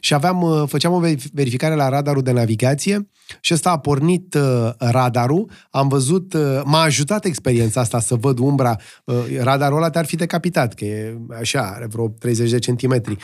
și 0.00 0.14
aveam, 0.14 0.42
uh, 0.42 0.62
făceam 0.66 0.92
o 0.92 1.00
verif- 1.06 1.30
verificare 1.32 1.74
la 1.74 1.88
radarul 1.88 2.22
de 2.22 2.32
navigație 2.32 3.08
și 3.40 3.54
ăsta 3.54 3.70
a 3.70 3.78
pornit 3.78 4.34
uh, 4.34 4.70
radarul, 4.78 5.50
am 5.70 5.88
văzut, 5.88 6.32
uh, 6.34 6.60
m-a 6.64 6.80
ajutat 6.82 7.24
experiența 7.24 7.80
asta 7.80 8.00
să 8.00 8.14
văd 8.14 8.38
umbra, 8.38 8.76
uh, 9.04 9.14
radarul 9.40 9.76
ăla 9.76 9.90
te-ar 9.90 10.04
fi 10.06 10.16
decapitat, 10.16 10.74
că 10.74 10.84
e 10.84 11.16
așa, 11.40 11.72
are 11.74 11.86
vreo 11.90 12.08
30 12.08 12.50
de 12.50 12.58
centimetri 12.58 13.16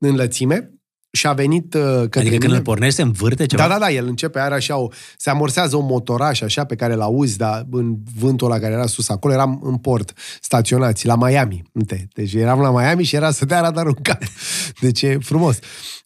în 0.00 0.14
lățime 0.14 0.79
și 1.10 1.26
a 1.26 1.32
venit 1.32 1.74
uh, 1.74 1.80
către 1.82 2.20
Adică 2.20 2.30
când 2.30 2.42
mine. 2.42 2.56
îl 2.56 2.62
pornești, 2.62 2.94
se 2.94 3.02
învârte 3.02 3.46
ceva? 3.46 3.62
Da, 3.62 3.68
da, 3.68 3.78
da, 3.78 3.90
el 3.90 4.06
începe, 4.06 4.38
are 4.38 4.54
așa 4.54 4.76
o, 4.76 4.88
se 5.16 5.30
amorsează 5.30 5.76
un 5.76 5.86
motoraș 5.86 6.40
așa 6.40 6.64
pe 6.64 6.74
care 6.74 6.94
l-auzi, 6.94 7.36
dar 7.36 7.66
în 7.70 7.96
vântul 8.18 8.50
ăla 8.50 8.60
care 8.60 8.72
era 8.72 8.86
sus 8.86 9.08
acolo, 9.08 9.32
eram 9.34 9.60
în 9.62 9.76
port, 9.76 10.12
staționați, 10.40 11.06
la 11.06 11.16
Miami. 11.16 11.62
Uite, 11.72 12.08
deci 12.14 12.32
eram 12.32 12.60
la 12.60 12.70
Miami 12.70 13.04
și 13.04 13.16
era 13.16 13.30
să 13.30 13.44
dea 13.44 13.60
radarul 13.60 13.94
în 13.96 14.02
cap. 14.02 14.22
Deci 14.80 15.02
e 15.02 15.18
frumos. 15.20 15.58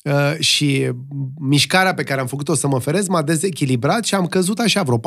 Uh, 0.02 0.38
și 0.38 0.90
mișcarea 1.40 1.94
pe 1.94 2.02
care 2.02 2.20
am 2.20 2.26
făcut-o 2.26 2.54
să 2.54 2.66
mă 2.66 2.78
ferez 2.78 3.08
m-a 3.08 3.22
dezechilibrat 3.22 4.04
și 4.04 4.14
am 4.14 4.26
căzut 4.26 4.58
așa 4.58 4.82
vreo 4.82 4.98
4-5 4.98 5.00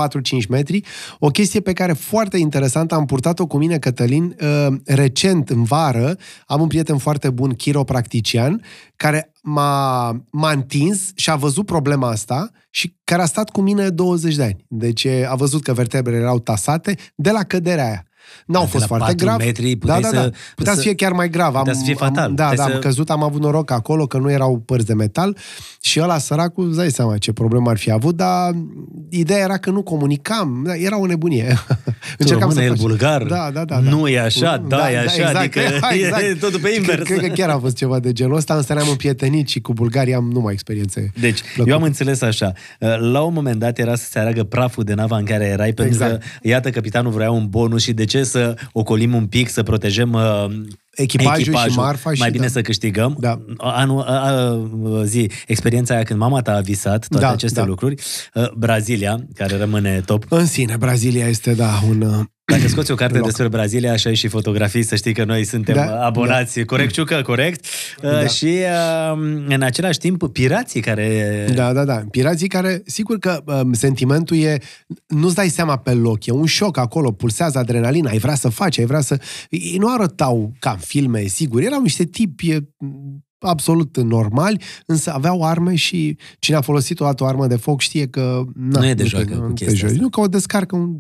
metri. 0.49 0.83
O 1.19 1.27
chestie 1.27 1.59
pe 1.59 1.73
care 1.73 1.93
foarte 1.93 2.37
interesantă 2.37 2.95
am 2.95 3.05
purtat-o 3.05 3.47
cu 3.47 3.57
mine, 3.57 3.79
Cătălin, 3.79 4.35
uh, 4.41 4.75
recent, 4.85 5.49
în 5.49 5.63
vară, 5.63 6.17
am 6.45 6.61
un 6.61 6.67
prieten 6.67 6.97
foarte 6.97 7.29
bun, 7.29 7.53
chiropractician, 7.53 8.61
care 8.95 9.31
m-a, 9.49 10.11
m-a 10.31 10.51
întins 10.51 11.11
și 11.15 11.29
a 11.29 11.35
văzut 11.35 11.65
problema 11.65 12.09
asta 12.09 12.49
și 12.69 12.97
care 13.03 13.21
a 13.21 13.25
stat 13.25 13.49
cu 13.49 13.61
mine 13.61 13.89
20 13.89 14.35
de 14.35 14.43
ani. 14.43 14.65
Deci 14.67 15.03
e, 15.03 15.27
a 15.29 15.35
văzut 15.35 15.63
că 15.63 15.73
vertebrele 15.73 16.19
erau 16.19 16.39
tasate 16.39 16.95
de 17.15 17.31
la 17.31 17.43
căderea 17.43 17.85
aia. 17.85 18.06
N-au 18.45 18.63
De 18.63 18.67
fost 18.69 18.81
la 18.81 18.87
foarte 18.87 19.05
patru 19.05 19.25
grav. 19.25 19.37
metri 19.39 19.71
da, 19.75 19.77
puteai 19.93 20.01
da, 20.01 20.17
da. 20.17 20.21
să- 20.23 20.33
Putea 20.55 20.71
să 20.73 20.77
să- 20.77 20.83
fie 20.85 20.95
chiar 20.95 21.11
mai 21.11 21.29
grav. 21.29 21.53
putea 21.53 21.73
să 21.73 21.81
fie 21.85 21.93
fatal. 21.93 22.23
Am, 22.29 22.35
da, 22.35 22.43
Puteai 22.47 22.55
da, 22.55 22.63
să- 22.71 22.73
am 22.75 22.79
căzut, 22.79 23.09
am 23.09 23.23
avut 23.23 23.41
noroc 23.41 23.71
acolo 23.71 24.05
că 24.07 24.17
nu 24.17 24.31
erau 24.31 24.57
părți 24.65 24.85
de 24.85 24.93
metal 24.93 25.37
și 25.81 25.99
ăla 26.01 26.17
săracul, 26.17 26.67
îți 26.67 26.77
dai 26.77 26.89
seama 26.91 27.17
ce 27.17 27.31
problemă 27.33 27.69
ar 27.69 27.77
fi 27.77 27.91
avut, 27.91 28.15
dar 28.15 28.51
ideea 29.09 29.39
era 29.39 29.57
că 29.57 29.69
nu 29.69 29.81
comunicam, 29.83 30.61
da, 30.65 30.75
era 30.75 30.99
o 30.99 31.05
nebunie. 31.05 31.57
Tu 32.17 32.33
român, 32.33 32.57
el 32.57 32.67
facem. 32.67 32.75
bulgar. 32.79 33.23
Da, 33.23 33.49
da, 33.53 33.65
da. 33.65 33.79
Nu 33.79 34.01
da. 34.03 34.09
e 34.09 34.19
așa, 34.19 34.63
da, 34.67 34.91
e 34.91 34.97
așa, 34.97 35.39
adică 35.39 35.59
e 36.31 36.35
totul 36.39 36.59
pe 36.59 36.69
invers. 36.77 37.01
Cred, 37.03 37.17
cred 37.17 37.29
că 37.29 37.35
chiar 37.35 37.49
a 37.49 37.57
fost 37.59 37.75
ceva 37.75 37.99
de 37.99 38.11
genul 38.11 38.35
ăsta, 38.35 38.53
însă 38.53 38.73
ne-am 38.73 38.89
împietenit 38.89 39.47
și 39.47 39.59
cu 39.61 39.73
Bulgaria 39.73 40.17
am 40.17 40.29
numai 40.31 40.53
experiențe. 40.53 41.11
Deci, 41.19 41.39
plăcute. 41.41 41.69
eu 41.69 41.75
am 41.75 41.83
înțeles 41.83 42.21
așa. 42.21 42.51
La 43.11 43.21
un 43.21 43.33
moment 43.33 43.59
dat 43.59 43.77
era 43.79 43.95
să 43.95 44.05
se 44.09 44.19
aragă 44.19 44.43
praful 44.43 44.83
de 44.83 44.93
nava 44.93 45.17
în 45.17 45.25
care 45.25 45.45
erai, 45.45 45.73
pentru 45.73 45.93
Exact. 45.93 46.11
că, 46.11 46.25
iată, 46.41 46.69
capitanul 46.69 47.11
vrea 47.11 47.31
un 47.31 47.47
bonus 47.49 47.81
și 47.81 47.93
de 47.93 48.05
ce 48.05 48.16
să 48.23 48.55
ocolim 48.71 49.13
un 49.13 49.25
pic, 49.25 49.49
să 49.49 49.63
protejăm 49.63 50.13
uh, 50.13 50.45
Echipajul 50.97 51.55
și 51.55 51.75
marfa 51.75 52.13
și 52.13 52.19
mai 52.19 52.31
bine 52.31 52.45
da. 52.45 52.51
să 52.51 52.61
câștigăm. 52.61 53.17
Da. 53.19 53.41
Anul, 53.57 54.01
a, 54.01 54.29
a, 54.29 55.03
zi, 55.03 55.31
experiența 55.47 55.93
aia 55.93 56.03
când 56.03 56.19
mama 56.19 56.41
ta 56.41 56.55
a 56.55 56.59
visat 56.59 57.07
toate 57.07 57.25
Da, 57.25 57.31
aceste 57.31 57.59
da. 57.59 57.65
lucruri, 57.65 57.95
uh, 58.33 58.51
Brazilia, 58.51 59.19
care 59.35 59.57
rămâne 59.57 60.01
top. 60.05 60.25
În 60.29 60.45
sine, 60.45 60.75
Brazilia 60.77 61.27
este, 61.27 61.53
da, 61.53 61.79
un... 61.89 62.27
uh, 62.51 62.57
Dacă 62.57 62.67
scoți 62.69 62.91
o 62.91 62.95
carte 62.95 63.17
Loc. 63.17 63.25
despre 63.25 63.47
Brazilia, 63.47 63.91
așa 63.91 64.13
și 64.13 64.27
fotografii, 64.27 64.83
să 64.83 64.95
știi 64.95 65.13
că 65.13 65.23
noi 65.23 65.43
suntem 65.43 65.75
Da, 65.75 65.85
da, 65.85 66.05
abonați. 66.05 66.57
Da. 66.57 66.65
Corect, 66.65 66.91
Ciucă? 66.91 67.21
Corect. 67.21 67.65
Da. 68.01 68.11
Da. 68.11 68.27
Și 68.27 68.45
uh, 68.45 69.43
în 69.47 69.61
același 69.61 69.97
timp, 69.99 70.27
pirații 70.31 70.81
care... 70.81 71.45
Da, 71.55 71.73
da, 71.73 71.85
da. 71.85 72.01
Pirații 72.11 72.47
care, 72.47 72.81
sigur 72.85 73.17
că 73.19 73.43
um, 73.45 73.73
sentimentul 73.73 74.37
e, 74.37 74.57
nu-ți 75.07 75.35
dai 75.35 75.49
seama 75.49 75.77
pe 75.77 75.91
loc, 75.93 76.25
e 76.25 76.31
un 76.31 76.45
șoc 76.45 76.77
acolo, 76.77 77.11
pulsează 77.11 77.57
adrenalina, 77.57 78.09
ai 78.09 78.17
vrea 78.17 78.35
să 78.35 78.49
faci, 78.49 78.79
ai 78.79 78.85
vrea 78.85 79.01
să... 79.01 79.19
Ei 79.49 79.77
nu 79.79 79.93
arătau 79.93 80.53
ca 80.59 80.69
în 80.71 80.77
filme, 80.77 81.21
sigur, 81.25 81.61
erau 81.61 81.81
niște 81.81 82.03
tipi 82.03 82.49
e, 82.51 82.69
absolut 83.39 83.97
normali, 83.97 84.61
însă 84.85 85.11
aveau 85.13 85.43
arme 85.43 85.75
și 85.75 86.17
cine 86.39 86.55
a 86.57 86.61
folosit 86.61 86.99
o 86.99 87.05
dată 87.05 87.23
o 87.23 87.27
armă 87.27 87.47
de 87.47 87.55
foc 87.55 87.81
știe 87.81 88.07
că... 88.07 88.41
Na, 88.55 88.79
Nu 88.79 88.87
e 88.87 88.93
de 88.93 89.03
te- 89.03 89.09
joacă 89.09 89.35
cu 89.35 89.41
nu 89.41 89.47
te 89.47 89.53
chestia 89.53 89.77
joci. 89.79 89.89
asta. 89.89 90.01
Nu, 90.01 90.09
că 90.09 90.19
o 90.19 90.27
descarcă 90.27 90.75
un... 90.75 90.97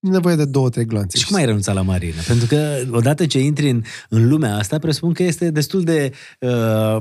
E 0.00 0.08
nevoie 0.08 0.36
de 0.36 0.44
două, 0.44 0.68
trei 0.68 0.84
glanțe. 0.84 1.18
Și 1.18 1.26
cum 1.26 1.36
ai 1.36 1.44
renunțat 1.44 1.74
la 1.74 1.82
marină? 1.82 2.20
Pentru 2.26 2.46
că 2.46 2.82
odată 2.90 3.26
ce 3.26 3.40
intri 3.40 3.70
în, 3.70 3.82
în 4.08 4.28
lumea 4.28 4.56
asta, 4.56 4.78
presupun 4.78 5.12
că 5.12 5.22
este 5.22 5.50
destul 5.50 5.82
de, 5.82 6.12
uh, 6.40 6.96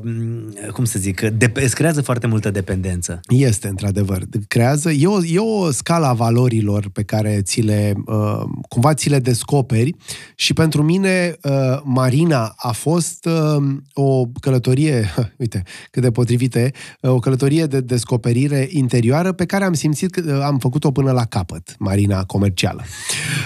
cum 0.71 0.85
să 0.85 0.99
zic, 0.99 1.21
de, 1.21 1.51
îți 1.53 1.75
creează 1.75 2.01
foarte 2.01 2.27
multă 2.27 2.51
dependență. 2.51 3.19
Este, 3.27 3.67
într-adevăr. 3.67 4.23
Creează, 4.47 4.91
e 4.91 5.07
o, 5.07 5.23
e 5.23 5.39
o 5.39 5.71
scală 5.71 6.05
a 6.05 6.13
valorilor 6.13 6.89
pe 6.93 7.03
care 7.03 7.41
ți 7.41 7.61
le, 7.61 7.93
uh, 8.05 8.43
cumva 8.69 8.93
ți 8.93 9.09
le 9.09 9.19
descoperi 9.19 9.95
și 10.35 10.53
pentru 10.53 10.83
mine 10.83 11.37
uh, 11.43 11.51
Marina 11.83 12.53
a 12.55 12.71
fost 12.71 13.25
uh, 13.25 13.63
o 13.93 14.25
călătorie, 14.25 15.13
uite 15.37 15.63
cât 15.91 16.01
de 16.01 16.11
potrivită 16.11 16.59
e, 16.59 16.71
uh, 17.01 17.11
o 17.11 17.19
călătorie 17.19 17.65
de 17.65 17.81
descoperire 17.81 18.67
interioară 18.71 19.31
pe 19.31 19.45
care 19.45 19.63
am 19.63 19.73
simțit 19.73 20.11
că 20.11 20.21
uh, 20.25 20.41
am 20.43 20.57
făcut-o 20.57 20.91
până 20.91 21.11
la 21.11 21.25
capăt, 21.25 21.75
Marina 21.79 22.23
comercială. 22.23 22.85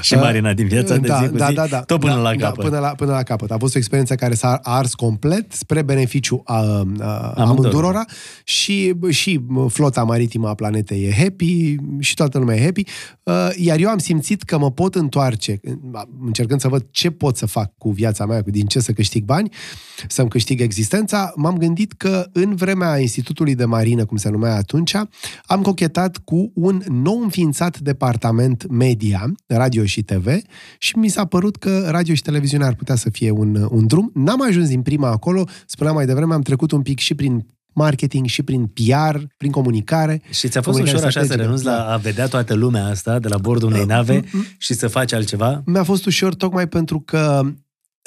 Și 0.01 0.13
marina 0.13 0.53
din 0.53 0.67
viața 0.67 0.97
de 0.97 1.07
zi 1.21 1.29
cu 1.29 1.37
zi, 1.37 1.75
tot 1.85 1.99
până 1.99 2.13
da, 2.13 2.19
la 2.19 2.35
da, 2.35 2.45
capăt. 2.45 2.63
până, 2.65 2.79
la, 2.79 2.87
până 2.87 3.11
la 3.11 3.23
capăt. 3.23 3.51
A 3.51 3.57
fost 3.57 3.75
o 3.75 3.77
experiență 3.77 4.15
care 4.15 4.33
s-a 4.33 4.59
ars 4.63 4.93
complet 4.93 5.51
spre 5.51 5.81
beneficiu 5.81 6.41
a, 6.45 6.55
a, 6.55 6.59
Amândurora. 6.59 7.43
amândurora 7.43 8.05
și, 8.43 8.93
și 9.09 9.41
flota 9.67 10.03
maritimă 10.03 10.47
a 10.47 10.53
planetei 10.53 11.03
e 11.03 11.13
happy 11.13 11.75
și 11.99 12.13
toată 12.13 12.37
lumea 12.37 12.55
e 12.55 12.63
happy. 12.63 12.83
Uh, 13.23 13.49
Iar 13.55 13.79
eu 13.79 13.89
am 13.89 13.97
simțit 13.97 14.43
că 14.43 14.57
mă 14.57 14.71
pot 14.71 14.95
întoarce, 14.95 15.59
încercând 16.25 16.59
să 16.59 16.67
văd 16.67 16.85
ce 16.91 17.09
pot 17.11 17.37
să 17.37 17.45
fac 17.45 17.77
cu 17.77 17.91
viața 17.91 18.25
mea, 18.25 18.41
din 18.45 18.65
ce 18.65 18.79
să 18.79 18.91
câștig 18.91 19.23
bani, 19.23 19.49
să-mi 20.07 20.29
câștig 20.29 20.61
existența, 20.61 21.33
m-am 21.35 21.57
gândit 21.57 21.93
că 21.93 22.29
în 22.33 22.55
vremea 22.55 22.97
Institutului 22.97 23.55
de 23.55 23.65
Marină, 23.65 24.05
cum 24.05 24.17
se 24.17 24.29
numea 24.29 24.55
atunci, 24.55 24.95
am 25.45 25.61
cochetat 25.61 26.17
cu 26.17 26.51
un 26.53 26.81
nou 26.87 27.21
înființat 27.21 27.79
departament 27.79 28.67
media, 28.69 29.30
radio 29.47 29.85
și 29.85 30.03
TV, 30.03 30.27
și 30.77 30.97
mi 30.97 31.07
s-a 31.07 31.25
părut 31.25 31.55
că 31.55 31.87
radio 31.89 32.13
și 32.13 32.21
televiziune 32.21 32.65
ar 32.65 32.75
putea 32.75 32.95
să 32.95 33.09
fie 33.09 33.31
un, 33.31 33.67
un 33.69 33.87
drum. 33.87 34.11
N-am 34.13 34.41
ajuns 34.41 34.67
din 34.67 34.81
prima 34.81 35.09
acolo, 35.09 35.47
spuneam 35.65 35.95
mai 35.95 36.05
devreme, 36.05 36.33
am 36.33 36.41
trecut 36.41 36.71
un 36.71 36.81
pic 36.81 36.99
și 36.99 37.15
prin 37.15 37.45
marketing 37.73 38.25
și 38.25 38.43
prin 38.43 38.65
PR, 38.65 39.17
prin 39.37 39.51
comunicare. 39.51 40.21
Și 40.29 40.47
ți-a 40.47 40.61
fost 40.61 40.77
Comunicare 40.77 40.97
ușor 40.97 41.07
așa 41.07 41.19
să 41.19 41.25
strategică, 41.25 41.41
renunți 41.41 41.63
da. 41.63 41.85
la 41.85 41.93
a 41.93 41.97
vedea 41.97 42.27
toată 42.27 42.53
lumea 42.53 42.85
asta 42.85 43.19
de 43.19 43.27
la 43.27 43.37
bordul 43.37 43.69
unei 43.69 43.85
nave 43.85 44.23
și 44.57 44.73
să 44.73 44.87
faci 44.87 45.13
altceva? 45.13 45.61
Mi-a 45.65 45.83
fost 45.83 46.05
ușor 46.05 46.35
tocmai 46.35 46.67
pentru 46.67 46.99
că 46.99 47.41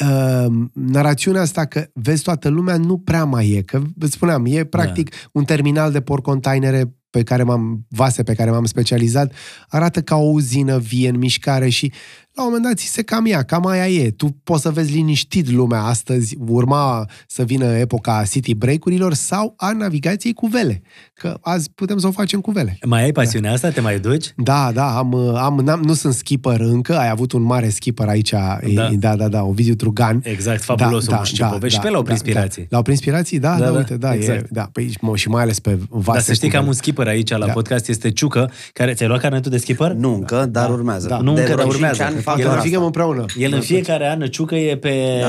uh, 0.04 0.52
narațiunea 0.72 1.40
asta 1.40 1.64
că 1.64 1.86
vezi 1.92 2.22
toată 2.22 2.48
lumea 2.48 2.76
nu 2.76 2.98
prea 2.98 3.24
mai 3.24 3.50
e. 3.50 3.62
Că, 3.62 3.82
îți 3.98 4.12
spuneam, 4.12 4.44
e 4.46 4.64
practic 4.64 5.10
da. 5.10 5.16
un 5.32 5.44
terminal 5.44 5.92
de 5.92 6.00
porcontainere 6.00 6.94
pe 7.14 7.22
care 7.22 7.42
m-am, 7.42 7.86
vase 7.88 8.22
pe 8.22 8.34
care 8.34 8.50
m-am 8.50 8.64
specializat, 8.64 9.32
arată 9.68 10.02
ca 10.02 10.16
o 10.16 10.28
uzină 10.30 10.78
vie 10.78 11.08
în 11.08 11.18
mișcare 11.18 11.68
și 11.68 11.92
la 12.35 12.43
un 12.43 12.49
moment 12.49 12.62
dat 12.62 12.76
ți 12.78 12.87
se 12.87 13.03
cam 13.03 13.26
ia, 13.26 13.43
cam 13.43 13.66
aia 13.66 13.89
e. 13.89 14.11
Tu 14.11 14.37
poți 14.45 14.62
să 14.62 14.70
vezi 14.70 14.93
liniștit 14.93 15.51
lumea 15.51 15.82
astăzi, 15.82 16.37
urma 16.49 17.07
să 17.26 17.43
vină 17.43 17.64
epoca 17.64 18.22
city 18.30 18.55
break-urilor 18.55 19.14
sau 19.14 19.55
a 19.57 19.72
navigației 19.72 20.32
cu 20.32 20.47
vele. 20.47 20.82
Că 21.14 21.39
azi 21.41 21.70
putem 21.74 21.99
să 21.99 22.07
o 22.07 22.11
facem 22.11 22.41
cu 22.41 22.51
vele. 22.51 22.78
Mai 22.87 23.03
ai 23.03 23.12
pasiunea 23.12 23.53
asta? 23.53 23.68
Te 23.70 23.80
mai 23.80 23.99
duci? 23.99 24.32
Da, 24.37 24.70
da, 24.74 24.97
am, 24.97 25.14
am, 25.37 25.61
n-am, 25.64 25.80
nu 25.80 25.93
sunt 25.93 26.14
skipper 26.14 26.61
încă, 26.61 26.99
ai 26.99 27.09
avut 27.11 27.32
un 27.32 27.43
mare 27.43 27.68
skipper 27.68 28.09
aici, 28.09 28.30
da, 28.30 28.59
Da. 28.74 28.91
da, 28.99 29.16
da, 29.16 29.28
da 29.28 29.43
Ovidiu 29.43 29.74
Trugan. 29.74 30.20
Exact, 30.24 30.62
fabulos 30.62 31.07
omul 31.07 31.24
și 31.24 31.35
ce 31.35 31.45
povesti. 31.45 31.74
Și 31.74 31.80
pe 31.80 31.89
el 31.89 31.95
au 31.95 32.03
prin 32.03 32.12
inspirații. 32.14 32.62
Da, 32.68 32.76
la 32.76 32.82
prin 32.82 32.95
inspirații, 32.95 33.39
da, 33.39 33.59
Da, 33.59 33.59
da, 33.59 33.64
da, 33.64 33.70
da, 33.70 33.76
uite, 33.78 33.97
da, 33.97 34.14
exact. 34.14 34.41
e, 34.45 34.49
da, 34.51 34.68
păi, 34.72 34.95
mă, 35.01 35.16
și 35.16 35.28
mai 35.28 35.43
ales 35.43 35.59
pe 35.61 35.78
vase. 35.89 36.11
Dar 36.12 36.20
să 36.20 36.32
știi 36.32 36.47
cu 36.47 36.53
că 36.53 36.57
am 36.57 36.62
vele. 36.62 36.74
un 36.74 36.80
skipper 36.82 37.07
aici 37.07 37.30
la 37.30 37.47
Da. 37.47 37.53
podcast, 37.53 37.89
este 37.89 38.11
Ciucă, 38.11 38.51
care 38.72 38.93
ți-ai 38.95 39.09
luat 39.09 39.20
carnetul 39.20 39.51
de 39.51 39.59
skipper? 39.59 39.93
Nu 39.93 40.14
încă, 40.14 40.47
dar 40.51 40.70
urmează. 40.70 41.09
Da. 41.09 41.18
Nu 41.18 41.35
de 41.35 41.41
încă, 41.41 41.53
vreo 41.53 41.57
dar 41.57 41.64
cinci 41.64 41.74
urmează. 41.74 42.03
Ani 42.24 42.36
fac 42.36 42.36
El 42.38 42.42
doar 42.42 42.54
Planificăm 42.54 42.84
asta. 42.84 43.00
împreună. 43.00 43.24
El 43.38 43.52
în 43.52 43.60
fiecare 43.60 44.08
an, 44.08 44.20
Ciucă 44.20 44.54
e 44.54 44.76
pe, 44.76 45.22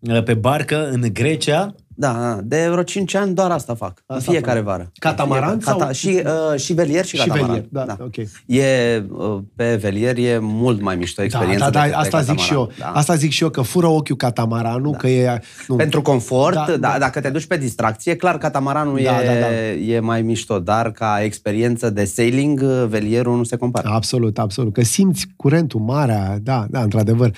da. 0.00 0.22
pe 0.22 0.34
barcă 0.34 0.88
în 0.90 1.04
Grecia. 1.12 1.74
Da, 1.94 2.12
da, 2.12 2.38
de 2.42 2.68
vreo 2.70 2.82
5 2.82 3.14
ani 3.14 3.34
doar 3.34 3.50
asta 3.50 3.74
fac. 3.74 4.02
În 4.06 4.16
Asta 4.16 4.30
fiecare 4.30 4.58
fac. 4.58 4.66
vară. 4.68 4.90
Catamaran 4.98 5.58
Fiecare- 5.58 5.78
sau- 5.82 5.92
și, 5.92 6.22
uh, 6.52 6.60
și 6.60 6.72
velier 6.72 7.04
și, 7.04 7.16
Și 7.16 7.26
catamaran. 7.26 7.46
velier, 7.70 7.86
da, 7.86 7.96
ok. 8.00 8.16
E, 8.46 9.04
uh, 9.08 9.38
pe 9.56 9.76
velier 9.76 10.16
e 10.18 10.38
mult 10.40 10.80
mai 10.80 10.96
mișto 10.96 11.14
Da, 11.20 11.24
experiența 11.24 11.70
da, 11.70 11.78
da, 11.78 11.84
decât 11.86 12.00
pe 12.00 12.16
asta 12.16 12.20
zic 12.32 12.38
și 12.38 12.52
eu. 12.52 12.58
catamaran. 12.66 12.92
Da. 12.94 12.98
Asta 13.00 13.14
zic 13.14 13.30
și 13.30 13.42
eu, 13.42 13.48
că 13.50 13.62
fură 13.62 13.86
ochiul 13.86 14.16
catamaranul, 14.16 14.94
că 14.94 15.08
e... 15.08 15.40
Nu, 15.68 15.76
Pentru 15.76 16.02
confort, 16.02 16.54
Da, 16.54 16.64
da, 16.68 16.76
da. 16.76 16.88
da, 16.92 16.98
dacă 16.98 17.20
te 17.20 17.30
duci 17.30 17.46
pe 17.46 17.56
distracție, 17.56 18.16
clar 18.16 18.38
catamaranul 18.38 19.00
Da, 19.04 19.22
e, 19.22 19.26
da, 19.26 19.40
da. 19.40 19.54
e 19.92 20.00
mai 20.00 20.22
mișto, 20.22 20.58
dar 20.58 20.90
ca 20.92 21.22
experiență 21.22 21.90
de 21.90 22.04
sailing, 22.04 22.60
uh, 22.64 22.84
velierul 22.88 23.36
nu 23.36 23.44
se 23.44 23.56
compară. 23.56 23.88
Absolut, 23.88 24.38
absolut. 24.38 24.72
Că 24.72 24.82
simți 24.82 25.26
curentul, 25.36 25.80
marea, 25.80 26.38
da, 26.42 26.66
da, 26.70 26.80
într-adevăr. 26.82 27.30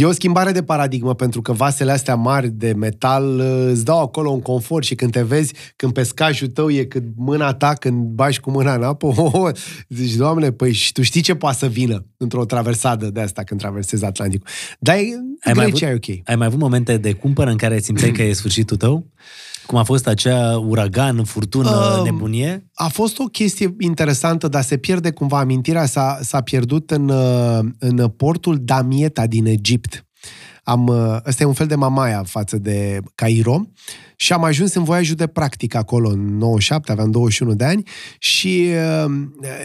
E 0.00 0.04
o 0.04 0.12
schimbare 0.12 0.52
de 0.52 0.62
paradigmă 0.62 1.14
pentru 1.14 1.42
că 1.42 1.52
vasele 1.52 1.92
astea 1.92 2.14
mari 2.14 2.48
de 2.48 2.72
metal 2.72 3.38
uh, 3.38 3.68
îți 3.70 3.84
dau 3.84 4.00
acolo 4.00 4.30
un 4.30 4.40
confort 4.40 4.84
și 4.84 4.94
când 4.94 5.12
te 5.12 5.22
vezi, 5.22 5.52
când 5.76 5.92
pescajul 5.92 6.48
tău 6.48 6.70
e 6.70 6.84
cât 6.84 7.02
mâna 7.16 7.54
ta, 7.54 7.72
când 7.72 8.04
bași 8.04 8.40
cu 8.40 8.50
mâna 8.50 8.74
în 8.74 8.82
apă, 8.82 9.06
oh, 9.16 9.32
oh, 9.32 9.54
zici, 9.88 10.14
doamne, 10.14 10.52
păi 10.52 10.72
și 10.72 10.92
tu 10.92 11.02
știi 11.02 11.20
ce 11.20 11.34
poate 11.34 11.56
să 11.56 11.66
vină 11.66 12.04
într-o 12.16 12.44
traversadă 12.44 13.10
de 13.10 13.20
asta 13.20 13.42
când 13.42 13.60
traversezi 13.60 14.04
Atlanticul. 14.04 14.48
Dar 14.78 14.96
e, 14.96 15.00
Ai 15.40 15.52
mai, 15.52 15.66
Grecia 15.66 15.88
avut, 15.88 16.08
e 16.08 16.12
ok. 16.12 16.28
ai 16.28 16.36
mai 16.36 16.46
avut 16.46 16.58
momente 16.58 16.96
de 16.96 17.12
cumpăr 17.12 17.46
în 17.46 17.56
care 17.56 17.80
simțeai 17.80 18.10
că 18.10 18.22
e 18.22 18.32
sfârșitul 18.32 18.76
tău? 18.76 19.06
Cum 19.68 19.78
a 19.78 19.82
fost 19.82 20.06
acea 20.06 20.58
uragan, 20.58 21.24
furtună, 21.24 21.70
Um, 21.98 22.04
nebunie? 22.04 22.70
A 22.74 22.88
fost 22.88 23.18
o 23.18 23.24
chestie 23.24 23.74
interesantă, 23.78 24.48
dar 24.48 24.62
se 24.62 24.76
pierde 24.76 25.10
cumva 25.10 25.38
amintirea. 25.38 25.86
S-a, 25.86 26.18
s-a 26.22 26.40
pierdut 26.40 26.90
în, 26.90 27.08
uh, 27.08 27.58
în 27.78 28.08
portul 28.08 28.58
Damieta 28.60 29.26
din 29.26 29.46
Egipt. 29.46 30.06
Am, 30.62 30.86
uh, 30.86 31.16
ăsta 31.26 31.42
e 31.42 31.46
un 31.46 31.52
fel 31.52 31.66
de 31.66 31.74
Mamaia 31.74 32.22
față 32.26 32.58
de 32.58 33.00
Cairo 33.14 33.68
și 34.20 34.32
am 34.32 34.44
ajuns 34.44 34.74
în 34.74 34.84
voiajul 34.84 35.14
de 35.14 35.26
practic 35.26 35.74
acolo 35.74 36.08
în 36.08 36.36
97, 36.36 36.92
aveam 36.92 37.10
21 37.10 37.54
de 37.54 37.64
ani 37.64 37.82
și 38.18 38.68
uh, 39.06 39.12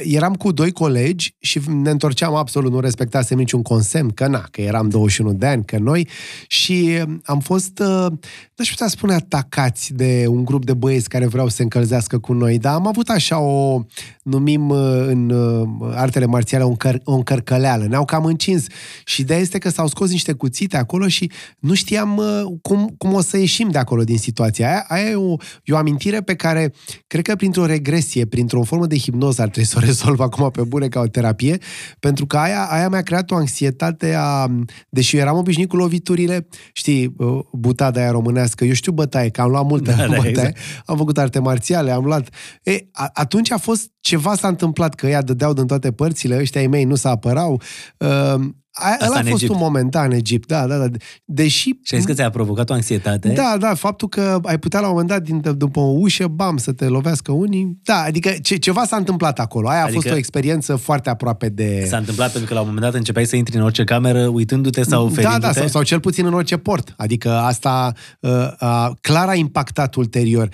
eram 0.04 0.34
cu 0.34 0.52
doi 0.52 0.72
colegi 0.72 1.36
și 1.40 1.62
ne 1.68 1.90
întorceam 1.90 2.36
absolut, 2.36 2.72
nu 2.72 2.80
respectasem 2.80 3.38
niciun 3.38 3.62
consemn, 3.62 4.10
că 4.10 4.28
na, 4.28 4.48
că 4.52 4.62
eram 4.62 4.90
21 4.90 5.34
de 5.34 5.46
ani, 5.46 5.66
că 5.66 5.78
noi. 5.78 6.08
Și 6.48 6.90
uh, 7.08 7.16
am 7.24 7.40
fost, 7.40 7.80
uh, 7.80 8.08
n-aș 8.56 8.70
putea 8.70 8.88
spune 8.88 9.14
atacați 9.14 9.94
de 9.94 10.26
un 10.28 10.46
grup 10.46 10.66
de 10.66 10.74
băieți 10.74 11.10
care 11.10 11.28
vreau 11.28 11.48
să 11.48 11.56
se 11.56 11.64
încălzească 11.64 12.20
cu 12.20 12.34
noi, 12.34 12.58
dar 12.58 12.74
am 12.74 12.88
avut 12.88 13.10
așa 13.10 13.40
o, 13.40 13.84
numim 14.24 14.70
uh, 14.70 15.06
în 15.08 15.30
uh, 15.30 15.92
artele 15.96 16.26
marțiale 16.26 16.64
o, 16.64 16.76
încăr- 16.76 17.04
o 17.04 17.14
încărcăleală, 17.14 17.86
ne-au 17.86 18.06
cam 18.06 18.26
încins 18.26 18.66
și 19.06 19.22
ideea 19.22 19.40
este 19.40 19.58
că 19.58 19.70
s-au 19.70 19.88
scos 19.88 20.10
niște 20.10 20.34
cuțite 20.34 20.78
acolo 20.78 21.08
și 21.08 21.32
nu 21.60 21.74
știam 21.74 22.18
uh, 22.18 22.42
cum, 22.62 22.94
cum 22.98 23.14
o 23.14 23.22
să 23.22 23.38
ieșim 23.38 23.70
de 23.70 23.78
acolo 23.78 24.04
din 24.04 24.18
situația 24.46 24.68
aia. 24.68 24.86
Aia 24.88 25.10
e 25.10 25.16
o, 25.16 25.36
e 25.64 25.74
o 25.74 25.78
amintire 25.78 26.22
pe 26.22 26.36
care 26.36 26.74
cred 27.08 27.24
că 27.24 27.36
printr-o 27.36 27.66
regresie, 27.66 28.26
printr-o 28.26 28.64
formă 28.64 28.86
de 28.86 28.98
hipnoză 28.98 29.42
ar 29.42 29.50
trebui 29.50 29.70
să 29.70 29.78
o 29.78 29.86
rezolv 29.86 30.20
acum 30.20 30.50
pe 30.50 30.62
bune 30.62 30.88
ca 30.88 31.00
o 31.00 31.08
terapie, 31.08 31.58
pentru 32.00 32.26
că 32.26 32.38
aia, 32.38 32.64
aia 32.64 32.90
mi-a 32.90 33.02
creat 33.02 33.32
o 33.32 33.36
anxietate 33.36 34.16
a... 34.18 34.48
Deși 34.90 35.16
eu 35.16 35.22
eram 35.22 35.38
obișnuit 35.38 35.70
cu 35.70 35.76
loviturile, 35.76 36.48
știi, 36.74 37.14
uh, 37.18 37.40
butada 37.52 38.02
aia 38.02 38.12
românească, 38.12 38.66
eu 38.66 38.74
știu 38.74 38.92
bătaie, 38.92 39.30
că 39.30 39.42
am 39.42 39.50
luat 39.50 39.66
multe 39.66 39.92
Da, 39.92 39.96
da, 39.96 40.06
da, 40.08 40.16
bătaie, 40.16 40.30
exact. 40.30 40.58
am 40.86 40.98
făcut 40.98 41.18
arte 41.18 41.40
marțiale, 41.40 41.92
am 41.92 42.04
luat... 42.04 42.30
E, 42.64 42.78
a, 42.92 43.10
atunci 43.14 43.52
a 43.52 43.58
fost 43.58 43.92
ceva 44.00 44.36
s-a 44.36 44.48
întâmplat, 44.48 44.96
că 44.96 45.08
ea 45.08 45.22
dădeau 45.22 45.54
din 45.54 45.66
toate 45.66 45.92
părțile, 45.92 46.38
ăștia 46.40 46.62
ai 46.62 46.68
mei 46.68 46.84
nu 46.84 46.96
s 46.96 47.04
apărau. 47.04 47.62
Uh, 47.98 48.42
a, 48.76 48.98
ăla 49.06 49.16
a 49.16 49.20
în 49.20 49.26
fost 49.26 49.42
Egipt. 49.44 49.52
un 49.52 49.58
moment, 49.60 49.92
da, 49.92 50.04
în 50.04 50.12
Egipt, 50.12 50.48
da, 50.48 50.68
da, 50.68 50.78
da. 50.78 50.86
Deși... 51.26 51.70
Și 51.84 51.94
ai 51.94 52.00
zis 52.00 52.06
că 52.06 52.14
ți-a 52.14 52.30
provocat 52.30 52.70
o 52.70 52.74
anxietate? 52.74 53.30
Da, 53.30 53.56
da, 53.60 53.74
faptul 53.74 54.08
că 54.08 54.40
ai 54.44 54.60
putea 54.60 54.80
la 54.80 54.86
un 54.86 54.92
moment 54.92 55.10
dat, 55.10 55.22
din, 55.22 55.42
după 55.58 55.80
o 55.80 55.94
ușă, 55.98 56.28
bam, 56.28 56.58
să 56.58 56.72
te 56.72 56.86
lovească 56.88 57.32
unii. 57.32 57.78
Da, 57.84 58.02
adică 58.02 58.34
ce, 58.42 58.56
ceva 58.56 58.86
s-a 58.86 58.96
întâmplat 58.96 59.40
acolo. 59.40 59.68
Aia 59.70 59.84
Adică- 59.84 59.98
a 59.98 60.02
fost 60.02 60.14
o 60.14 60.18
experiență 60.18 60.76
foarte 60.76 61.10
aproape 61.10 61.50
de... 61.50 61.86
S-a 61.88 61.98
întâmplat 61.98 62.32
pentru 62.32 62.48
că 62.50 62.54
la 62.54 62.60
un 62.60 62.66
moment 62.66 62.86
dat 62.86 62.94
începeai 62.96 63.26
să 63.26 63.36
intri 63.36 63.56
în 63.56 63.64
orice 63.64 63.84
cameră 63.84 64.28
uitându-te 64.28 64.84
sau 64.84 65.00
Da, 65.00 65.06
oferindu-te? 65.12 65.40
da, 65.40 65.52
sau, 65.52 65.68
sau 65.68 65.84
cel 65.84 66.00
puțin 66.00 66.26
în 66.26 66.34
orice 66.34 66.58
port. 66.58 66.94
Adică 66.98 67.32
asta 67.32 67.94
uh, 68.20 68.32
uh, 68.62 68.90
clar 69.02 69.28
a 69.28 69.34
impactat 69.34 69.96
ulterior. 69.96 70.50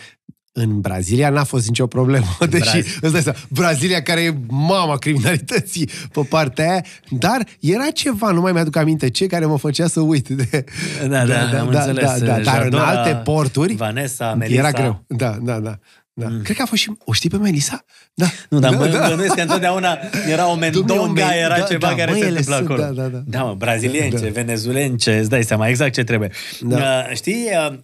În 0.52 0.80
Brazilia 0.82 1.30
n-a 1.30 1.44
fost 1.44 1.68
nicio 1.68 1.88
problemă, 1.88 2.26
deși 2.50 2.70
Braz- 2.82 2.98
îți 3.02 3.12
dai 3.12 3.22
seama, 3.22 3.38
Brazilia 3.50 4.02
care 4.02 4.22
e 4.22 4.34
mama 4.48 4.98
criminalității 4.98 5.90
pe 6.14 6.22
partea 6.30 6.72
aia, 6.72 6.84
dar 7.10 7.46
era 7.60 7.90
ceva, 7.94 8.32
nu 8.32 8.42
mai 8.42 8.52
mi-aduc 8.52 8.76
aminte 8.76 9.10
ce, 9.10 9.26
care 9.28 9.46
mă 9.46 9.58
făcea 9.58 9.88
să 9.88 10.00
uit. 10.00 10.28
De, 10.30 10.64
Da, 11.08 11.26
da, 11.26 11.60
am 11.60 11.68
înțeles. 11.68 12.04
Da, 12.04 12.18
da, 12.26 12.40
dar 12.40 12.58
în 12.58 12.64
Jadora, 12.64 12.84
alte 12.88 13.16
porturi 13.16 13.74
Vanessa, 13.74 14.34
Melissa. 14.34 14.60
era 14.60 14.72
greu. 14.72 15.04
Da, 15.08 15.38
da, 15.42 15.60
da. 15.60 15.80
Da. 16.14 16.28
Mm. 16.28 16.42
Cred 16.42 16.56
că 16.56 16.62
a 16.62 16.66
fost 16.66 16.82
și... 16.82 16.92
O 17.06 17.14
știi 17.14 17.30
pe 17.30 17.38
Melissa? 17.38 17.86
Da. 18.14 18.26
Nu, 18.50 18.60
dar 18.60 18.72
da, 18.72 18.78
mă 18.78 18.88
da. 18.88 19.08
bănuiesc 19.10 19.36
că 19.36 19.42
întotdeauna 19.42 19.98
era 20.30 20.52
o 20.52 20.56
Dom'le, 20.56 20.60
mendonga, 20.60 21.02
o 21.02 21.08
men- 21.14 21.44
era 21.44 21.58
da, 21.58 21.64
ceva 21.64 21.88
da, 21.88 21.96
care 21.96 22.12
mă, 22.12 22.18
se 22.18 22.26
ele 22.26 22.30
întâmpla 22.38 22.56
sunt, 22.56 22.70
acolo. 22.70 22.82
da, 22.84 23.02
da, 23.02 23.08
da. 23.08 23.22
da 23.26 23.44
mă, 23.44 23.54
brazilience, 23.58 24.18
Da. 24.26 24.30
venezuelence, 24.32 25.18
îți 25.18 25.30
dai 25.30 25.44
seama 25.44 25.68
exact 25.68 25.94
ce 25.94 26.04
trebuie. 26.04 26.32
Da. 26.62 26.76
Uh, 26.78 27.16
știi, 27.16 27.48
uh, 27.70 27.78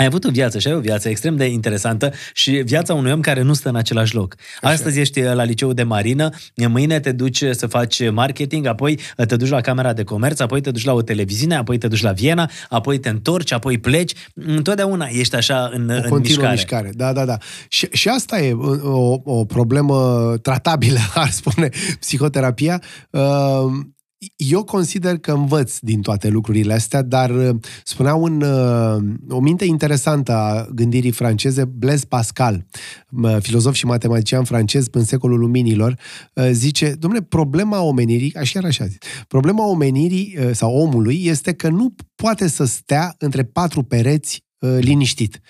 ai 0.00 0.06
avut 0.06 0.24
o 0.24 0.30
viață 0.30 0.58
și 0.58 0.66
ai 0.66 0.74
o 0.74 0.80
viață 0.80 1.08
extrem 1.08 1.36
de 1.36 1.44
interesantă 1.44 2.12
și 2.32 2.50
viața 2.50 2.94
unui 2.94 3.12
om 3.12 3.20
care 3.20 3.42
nu 3.42 3.52
stă 3.52 3.68
în 3.68 3.76
același 3.76 4.14
loc. 4.14 4.34
Astăzi 4.60 5.00
ești 5.00 5.20
uh, 5.20 5.32
la 5.34 5.44
liceul 5.44 5.74
de 5.74 5.82
marină, 5.82 6.30
mâine 6.68 7.00
te 7.00 7.12
duci 7.12 7.44
să 7.50 7.66
faci 7.66 8.10
marketing, 8.10 8.66
apoi 8.66 8.98
uh, 9.16 9.26
te 9.26 9.36
duci 9.36 9.48
la 9.48 9.60
camera 9.60 9.92
de 9.92 10.04
comerț, 10.04 10.40
apoi 10.40 10.60
te 10.60 10.70
duci 10.70 10.84
la 10.84 10.92
o 10.92 11.02
televiziune, 11.02 11.56
apoi 11.56 11.78
te 11.78 11.88
duci 11.88 12.02
la 12.02 12.12
Viena, 12.12 12.50
apoi 12.68 12.98
te 12.98 13.08
întorci, 13.08 13.52
apoi 13.52 13.78
pleci. 13.78 14.12
Întotdeauna 14.34 15.06
ești 15.06 15.34
așa 15.34 15.70
în, 15.72 15.88
o 15.90 15.94
în 15.94 16.08
continuă 16.08 16.50
mișcare. 16.50 16.52
mișcare. 16.52 16.90
Da, 16.94 17.12
da, 17.12 17.24
da. 17.24 17.36
Și, 17.68 17.88
și 17.92 18.08
asta 18.08 18.40
e 18.40 18.52
o, 18.82 19.20
o 19.24 19.44
problemă 19.44 20.34
tratabilă, 20.42 20.98
ar 21.14 21.30
spune, 21.30 21.68
psihoterapia. 22.00 22.82
Uh, 23.10 23.20
Eu 24.36 24.64
consider 24.64 25.18
că 25.18 25.32
învăț 25.32 25.78
din 25.78 26.00
toate 26.00 26.28
lucrurile 26.28 26.72
astea, 26.72 27.02
dar 27.02 27.30
uh, 27.30 27.56
spunea 27.84 28.14
un, 28.14 28.40
uh, 28.40 29.02
o 29.28 29.40
minte 29.40 29.64
interesantă 29.64 30.32
a 30.32 30.68
gândirii 30.74 31.10
franceze, 31.10 31.64
Blaise 31.64 32.06
Pascal, 32.08 32.66
uh, 33.22 33.36
filozof 33.40 33.74
și 33.74 33.86
matematician 33.86 34.44
francez 34.44 34.86
în 34.90 35.04
secolul 35.04 35.38
luminilor, 35.38 35.98
uh, 36.34 36.48
zice, 36.52 36.94
domnule, 36.98 37.22
problema 37.22 37.80
omenirii, 37.80 38.34
așa 38.34 38.58
era 38.58 38.68
așa 38.68 38.86
zis, 38.86 38.98
problema 39.28 39.66
omenirii 39.66 40.36
uh, 40.38 40.50
sau 40.52 40.74
omului 40.74 41.24
este 41.24 41.52
că 41.52 41.68
nu 41.68 41.94
poate 42.14 42.48
să 42.48 42.64
stea 42.64 43.14
între 43.18 43.44
patru 43.44 43.82
pereți 43.82 44.44
uh, 44.58 44.76
liniștit. 44.80 45.40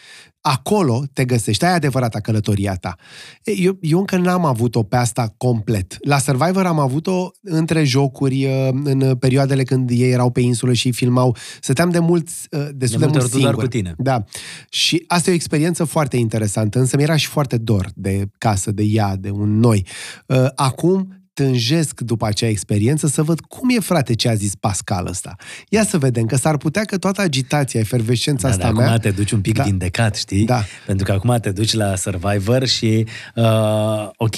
Acolo 0.51 1.05
te 1.13 1.25
găsești, 1.25 1.65
aia 1.65 1.73
e 1.73 1.77
adevărata 1.77 2.21
călătoria 2.21 2.75
ta. 2.75 2.97
E, 3.45 3.53
Eu, 3.61 3.79
eu 3.81 3.99
încă 3.99 4.17
n-am 4.17 4.45
avut-o 4.45 4.83
pe 4.83 4.97
asta 4.97 5.35
complet. 5.37 5.97
La 6.01 6.19
Survivor 6.19 6.67
am 6.67 6.79
avut-o 6.79 7.31
între 7.43 7.85
jocuri, 7.85 8.45
uh, 8.45 8.69
în 8.85 9.17
perioadele 9.17 9.63
când 9.63 9.91
ei 9.91 10.11
erau 10.11 10.31
pe 10.31 10.41
insulă 10.41 10.73
și 10.73 10.93
filmau. 10.93 11.37
Stăteam 11.61 11.91
de 11.91 11.99
mult, 11.99 12.29
uh, 12.29 12.69
destul 12.75 12.99
De 13.01 13.07
de, 13.07 13.11
multe 13.11 13.19
mult 13.19 13.23
ori 13.23 13.31
tu 13.31 13.39
doar 13.39 13.53
singur. 13.53 13.63
cu 13.65 13.69
tine. 13.69 13.95
Da. 13.99 14.25
Și 14.69 15.05
asta 15.07 15.31
e 15.31 15.33
o 15.33 15.37
experiență 15.37 15.85
foarte 15.85 16.17
interesantă, 16.17 16.79
însă 16.79 16.97
mi-era 16.97 17.17
și 17.17 17.27
foarte 17.27 17.57
dor 17.57 17.91
de 17.95 18.29
casă, 18.39 18.71
de 18.71 18.83
ea, 18.83 19.17
de 19.17 19.31
un 19.31 19.59
noi. 19.59 19.87
Uh, 20.27 20.47
Acum 20.55 21.18
tânjesc 21.43 22.01
după 22.01 22.27
acea 22.27 22.47
experiență 22.49 23.07
să 23.07 23.23
văd 23.23 23.41
cum 23.41 23.69
e, 23.69 23.81
frate, 23.81 24.15
ce 24.15 24.29
a 24.29 24.35
zis 24.35 24.55
Pascal 24.55 25.07
ăsta. 25.07 25.37
Ia 25.69 25.85
să 25.85 25.99
vedem, 25.99 26.25
că 26.27 26.37
s-ar 26.37 26.57
putea 26.57 26.83
că 26.85 26.99
toată 26.99 27.21
agitația, 27.21 27.81
efervescența 27.81 28.43
Da, 28.49 28.49
asta 28.55 28.63
dar 28.63 28.73
acum 28.73 28.85
mea... 28.85 28.97
te 28.99 29.11
duci 29.11 29.31
un 29.31 29.41
pic 29.41 29.55
Da. 29.55 29.63
vindecat, 29.63 30.15
știi? 30.17 30.45
Da. 30.45 30.63
Pentru 30.87 31.05
că 31.05 31.13
acum 31.13 31.37
te 31.41 31.51
duci 31.51 31.73
la 31.73 31.97
Survivor 31.97 32.67
și 32.67 33.07
uh, 33.35 34.09
ok, 34.17 34.35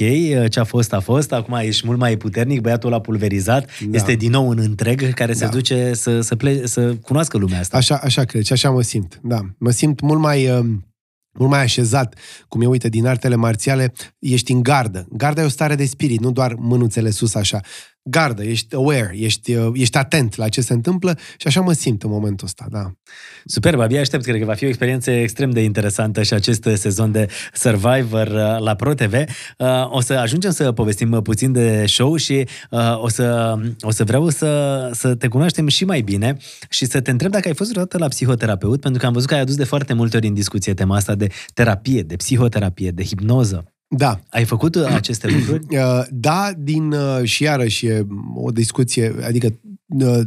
ce 0.51 0.61
a 0.61 0.65
fost 0.65 0.93
a 0.93 1.01
fost, 1.01 1.33
acum 1.33 1.55
ești 1.55 1.87
mult 1.87 1.99
mai 1.99 2.17
puternic, 2.17 2.61
băiatul 2.61 2.93
ăla 2.93 3.01
pulverizat, 3.01 3.65
Da. 3.81 3.97
este 3.97 4.13
din 4.13 4.31
nou 4.31 4.49
un 4.49 4.59
întreg 4.59 5.15
care 5.15 5.33
se 5.33 5.45
Da. 5.45 5.51
duce 5.51 5.91
să, 5.95 6.21
să, 6.21 6.37
ple- 6.37 6.67
să 6.67 6.95
cunoască 6.95 7.39
lumea 7.39 7.59
asta. 7.61 7.77
Așa, 7.77 8.01
așa 8.03 8.25
cred 8.25 8.43
și 8.45 8.53
așa 8.53 8.71
mă 8.71 8.83
simt, 8.83 9.21
da. 9.23 9.41
Mă 9.59 9.71
simt 9.71 10.01
mult 10.01 10.21
mai, 10.21 10.49
uh, 10.51 10.65
mult 11.33 11.51
mai 11.51 11.61
așezat, 11.61 12.15
cum 12.49 12.61
e, 12.61 12.67
uite, 12.67 12.89
din 12.89 13.07
artele 13.07 13.35
marțiale, 13.35 13.93
ești 14.19 14.53
în 14.53 14.63
gardă. 14.63 15.07
Garda 15.11 15.43
e 15.43 15.45
o 15.45 15.49
stare 15.49 15.75
de 15.75 15.85
spirit, 15.85 16.21
nu 16.21 16.33
doar 16.33 16.55
mânuțele 16.55 17.11
sus 17.11 17.35
așa. 17.35 17.61
Gardă, 18.03 18.45
ești 18.45 18.75
aware, 18.75 19.13
ești, 19.15 19.55
uh, 19.55 19.71
ești 19.75 19.97
atent 19.97 20.37
la 20.37 20.49
ce 20.49 20.61
se 20.61 20.73
întâmplă 20.73 21.19
și 21.37 21.47
așa 21.47 21.61
mă 21.61 21.73
simt 21.73 22.03
în 22.03 22.11
momentul 22.11 22.47
ăsta, 22.47 22.67
da. 22.71 22.93
Superb, 23.45 23.81
abia 23.81 24.01
aștept, 24.01 24.25
cred 24.25 24.39
că 24.39 24.45
va 24.45 24.55
fi 24.55 24.65
o 24.65 24.69
experiență 24.69 25.11
extrem 25.11 25.51
de 25.51 25.63
interesantă 25.63 26.23
și 26.23 26.35
acest 26.35 26.69
sezon 26.75 27.13
de 27.13 27.29
Survivor 27.53 28.27
uh, 28.27 28.59
la 28.59 28.75
ProTV. 28.75 29.13
Uh, 29.13 29.91
O 29.91 30.01
să 30.01 30.13
ajungem 30.13 30.51
să 30.51 30.73
povestim 30.73 31.13
uh, 31.13 31.23
puțin 31.23 31.53
de 31.53 31.87
show 31.87 32.17
și 32.17 32.47
uh, 32.71 33.03
o 33.03 33.09
să, 33.09 33.55
o 33.81 33.91
să 33.91 34.05
vreau 34.05 34.29
să, 34.29 34.91
să 34.93 35.15
te 35.15 35.29
cunoaștem 35.29 35.67
și 35.69 35.85
mai 35.85 36.01
bine 36.01 36.37
și 36.69 36.85
să 36.85 37.01
te 37.01 37.11
întreb 37.11 37.31
dacă 37.31 37.49
ai 37.49 37.55
fost 37.55 37.71
vreodată 37.71 37.99
la 37.99 38.09
psihoterapeut, 38.09 38.81
pentru 38.81 39.01
că 39.01 39.07
am 39.07 39.13
văzut 39.13 39.29
că 39.29 39.35
ai 39.35 39.41
adus 39.41 39.57
de 39.57 39.65
foarte 39.65 39.93
multe 39.93 40.17
ori 40.17 40.27
în 40.27 40.35
discuție 40.35 40.75
tema 40.75 40.97
asta 40.97 41.15
de 41.15 41.27
terapie, 41.55 42.03
de 42.03 42.17
psihoterapie, 42.17 42.91
de 42.91 43.05
hipnoză. 43.05 43.75
Da, 43.97 44.21
Ai 44.29 44.45
făcut 44.45 44.75
uh, 44.75 44.85
aceste 44.85 45.29
lucruri? 45.37 45.77
Uh, 45.77 46.03
Da, 46.11 46.51
din, 46.59 46.93
uh, 46.93 47.23
și 47.23 47.43
iarăși 47.43 47.87
e 47.87 48.07
o 48.35 48.51
discuție, 48.51 49.15
adică 49.27 49.61
uh, 49.87 50.21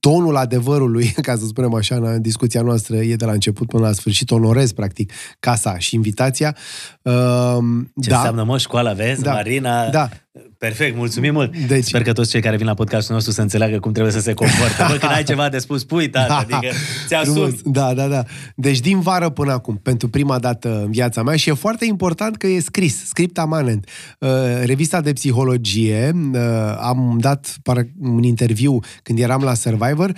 tonul 0.00 0.36
adevărului, 0.36 1.06
ca 1.26 1.36
să 1.36 1.44
spunem 1.46 1.74
așa, 1.74 1.94
în 1.96 2.22
discuția 2.22 2.62
noastră 2.62 2.96
e 2.96 3.16
de 3.16 3.24
la 3.24 3.32
început 3.32 3.68
până 3.68 3.86
la 3.86 3.92
sfârșit, 3.92 4.30
onorez 4.30 4.72
practic 4.72 5.12
casa 5.40 5.78
și 5.78 5.94
invitația. 5.94 6.56
Uh, 7.02 7.58
Ce 8.02 8.10
da, 8.10 8.16
înseamnă, 8.16 8.44
mă, 8.44 8.58
școala, 8.58 8.92
vezi? 8.92 9.22
Da. 9.22 9.32
Marina? 9.32 9.88
Da. 9.90 10.08
Perfect, 10.58 10.96
mulțumim 10.96 11.32
mult. 11.32 11.56
Deci- 11.56 11.84
Sper 11.84 12.02
că 12.02 12.12
toți 12.12 12.30
cei 12.30 12.40
care 12.40 12.56
vin 12.56 12.66
la 12.66 12.74
podcastul 12.74 13.14
nostru 13.14 13.32
să 13.32 13.40
înțeleagă 13.40 13.78
cum 13.78 13.92
trebuie 13.92 14.12
să 14.12 14.20
se 14.20 14.32
comporte. 14.34 14.84
Bă, 14.88 14.96
când 14.96 15.12
ai 15.12 15.22
ceva 15.24 15.48
de 15.48 15.58
spus, 15.58 15.80
spui, 15.80 16.08
tată, 16.10 16.32
adică 16.32 16.72
ți-asumi. 17.06 17.34
Frumos. 17.34 17.54
Da, 17.64 17.94
da, 17.94 18.06
da. 18.06 18.22
Deci 18.54 18.80
din 18.80 19.00
vară 19.00 19.28
până 19.30 19.52
acum, 19.52 19.76
pentru 19.82 20.08
prima 20.08 20.38
dată 20.38 20.82
în 20.84 20.90
viața 20.90 21.22
mea 21.22 21.36
și 21.36 21.48
e 21.48 21.52
foarte 21.52 21.84
important 21.84 22.36
că 22.36 22.46
e 22.46 22.60
scris, 22.60 23.06
script 23.06 23.38
amanent. 23.38 23.88
Uh, 24.18 24.28
revista 24.64 25.00
de 25.00 25.12
psihologie, 25.12 26.10
uh, 26.32 26.40
am 26.80 27.16
dat 27.20 27.56
par- 27.62 27.88
un 28.00 28.22
interviu 28.22 28.78
când 29.02 29.18
eram 29.18 29.42
la 29.42 29.54
Survivor 29.54 30.12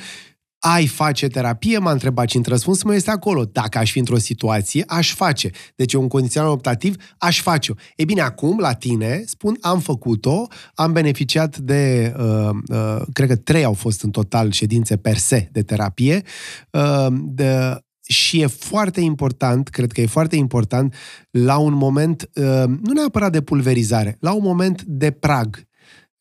ai 0.60 0.86
face 0.86 1.26
terapie? 1.26 1.78
M-a 1.78 1.90
întrebat 1.90 2.28
și 2.28 2.36
între 2.36 2.52
răspunsul 2.52 2.86
meu 2.86 2.96
este 2.96 3.10
acolo. 3.10 3.44
Dacă 3.44 3.78
aș 3.78 3.90
fi 3.90 3.98
într-o 3.98 4.18
situație, 4.18 4.84
aș 4.86 5.14
face. 5.14 5.50
Deci 5.76 5.94
un 5.94 6.08
condițional 6.08 6.50
optativ, 6.50 6.96
aș 7.18 7.40
face-o. 7.40 7.74
E 7.96 8.04
bine, 8.04 8.20
acum, 8.20 8.58
la 8.58 8.72
tine, 8.72 9.22
spun, 9.26 9.56
am 9.60 9.80
făcut-o, 9.80 10.46
am 10.74 10.92
beneficiat 10.92 11.58
de, 11.58 12.14
uh, 12.18 12.50
uh, 12.68 13.02
cred 13.12 13.28
că 13.28 13.36
trei 13.36 13.64
au 13.64 13.72
fost 13.72 14.02
în 14.02 14.10
total 14.10 14.50
ședințe 14.50 14.96
per 14.96 15.16
se 15.16 15.48
de 15.52 15.62
terapie, 15.62 16.22
uh, 16.70 17.06
de, 17.10 17.80
și 18.10 18.40
e 18.40 18.46
foarte 18.46 19.00
important, 19.00 19.68
cred 19.68 19.92
că 19.92 20.00
e 20.00 20.06
foarte 20.06 20.36
important, 20.36 20.94
la 21.30 21.58
un 21.58 21.74
moment, 21.74 22.30
uh, 22.34 22.64
nu 22.66 22.92
neapărat 22.94 23.32
de 23.32 23.40
pulverizare, 23.40 24.16
la 24.20 24.32
un 24.32 24.42
moment 24.42 24.82
de 24.82 25.10
prag. 25.10 25.68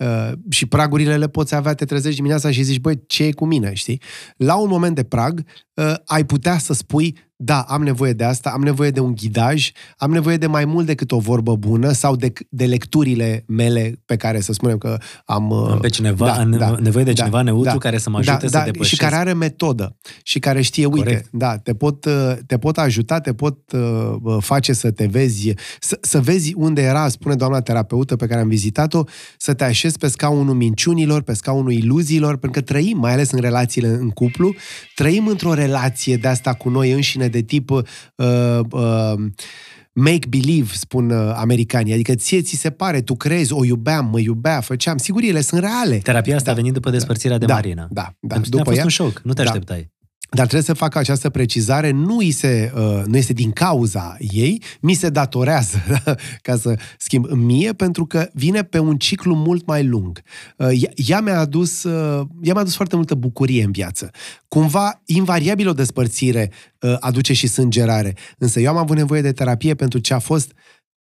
Uh, 0.05 0.31
și 0.49 0.65
pragurile 0.65 1.17
le 1.17 1.27
poți 1.27 1.55
avea, 1.55 1.73
te 1.73 1.85
trezești 1.85 2.15
dimineața 2.15 2.51
și 2.51 2.61
zici, 2.61 2.79
băi, 2.79 3.03
ce 3.07 3.23
e 3.23 3.31
cu 3.31 3.45
mine, 3.45 3.73
știi? 3.73 4.01
La 4.37 4.55
un 4.55 4.69
moment 4.69 4.95
de 4.95 5.03
prag, 5.03 5.43
uh, 5.73 5.93
ai 6.05 6.25
putea 6.25 6.57
să 6.57 6.73
spui, 6.73 7.17
da, 7.41 7.59
am 7.59 7.83
nevoie 7.83 8.13
de 8.13 8.23
asta, 8.23 8.49
am 8.49 8.61
nevoie 8.61 8.91
de 8.91 8.99
un 8.99 9.13
ghidaj, 9.15 9.71
am 9.97 10.11
nevoie 10.11 10.37
de 10.37 10.47
mai 10.47 10.65
mult 10.65 10.85
decât 10.85 11.11
o 11.11 11.19
vorbă 11.19 11.55
bună 11.55 11.91
sau 11.91 12.15
de, 12.15 12.33
de 12.49 12.65
lecturile 12.65 13.43
mele 13.47 14.01
pe 14.05 14.15
care 14.15 14.39
să 14.39 14.53
spunem 14.53 14.77
că 14.77 14.97
am... 15.25 15.53
Am 15.53 15.79
pe 15.79 15.89
cineva, 15.89 16.25
da, 16.25 16.33
am 16.33 16.51
da, 16.51 16.75
nevoie 16.79 17.03
de 17.03 17.13
cineva 17.13 17.37
da, 17.37 17.43
neutru 17.43 17.71
da, 17.71 17.77
care 17.77 17.97
să 17.97 18.09
mă 18.09 18.17
ajute 18.17 18.37
da, 18.41 18.47
să 18.47 18.57
da, 18.57 18.63
depășesc. 18.63 18.89
Și 18.89 18.97
care 18.97 19.15
are 19.15 19.33
metodă 19.33 19.95
și 20.23 20.39
care 20.39 20.61
știe, 20.61 20.85
Corect. 20.85 21.07
uite, 21.07 21.27
da, 21.31 21.57
te 21.57 21.73
pot, 21.73 22.07
te 22.47 22.57
pot 22.57 22.77
ajuta, 22.77 23.19
te 23.19 23.33
pot 23.33 23.57
uh, 23.71 24.37
face 24.39 24.73
să 24.73 24.91
te 24.91 25.05
vezi, 25.05 25.53
să, 25.79 25.97
să 26.01 26.21
vezi 26.21 26.53
unde 26.55 26.81
era, 26.81 27.07
spune 27.07 27.35
doamna 27.35 27.61
terapeută 27.61 28.15
pe 28.15 28.27
care 28.27 28.41
am 28.41 28.47
vizitat-o, 28.47 29.03
să 29.37 29.53
te 29.53 29.63
așezi 29.63 29.97
pe 29.97 30.07
scaunul 30.07 30.55
minciunilor, 30.55 31.21
pe 31.21 31.33
scaunul 31.33 31.71
iluziilor, 31.71 32.37
pentru 32.37 32.59
că 32.59 32.65
trăim, 32.65 32.97
mai 32.97 33.11
ales 33.11 33.31
în 33.31 33.39
relațiile 33.39 33.87
în 33.87 34.09
cuplu, 34.09 34.55
trăim 34.95 35.27
într-o 35.27 35.53
relație 35.53 36.17
de 36.17 36.27
asta 36.27 36.53
cu 36.53 36.69
noi 36.69 36.91
înșine 36.91 37.27
de 37.29 37.41
tip 37.41 37.69
uh, 37.69 37.83
uh, 38.71 39.13
make-believe, 39.93 40.73
spun 40.73 41.09
uh, 41.09 41.33
americanii. 41.35 41.93
Adică 41.93 42.15
ție 42.15 42.41
ți 42.41 42.55
se 42.55 42.69
pare, 42.69 43.01
tu 43.01 43.15
crezi, 43.15 43.53
o 43.53 43.65
iubeam, 43.65 44.09
mă 44.11 44.19
iubea, 44.19 44.61
făceam. 44.61 44.97
Sigur, 44.97 45.23
ele 45.23 45.41
sunt 45.41 45.61
reale. 45.61 45.97
Terapia 45.97 46.35
asta 46.35 46.45
da. 46.45 46.51
a 46.51 46.55
venit 46.55 46.73
după 46.73 46.89
despărțirea 46.89 47.37
da. 47.37 47.45
de 47.45 47.53
Marina. 47.53 47.87
Da, 47.91 48.13
da. 48.19 48.33
Pentru 48.33 48.49
după 48.49 48.61
a 48.61 48.65
fost 48.65 48.77
ea, 48.77 48.83
un 48.83 48.89
șoc, 48.89 49.21
nu 49.23 49.33
te 49.33 49.43
da. 49.43 49.49
așteptai. 49.49 49.91
Dar 50.31 50.45
trebuie 50.45 50.61
să 50.61 50.73
fac 50.73 50.95
această 50.95 51.29
precizare, 51.29 51.91
nu, 51.91 52.17
îi 52.17 52.31
se, 52.31 52.71
uh, 52.75 53.01
nu 53.05 53.17
este 53.17 53.33
din 53.33 53.51
cauza 53.51 54.17
ei, 54.19 54.63
mi 54.79 54.93
se 54.93 55.09
datorează, 55.09 55.77
ca 56.41 56.57
să 56.57 56.79
schimb 56.97 57.29
mie, 57.31 57.73
pentru 57.73 58.05
că 58.05 58.29
vine 58.33 58.63
pe 58.63 58.79
un 58.79 58.97
ciclu 58.97 59.35
mult 59.35 59.65
mai 59.65 59.85
lung. 59.85 60.21
Uh, 60.57 60.67
ea, 60.67 60.91
ea, 60.95 61.21
mi-a 61.21 61.39
adus, 61.39 61.83
uh, 61.83 62.27
ea 62.41 62.53
mi-a 62.53 62.61
adus 62.61 62.75
foarte 62.75 62.95
multă 62.95 63.15
bucurie 63.15 63.63
în 63.63 63.71
viață. 63.71 64.09
Cumva, 64.47 65.01
invariabil 65.05 65.67
o 65.67 65.73
despărțire 65.73 66.51
uh, 66.79 66.95
aduce 66.99 67.33
și 67.33 67.47
sângerare, 67.47 68.15
însă 68.37 68.59
eu 68.59 68.69
am 68.69 68.77
avut 68.77 68.95
nevoie 68.95 69.21
de 69.21 69.31
terapie 69.31 69.75
pentru 69.75 69.99
ce 69.99 70.13
a 70.13 70.19
fost 70.19 70.51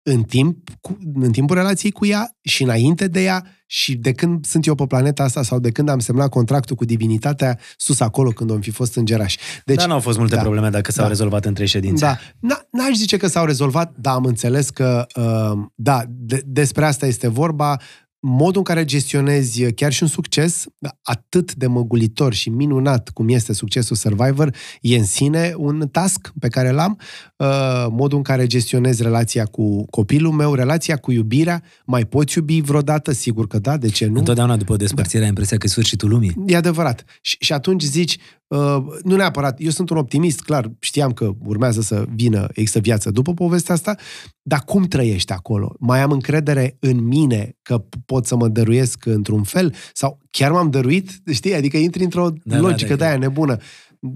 în, 0.09 0.23
timp, 0.23 0.69
cu, 0.81 0.99
în 1.15 1.33
timpul 1.33 1.57
relației 1.57 1.91
cu 1.91 2.07
ea 2.07 2.37
și 2.43 2.63
înainte 2.63 3.09
de 3.09 3.23
ea 3.23 3.47
și 3.67 3.95
de 3.95 4.13
când 4.13 4.45
sunt 4.45 4.67
eu 4.67 4.75
pe 4.75 4.87
planeta 4.87 5.23
asta 5.23 5.43
sau 5.43 5.59
de 5.59 5.71
când 5.71 5.89
am 5.89 5.99
semnat 5.99 6.29
contractul 6.29 6.77
cu 6.77 6.85
divinitatea 6.85 7.59
sus 7.77 8.01
acolo 8.01 8.31
când 8.31 8.51
am 8.51 8.61
fi 8.61 8.71
fost 8.71 8.97
îngerași. 8.97 9.39
Deci, 9.65 9.77
da, 9.77 9.87
nu 9.87 9.93
au 9.93 10.01
fost 10.01 10.19
multe 10.19 10.35
da, 10.35 10.41
probleme 10.41 10.69
dacă 10.69 10.93
s-au 10.93 11.03
da, 11.03 11.09
rezolvat 11.09 11.45
între 11.45 11.65
ședințe. 11.65 12.19
Da, 12.41 12.61
n-aș 12.71 12.95
zice 12.95 13.17
că 13.17 13.27
s-au 13.27 13.45
rezolvat, 13.45 13.95
dar 13.97 14.15
am 14.15 14.25
înțeles 14.25 14.71
că, 14.71 15.07
uh, 15.17 15.59
da, 15.75 16.03
de, 16.09 16.43
despre 16.47 16.85
asta 16.85 17.07
este 17.07 17.29
vorba 17.29 17.77
modul 18.21 18.57
în 18.57 18.63
care 18.63 18.85
gestionezi 18.85 19.73
chiar 19.73 19.93
și 19.93 20.03
un 20.03 20.09
succes 20.09 20.65
atât 21.03 21.55
de 21.55 21.67
măgulitor 21.67 22.35
și 22.35 22.51
minunat 22.51 23.09
cum 23.09 23.29
este 23.29 23.53
succesul 23.53 23.97
Survivor, 23.97 24.55
e 24.81 24.97
în 24.97 25.05
sine 25.05 25.55
un 25.57 25.89
task 25.93 26.33
pe 26.41 26.49
care 26.49 26.71
l-am, 26.71 27.01
uh, 27.37 27.87
modul 27.91 28.17
în 28.17 28.25
care 28.25 28.47
gestionezi 28.47 29.03
relația 29.03 29.45
cu 29.45 29.87
copilul 29.87 30.33
meu, 30.33 30.55
relația 30.55 30.97
cu 30.97 31.13
iubirea, 31.13 31.63
mai 31.85 32.05
poți 32.05 32.39
iubi 32.39 32.61
vreodată? 32.61 33.13
Sigur 33.13 33.47
că 33.47 33.59
da, 33.59 33.77
de 33.77 33.89
ce 33.89 34.07
nu? 34.07 34.19
Întotdeauna 34.19 34.57
după 34.57 34.77
despărțire 34.77 35.19
da. 35.19 35.23
ai 35.23 35.29
impresia 35.29 35.57
că 35.57 35.67
e 35.67 35.71
sfârșitul 35.71 36.09
lumii. 36.09 36.35
E 36.47 36.57
adevărat. 36.57 37.05
Și, 37.21 37.37
și 37.41 37.53
atunci 37.53 37.83
zici, 37.83 38.19
Uh, 38.49 38.85
nu 39.03 39.17
neapărat, 39.17 39.61
eu 39.61 39.71
sunt 39.71 39.91
un 39.91 39.97
optimist, 39.97 40.41
clar, 40.41 40.73
știam 40.79 41.13
că 41.13 41.31
urmează 41.45 41.81
să 41.81 42.05
vină, 42.15 42.49
există 42.49 42.79
viață 42.79 43.11
după 43.11 43.35
povestea 43.35 43.75
asta, 43.75 43.97
dar 44.43 44.61
cum 44.61 44.85
trăiești 44.85 45.33
acolo? 45.33 45.75
Mai 45.79 46.03
am 46.03 46.11
încredere 46.11 46.77
în 46.81 47.05
mine 47.05 47.57
că 47.63 47.85
pot 48.07 48.27
să 48.27 48.37
mă 48.37 48.49
dăruiesc 48.49 49.07
într-un 49.07 49.43
fel? 49.43 49.75
Sau 49.93 50.19
chiar 50.31 50.51
m-am 50.51 50.71
dăruit? 50.71 51.11
Știi? 51.33 51.55
Adică 51.55 51.77
intri 51.77 52.03
într-o 52.03 52.31
da, 52.43 52.59
logică 52.59 52.89
da, 52.89 52.97
da, 52.97 53.05
de 53.05 53.05
aia 53.05 53.19
nebună. 53.19 53.57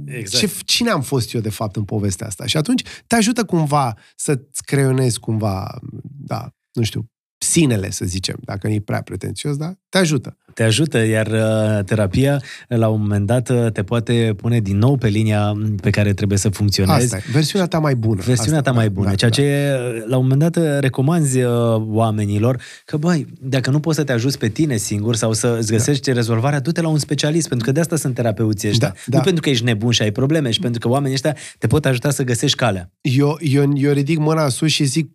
Exact. 0.05 0.47
Ce, 0.47 0.63
cine 0.65 0.91
am 0.91 1.03
fost 1.03 1.35
eu, 1.35 1.41
de 1.41 1.51
fapt, 1.51 1.77
în 1.77 1.85
povestea 1.85 2.27
asta? 2.27 2.47
Și 2.47 2.57
atunci 2.57 2.83
te 3.07 3.15
ajută 3.15 3.45
cumva 3.45 3.97
să-ți 4.17 4.65
creionezi 4.65 5.21
cumva, 5.21 5.79
da, 6.03 6.49
nu 6.73 6.83
știu, 6.83 7.12
sinele, 7.43 7.91
să 7.91 8.05
zicem, 8.05 8.37
dacă 8.41 8.67
nu 8.67 8.73
e 8.73 8.81
prea 8.81 9.03
pretențios, 9.03 9.57
da? 9.57 9.73
Te 9.89 9.99
ajută. 9.99 10.37
Te 10.55 10.63
ajută, 10.63 10.99
iar 10.99 11.27
uh, 11.27 11.85
terapia, 11.85 12.43
la 12.69 12.89
un 12.89 13.01
moment 13.01 13.27
dat, 13.27 13.49
uh, 13.49 13.71
te 13.73 13.83
poate 13.83 14.35
pune 14.37 14.61
din 14.61 14.79
nou 14.79 14.97
pe 14.97 15.09
linia 15.09 15.53
pe 15.81 15.91
care 15.91 16.13
trebuie 16.13 16.39
să 16.39 16.49
funcționezi. 16.49 17.05
Asta 17.05 17.17
e. 17.17 17.23
Versiunea 17.33 17.67
ta 17.67 17.79
mai 17.79 17.95
bună. 17.95 18.23
Versiunea 18.25 18.59
Asta, 18.59 18.71
ta 18.71 18.77
mai 18.77 18.91
bună. 18.91 19.09
Da, 19.09 19.15
ceea 19.15 19.31
da. 19.31 19.37
ce, 19.37 19.77
la 20.07 20.17
un 20.17 20.27
moment 20.27 20.53
dat, 20.53 20.65
uh, 20.65 20.79
recomanzi 20.81 21.39
oamenilor 21.79 22.63
că, 22.85 22.97
băi, 22.97 23.27
dacă 23.41 23.71
nu 23.71 23.81
poți 23.81 23.97
să 23.97 24.05
te 24.05 24.13
ajuți 24.13 24.39
pe 24.39 24.49
tine 24.49 24.77
singur 24.77 25.17
sau 25.17 25.33
să 25.33 25.57
îți 25.59 25.71
găsești 25.71 26.09
da. 26.09 26.13
rezolvarea, 26.13 26.61
du-te 26.61 26.81
la 26.81 26.89
un 26.89 26.99
specialist, 26.99 27.49
pentru 27.49 27.67
că 27.67 27.73
de 27.73 27.81
asta 27.81 27.97
sunt 27.97 28.15
terapeuții 28.15 28.69
ăștia. 28.69 28.89
Da, 28.89 28.95
da. 29.07 29.17
Nu 29.17 29.23
pentru 29.23 29.43
că 29.43 29.49
ești 29.49 29.65
nebun 29.65 29.91
și 29.91 30.03
ai 30.03 30.11
probleme, 30.11 30.51
și 30.51 30.61
pentru 30.61 30.81
că 30.81 30.89
oamenii 30.89 31.15
ăștia 31.15 31.37
te 31.59 31.67
pot 31.67 31.85
ajuta 31.85 32.11
să 32.11 32.23
găsești 32.23 32.57
calea. 32.57 32.91
Eu, 33.01 33.39
eu, 33.41 33.73
eu 33.77 33.93
ridic 33.93 34.19
mâna 34.19 34.49
sus 34.49 34.71
și 34.71 34.85
zic, 34.85 35.11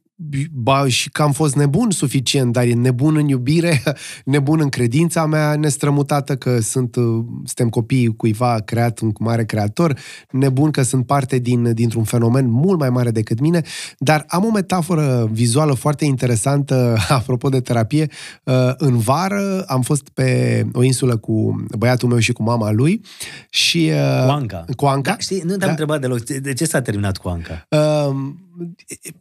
ba, 0.52 0.88
și 0.88 1.10
că 1.10 1.22
am 1.22 1.32
fost 1.32 1.56
nebun 1.56 1.92
suficient, 1.92 2.54
dar 2.54 2.64
e 2.64 2.74
nebun 2.74 3.16
în 3.16 3.28
iubire, 3.28 3.84
nebun 4.26 4.60
în 4.60 4.70
credința 4.70 5.26
mea 5.26 5.56
nestrămutată 5.56 6.36
că 6.36 6.60
sunt, 6.60 6.96
uh, 6.96 7.04
suntem 7.36 7.70
copiii 7.70 8.16
cuiva 8.16 8.60
creat, 8.66 9.00
un 9.00 9.12
mare 9.20 9.46
creator, 9.46 10.00
nebun 10.32 10.72
că 10.72 10.82
sunt 10.82 11.06
parte 11.06 11.38
din, 11.38 11.74
dintr-un 11.74 12.04
fenomen 12.04 12.50
mult 12.50 12.80
mai 12.80 12.90
mare 12.90 13.12
decât 13.12 13.40
mine, 13.40 13.62
dar 13.98 14.26
am 14.28 14.46
o 14.46 14.52
metaforă 14.52 15.30
vizuală 15.32 15.74
foarte 15.74 16.06
interesantă, 16.06 16.98
apropo 17.08 17.50
de 17.50 17.60
terapie. 17.60 18.08
Uh, 18.44 18.72
în 18.78 18.98
vară 18.98 19.64
am 19.68 19.82
fost 19.82 20.10
pe 20.10 20.66
o 20.74 20.84
insulă 20.84 21.18
cu 21.18 21.66
băiatul 21.78 22.10
meu 22.10 22.20
și 22.20 22.32
cu 22.32 22.44
mama 22.44 22.72
lui 22.72 23.02
și... 23.50 23.92
Uh, 23.94 24.26
cu 24.26 24.32
Anca. 24.32 24.66
Cu 24.76 24.86
Anca. 24.86 25.12
Da, 25.12 25.18
știi, 25.18 25.40
nu 25.40 25.48
te-am 25.48 25.60
da. 25.60 25.70
întrebat 25.70 26.02
deloc, 26.02 26.24
de 26.24 26.54
ce 26.54 26.66
s-a 26.66 26.82
terminat 26.82 27.18
cu 27.18 27.28
Anca? 27.28 27.68
Uh, 27.70 28.46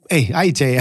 ei, 0.07 0.31
aici 0.33 0.61
e, 0.61 0.79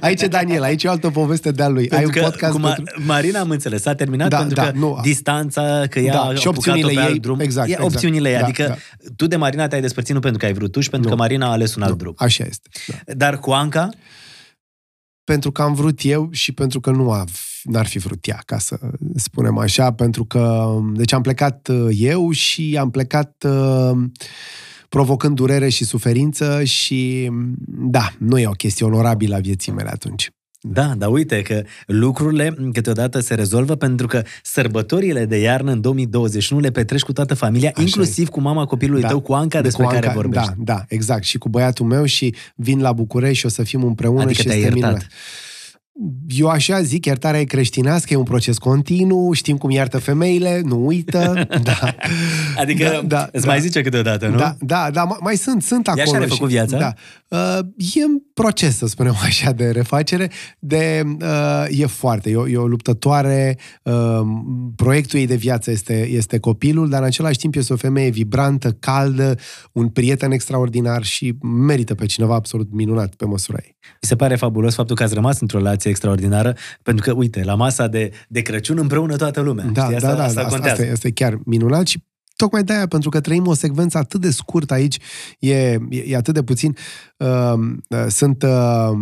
aici 0.00 0.22
e 0.22 0.26
Daniel, 0.26 0.62
aici 0.62 0.82
e 0.82 0.88
o 0.88 0.90
altă 0.90 1.10
poveste 1.10 1.50
de-a 1.50 1.68
lui. 1.68 1.86
Pentru 1.86 2.10
Ai 2.14 2.24
un 2.24 2.30
podcast 2.30 2.52
cu 2.54 2.60
pentru... 2.60 3.02
Marina 3.06 3.40
am 3.40 3.50
înțeles, 3.50 3.82
s-a 3.82 3.94
terminat 3.94 4.28
da, 4.28 4.36
pentru 4.36 4.54
da, 4.54 4.70
că 4.70 4.78
nu. 4.78 4.98
distanța, 5.02 5.84
că 5.90 5.98
ea 5.98 6.12
da, 6.12 6.34
și 6.34 6.46
opțiunile 6.46 6.86
pe 6.86 6.92
ei, 6.92 6.98
alt 6.98 7.20
drum, 7.20 7.40
exact, 7.40 7.68
exact, 7.68 7.84
opțiunile 7.84 8.30
ei, 8.30 8.38
da, 8.38 8.44
adică 8.44 8.64
da. 8.68 8.74
tu 9.16 9.26
de 9.26 9.36
Marina 9.36 9.68
te-ai 9.68 9.80
despărțit 9.80 10.14
nu 10.14 10.20
pentru 10.20 10.38
că 10.38 10.46
ai 10.46 10.52
vrut 10.52 10.72
tu 10.72 10.80
și 10.80 10.90
pentru 10.90 11.08
nu. 11.08 11.14
că 11.14 11.20
Marina 11.22 11.46
a 11.46 11.50
ales 11.50 11.74
un 11.74 11.82
alt 11.82 11.90
nu. 11.90 11.96
drum. 11.96 12.14
Așa 12.16 12.44
este. 12.48 12.68
Da. 12.86 13.14
Dar 13.14 13.38
cu 13.38 13.50
Anca? 13.50 13.88
Pentru 15.24 15.52
că 15.52 15.62
am 15.62 15.74
vrut 15.74 15.98
eu 16.02 16.28
și 16.32 16.52
pentru 16.52 16.80
că 16.80 16.90
nu 16.90 17.10
a, 17.10 17.24
n-ar 17.62 17.86
fi 17.86 17.98
vrut 17.98 18.26
ea, 18.26 18.42
ca 18.46 18.58
să 18.58 18.78
spunem 19.14 19.58
așa, 19.58 19.92
pentru 19.92 20.24
că, 20.24 20.74
deci 20.92 21.12
am 21.12 21.22
plecat 21.22 21.68
uh, 21.68 21.88
eu 21.90 22.30
și 22.30 22.76
am 22.80 22.90
plecat 22.90 23.44
uh, 23.48 23.98
provocând 24.88 25.34
durere 25.34 25.68
și 25.68 25.84
suferință 25.84 26.64
și, 26.64 27.30
da, 27.68 28.12
nu 28.18 28.38
e 28.38 28.46
o 28.46 28.50
chestie 28.50 28.86
onorabilă 28.86 29.34
a 29.34 29.38
vieții 29.38 29.72
mele 29.72 29.88
atunci. 29.88 30.30
Da, 30.60 30.94
dar 30.96 31.10
uite 31.10 31.42
că 31.42 31.62
lucrurile 31.86 32.54
câteodată 32.72 33.20
se 33.20 33.34
rezolvă 33.34 33.74
pentru 33.74 34.06
că 34.06 34.22
sărbătorile 34.42 35.24
de 35.24 35.36
iarnă 35.36 35.72
în 35.72 35.80
2021 35.80 36.60
le 36.60 36.70
petreci 36.70 37.00
cu 37.00 37.12
toată 37.12 37.34
familia, 37.34 37.70
Așa 37.74 37.82
inclusiv 37.82 38.26
e. 38.26 38.30
cu 38.30 38.40
mama 38.40 38.64
copilului 38.64 39.02
da. 39.02 39.08
tău, 39.08 39.20
cu 39.20 39.32
Anca, 39.32 39.60
despre 39.60 39.82
cu 39.82 39.88
Anca, 39.88 40.00
care 40.00 40.14
vorbești. 40.14 40.48
Da, 40.56 40.74
da, 40.74 40.84
exact. 40.88 41.24
Și 41.24 41.38
cu 41.38 41.48
băiatul 41.48 41.86
meu 41.86 42.04
și 42.04 42.34
vin 42.54 42.80
la 42.80 42.92
București 42.92 43.38
și 43.38 43.46
o 43.46 43.48
să 43.48 43.62
fim 43.62 43.82
împreună 43.82 44.22
adică 44.22 44.40
și 44.40 44.48
este 44.48 44.58
iertat. 44.58 44.74
minunat. 44.74 45.06
Eu 46.28 46.48
așa 46.48 46.82
zic, 46.82 47.04
iertarea 47.04 47.40
e 47.40 47.44
creștinească, 47.44 48.12
e 48.12 48.16
un 48.16 48.22
proces 48.22 48.58
continuu, 48.58 49.32
știm 49.32 49.56
cum 49.56 49.70
iartă 49.70 49.98
femeile, 49.98 50.60
nu 50.64 50.86
uită. 50.86 51.46
Da. 51.62 51.94
Adică 52.56 52.84
da, 52.84 53.02
da, 53.06 53.28
îți 53.32 53.44
da. 53.44 53.50
mai 53.50 53.60
zice 53.60 53.80
câteodată, 53.80 54.28
nu? 54.28 54.36
Da, 54.36 54.56
da, 54.60 54.90
da 54.92 55.16
mai 55.20 55.36
sunt, 55.36 55.62
sunt 55.62 55.88
acolo. 55.88 56.16
E 56.16 56.18
așa 56.18 56.26
făcut 56.28 56.48
viața? 56.48 56.78
Da. 56.78 56.92
Uh, 57.28 57.58
e 57.94 58.02
în 58.02 58.18
proces, 58.34 58.76
să 58.76 58.86
spunem 58.86 59.14
așa, 59.26 59.52
de 59.52 59.70
refacere. 59.70 60.30
De, 60.58 61.02
uh, 61.20 61.80
e 61.80 61.86
foarte, 61.86 62.30
e 62.30 62.36
o, 62.36 62.48
e 62.48 62.56
o 62.56 62.66
luptătoare. 62.66 63.58
Uh, 63.82 64.20
proiectul 64.76 65.18
ei 65.18 65.26
de 65.26 65.34
viață 65.34 65.70
este, 65.70 66.08
este 66.08 66.38
copilul, 66.38 66.88
dar 66.88 67.00
în 67.00 67.06
același 67.06 67.38
timp 67.38 67.54
este 67.54 67.72
o 67.72 67.76
femeie 67.76 68.10
vibrantă, 68.10 68.72
caldă, 68.72 69.38
un 69.72 69.88
prieten 69.88 70.30
extraordinar 70.30 71.04
și 71.04 71.34
merită 71.42 71.94
pe 71.94 72.06
cineva 72.06 72.34
absolut 72.34 72.72
minunat 72.72 73.14
pe 73.14 73.24
măsura 73.24 73.58
ei. 73.62 73.76
Mi 73.82 74.08
se 74.08 74.16
pare 74.16 74.36
fabulos 74.36 74.74
faptul 74.74 74.96
că 74.96 75.02
ați 75.02 75.14
rămas 75.14 75.40
într-o 75.40 75.58
relație 75.58 75.87
extraordinară, 75.88 76.56
pentru 76.82 77.04
că, 77.04 77.12
uite, 77.18 77.42
la 77.44 77.54
masa 77.54 77.86
de, 77.86 78.10
de 78.28 78.40
Crăciun 78.40 78.78
împreună 78.78 79.16
toată 79.16 79.40
lumea. 79.40 79.64
Da, 79.64 79.82
știi? 79.82 79.94
Asta, 79.94 80.08
da, 80.08 80.14
da, 80.14 80.24
asta, 80.24 80.40
asta, 80.40 80.56
asta, 80.56 80.84
asta 80.92 81.08
e 81.08 81.10
chiar 81.10 81.38
minunat 81.44 81.86
și 81.86 82.02
tocmai 82.38 82.64
de-aia, 82.64 82.86
pentru 82.86 83.10
că 83.10 83.20
trăim 83.20 83.46
o 83.46 83.54
secvență 83.54 83.98
atât 83.98 84.20
de 84.20 84.30
scurtă 84.30 84.74
aici, 84.74 84.98
e, 85.38 85.54
e, 85.54 85.78
e 86.06 86.16
atât 86.16 86.34
de 86.34 86.42
puțin. 86.42 86.76
Uh, 87.16 87.52
uh, 87.88 88.06
sunt, 88.08 88.42
uh, 88.42 88.96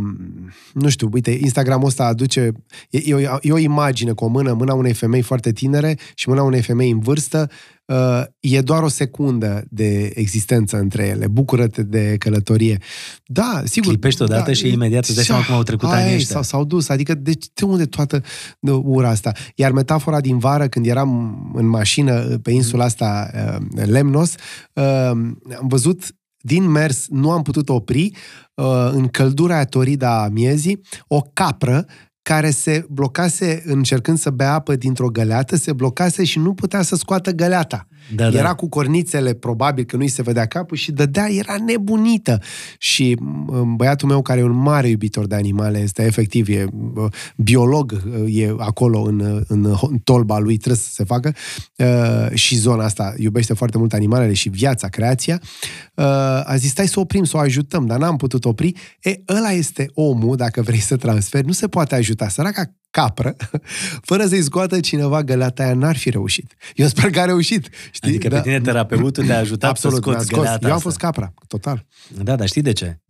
nu 0.73 0.89
știu, 0.89 1.09
uite, 1.13 1.31
Instagramul 1.31 1.87
ăsta 1.87 2.05
aduce, 2.05 2.53
e, 2.91 2.99
e, 3.05 3.15
o, 3.15 3.39
e 3.41 3.53
o 3.53 3.59
imagine 3.59 4.13
cu 4.13 4.25
o 4.25 4.29
mână, 4.29 4.53
mâna 4.53 4.75
unei 4.75 4.93
femei 4.93 5.23
foarte 5.23 5.53
tinere 5.53 5.99
și 6.15 6.29
mâna 6.29 6.43
unei 6.43 6.63
femei 6.63 6.91
în 6.91 6.99
vârstă, 6.99 7.51
uh, 7.87 8.23
e 8.41 8.61
doar 8.61 8.83
o 8.83 8.89
secundă 8.89 9.65
de 9.71 10.13
existență 10.15 10.79
între 10.79 11.07
ele. 11.07 11.27
Bucură-te 11.27 11.83
de 11.83 12.17
călătorie. 12.19 12.79
Da, 13.25 13.63
sigur. 13.65 13.89
Clipești 13.89 14.23
odată 14.23 14.47
da, 14.47 14.53
și 14.53 14.69
imediat 14.69 15.05
îți 15.05 15.15
dai 15.15 15.25
seama 15.25 15.45
cum 15.45 15.55
au 15.55 15.63
trecut 15.63 15.89
aia 15.89 16.03
anii 16.03 16.13
e, 16.13 16.17
ăștia. 16.17 16.35
S-au, 16.35 16.43
s-au 16.43 16.65
dus. 16.65 16.89
Adică, 16.89 17.15
de, 17.15 17.33
de 17.55 17.65
unde 17.65 17.85
toată 17.85 18.23
uh, 18.61 18.81
ura 18.83 19.09
asta? 19.09 19.33
Iar 19.55 19.73
metafora 19.73 20.21
din 20.21 20.39
vară, 20.39 20.69
când 20.69 20.87
eram 20.87 21.41
în 21.55 21.67
mașină 21.67 22.27
uh, 22.31 22.35
pe 22.43 22.51
insula 22.51 22.85
asta 22.85 23.31
uh, 23.35 23.85
Lemnos, 23.87 24.35
uh, 24.73 24.85
am 25.59 25.67
văzut 25.69 26.03
din 26.47 26.71
mers, 26.71 27.07
nu 27.09 27.31
am 27.31 27.43
putut 27.43 27.69
opri, 27.69 28.11
uh, 28.55 28.89
în 28.93 29.09
căldura 29.09 29.55
aia 29.55 29.65
torida 29.65 30.23
a 30.23 30.29
miezii, 30.29 30.81
o 31.07 31.21
capră 31.33 31.87
care 32.29 32.51
se 32.51 32.87
blocase 32.91 33.63
încercând 33.67 34.19
să 34.19 34.31
bea 34.31 34.53
apă 34.53 34.77
dintr-o 34.77 35.09
găleată, 35.09 35.57
se 35.57 35.73
blocase 35.73 36.25
și 36.25 36.39
nu 36.39 36.55
putea 36.55 36.83
să 36.83 36.97
scoată 36.97 37.31
găleata. 37.31 37.87
Da, 38.15 38.31
da. 38.31 38.39
Era 38.39 38.55
cu 38.55 38.69
cornițele, 38.69 39.33
probabil 39.33 39.85
că 39.85 39.97
nu-i 39.97 40.09
se 40.09 40.23
vedea 40.23 40.47
capul 40.47 40.77
și 40.77 40.93
dădea, 40.93 41.27
era 41.31 41.57
nebunită. 41.67 42.41
Și 42.79 43.17
m, 43.21 43.77
băiatul 43.77 44.09
meu, 44.09 44.23
care 44.23 44.41
e 44.41 44.43
un 44.43 44.57
mare 44.57 44.89
iubitor 44.89 45.27
de 45.27 45.35
animale, 45.35 45.79
este 45.79 46.05
efectiv, 46.05 46.49
e 46.49 46.67
bă, 46.73 47.09
biolog, 47.37 48.03
e 48.27 48.55
acolo 48.59 49.01
în, 49.01 49.45
în, 49.49 49.77
în 49.81 49.99
tolba 49.99 50.39
lui, 50.39 50.57
trebuie 50.57 50.83
să 50.83 50.91
se 50.93 51.05
facă, 51.05 51.35
uh, 51.77 52.35
și 52.35 52.57
zona 52.57 52.85
asta 52.85 53.15
iubește 53.17 53.55
foarte 53.55 53.79
mult 53.79 53.93
animalele 53.93 54.33
și 54.33 54.49
viața, 54.49 54.89
creația, 54.89 55.41
uh, 55.95 56.05
a 56.45 56.55
zis, 56.57 56.71
stai 56.71 56.89
să 56.89 57.01
oprim, 57.01 57.25
să 57.25 57.37
o 57.37 57.41
ajutăm, 57.41 57.87
dar 57.87 57.99
n-am 57.99 58.17
putut 58.17 58.45
opri. 58.45 58.73
E, 59.03 59.21
ăla 59.29 59.51
este 59.51 59.91
omul, 59.95 60.37
dacă 60.37 60.63
vrei 60.63 60.81
să 60.81 60.97
transferi, 60.97 61.47
nu 61.47 61.53
se 61.53 61.69
poate 61.69 61.95
ajuta. 61.95 62.29
Săraca 62.29 62.75
capră, 62.97 63.37
fără 64.09 64.27
să-i 64.27 64.43
scoată 64.43 64.81
cineva 64.81 65.23
găleata 65.23 65.63
aia, 65.63 65.75
n-ar 65.75 65.97
fi 65.97 66.11
reușit. 66.11 66.55
Eu 66.75 66.87
sper 66.87 67.11
că 67.11 67.21
a 67.21 67.25
reușit. 67.25 67.69
Știi? 67.91 68.09
Adică 68.09 68.29
pe 68.29 68.41
tine 68.41 68.61
terapeutul 68.61 69.27
te-a 69.27 69.39
ajutat 69.39 69.71
Absolut, 69.71 70.03
să 70.03 70.09
mi-a 70.09 70.19
scoți 70.19 70.29
scos. 70.29 70.39
găleata 70.43 70.67
Eu 70.67 70.71
am 70.71 70.77
asta. 70.77 70.89
fost 70.89 71.01
capra, 71.01 71.35
total. 71.47 71.87
Da, 72.23 72.37
dar 72.37 72.47
știi 72.49 72.63
de 72.63 72.73
ce? 72.73 73.01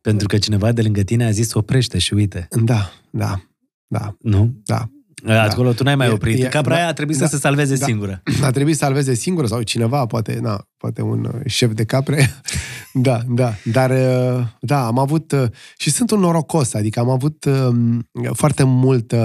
Pentru 0.00 0.26
că 0.26 0.38
cineva 0.38 0.72
de 0.72 0.82
lângă 0.82 1.02
tine 1.02 1.24
a 1.24 1.30
zis 1.30 1.52
oprește 1.54 1.98
și 1.98 2.14
uite. 2.14 2.48
Da, 2.50 2.92
da, 3.10 3.42
da, 3.86 4.16
Nu? 4.20 4.54
da. 4.64 4.90
Acolo 5.26 5.72
tu 5.72 5.82
n-ai 5.82 5.96
mai 5.96 6.06
E- 6.06 6.10
oprit. 6.10 6.42
e- 6.42 6.46
Capra 6.46 6.74
da, 6.74 6.80
aia 6.80 6.88
a 6.88 6.92
trebuit 6.92 7.18
da, 7.18 7.26
să 7.26 7.34
se 7.34 7.40
salveze 7.40 7.76
da. 7.76 7.84
singură. 7.84 8.22
A 8.42 8.50
trebuit 8.50 8.76
să 8.76 8.84
salveze 8.84 9.14
singură 9.14 9.46
sau 9.46 9.62
cineva, 9.62 10.06
poate, 10.06 10.38
na, 10.42 10.68
poate 10.76 11.02
un 11.02 11.24
uh, 11.34 11.40
șef 11.46 11.72
de 11.72 11.84
capre. 11.84 12.30
da, 12.92 13.20
da. 13.28 13.54
Dar, 13.64 13.90
uh, 13.90 14.44
da, 14.60 14.86
am 14.86 14.98
avut, 14.98 15.32
uh, 15.32 15.44
și 15.76 15.90
sunt 15.90 16.10
un 16.10 16.20
norocos, 16.20 16.74
adică 16.74 17.00
am 17.00 17.10
avut 17.10 17.44
um, 17.44 18.08
foarte 18.32 18.62
mult, 18.62 19.12
uh, 19.12 19.18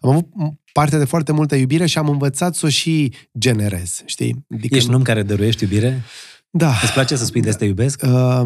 am 0.00 0.10
avut 0.10 0.26
parte 0.72 0.98
de 0.98 1.04
foarte 1.04 1.32
multă 1.32 1.56
iubire 1.56 1.86
și 1.86 1.98
am 1.98 2.08
învățat 2.08 2.54
să 2.54 2.66
o 2.66 2.68
și 2.68 3.14
generez, 3.38 4.02
știi? 4.06 4.46
Adică 4.54 4.76
Ești 4.76 4.88
un 4.88 4.94
om 4.94 5.02
care 5.02 5.22
dăruiești 5.22 5.62
iubire? 5.62 6.02
Da. 6.50 6.72
Îți 6.82 6.92
place 6.92 7.16
să 7.16 7.24
spui 7.24 7.40
de 7.40 7.48
asta 7.48 7.64
iubesc? 7.64 8.02
Uh, 8.04 8.42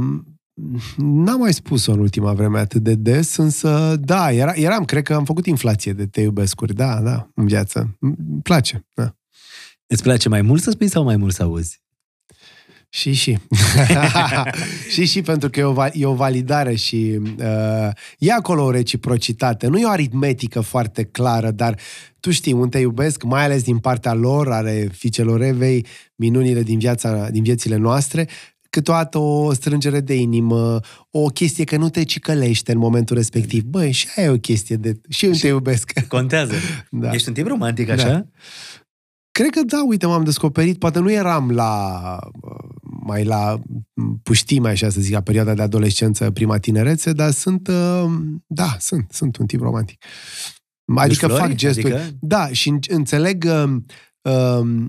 N-am 0.96 1.38
mai 1.38 1.52
spus-o 1.52 1.92
în 1.92 1.98
ultima 1.98 2.32
vreme 2.32 2.58
atât 2.58 2.82
de 2.82 2.94
des, 2.94 3.36
însă 3.36 3.96
da, 4.00 4.32
era, 4.32 4.52
eram, 4.52 4.84
cred 4.84 5.02
că 5.02 5.14
am 5.14 5.24
făcut 5.24 5.46
inflație 5.46 5.92
de 5.92 6.06
te 6.06 6.20
iubescuri, 6.20 6.74
da, 6.74 7.00
da, 7.00 7.30
în 7.34 7.46
viață. 7.46 7.96
Îmi 8.00 8.16
place, 8.42 8.86
da. 8.94 9.16
Îți 9.86 10.02
place 10.02 10.28
mai 10.28 10.42
mult 10.42 10.62
să 10.62 10.70
spui 10.70 10.88
sau 10.88 11.04
mai 11.04 11.16
mult 11.16 11.34
să 11.34 11.42
auzi? 11.42 11.82
Și, 12.88 13.12
și. 13.12 13.38
și, 14.92 15.04
și, 15.04 15.22
pentru 15.22 15.50
că 15.50 15.60
e 15.60 15.64
o, 15.64 15.72
va- 15.72 15.90
e 15.92 16.06
o 16.06 16.14
validare 16.14 16.74
și 16.74 17.20
uh, 17.38 17.88
e 18.18 18.32
acolo 18.32 18.64
o 18.64 18.70
reciprocitate. 18.70 19.66
Nu 19.66 19.78
e 19.78 19.84
o 19.84 19.90
aritmetică 19.90 20.60
foarte 20.60 21.04
clară, 21.04 21.50
dar 21.50 21.78
tu 22.20 22.30
știi, 22.30 22.52
un 22.52 22.68
te 22.68 22.78
iubesc, 22.78 23.22
mai 23.22 23.44
ales 23.44 23.62
din 23.62 23.78
partea 23.78 24.12
lor, 24.12 24.52
ale 24.52 24.88
fiicelor 24.92 25.42
Evei, 25.42 25.86
minunile 26.14 26.62
din, 26.62 26.78
viața, 26.78 27.30
din 27.30 27.42
viețile 27.42 27.76
noastre, 27.76 28.28
câteodată 28.74 29.18
o 29.18 29.52
strângere 29.52 30.00
de 30.00 30.14
inimă, 30.14 30.80
o 31.10 31.26
chestie 31.26 31.64
că 31.64 31.76
nu 31.76 31.88
te 31.88 32.02
cicălește 32.02 32.72
în 32.72 32.78
momentul 32.78 33.16
respectiv. 33.16 33.62
Băi, 33.62 33.90
și 33.90 34.08
aia 34.16 34.26
e 34.26 34.30
o 34.30 34.38
chestie 34.38 34.76
de... 34.76 35.00
Și 35.08 35.24
eu 35.26 35.32
te 35.32 35.46
iubesc. 35.46 35.92
Contează. 36.08 36.52
Da. 36.90 37.12
Ești 37.12 37.28
un 37.28 37.34
tip 37.34 37.46
romantic, 37.46 37.88
așa? 37.88 38.08
Da. 38.08 38.26
Cred 39.30 39.50
că 39.50 39.60
da, 39.66 39.84
uite, 39.86 40.06
m-am 40.06 40.24
descoperit, 40.24 40.78
poate 40.78 40.98
nu 40.98 41.10
eram 41.10 41.50
la 41.50 42.18
uh, 42.42 42.68
mai 43.06 43.24
la 43.24 43.60
puștime, 44.22 44.68
așa 44.68 44.88
să 44.88 45.00
zic, 45.00 45.12
la 45.12 45.20
perioada 45.20 45.54
de 45.54 45.62
adolescență, 45.62 46.30
prima 46.30 46.58
tinerețe, 46.58 47.12
dar 47.12 47.30
sunt, 47.30 47.68
uh, 47.68 48.10
da, 48.46 48.76
sunt, 48.78 49.06
sunt 49.10 49.36
un 49.36 49.46
tip 49.46 49.60
romantic. 49.60 50.04
Adică 50.94 51.26
flori? 51.26 51.40
fac 51.40 51.54
gesturi. 51.54 51.94
Adică? 51.94 52.16
Da, 52.20 52.48
și 52.48 52.68
în- 52.68 52.78
înțeleg 52.88 53.44
uh, 53.46 53.76
uh, 54.22 54.84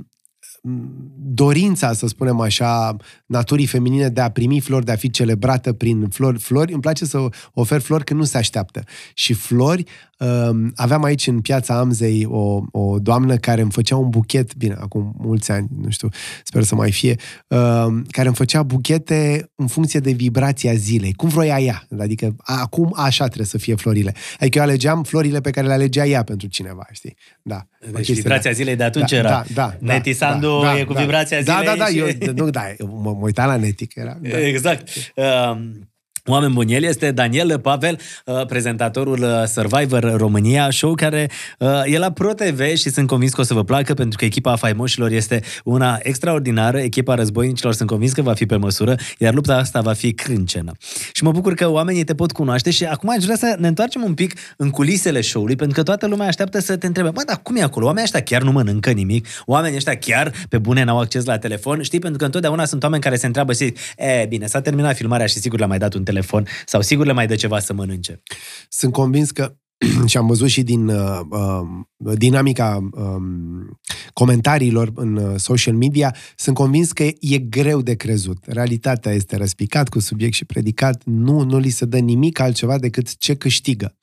dorința, 1.18 1.94
să 1.94 2.08
spunem 2.08 2.40
așa, 2.40 2.96
naturii 3.26 3.66
feminine 3.66 4.10
de 4.10 4.22
a 4.22 4.30
primi 4.30 4.60
flori, 4.60 4.86
de 4.86 4.92
a 4.92 4.96
fi 4.96 5.10
celebrată 5.10 5.74
prin 5.74 6.08
flori. 6.10 6.40
Flori, 6.40 6.72
îmi 6.72 6.82
place 6.82 7.06
să 7.06 7.18
ofer 7.54 7.82
flori 7.82 8.04
când 8.04 8.20
nu 8.20 8.26
se 8.26 8.38
așteaptă. 8.38 8.84
Și 9.14 9.34
flori, 9.34 9.84
uh, 10.20 10.50
aveam 10.76 11.04
aici 11.04 11.28
în 11.28 11.42
piața 11.42 11.78
Amzei 11.80 12.26
o, 12.30 12.62
o 12.72 13.00
doamnă 13.00 13.36
care 13.36 13.62
îmi 13.62 13.72
făcea 13.72 13.96
un 13.96 14.10
buchet, 14.10 14.56
bine, 14.56 14.76
acum 14.80 15.16
mulți 15.18 15.52
ani, 15.52 15.68
nu 15.82 15.90
știu, 15.90 16.10
sper 16.44 16.64
să 16.64 16.76
mai 16.76 16.92
fie, 16.92 17.16
uh, 17.48 17.86
care 18.10 18.28
îmi 18.28 18.36
făcea 18.36 18.64
buchete 18.64 19.52
în 19.56 19.68
funcție 19.68 20.00
de 20.00 20.12
vibrația 20.12 20.74
zilei. 20.74 21.14
Cum 21.14 21.30
vroia 21.30 21.60
ea. 21.60 21.88
Adică 22.00 22.36
acum 22.38 22.94
așa 22.96 23.26
trebuie 23.26 23.48
să 23.48 23.58
fie 23.58 23.76
florile. 23.76 24.14
Adică 24.40 24.58
eu 24.58 24.64
alegeam 24.64 25.04
florile 25.04 25.42
pe 25.42 25.50
care 25.50 25.68
le 25.68 25.74
alegea 25.74 26.06
ea 26.06 26.24
pentru 26.24 26.48
cineva, 26.48 26.86
știi? 26.92 27.16
Da. 27.42 27.56
O 27.56 27.86
Deci 27.86 27.96
chestie 27.96 28.14
vibrația 28.14 28.50
de- 28.52 28.56
zilei 28.56 28.76
de 28.76 28.84
atunci 28.84 29.12
da, 29.12 29.18
era. 29.18 29.30
Da, 29.30 29.44
da, 29.54 29.76
da, 29.80 29.94
Neti 30.60 30.64
Sandu 30.64 30.74
da, 30.74 30.80
e 30.80 30.84
cu 30.84 30.94
da, 30.94 31.00
vibrația 31.00 31.42
da, 31.42 31.52
zilei 31.60 31.78
Da, 31.78 31.84
da, 31.84 31.90
și- 31.90 31.98
eu, 31.98 32.34
nu, 32.36 32.50
da, 32.50 32.62
mă, 32.80 33.12
mă 33.12 33.20
uitam 33.22 33.48
la 33.48 33.56
Neti, 33.56 33.88
că 33.88 34.00
era... 34.00 34.18
Da. 34.22 34.40
Exact. 34.40 34.88
Uh, 35.16 35.58
Oameni 36.28 36.54
buni, 36.54 36.74
el 36.74 36.84
este 36.84 37.12
Daniel 37.12 37.60
Pavel, 37.60 38.00
uh, 38.26 38.46
prezentatorul 38.46 39.20
uh, 39.22 39.44
Survivor 39.48 40.16
România, 40.18 40.70
show 40.72 40.94
care 40.94 41.30
uh, 41.60 41.70
e 41.86 41.98
la 41.98 42.12
ProTV 42.12 42.62
și 42.76 42.90
sunt 42.90 43.08
convins 43.08 43.34
că 43.34 43.42
o 43.42 43.44
să 43.44 43.54
vă 43.54 43.64
placă 43.64 43.94
pentru 43.94 44.18
că 44.18 44.26
echipa 44.26 44.56
faimoșilor 44.56 45.12
este 45.12 45.42
una 45.64 45.98
extraordinară, 46.02 46.80
echipa 46.80 47.16
războinicilor 47.16 47.74
sunt 47.74 47.90
convins 47.90 48.12
că 48.12 48.22
va 48.22 48.34
fi 48.34 48.46
pe 48.46 48.56
măsură, 48.56 48.96
iar 49.18 49.34
lupta 49.34 49.56
asta 49.56 49.82
va 49.82 49.94
fi 49.94 50.14
crâncenă. 50.14 50.72
Și 51.12 51.24
mă 51.24 51.32
bucur 51.32 51.54
că 51.54 51.70
oamenii 51.70 52.04
te 52.04 52.16
pot 52.16 52.32
cunoaște 52.32 52.72
și 52.72 52.84
acum 52.84 53.10
aș 53.10 53.24
vrea 53.24 53.36
să 53.36 53.56
ne 53.60 53.68
întoarcem 53.68 54.04
un 54.04 54.14
pic 54.14 54.34
în 54.58 54.70
culisele 54.70 55.22
show-ului, 55.22 55.56
pentru 55.56 55.76
că 55.76 55.84
toată 55.84 56.08
lumea 56.08 56.28
așteaptă 56.28 56.60
să 56.60 56.78
te 56.78 56.88
întrebe, 56.88 57.10
bă, 57.10 57.22
dar 57.26 57.40
cum 57.44 57.56
e 57.56 57.62
acolo? 57.62 57.86
Oamenii 57.86 58.06
ăștia 58.06 58.22
chiar 58.22 58.42
nu 58.42 58.52
mănâncă 58.52 58.92
nimic, 58.92 59.28
oamenii 59.46 59.78
ăștia 59.78 59.98
chiar 59.98 60.32
pe 60.50 60.58
bune 60.58 60.84
n-au 60.84 61.00
acces 61.00 61.26
la 61.26 61.38
telefon, 61.38 61.82
știi? 61.82 62.00
Pentru 62.00 62.18
că 62.18 62.26
întotdeauna 62.26 62.66
sunt 62.66 62.84
oameni 62.84 63.02
care 63.02 63.16
se 63.16 63.26
întreabă 63.26 63.52
și 63.52 63.58
zic, 63.58 63.78
e, 63.98 64.26
bine, 64.30 64.46
s-a 64.46 64.62
terminat 64.62 64.96
filmarea 64.96 65.26
și 65.26 65.40
sigur 65.40 65.58
le-a 65.58 65.68
mai 65.68 65.78
dat 65.78 65.94
un 65.94 66.04
telefon 66.04 66.14
sau 66.66 66.82
sigur 66.82 67.06
le 67.06 67.12
mai 67.12 67.28
dă 67.28 67.36
ceva 67.36 67.60
să 67.60 67.74
mănânce. 67.74 68.22
Sunt 68.70 68.92
convins 68.92 69.32
că 69.32 69.56
și 70.06 70.18
am 70.18 70.28
văzut 70.28 70.48
și 70.48 70.64
din 70.64 70.88
uh, 70.88 71.20
uh, 71.30 72.18
dinamica 72.18 72.90
um, 72.92 73.80
comentariilor 74.14 74.92
în 74.96 75.16
uh, 75.16 75.40
social 75.40 75.74
media, 75.74 76.16
sunt 76.36 76.56
convins 76.56 76.92
că 76.92 77.04
e 77.04 77.38
greu 77.38 77.82
de 77.82 77.94
crezut. 77.94 78.38
Realitatea 78.46 79.12
este 79.12 79.36
răspicat 79.36 79.90
cu 79.90 80.00
subiect 80.00 80.34
și 80.34 80.46
predicat, 80.46 81.02
nu, 81.04 81.42
nu 81.42 81.58
li 81.58 81.70
se 81.70 81.86
dă 81.86 81.98
nimic 81.98 82.40
altceva 82.40 82.78
decât 82.78 83.18
ce 83.18 83.36
câștigă. 83.36 83.96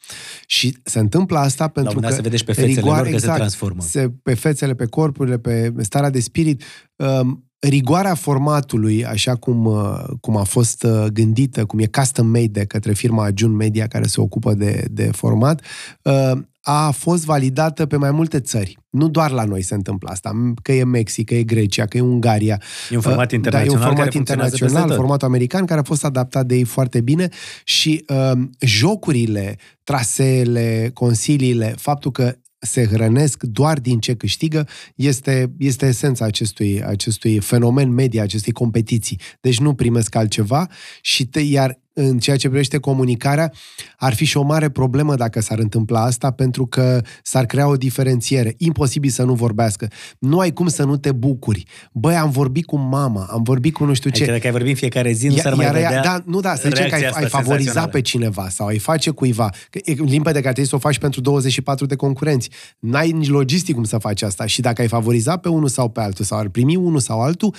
Și 0.46 0.78
se 0.82 0.98
întâmplă 0.98 1.38
asta 1.38 1.68
pentru 1.68 1.94
moment 1.94 2.02
că... 2.02 2.08
dat 2.08 2.16
se 2.16 2.22
vede 2.22 2.36
și 2.36 2.44
pe 2.44 2.52
fețele 2.52 2.74
rigoare- 2.74 3.10
lor 3.10 3.20
că 3.20 3.26
se 3.26 3.32
transformă. 3.32 3.82
Se, 3.82 4.12
pe 4.22 4.34
fețele, 4.34 4.74
pe 4.74 4.86
corpurile, 4.86 5.38
pe 5.38 5.72
starea 5.78 6.10
de 6.10 6.20
spirit. 6.20 6.62
Um, 6.96 7.51
rigoarea 7.68 8.14
formatului, 8.14 9.04
așa 9.04 9.34
cum, 9.34 9.64
uh, 9.64 10.04
cum 10.20 10.36
a 10.36 10.42
fost 10.42 10.82
uh, 10.82 11.04
gândită, 11.12 11.64
cum 11.64 11.78
e 11.78 11.86
custom 11.86 12.26
made 12.26 12.46
de 12.46 12.64
către 12.64 12.92
firma 12.92 13.24
Ajun 13.24 13.56
Media 13.56 13.86
care 13.86 14.06
se 14.06 14.20
ocupă 14.20 14.54
de, 14.54 14.86
de 14.90 15.10
format, 15.12 15.62
uh, 16.02 16.38
a 16.64 16.90
fost 16.90 17.24
validată 17.24 17.86
pe 17.86 17.96
mai 17.96 18.10
multe 18.10 18.40
țări. 18.40 18.78
Nu 18.90 19.08
doar 19.08 19.30
la 19.30 19.44
noi 19.44 19.62
se 19.62 19.74
întâmplă 19.74 20.10
asta, 20.10 20.52
că 20.62 20.72
e 20.72 20.84
Mexic, 20.84 21.26
că 21.26 21.34
e 21.34 21.42
Grecia, 21.42 21.86
că 21.86 21.96
e 21.96 22.00
Ungaria. 22.00 22.62
E 22.90 22.94
un 22.94 23.00
format 23.00 23.26
Uh, 23.26 23.32
internațional 23.32 23.66
Da, 23.66 23.72
e 23.72 23.76
un 23.76 23.82
care 23.82 23.94
format 23.94 24.12
funcționează 24.12 24.50
peste 24.50 24.64
internațional, 24.64 24.88
tot. 24.88 24.96
formatul 24.96 25.26
american, 25.28 25.64
care 25.64 25.80
a 25.80 25.82
fost 25.82 26.04
adaptat 26.04 26.46
de 26.46 26.54
ei 26.54 26.64
foarte 26.64 27.00
bine 27.00 27.28
și 27.64 28.04
uh, 28.08 28.42
jocurile, 28.60 29.56
traseele, 29.84 30.90
consiliile, 30.94 31.74
faptul 31.76 32.10
că 32.10 32.34
se 32.64 32.86
hrănesc 32.86 33.42
doar 33.42 33.78
din 33.78 33.98
ce 34.00 34.14
câștigă, 34.14 34.68
este, 34.94 35.52
este 35.58 35.86
esența 35.86 36.24
acestui, 36.24 36.82
acestui 36.84 37.38
fenomen 37.38 37.90
media, 37.90 38.22
acestei 38.22 38.52
competiții. 38.52 39.20
Deci 39.40 39.58
nu 39.58 39.74
primesc 39.74 40.14
altceva 40.14 40.68
și 41.00 41.26
te, 41.26 41.40
iar 41.40 41.80
în 41.94 42.18
ceea 42.18 42.36
ce 42.36 42.48
privește 42.48 42.78
comunicarea, 42.78 43.52
ar 43.96 44.14
fi 44.14 44.24
și 44.24 44.36
o 44.36 44.42
mare 44.42 44.68
problemă 44.68 45.14
dacă 45.14 45.40
s-ar 45.40 45.58
întâmpla 45.58 46.02
asta, 46.04 46.30
pentru 46.30 46.66
că 46.66 47.00
s-ar 47.22 47.46
crea 47.46 47.68
o 47.68 47.76
diferențiere. 47.76 48.54
Imposibil 48.58 49.10
să 49.10 49.22
nu 49.22 49.34
vorbească. 49.34 49.88
Nu 50.18 50.38
ai 50.38 50.52
cum 50.52 50.68
să 50.68 50.84
nu 50.84 50.96
te 50.96 51.12
bucuri. 51.12 51.64
Băi, 51.92 52.14
am 52.14 52.30
vorbit 52.30 52.66
cu 52.66 52.76
mama, 52.78 53.26
am 53.30 53.42
vorbit 53.42 53.74
cu 53.74 53.84
nu 53.84 53.94
știu 53.94 54.10
ce. 54.10 54.16
Adică 54.16 54.32
dacă 54.32 54.46
ai 54.46 54.52
vorbit 54.52 54.70
în 54.70 54.76
fiecare 54.76 55.12
zi, 55.12 55.26
nu 55.28 55.36
s-ar 55.36 55.54
mai 55.54 55.64
Iar 55.64 55.74
ea- 55.74 55.78
vedea 55.78 56.02
da, 56.02 56.22
nu, 56.26 56.40
da, 56.40 56.54
să 56.54 56.68
zicem 56.68 56.88
că 56.88 56.94
ai, 56.94 57.00
reacția 57.00 57.08
ai 57.18 57.24
asta 57.24 57.38
favoriza 57.38 57.56
senzațională. 57.56 57.90
pe 57.92 58.00
cineva 58.00 58.48
sau 58.48 58.66
ai 58.66 58.78
face 58.78 59.10
cuiva. 59.10 59.50
Că 59.70 59.78
e 59.84 59.92
limpede 59.92 60.40
că 60.40 60.46
ar 60.46 60.52
trebui 60.52 60.70
să 60.70 60.76
o 60.76 60.78
faci 60.78 60.98
pentru 60.98 61.20
24 61.20 61.86
de 61.86 61.96
concurenți. 61.96 62.50
N-ai 62.78 63.10
nici 63.10 63.28
logistic 63.28 63.74
cum 63.74 63.84
să 63.84 63.98
faci 63.98 64.22
asta. 64.22 64.46
Și 64.46 64.60
dacă 64.60 64.80
ai 64.82 64.88
favoriza 64.88 65.36
pe 65.36 65.48
unul 65.48 65.68
sau 65.68 65.88
pe 65.88 66.00
altul 66.00 66.24
sau 66.24 66.38
ar 66.38 66.48
primi 66.48 66.76
unul 66.76 67.00
sau 67.00 67.20
altul, 67.22 67.54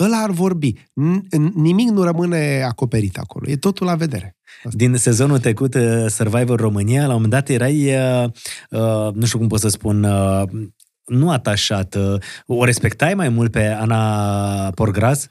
ăla 0.00 0.16
ar 0.16 0.30
vorbi. 0.30 0.72
N- 0.72 1.52
Nimic 1.54 1.88
nu 1.88 2.02
rămâne 2.02 2.62
acoperit 2.62 3.16
acolo. 3.18 3.50
E 3.50 3.56
totul 3.78 3.86
la 3.86 4.04
vedere. 4.06 4.36
Din 4.62 4.96
sezonul 4.96 5.38
trecut, 5.38 5.74
uh, 5.74 6.06
Survivor 6.06 6.60
România, 6.60 7.00
la 7.00 7.06
un 7.06 7.12
moment 7.12 7.30
dat 7.30 7.48
erai, 7.48 7.94
uh, 7.94 8.24
uh, 8.70 9.12
nu 9.14 9.26
știu 9.26 9.38
cum 9.38 9.48
pot 9.48 9.60
să 9.60 9.68
spun, 9.68 10.04
uh, 10.04 10.42
nu 11.04 11.30
atașat, 11.30 11.94
uh, 11.94 12.20
o 12.46 12.64
respectai 12.64 13.14
mai 13.14 13.28
mult 13.28 13.50
pe 13.50 13.66
Ana 13.66 14.70
Porgras? 14.70 15.28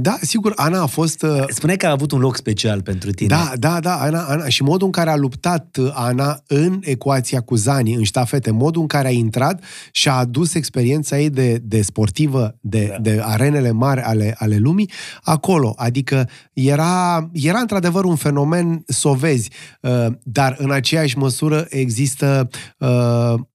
Da, 0.00 0.16
sigur, 0.20 0.52
Ana 0.56 0.82
a 0.82 0.86
fost... 0.86 1.22
uh, 1.22 1.44
Spune 1.48 1.76
că 1.76 1.86
a 1.86 1.90
avut 1.90 2.12
un 2.12 2.20
loc 2.20 2.36
special 2.36 2.82
pentru 2.82 3.10
tine. 3.10 3.28
Da, 3.28 3.52
da, 3.58 3.80
da, 3.80 3.94
Ana, 4.00 4.22
Ana. 4.22 4.48
Și 4.48 4.62
modul 4.62 4.86
în 4.86 4.92
care 4.92 5.10
a 5.10 5.16
luptat 5.16 5.76
uh, 5.80 5.90
Ana 5.94 6.42
în 6.46 6.80
ecuația 6.82 7.40
cu 7.40 7.54
Zani, 7.54 7.94
în 7.94 8.02
ștafete, 8.02 8.50
modul 8.50 8.80
în 8.80 8.86
care 8.86 9.08
a 9.08 9.10
intrat 9.10 9.62
și 9.92 10.08
a 10.08 10.12
adus 10.12 10.54
experiența 10.54 11.18
ei 11.18 11.30
de, 11.30 11.58
de 11.62 11.82
sportivă, 11.82 12.56
de, 12.60 12.86
Da. 12.86 12.92
da. 12.92 12.98
de 13.10 13.20
arenele 13.24 13.70
mari 13.70 14.00
ale, 14.00 14.34
ale 14.38 14.56
lumii, 14.56 14.90
acolo. 15.22 15.72
Adică 15.76 16.28
era, 16.52 17.28
era 17.32 17.58
într-adevăr 17.58 18.04
un 18.04 18.16
fenomen 18.16 18.82
să 18.86 19.08
o 19.08 19.14
vezi, 19.14 19.50
uh, 19.80 20.06
dar 20.22 20.56
în 20.58 20.70
aceeași 20.70 21.18
măsură 21.18 21.66
există 21.68 22.48
uh, 22.78 23.34
m, 23.34 23.48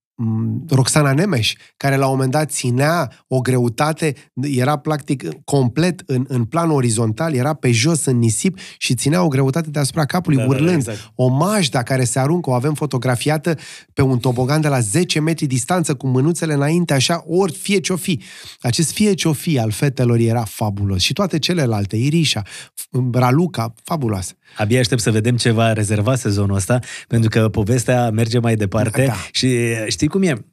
Roxana 0.68 1.12
Nemeș, 1.12 1.54
care 1.76 1.96
la 1.96 2.04
un 2.06 2.12
moment 2.12 2.30
dat 2.30 2.50
ținea 2.50 3.12
o 3.28 3.40
greutate, 3.40 4.14
era 4.40 4.76
practic 4.76 5.24
complet 5.44 6.02
în, 6.06 6.24
în 6.28 6.44
plan 6.44 6.70
orizontal, 6.70 7.34
era 7.34 7.54
pe 7.54 7.70
jos 7.70 8.04
în 8.04 8.18
nisip 8.18 8.58
și 8.78 8.94
ținea 8.94 9.22
o 9.22 9.28
greutate 9.28 9.70
deasupra 9.70 10.04
capului, 10.04 10.38
Da, 10.38 10.42
da, 10.44 10.48
da, 10.48 10.54
da, 10.56 10.62
urlând. 10.62 10.80
exact. 10.88 11.12
O 11.14 11.28
majda 11.28 11.82
care 11.82 12.04
se 12.04 12.18
aruncă, 12.18 12.50
o 12.50 12.52
avem 12.52 12.74
fotografiată 12.74 13.56
pe 13.92 14.02
un 14.02 14.18
tobogan 14.18 14.60
de 14.60 14.68
la 14.68 14.80
10 14.80 15.20
metri 15.20 15.46
distanță, 15.46 15.94
cu 15.94 16.06
mânuțele 16.06 16.52
înainte, 16.52 16.92
așa, 16.94 17.24
ori 17.26 17.52
fie 17.52 17.78
ce-o 17.80 17.96
fi. 17.96 18.20
Acest 18.60 18.92
fie 18.92 19.14
ce-o 19.14 19.32
fi 19.32 19.58
al 19.58 19.70
fetelor 19.70 20.18
era 20.18 20.44
fabulos. 20.44 21.00
Și 21.02 21.12
toate 21.12 21.38
celelalte, 21.38 21.96
Irișa, 21.96 22.42
Raluca, 23.12 23.74
fabuloase. 23.84 24.36
Abia 24.56 24.80
aștept 24.80 25.00
să 25.00 25.10
vedem 25.10 25.36
ce 25.36 25.50
va 25.50 25.72
rezerva 25.72 26.14
sezonul 26.14 26.56
ăsta, 26.56 26.78
pentru 27.08 27.28
că 27.28 27.48
povestea 27.48 28.10
merge 28.10 28.38
mai 28.38 28.56
departe 28.56 29.04
Da. 29.06 29.14
și 29.32 29.46
uh, 29.46 29.84
știi 29.88 30.08
cum 30.08 30.22
e? 30.22 30.44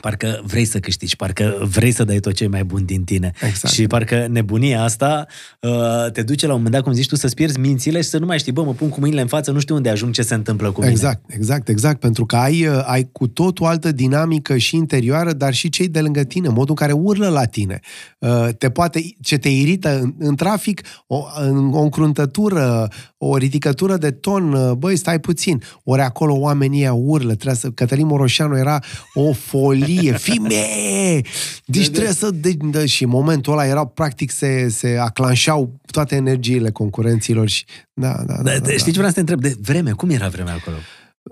Parcă 0.00 0.42
vrei 0.44 0.64
să 0.64 0.78
câștigi, 0.78 1.16
parcă 1.16 1.68
vrei 1.70 1.90
să 1.90 2.04
dai 2.04 2.18
tot 2.18 2.32
ce 2.32 2.44
e 2.44 2.46
mai 2.46 2.64
bun 2.64 2.84
din 2.84 3.04
tine. 3.04 3.32
Exact. 3.40 3.74
Și 3.74 3.86
parcă 3.86 4.26
nebunia 4.30 4.82
asta 4.82 5.26
uh, 5.60 6.10
te 6.12 6.22
duce 6.22 6.46
la 6.46 6.52
un 6.52 6.56
moment 6.56 6.74
dat, 6.74 6.84
cum 6.84 6.92
zici 6.92 7.08
tu, 7.08 7.16
să-ți 7.16 7.34
pierzi 7.34 7.58
mințile 7.58 8.00
și 8.00 8.08
să 8.08 8.18
nu 8.18 8.26
mai 8.26 8.38
știi, 8.38 8.52
bă, 8.52 8.62
mă 8.62 8.72
pun 8.72 8.88
cu 8.88 9.00
mâinile 9.00 9.20
în 9.20 9.26
față, 9.26 9.50
nu 9.50 9.58
știu 9.58 9.74
unde 9.74 9.88
ajung, 9.88 10.12
ce 10.12 10.22
se 10.22 10.34
întâmplă 10.34 10.70
cu 10.70 10.80
mine. 10.80 10.92
Exact, 10.92 11.20
exact, 11.26 11.68
exact, 11.68 12.00
pentru 12.00 12.26
că 12.26 12.36
ai, 12.36 12.66
uh, 12.66 12.82
ai 12.84 13.08
cu 13.12 13.26
tot 13.26 13.60
o 13.60 13.66
altă 13.66 13.92
dinamică 13.92 14.56
și 14.56 14.76
interioară, 14.76 15.32
dar 15.32 15.54
și 15.54 15.68
cei 15.68 15.88
de 15.88 16.00
lângă 16.00 16.22
tine, 16.24 16.48
modul 16.48 16.66
în 16.68 16.74
care 16.74 16.92
urlă 16.92 17.28
la 17.28 17.44
tine. 17.44 17.80
Uh, 18.18 18.48
Te 18.58 18.70
poate, 18.70 19.02
ce 19.20 19.36
te 19.36 19.48
irită 19.48 20.00
în, 20.00 20.14
în 20.18 20.36
trafic, 20.36 20.80
o, 21.06 21.24
în, 21.40 21.74
o 21.74 21.80
încruntătură, 21.80 22.88
o 23.18 23.36
ridicătură 23.36 23.96
de 23.96 24.10
ton, 24.10 24.52
uh, 24.52 24.72
băi, 24.72 24.96
stai 24.96 25.20
puțin. 25.20 25.62
Ori 25.84 26.00
acolo 26.00 26.34
oamenii 26.34 26.80
ăia 26.80 26.92
urlă, 26.92 27.34
trebuie 27.34 27.54
să, 27.54 27.68
Cătălin 27.70 28.06
Moroșanu 28.06 28.58
era 28.58 28.78
o 29.14 29.32
folie, 29.32 29.82
fime! 30.16 31.20
Deci 31.64 31.88
trebuie 31.88 32.12
să... 32.12 32.30
De, 32.30 32.52
de, 32.62 32.86
și 32.86 33.02
în 33.02 33.08
momentul 33.08 33.52
ăla 33.52 33.66
erau, 33.66 33.86
practic, 33.86 34.30
se, 34.30 34.68
se 34.68 34.96
aclanșau 35.00 35.80
toate 35.90 36.14
energiile 36.14 36.70
concurenților 36.70 37.48
și... 37.48 37.64
Da, 37.92 38.08
da, 38.08 38.22
da. 38.24 38.34
Da, 38.34 38.42
da, 38.42 38.58
da, 38.58 38.58
da. 38.58 38.72
știi 38.72 38.92
ce 38.92 38.98
vreau 38.98 39.08
să 39.08 39.14
te 39.14 39.20
întreb? 39.20 39.40
De 39.40 39.56
vreme, 39.60 39.90
cum 39.90 40.10
era 40.10 40.28
vremea 40.28 40.54
acolo? 40.54 40.76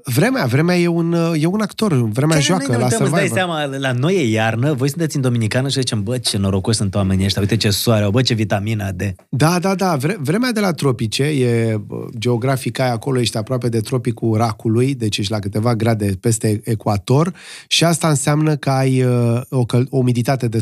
Vremea, 0.05 0.45
vremea 0.45 0.77
e 0.79 0.87
un, 0.87 1.13
e 1.35 1.47
un 1.47 1.61
actor, 1.61 1.93
vremea 1.93 2.37
Că 2.37 2.43
joacă 2.43 2.65
noi 2.67 2.77
ne 2.77 2.83
la 2.83 2.85
uităm, 2.85 3.03
îți 3.03 3.13
dai 3.13 3.27
Survivor. 3.29 3.39
seama, 3.39 3.79
la 3.79 3.93
noi 3.93 4.15
e 4.15 4.31
iarnă, 4.31 4.73
voi 4.73 4.89
sunteți 4.89 5.17
în 5.17 5.23
Dominicană 5.23 5.69
și 5.69 5.79
zicem, 5.79 6.03
bă, 6.03 6.19
ce 6.19 6.39
norocoși 6.39 6.77
sunt 6.77 6.95
oamenii 6.95 7.25
ăștia, 7.25 7.41
uite 7.41 7.57
ce 7.57 7.71
soare 7.71 8.05
au, 8.05 8.11
bă, 8.11 8.23
ce 8.23 8.35
vitamina 8.35 8.93
D. 8.93 9.03
Da, 9.29 9.59
da, 9.59 9.75
da. 9.75 9.97
Vre, 9.97 10.17
vremea 10.21 10.53
de 10.53 10.61
la 10.61 10.73
tropice 10.73 11.23
e 11.23 11.77
bă, 11.87 12.07
geografic 12.19 12.79
ai 12.79 12.91
acolo, 12.91 13.21
ești 13.21 13.37
aproape 13.37 13.69
de 13.69 13.81
tropicul 13.81 14.37
racului, 14.37 14.95
deci 14.95 15.19
ești 15.19 15.33
la 15.33 15.39
câteva 15.39 15.75
grade 15.75 16.13
peste 16.21 16.61
ecuator 16.65 17.35
și 17.67 17.85
asta 17.85 18.09
înseamnă 18.09 18.57
că 18.57 18.71
ai 18.71 19.03
uh, 19.03 19.41
o, 19.49 19.65
căl- 19.65 19.87
o 19.91 19.97
umiditate 19.97 20.49
de 20.49 20.59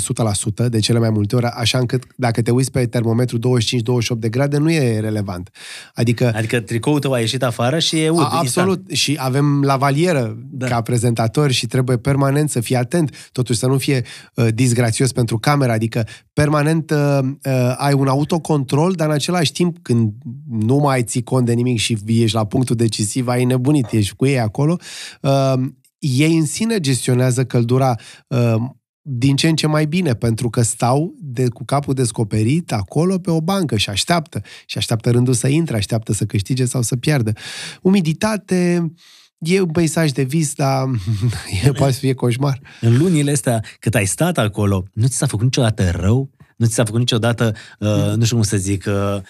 100% 0.64 0.66
de 0.68 0.78
cele 0.78 0.98
mai 0.98 1.10
multe 1.10 1.36
ori, 1.36 1.46
așa 1.46 1.78
încât 1.78 2.02
dacă 2.16 2.42
te 2.42 2.50
uiți 2.50 2.70
pe 2.70 2.86
termometru 2.86 3.38
25-28 3.38 3.40
de 4.16 4.28
grade, 4.28 4.56
nu 4.56 4.70
e 4.70 5.00
relevant. 5.00 5.50
Adică 5.94 6.32
Adică 6.34 6.60
tricoul 6.60 6.98
tău 6.98 7.12
a 7.12 7.18
ieșit 7.18 7.42
afară 7.42 7.78
și 7.78 8.00
e 8.00 8.08
ud. 8.08 8.20
A, 8.20 8.28
absolut. 8.32 8.90
Și 8.90 9.18
avem 9.20 9.62
lavalieră 9.62 10.36
Da. 10.50 10.66
da. 10.66 10.74
ca 10.74 10.80
prezentator 10.80 11.50
și 11.50 11.66
trebuie 11.66 11.96
permanent 11.96 12.50
să 12.50 12.60
fii 12.60 12.76
atent, 12.76 13.28
totuși 13.32 13.58
să 13.58 13.66
nu 13.66 13.78
fie 13.78 14.04
uh, 14.34 14.46
disgrațios 14.54 15.12
pentru 15.12 15.38
cameră, 15.38 15.72
adică 15.72 16.06
permanent 16.32 16.90
uh, 16.90 17.18
uh, 17.22 17.74
ai 17.76 17.92
un 17.92 18.08
autocontrol, 18.08 18.92
dar 18.92 19.08
în 19.08 19.14
același 19.14 19.52
timp 19.52 19.76
când 19.82 20.12
nu 20.50 20.76
mai 20.76 21.02
ții 21.02 21.22
cont 21.22 21.46
de 21.46 21.52
nimic 21.52 21.78
și 21.78 21.98
ești 22.06 22.36
la 22.36 22.46
punctul 22.46 22.76
decisiv, 22.76 23.28
ai 23.28 23.44
nebunit, 23.44 23.86
ești 23.90 24.14
cu 24.14 24.26
ei 24.26 24.40
acolo, 24.40 24.76
uh, 25.20 25.54
ei 25.98 26.36
în 26.36 26.46
sine 26.46 26.80
gestionează 26.80 27.44
căldura 27.44 27.94
uh, 28.28 28.54
din 29.02 29.36
ce 29.36 29.48
în 29.48 29.56
ce 29.56 29.66
mai 29.66 29.86
bine, 29.86 30.14
pentru 30.14 30.50
că 30.50 30.62
stau 30.62 31.14
de, 31.18 31.48
cu 31.48 31.64
capul 31.64 31.94
descoperit 31.94 32.72
acolo 32.72 33.18
pe 33.18 33.30
o 33.30 33.40
bancă 33.40 33.76
și 33.76 33.90
așteaptă. 33.90 34.42
Și 34.66 34.78
așteaptă 34.78 35.10
rândul 35.10 35.34
să 35.34 35.48
intre, 35.48 35.76
așteaptă 35.76 36.12
să 36.12 36.24
câștige 36.24 36.64
sau 36.64 36.82
să 36.82 36.96
piardă. 36.96 37.32
Umiditate 37.82 38.92
e 39.38 39.60
un 39.60 39.70
peisaj 39.70 40.10
de 40.10 40.22
vis, 40.22 40.54
dar 40.54 40.88
e, 41.64 41.72
poate 41.72 41.92
să 41.92 41.98
fie 41.98 42.14
coșmar. 42.14 42.60
În 42.80 42.96
lunile 42.96 43.30
astea, 43.30 43.64
cât 43.78 43.94
ai 43.94 44.06
stat 44.06 44.38
acolo, 44.38 44.84
nu 44.92 45.06
ți 45.06 45.16
s-a 45.16 45.26
făcut 45.26 45.44
niciodată 45.44 45.90
rău? 45.90 46.30
Nu 46.56 46.66
ți 46.66 46.74
s-a 46.74 46.84
făcut 46.84 47.00
niciodată, 47.00 47.54
uh, 47.78 48.12
nu 48.16 48.24
știu 48.24 48.36
cum 48.36 48.44
să 48.44 48.56
zic, 48.56 48.84
uh, 48.86 49.22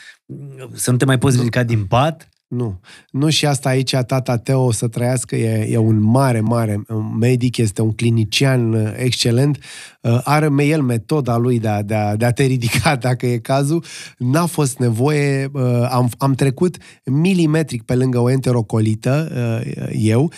să 0.73 0.91
nu 0.91 0.97
te 0.97 1.05
mai 1.05 1.19
poți 1.19 1.37
ridica 1.37 1.63
din 1.63 1.85
pat? 1.85 2.29
Nu. 2.51 2.81
Nu 3.11 3.29
și 3.29 3.47
asta 3.47 3.69
aici, 3.69 3.91
tata 3.91 4.37
Teo 4.37 4.65
o 4.65 4.73
să 4.73 4.89
trăiască, 4.89 5.37
e, 5.37 5.69
e 5.71 5.77
un 5.77 6.03
mare, 6.03 6.41
mare 6.41 6.83
medic, 7.19 7.57
este 7.57 7.83
un 7.83 7.93
clinician 7.93 8.73
uh, 8.73 8.93
excelent, 8.97 9.59
uh, 10.03 10.21
are 10.25 10.49
me- 10.49 10.65
el 10.65 10.83
metoda 10.83 11.37
lui 11.37 11.59
de 11.59 11.69
a, 11.69 11.83
de, 11.83 11.95
a, 11.95 12.17
de 12.17 12.25
a 12.25 12.33
te 12.33 12.45
ridica 12.45 12.97
dacă 13.07 13.27
e 13.27 13.39
cazul. 13.39 13.85
N-a 14.19 14.47
fost 14.47 14.79
nevoie, 14.79 15.51
uh, 15.53 15.89
am, 15.91 16.11
am 16.19 16.33
trecut 16.33 16.77
milimetric 17.05 17.83
pe 17.83 17.95
lângă 17.95 18.19
o 18.19 18.31
enterocolită, 18.31 19.31
uh, 19.65 19.89
eu, 19.93 20.33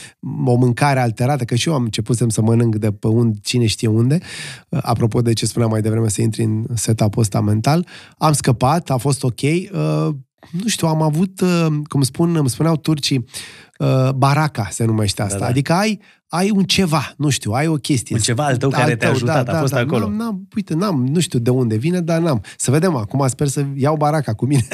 o 0.45 0.55
mâncare 0.55 1.01
alterată, 1.01 1.45
că 1.45 1.55
și 1.55 1.69
eu 1.69 1.75
am 1.75 1.83
început 1.83 2.17
să 2.29 2.41
mănânc 2.43 2.77
de 2.77 2.93
pe 2.93 3.07
unde, 3.07 3.39
cine 3.43 3.67
știe 3.67 3.89
unde, 3.89 4.19
uh, 4.69 4.79
apropo 4.83 5.23
de 5.23 5.33
ce 5.33 5.47
spuneam 5.47 5.71
mai 5.71 5.81
devreme, 5.81 6.09
să 6.09 6.23
intri 6.23 6.43
în 6.43 6.65
setup-ul 6.75 7.23
ăsta 7.23 7.41
mental. 7.41 7.87
Am 8.19 8.33
scăpat, 8.33 8.91
a 8.91 8.97
fost 8.97 9.23
ok, 9.23 9.41
uh, 9.43 10.15
nu 10.51 10.69
știu, 10.69 10.89
am 10.89 11.02
avut, 11.02 11.40
uh, 11.40 11.66
cum 11.85 12.02
spun, 12.02 12.36
îmi 12.36 12.51
spuneau 12.51 12.77
turcii, 12.77 13.24
uh, 13.87 14.11
baraca 14.11 14.69
se 14.71 14.85
numește 14.85 15.23
asta. 15.23 15.39
Da, 15.39 15.41
Da, 15.41 15.47
da. 15.47 15.53
da. 15.53 15.59
Adică 15.59 15.73
ai, 15.73 16.01
ai 16.29 16.51
un 16.51 16.63
ceva, 16.65 17.13
nu 17.17 17.29
știu, 17.29 17.51
ai 17.53 17.67
o 17.67 17.75
chestie. 17.75 18.15
Un 18.17 18.21
ceva 18.23 18.45
al 18.45 18.57
tău 18.57 18.71
care 18.71 18.97
te-a 18.97 19.11
ajutat, 19.11 19.49
a 19.49 19.59
fost 19.59 19.75
acolo. 19.75 20.05
N-am, 20.05 20.15
n-am, 20.17 20.49
uite, 20.57 20.75
n-am, 20.75 21.07
nu 21.07 21.21
știu 21.21 21.39
de 21.39 21.51
unde 21.51 21.77
vine, 21.77 22.01
dar 22.01 22.19
n-am. 22.21 22.43
Să 22.57 22.71
vedem 22.71 22.97
acum, 22.97 23.27
sper 23.29 23.47
să 23.47 23.65
iau 23.75 23.97
baraca 23.97 24.33
cu 24.35 24.47
mine. 24.47 24.67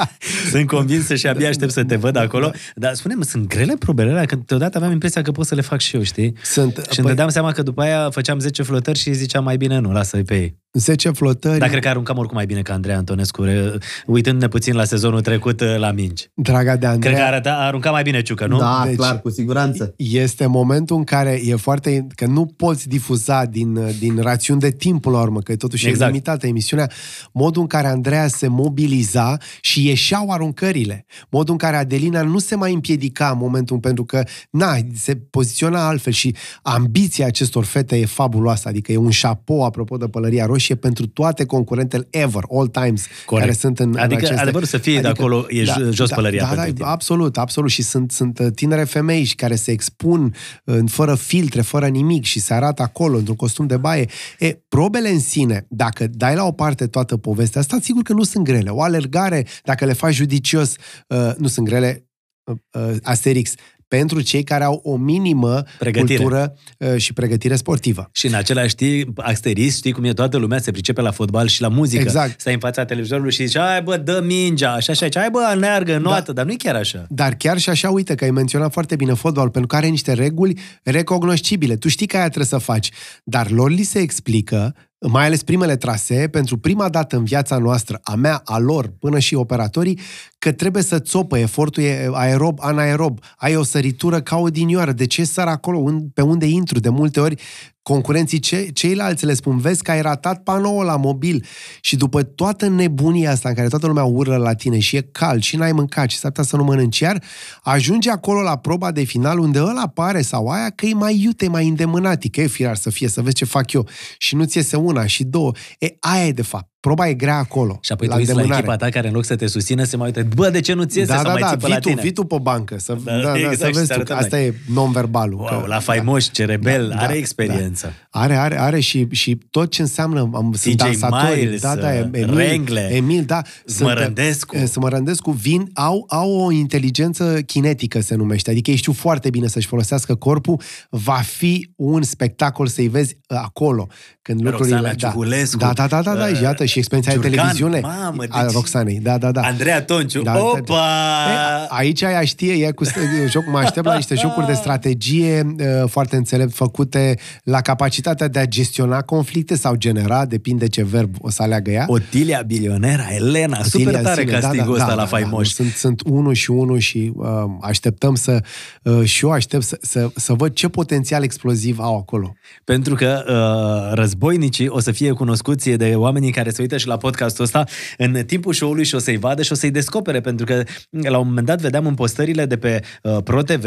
Sunt 0.50 0.66
convins 0.66 1.08
și 1.10 1.26
abia 1.26 1.48
aștept 1.48 1.72
să 1.72 1.84
te 1.84 1.96
văd 1.96 2.16
acolo. 2.16 2.50
Dar 2.74 2.94
spune-mi, 2.94 3.24
sunt 3.24 3.46
grele 3.48 3.74
probele 3.78 4.10
alea? 4.10 4.24
Că 4.24 4.36
deodată 4.46 4.76
aveam 4.76 4.92
impresia 4.92 5.22
că 5.22 5.30
pot 5.32 5.46
să 5.46 5.54
le 5.54 5.60
fac 5.60 5.80
și 5.80 5.96
eu, 5.96 6.02
știi? 6.02 6.32
Sunt, 6.42 6.86
Și 6.90 6.98
îmi 6.98 7.08
dădeam 7.08 7.28
seama 7.28 7.52
că 7.52 7.62
după 7.62 7.82
aia 7.82 8.08
făceam 8.10 8.38
10 8.38 8.62
flotări 8.62 8.98
și 8.98 9.12
ziceam 9.12 9.44
mai 9.44 9.56
bine 9.56 9.78
nu, 9.78 9.92
lasă-i 9.92 10.22
pe 10.22 10.34
ei. 10.34 10.62
10 10.72 11.10
flotări. 11.10 11.58
Dar 11.58 11.68
cred 11.68 11.82
că 11.82 11.88
aruncam 11.88 12.16
oricum 12.18 12.36
mai 12.36 12.46
bine 12.46 12.60
ca 12.62 12.72
Andrei 12.72 12.94
Antonescu, 12.94 13.42
re- 13.42 13.72
uitându-ne 14.06 14.48
puțin 14.48 14.74
la 14.74 14.84
sezonul 14.84 15.20
trecut 15.20 15.60
uh, 15.60 15.74
la 15.78 15.90
mingi. 15.92 16.28
Draga 16.34 16.76
de 16.76 16.86
Andreea, 16.86 17.14
Cred 17.14 17.26
că 17.26 17.32
arăta, 17.32 17.54
arunca 17.54 17.90
mai 17.90 18.02
bine 18.02 18.22
Ciucă, 18.22 18.46
nu? 18.46 18.53
Da, 18.58 18.82
Deci- 18.86 18.96
clar, 18.96 19.20
cu 19.20 19.30
siguranță. 19.30 19.94
este 19.96 20.46
momentul 20.46 20.96
în 20.96 21.02
în 21.04 21.18
care 21.18 21.40
e 21.44 21.56
foarte... 21.56 22.06
că 22.14 22.26
nu 22.26 22.46
poți 22.46 22.88
difuza 22.88 23.44
din, 23.44 23.78
din 23.98 24.18
rațiuni 24.20 24.60
de 24.60 24.70
timp 24.70 25.04
la 25.04 25.20
urmă, 25.20 25.40
că 25.40 25.56
totuși 25.56 25.86
Exact. 25.88 26.02
e 26.02 26.06
limitată 26.12 26.46
emisiunea, 26.46 26.90
modul 27.32 27.60
în 27.62 27.66
care 27.68 27.86
Andreea 27.86 28.28
se 28.28 28.48
mobiliza 28.48 29.36
și 29.60 29.86
ieșeau 29.86 30.30
aruncările, 30.30 31.06
modul 31.30 31.52
în 31.52 31.58
care 31.58 31.76
Adelina 31.76 32.22
nu 32.22 32.38
se 32.38 32.54
mai 32.54 32.72
împiedica 32.72 33.28
în 33.30 33.38
momentul 33.38 33.78
pentru 33.78 34.04
că, 34.04 34.22
na, 34.50 34.76
se 34.94 35.16
poziționa 35.16 35.86
altfel 35.86 36.12
și 36.12 36.34
ambiția 36.62 37.26
acestor 37.26 37.64
fete 37.64 37.96
e 37.96 38.06
fabuloasă, 38.06 38.68
adică 38.68 38.92
e 38.92 38.96
un 38.96 39.10
șapou, 39.10 39.64
apropo 39.64 39.96
de 39.96 40.06
pălăria 40.06 40.46
roșie, 40.46 40.74
pentru 40.74 41.06
toate 41.06 41.44
concurentele 41.44 42.06
ever, 42.10 42.42
all 42.50 42.68
times, 42.68 43.06
Corect. 43.26 43.46
care 43.46 43.58
sunt 43.58 43.78
în, 43.78 43.88
Adică 43.88 44.04
în 44.04 44.16
aceste... 44.24 44.40
adevărul 44.40 44.66
să 44.66 44.78
fie 44.78 45.00
de 45.00 45.08
acolo, 45.08 45.46
e 45.48 45.64
jos 45.90 46.10
pălăria 46.10 46.40
Da, 46.40 46.46
pentru 46.46 46.66
da, 46.66 46.72
tine. 46.72 46.88
absolut, 46.88 47.38
absolut. 47.38 47.70
Și 47.70 47.82
sunt, 47.82 48.10
sunt 48.12 48.38
uh, 48.38 48.43
tinere 48.50 48.84
femei 48.84 49.24
și 49.24 49.34
care 49.34 49.54
se 49.54 49.70
expun 49.70 50.34
în, 50.64 50.86
fără 50.86 51.14
filtre, 51.14 51.60
fără 51.60 51.88
nimic 51.88 52.24
și 52.24 52.40
se 52.40 52.54
arată 52.54 52.82
acolo, 52.82 53.16
într-un 53.16 53.36
costum 53.36 53.66
de 53.66 53.76
baie. 53.76 54.08
E, 54.38 54.58
probele 54.68 55.08
în 55.08 55.20
sine, 55.20 55.66
dacă 55.68 56.06
dai 56.06 56.34
la 56.34 56.44
o 56.44 56.52
parte 56.52 56.86
toată 56.86 57.16
povestea 57.16 57.60
asta, 57.60 57.78
sigur 57.80 58.02
că 58.02 58.12
nu 58.12 58.22
sunt 58.22 58.44
grele. 58.44 58.70
O 58.70 58.82
alergare, 58.82 59.46
dacă 59.62 59.84
le 59.84 59.92
faci 59.92 60.14
judicios, 60.14 60.76
uh, 61.08 61.32
nu 61.36 61.46
sunt 61.46 61.66
grele, 61.66 62.08
uh, 62.44 62.56
uh, 62.72 62.96
Asterix, 63.02 63.54
pentru 63.96 64.20
cei 64.20 64.42
care 64.42 64.64
au 64.64 64.80
o 64.84 64.96
minimă 64.96 65.62
Pregătire. 65.78 66.18
cultură 66.18 66.54
uh, 66.78 66.96
și 66.96 67.12
pregătire 67.12 67.56
sportivă. 67.56 68.08
Și 68.12 68.26
în 68.26 68.34
același 68.34 68.74
timp, 68.74 69.18
asterist, 69.22 69.76
știi 69.76 69.92
cum 69.92 70.04
e, 70.04 70.12
toată 70.12 70.36
lumea 70.36 70.58
se 70.58 70.70
pricepe 70.70 71.00
la 71.00 71.10
fotbal 71.10 71.46
și 71.46 71.60
la 71.60 71.68
muzică. 71.68 72.02
Exact. 72.02 72.40
Stai 72.40 72.52
în 72.52 72.58
fața 72.58 72.84
televizorului 72.84 73.32
și 73.32 73.46
zici, 73.46 73.58
hai 73.58 73.82
bă, 73.82 73.96
dă 73.96 74.22
mingea, 74.24 74.72
așa, 74.72 74.92
așa, 74.92 75.08
hai 75.14 75.30
bă, 75.30 75.40
aneargă, 75.46 75.98
noată, 75.98 76.24
da. 76.26 76.32
dar 76.32 76.44
nu 76.44 76.52
e 76.52 76.56
chiar 76.56 76.74
așa. 76.74 77.06
Dar 77.08 77.34
chiar 77.34 77.58
și 77.58 77.68
așa, 77.68 77.90
uite 77.90 78.14
că 78.14 78.24
ai 78.24 78.30
menționat 78.30 78.72
foarte 78.72 78.96
bine 78.96 79.12
fotbal, 79.12 79.50
pentru 79.50 79.66
că 79.66 79.76
are 79.76 79.86
niște 79.86 80.12
reguli 80.12 80.58
recognoscibile. 80.82 81.76
Tu 81.76 81.88
știi 81.88 82.06
că 82.06 82.16
aia 82.16 82.24
trebuie 82.24 82.46
să 82.46 82.58
faci. 82.58 82.90
Dar 83.24 83.50
lor 83.50 83.70
li 83.70 83.82
se 83.82 83.98
explică, 83.98 84.74
mai 84.98 85.26
ales 85.26 85.42
primele 85.42 85.76
trasee, 85.76 86.28
pentru 86.28 86.58
prima 86.58 86.88
dată 86.88 87.16
în 87.16 87.24
viața 87.24 87.58
noastră, 87.58 88.00
a 88.02 88.14
mea, 88.14 88.40
a 88.44 88.58
lor, 88.58 88.92
până 88.98 89.18
și 89.18 89.34
operatorii, 89.34 89.98
că 90.38 90.52
trebuie 90.52 90.82
să 90.82 90.98
țopă, 90.98 91.38
efortul 91.38 91.82
e 91.82 92.08
aerob, 92.12 92.58
anaerob, 92.60 93.18
ai 93.36 93.56
o 93.56 93.62
săritură 93.62 94.20
ca 94.20 94.36
o 94.36 94.48
dinioară. 94.48 94.92
De 94.92 95.06
ce 95.06 95.24
sar 95.24 95.46
acolo? 95.48 95.78
Un- 95.78 96.08
Pe 96.08 96.22
unde 96.22 96.46
intru? 96.46 96.78
De 96.80 96.88
multe 96.88 97.20
ori 97.20 97.40
concurenții 97.84 98.38
ce, 98.38 98.68
ceilalți 98.72 99.26
le 99.26 99.34
spun, 99.34 99.58
vezi 99.58 99.82
că 99.82 99.90
ai 99.90 100.02
ratat 100.02 100.42
panoul 100.42 100.84
la 100.84 100.96
mobil 100.96 101.44
și 101.80 101.96
după 101.96 102.22
toată 102.22 102.68
nebunia 102.68 103.30
asta 103.30 103.48
în 103.48 103.54
care 103.54 103.68
toată 103.68 103.86
lumea 103.86 104.04
urlă 104.04 104.36
la 104.36 104.54
tine 104.54 104.78
și 104.78 104.96
e 104.96 105.08
cald 105.12 105.42
și 105.42 105.56
n-ai 105.56 105.72
mâncat 105.72 106.10
și 106.10 106.16
s-ar 106.16 106.30
putea 106.30 106.44
să 106.44 106.56
nu 106.56 106.64
mănânci 106.64 106.98
iar, 106.98 107.22
ajunge 107.62 108.10
acolo 108.10 108.40
la 108.40 108.56
proba 108.56 108.92
de 108.92 109.02
final 109.02 109.38
unde 109.38 109.62
ăla 109.62 109.88
pare 109.88 110.22
sau 110.22 110.48
aia 110.48 110.70
că 110.70 110.86
e 110.86 110.94
mai 110.94 111.20
iute, 111.22 111.48
mai 111.48 111.68
îndemânat, 111.68 112.24
că 112.30 112.40
e 112.40 112.46
firar 112.46 112.76
să 112.76 112.90
fie, 112.90 113.08
să 113.08 113.22
vezi 113.22 113.34
ce 113.34 113.44
fac 113.44 113.72
eu 113.72 113.88
și 114.18 114.34
nu 114.34 114.44
ți 114.44 114.56
iese 114.56 114.76
una 114.76 115.06
și 115.06 115.24
două. 115.24 115.52
E, 115.78 115.96
aia 116.00 116.26
e 116.26 116.32
de 116.32 116.42
fapt. 116.42 116.73
Proba 116.84 117.08
e 117.08 117.14
grea 117.14 117.36
acolo. 117.36 117.78
Și 117.80 117.92
apoi 117.92 118.08
tu 118.08 118.14
uiți 118.16 118.26
la 118.26 118.32
îndemânare. 118.32 118.66
echipa 118.66 118.84
ta 118.84 118.88
care 118.90 119.08
în 119.08 119.14
loc 119.14 119.24
să 119.24 119.36
te 119.36 119.46
susțină 119.46 119.84
se 119.84 119.96
mai 119.96 120.06
uită, 120.06 120.28
bă, 120.34 120.50
de 120.50 120.60
ce 120.60 120.72
nu 120.72 120.84
ți 120.84 120.98
iese 120.98 121.10
da, 121.10 121.16
să 121.16 121.22
da, 121.22 121.30
mai 121.32 121.40
da, 121.40 121.48
ții 121.48 121.56
pe 121.56 121.68
la 121.68 121.74
vitu, 121.74 121.88
tine? 121.88 122.00
vitu 122.00 122.24
pe 122.24 122.36
bancă, 122.42 122.78
să, 122.78 122.96
Da, 123.04 123.12
da, 123.12 123.22
da, 123.22 123.38
exact, 123.38 123.58
să 123.58 123.66
și 123.66 123.72
vezi 123.72 123.86
să 123.86 123.92
tu, 123.92 123.92
arătăm 123.92 124.16
că 124.16 124.22
asta 124.22 124.36
noi. 124.36 124.46
e 124.46 124.54
non-verbalul. 124.72 125.38
Wow, 125.38 125.60
că, 125.60 125.66
la 125.66 125.78
faimoși, 125.78 126.30
cerebel, 126.30 126.88
Da, 126.88 126.96
are 126.96 127.12
da, 127.12 127.18
experiență. 127.18 127.92
Are, 128.10 128.36
are, 128.36 128.60
are 128.60 128.80
și, 128.80 129.06
și 129.10 129.38
tot 129.50 129.70
ce 129.70 129.82
înseamnă, 129.82 130.30
am, 130.34 130.52
sunt 130.56 130.74
DJ 130.74 130.82
dansatori, 130.82 131.40
Miles, 131.40 131.60
da, 131.60 131.76
da, 131.76 131.96
Emil, 131.96 132.34
Rengle, 132.34 132.88
Emil, 132.92 133.24
da, 133.24 133.42
Smărândescu. 133.66 134.56
Sunt, 134.56 134.68
Smărândescu 134.68 135.30
vin, 135.30 135.70
au, 135.74 136.04
au 136.08 136.36
o 136.36 136.50
inteligență 136.50 137.40
kinetică, 137.46 138.00
se 138.00 138.14
numește, 138.14 138.50
adică 138.50 138.70
ei 138.70 138.76
știu 138.76 138.92
foarte 138.92 139.30
bine 139.30 139.46
să-și 139.46 139.66
folosească 139.66 140.14
corpul, 140.14 140.60
va 140.90 141.20
fi 141.24 141.70
un 141.76 142.02
spectacol 142.02 142.66
să-i 142.66 142.88
vezi 142.88 143.16
uh, 143.28 143.38
acolo, 143.42 143.86
când 144.22 144.44
lucrurile... 144.44 144.76
Roxana 144.76 144.94
da, 144.94 145.08
Ciuhulescu, 145.08 145.58
da, 145.58 145.72
da, 145.72 145.86
da, 145.86 146.02
da, 146.02 146.14
da, 146.14 146.24
uh, 146.24 146.40
iată, 146.42 146.64
și 146.74 146.80
experiența 146.80 147.20
de 147.20 147.28
Giurcan, 147.28 147.54
televiziune 147.54 147.80
mamă, 147.80 148.24
a 148.28 148.42
deci- 148.42 148.52
Roxanei, 148.52 149.00
da, 149.02 149.18
da, 149.18 149.30
da. 149.30 149.40
Andreea 149.40 149.82
Tonciu, 149.82 150.22
Da, 150.22 150.38
opa! 150.38 150.86
E, 151.28 151.66
aici 151.68 152.00
ea 152.00 152.24
știe, 152.24 152.52
e 152.66 152.70
cu 152.70 152.84
st- 152.84 153.28
joc, 153.28 153.44
mă 153.46 153.58
aștept 153.58 153.86
la 153.86 153.94
niște 153.94 154.14
jocuri 154.14 154.46
de 154.46 154.52
strategie 154.52 155.54
uh, 155.58 155.88
foarte 155.88 156.16
înțelept 156.16 156.52
făcute 156.52 157.18
la 157.44 157.60
capacitatea 157.60 158.28
de 158.28 158.38
a 158.38 158.46
gestiona 158.46 159.00
conflicte 159.02 159.56
sau 159.56 159.74
genera, 159.74 160.24
depinde 160.24 160.66
ce 160.68 160.84
verb 160.84 161.14
o 161.20 161.30
să 161.30 161.42
aleagă 161.42 161.70
ea. 161.70 161.84
Otilia 161.88 162.42
Bilionera, 162.46 163.06
Elena, 163.14 163.62
super 163.62 163.80
Otilia 163.80 163.98
în 163.98 164.04
tare 164.04 164.20
sine, 164.20 164.32
castingul 164.38 164.74
ăsta 164.74 164.94
la 164.94 165.06
faimoși. 165.06 165.54
Sunt, 165.54 165.72
sunt 165.72 166.00
unul 166.04 166.34
și 166.34 166.50
unul 166.50 166.78
și 166.78 167.12
uh, 167.14 167.26
așteptăm 167.60 168.14
să, 168.14 168.42
uh, 168.82 169.04
și 169.04 169.24
eu 169.24 169.30
aștept 169.30 169.62
să, 169.62 169.78
să, 169.80 170.08
să 170.14 170.32
văd 170.32 170.52
ce 170.52 170.68
potențial 170.68 171.22
exploziv 171.22 171.78
au 171.78 171.96
acolo. 171.96 172.34
Pentru 172.64 172.94
că 172.94 173.24
uh, 173.28 173.94
războinicii 173.94 174.68
o 174.68 174.80
să 174.80 174.90
fie 174.92 175.10
cunoscuți 175.10 175.70
de 175.70 175.92
oamenii 175.96 176.30
care 176.32 176.50
se 176.50 176.62
uită 176.64 176.76
și 176.76 176.86
la 176.86 176.96
podcastul 176.96 177.44
ăsta 177.44 177.64
în 177.98 178.24
timpul 178.26 178.52
show-ului 178.52 178.84
și 178.84 178.94
o 178.94 178.98
să-i 178.98 179.16
vadă 179.16 179.42
și 179.42 179.52
o 179.52 179.54
să-i 179.54 179.70
descopere, 179.70 180.20
pentru 180.20 180.46
că 180.46 180.62
la 180.90 181.18
un 181.18 181.26
moment 181.26 181.46
dat 181.46 181.60
vedeam 181.60 181.86
în 181.86 181.94
postările 181.94 182.46
de 182.46 182.56
pe 182.56 182.82
uh, 183.02 183.16
ProTV 183.24 183.64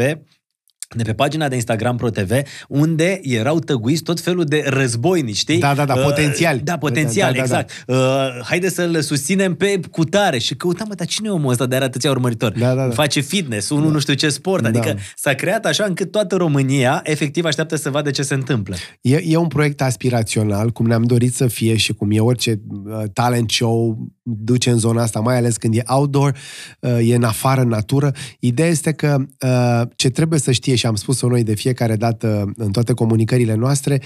de 0.96 1.02
pe 1.02 1.12
pagina 1.12 1.48
de 1.48 1.54
Instagram 1.54 1.96
ProTV, 1.96 2.32
unde 2.68 3.20
erau 3.22 3.58
tăguiți 3.58 4.02
tot 4.02 4.20
felul 4.20 4.44
de 4.44 4.64
războinici, 4.66 5.36
știi? 5.36 5.58
Da, 5.58 5.74
da, 5.74 5.84
da, 5.84 5.94
Uh, 5.98 6.02
potențiali. 6.04 6.60
Da, 6.60 6.78
potențial, 6.78 7.32
Da, 7.32 7.40
da, 7.40 7.46
da, 7.46 7.52
da. 7.52 7.58
exact. 7.58 7.84
Uh, 7.86 8.44
haide 8.44 8.68
să-l 8.68 9.00
susținem 9.00 9.54
pe 9.54 9.80
cutare. 9.90 10.38
Și 10.38 10.54
căutam, 10.54 10.86
mă, 10.88 10.94
dar 10.94 11.06
cine 11.06 11.28
e 11.28 11.30
omul 11.30 11.50
ăsta 11.50 11.66
de 11.66 11.76
are 11.76 11.84
atâția 11.84 12.10
urmăritori? 12.10 12.58
Da, 12.58 12.74
da, 12.74 12.86
da. 12.86 12.90
Face 12.94 13.20
fitness, 13.20 13.68
unul 13.68 13.90
nu 13.90 13.98
știu 13.98 14.14
ce 14.14 14.28
sport. 14.28 14.62
Da. 14.62 14.68
Adică 14.68 14.96
s-a 15.16 15.32
creat 15.32 15.64
așa 15.66 15.84
încât 15.84 16.10
toată 16.10 16.36
România 16.36 17.00
efectiv 17.04 17.44
așteaptă 17.44 17.76
să 17.76 17.90
vadă 17.90 18.10
ce 18.10 18.22
se 18.22 18.34
întâmplă. 18.34 18.76
E, 19.00 19.20
e 19.24 19.36
un 19.36 19.48
proiect 19.48 19.80
aspirațional, 19.82 20.70
cum 20.70 20.86
ne-am 20.86 21.02
dorit 21.02 21.34
să 21.34 21.46
fie 21.46 21.76
și 21.76 21.92
cum 21.92 22.10
e 22.10 22.20
orice 22.20 22.60
uh, 22.68 23.02
talent 23.12 23.50
show 23.50 23.98
duce 24.22 24.70
în 24.70 24.78
zona 24.78 25.02
asta, 25.02 25.20
mai 25.20 25.36
ales 25.36 25.56
când 25.56 25.76
e 25.76 25.82
outdoor, 25.86 26.36
uh, 26.80 26.98
e 27.08 27.14
în 27.14 27.22
afară, 27.24 27.60
în 27.60 27.68
natură. 27.68 28.12
Ideea 28.40 28.68
este 28.68 28.92
că 28.92 29.16
uh, 29.40 29.82
ce 29.96 30.10
trebuie 30.10 30.38
să 30.38 30.52
știe, 30.52 30.74
și 30.78 30.86
am 30.86 30.94
spus-o 30.94 31.28
noi 31.28 31.42
de 31.42 31.54
fiecare 31.54 31.96
dată 31.96 32.52
în 32.56 32.70
toate 32.70 32.92
comunicările 32.92 33.54
noastre, 33.54 34.02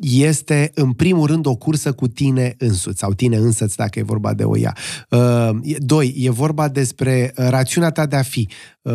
este 0.00 0.70
în 0.74 0.92
primul 0.92 1.26
rând 1.26 1.46
o 1.46 1.54
cursă 1.54 1.92
cu 1.92 2.08
tine 2.08 2.54
însuți, 2.58 2.98
sau 2.98 3.12
tine 3.12 3.36
însăți, 3.36 3.76
dacă 3.76 3.98
e 3.98 4.02
vorba 4.02 4.34
de 4.34 4.44
o 4.44 4.58
ea. 4.58 4.76
Uh, 5.10 5.50
e- 5.62 5.76
doi, 5.78 6.14
e 6.16 6.30
vorba 6.30 6.68
despre 6.68 7.32
uh, 7.36 7.46
rațiunea 7.48 7.90
ta 7.90 8.06
de 8.06 8.16
a 8.16 8.22
fi. 8.22 8.48
Uh, 8.82 8.92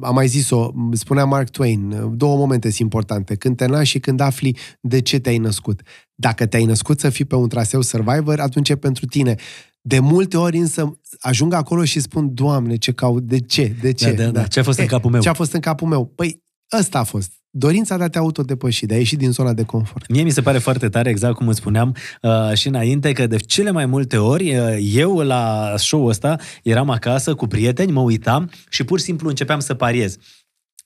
am 0.00 0.14
mai 0.14 0.26
zis-o, 0.26 0.70
spunea 0.92 1.24
Mark 1.24 1.48
Twain, 1.50 1.90
uh, 1.90 2.10
două 2.14 2.36
momente 2.36 2.68
sunt 2.68 2.80
importante, 2.80 3.34
când 3.34 3.56
te 3.56 3.66
naști 3.66 3.88
și 3.88 3.98
când 3.98 4.20
afli 4.20 4.56
de 4.80 5.00
ce 5.00 5.18
te-ai 5.18 5.38
născut. 5.38 5.80
Dacă 6.14 6.46
te-ai 6.46 6.64
născut 6.64 7.00
să 7.00 7.10
fii 7.10 7.24
pe 7.24 7.34
un 7.34 7.48
traseu 7.48 7.80
Survivor, 7.80 8.40
atunci 8.40 8.68
e 8.68 8.76
pentru 8.76 9.06
tine. 9.06 9.34
De 9.80 9.98
multe 9.98 10.36
ori 10.36 10.58
însă 10.58 10.98
ajung 11.20 11.52
acolo 11.52 11.84
și 11.84 12.00
spun, 12.00 12.34
Doamne, 12.34 12.76
ce 12.76 12.92
caut, 12.92 13.22
de 13.22 13.40
ce, 13.40 13.76
de 13.80 13.92
ce? 13.92 14.12
Da, 14.12 14.24
da, 14.24 14.30
da. 14.30 14.46
Ce 14.46 14.60
a 14.60 14.62
fost 14.62 14.78
în 14.78 14.86
capul 14.86 15.10
meu? 15.10 15.20
Ce 15.20 15.28
a 15.28 15.32
fost 15.32 15.52
în 15.52 15.60
capul 15.60 15.88
meu? 15.88 16.06
Păi, 16.06 16.42
ăsta 16.72 16.98
a 16.98 17.04
fost. 17.04 17.32
Dorința 17.50 17.96
de 17.96 18.02
a 18.02 18.08
te 18.08 18.18
autodepăși, 18.18 18.86
de 18.86 18.94
a 18.94 18.96
ieși 18.96 19.16
din 19.16 19.30
zona 19.30 19.52
de 19.52 19.62
confort. 19.62 20.08
Mie 20.08 20.22
mi 20.22 20.30
se 20.30 20.40
pare 20.40 20.58
foarte 20.58 20.88
tare, 20.88 21.10
exact 21.10 21.34
cum 21.34 21.48
îți 21.48 21.58
spuneam 21.58 21.96
uh, 22.22 22.52
și 22.54 22.68
înainte, 22.68 23.12
că 23.12 23.26
de 23.26 23.36
cele 23.36 23.70
mai 23.70 23.86
multe 23.86 24.16
ori 24.16 24.56
uh, 24.56 24.76
eu 24.80 25.18
la 25.18 25.74
show-ul 25.76 26.08
ăsta 26.08 26.36
eram 26.62 26.90
acasă 26.90 27.34
cu 27.34 27.46
prieteni, 27.46 27.92
mă 27.92 28.00
uitam 28.00 28.50
și 28.68 28.84
pur 28.84 28.98
și 28.98 29.04
simplu 29.04 29.28
începeam 29.28 29.60
să 29.60 29.74
pariez. 29.74 30.16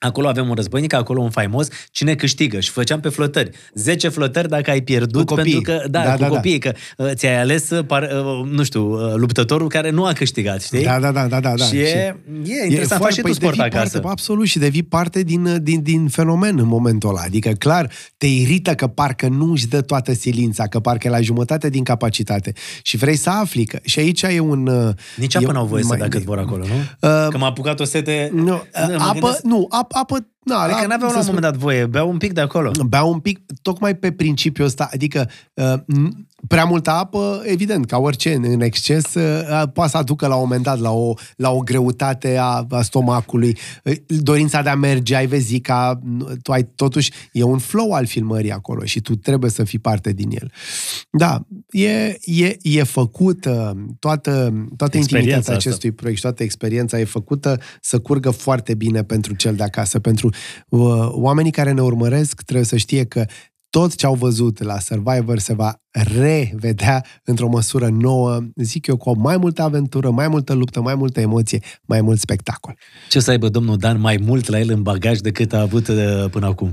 Acolo 0.03 0.29
avem 0.29 0.49
un 0.49 0.55
războinic, 0.55 0.93
acolo 0.93 1.21
un 1.21 1.31
faimos, 1.31 1.67
cine 1.91 2.15
câștigă? 2.15 2.61
Și 2.61 2.71
făceam 2.71 3.01
pe 3.01 3.09
flotări. 3.09 3.51
10 3.75 4.09
flotări 4.09 4.49
dacă 4.49 4.71
ai 4.71 4.81
pierdut, 4.81 5.27
Cu 5.27 5.35
copiii. 5.35 5.61
pentru 5.61 5.73
că, 5.73 5.89
da, 5.89 6.03
Da, 6.03 6.13
cu 6.13 6.19
da, 6.21 6.29
da. 6.29 6.35
copiii, 6.35 6.59
că 6.59 6.73
uh, 6.97 7.11
ți-ai 7.15 7.41
ales, 7.41 7.71
uh, 7.71 7.85
par, 7.87 8.03
uh, 8.03 8.49
nu 8.51 8.63
știu, 8.63 8.91
uh, 8.93 9.15
luptătorul 9.15 9.69
care 9.69 9.91
nu 9.91 10.05
a 10.05 10.13
câștigat, 10.13 10.63
știi? 10.63 10.83
Da, 10.85 11.01
da, 11.01 11.13
da, 11.13 11.27
da, 11.27 11.41
da. 11.41 11.55
da. 11.57 11.65
Și 11.65 11.77
e, 11.77 12.17
e 12.45 12.65
interesant, 12.65 13.01
faci 13.03 13.11
și 13.13 13.17
tu 13.17 13.23
păi 13.23 13.35
sport 13.35 13.57
devii 13.57 13.71
acasă. 13.71 13.91
Parte, 13.99 14.09
absolut, 14.09 14.47
și 14.47 14.59
devii 14.59 14.83
parte 14.83 15.23
din, 15.23 15.59
din, 15.63 15.83
din 15.83 16.09
fenomen 16.09 16.59
în 16.59 16.67
momentul 16.67 17.09
ăla. 17.09 17.21
Adică, 17.25 17.49
clar, 17.51 17.91
te 18.17 18.27
irită 18.27 18.75
că 18.75 18.87
parcă 18.87 19.29
nu 19.29 19.51
își 19.53 19.67
dă 19.67 19.81
toată 19.81 20.13
silința, 20.15 20.67
că 20.67 20.81
parcă 20.81 21.07
e 21.07 21.11
la 21.11 21.21
jumătate 21.21 21.69
din 21.69 21.85
capacitate. 21.85 22.53
Și 22.83 22.97
vrei 22.97 23.17
să 23.17 23.31
afli 23.31 23.65
că... 23.65 23.79
Și 23.85 23.99
aici 23.99 24.23
e 24.23 24.41
un... 24.41 24.67
uh, 24.67 24.95
Nici 25.17 25.35
e, 25.35 25.39
apă 25.39 25.53
n-au 25.53 25.67
voie 25.67 25.83
să 25.83 25.89
mai- 25.89 25.99
dea 25.99 26.09
cât 26.09 26.23
vor 26.23 26.39
acolo, 26.39 26.65
nu? 26.67 26.75
Uh, 26.75 27.29
Că 27.31 27.39
m-a 27.39 27.47
apucat 27.47 27.81
o 27.81 27.85
sete... 27.85 28.31
Nu, 28.35 28.43
mă 28.45 28.63
apă, 28.99 29.13
gândesc- 29.13 29.43
nu, 29.43 29.67
apă, 29.71 29.92
apă 29.93 30.27
na, 30.45 30.61
Adică 30.63 30.87
n-aveau 30.87 31.09
să 31.09 31.15
la 31.15 31.21
un 31.21 31.25
spun- 31.27 31.35
moment 31.35 31.53
dat 31.53 31.57
voie, 31.57 31.87
beau 31.87 32.09
un 32.11 32.17
pic 32.19 32.33
de 32.33 32.41
acolo. 32.41 32.71
Bea 32.89 33.03
un 33.03 33.19
pic, 33.19 33.41
tocmai 33.63 33.97
pe 33.97 34.13
principiul 34.13 34.67
ăsta, 34.67 34.89
adică 34.93 35.29
uh, 35.55 35.73
n- 35.79 36.27
Prea 36.47 36.65
multă 36.65 36.91
apă, 36.91 37.43
evident, 37.45 37.87
ca 37.87 37.99
orice, 37.99 38.35
în 38.35 38.61
exces, 38.61 39.15
uh, 39.15 39.63
poate 39.73 39.91
să 39.91 39.97
aducă 39.97 40.27
la 40.27 40.35
un 40.35 40.41
moment 40.41 40.63
dat 40.63 40.79
la 40.79 40.91
o, 40.91 41.15
la 41.37 41.51
o 41.51 41.59
greutate 41.59 42.37
a, 42.37 42.67
a 42.71 42.83
stomacului. 42.83 43.59
Uh, 43.85 43.93
Dorința 44.07 44.63
de 44.63 44.69
a 44.69 44.75
merge, 44.75 45.15
ai 45.15 45.27
vezi 45.27 45.61
ca 45.61 46.01
tu 46.43 46.53
ai, 46.53 46.63
totuși, 46.65 47.11
e 47.33 47.43
un 47.43 47.59
flow 47.59 47.93
al 47.93 48.07
filmării 48.07 48.53
acolo 48.53 48.85
și 48.85 49.01
tu 49.01 49.17
trebuie 49.17 49.51
să 49.51 49.65
fii 49.65 49.79
parte 49.79 50.13
din 50.13 50.31
el. 50.31 50.53
Da, 51.11 51.47
e, 51.71 52.17
e, 52.25 52.57
e 52.63 52.83
făcută 52.83 53.77
toată, 53.99 54.31
toată 54.77 54.97
Experiența 54.97 55.19
intimitatea 55.19 55.39
asta. 55.39 55.53
acestui 55.53 55.93
proiect 55.93 56.19
și 56.19 56.25
toată 56.25 56.43
experiența 56.43 57.01
e 57.01 57.05
făcută 57.05 57.61
să 57.81 57.99
curgă 57.99 58.31
foarte 58.31 58.75
bine 58.75 59.03
pentru 59.03 59.35
cel 59.35 59.55
de 59.55 59.63
acasă. 59.63 59.99
Pentru 59.99 60.29
uh, 60.69 61.09
oamenii 61.11 61.51
care 61.51 61.73
ne 61.73 61.83
urmăresc, 61.83 62.43
trebuie 62.43 62.67
să 62.67 62.77
știe 62.77 63.05
că 63.05 63.25
tot 63.73 63.95
ce 63.95 64.07
au 64.07 64.15
văzut 64.15 64.63
la 64.63 64.79
Survivor 64.79 65.39
se 65.39 65.55
va 65.55 65.77
revedea 65.91 67.05
într-o 67.25 67.49
măsură 67.49 67.89
nouă, 67.89 68.41
zic 68.57 68.87
eu, 68.87 68.97
cu 68.97 69.19
mai 69.19 69.37
multă 69.37 69.63
aventură, 69.63 70.11
mai 70.11 70.29
multă 70.29 70.53
luptă, 70.53 70.81
mai 70.81 70.95
multă 70.95 71.21
emoție, 71.21 71.61
mai 71.83 72.01
mult 72.01 72.19
spectacol. 72.19 72.79
Ce 73.09 73.19
o 73.19 73.21
să 73.21 73.31
aibă 73.31 73.49
domnul 73.49 73.77
Dan 73.77 74.01
mai 74.01 74.17
mult 74.17 74.49
la 74.49 74.59
el 74.59 74.71
în 74.71 74.83
bagaj 74.83 75.19
decât 75.19 75.53
a 75.53 75.61
avut 75.61 75.89
uh, 75.89 76.25
până 76.31 76.47
acum? 76.47 76.73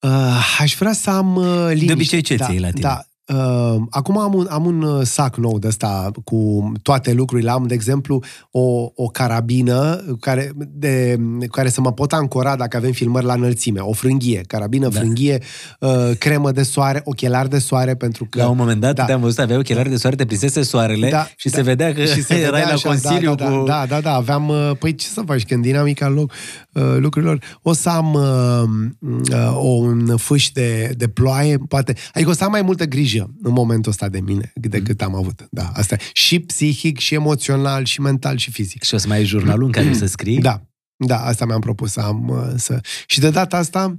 Uh, 0.00 0.56
aș 0.58 0.74
vrea 0.74 0.92
să 0.92 1.10
am 1.10 1.36
uh, 1.36 1.66
liniște. 1.68 1.92
obicei 1.92 2.20
ce 2.20 2.36
da, 2.36 2.44
ți 2.44 2.50
iei 2.50 2.60
la 2.60 2.70
tine? 2.70 2.80
Da. 2.80 3.04
Uh, 3.34 3.82
acum 3.90 4.18
am 4.18 4.34
un, 4.34 4.46
am 4.50 4.66
un 4.66 4.82
uh, 4.82 5.02
sac 5.06 5.36
nou 5.36 5.58
de 5.58 5.66
ăsta 5.66 6.10
cu 6.24 6.72
toate 6.82 7.12
lucrurile. 7.12 7.50
Am, 7.50 7.66
de 7.66 7.74
exemplu, 7.74 8.22
o, 8.50 8.90
o 8.94 9.06
carabină 9.06 10.04
care, 10.20 10.50
de, 10.56 11.18
care 11.50 11.68
să 11.68 11.80
mă 11.80 11.92
pot 11.92 12.12
ancora 12.12 12.56
dacă 12.56 12.76
avem 12.76 12.92
filmări 12.92 13.24
la 13.24 13.32
înălțime. 13.32 13.80
O 13.80 13.92
frânghie, 13.92 14.40
carabină, 14.46 14.88
Da. 14.88 14.98
frânghie, 14.98 15.38
uh, 15.80 16.10
cremă 16.18 16.52
de 16.52 16.62
soare, 16.62 17.00
ochelari 17.04 17.48
de 17.48 17.58
soare, 17.58 17.94
pentru 17.94 18.26
că... 18.30 18.38
La 18.38 18.48
un 18.48 18.56
moment 18.56 18.80
dat 18.80 18.94
da. 18.94 19.04
te-am 19.04 19.20
văzut, 19.20 19.38
aveai 19.38 19.58
ochelari 19.58 19.88
de 19.88 19.96
soare, 19.96 20.16
te 20.16 20.26
prinsese 20.26 20.62
soarele 20.62 21.10
Da, 21.10 21.28
și 21.36 21.48
da. 21.48 21.56
se 21.56 21.62
vedea 21.62 21.94
că 21.94 22.04
și 22.04 22.22
se 22.22 22.34
erai 22.40 22.50
vedea 22.50 22.66
la 22.66 22.72
așa, 22.72 22.88
Consiliu 22.88 23.34
da, 23.34 23.44
da, 23.44 23.50
cu... 23.50 23.64
Da, 23.64 23.86
da, 23.88 24.00
da, 24.00 24.14
aveam... 24.14 24.48
uh, 24.48 24.70
Păi 24.78 24.94
ce 24.94 25.06
să 25.06 25.22
faci 25.26 25.44
când 25.44 25.62
dinamica 25.62 26.08
loc, 26.08 26.32
uh, 26.72 26.82
lucrurilor... 26.98 27.58
O 27.62 27.72
să 27.72 27.88
am 27.88 28.14
uh, 28.14 29.20
uh, 29.32 29.56
o, 29.56 29.68
un 29.68 30.16
fâș 30.16 30.50
de, 30.50 30.94
de 30.96 31.08
ploaie, 31.08 31.58
poate... 31.68 31.94
Adică 32.14 32.30
o 32.30 32.34
să 32.34 32.44
am 32.44 32.50
mai 32.50 32.62
multă 32.62 32.84
grijă 32.84 33.19
în 33.42 33.52
momentul 33.52 33.90
ăsta 33.90 34.08
de 34.08 34.20
mine 34.20 34.52
decât 34.54 35.02
am 35.02 35.14
avut. 35.14 35.46
Da, 35.50 35.70
asta 35.74 35.94
e. 35.94 35.98
Și 36.12 36.38
psihic, 36.40 36.98
și 36.98 37.14
emoțional, 37.14 37.84
și 37.84 38.00
mental, 38.00 38.36
și 38.36 38.50
fizic. 38.50 38.82
Și 38.82 38.94
o 38.94 38.98
să 38.98 39.08
mai 39.08 39.16
ai 39.16 39.24
jurnalul 39.24 39.64
în 39.64 39.72
care 39.72 39.88
o 39.88 39.92
să 39.92 40.06
scrii? 40.06 40.38
Da, 40.40 40.62
da, 40.96 41.24
asta 41.24 41.44
mi-am 41.46 41.60
propus 41.60 41.92
să 41.92 42.00
am. 42.00 42.28
uh, 42.28 42.52
Să... 42.56 42.80
Și 43.06 43.20
de 43.20 43.30
data 43.30 43.56
asta, 43.56 43.96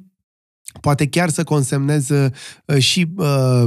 poate 0.82 1.08
chiar 1.08 1.30
să 1.30 1.44
consemnez 1.44 2.10
uh, 2.10 2.32
și, 2.78 3.08
uh, 3.16 3.64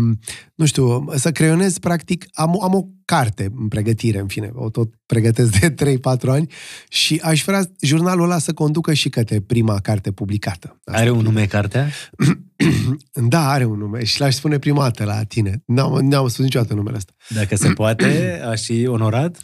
nu 0.54 0.64
știu, 0.66 1.04
să 1.14 1.32
creionez, 1.32 1.78
practic, 1.78 2.26
am, 2.32 2.62
am 2.62 2.74
o 2.74 2.84
carte 3.04 3.52
în 3.58 3.68
pregătire, 3.68 4.18
în 4.18 4.26
fine, 4.26 4.50
o 4.54 4.70
tot 4.70 4.94
pregătesc 5.06 5.58
de 5.60 5.74
3-4 5.98 5.98
ani 6.26 6.46
și 6.88 7.20
aș 7.24 7.44
vrea 7.44 7.70
jurnalul 7.80 8.24
ăla 8.24 8.38
să 8.38 8.52
conducă 8.52 8.92
și 8.92 9.08
către 9.08 9.40
prima 9.40 9.78
carte 9.80 10.12
publicată. 10.12 10.80
Asta 10.84 11.00
Are 11.00 11.08
ar 11.08 11.12
un 11.14 11.18
fi. 11.18 11.24
nume 11.24 11.46
cartea? 11.46 11.88
Da, 13.28 13.50
are 13.50 13.64
un 13.64 13.78
nume 13.78 14.04
și 14.04 14.20
l-aș 14.20 14.34
spune 14.34 14.58
prima 14.58 14.82
dată 14.82 15.04
la 15.04 15.22
tine. 15.22 15.62
N-am, 15.66 15.92
n-am 15.92 16.28
spus 16.28 16.44
niciodată 16.44 16.74
numele 16.74 16.96
ăsta. 16.96 17.12
Dacă 17.28 17.56
se 17.56 17.68
poate, 17.68 18.30
aș 18.50 18.62
fi 18.62 18.86
onorat. 18.86 19.38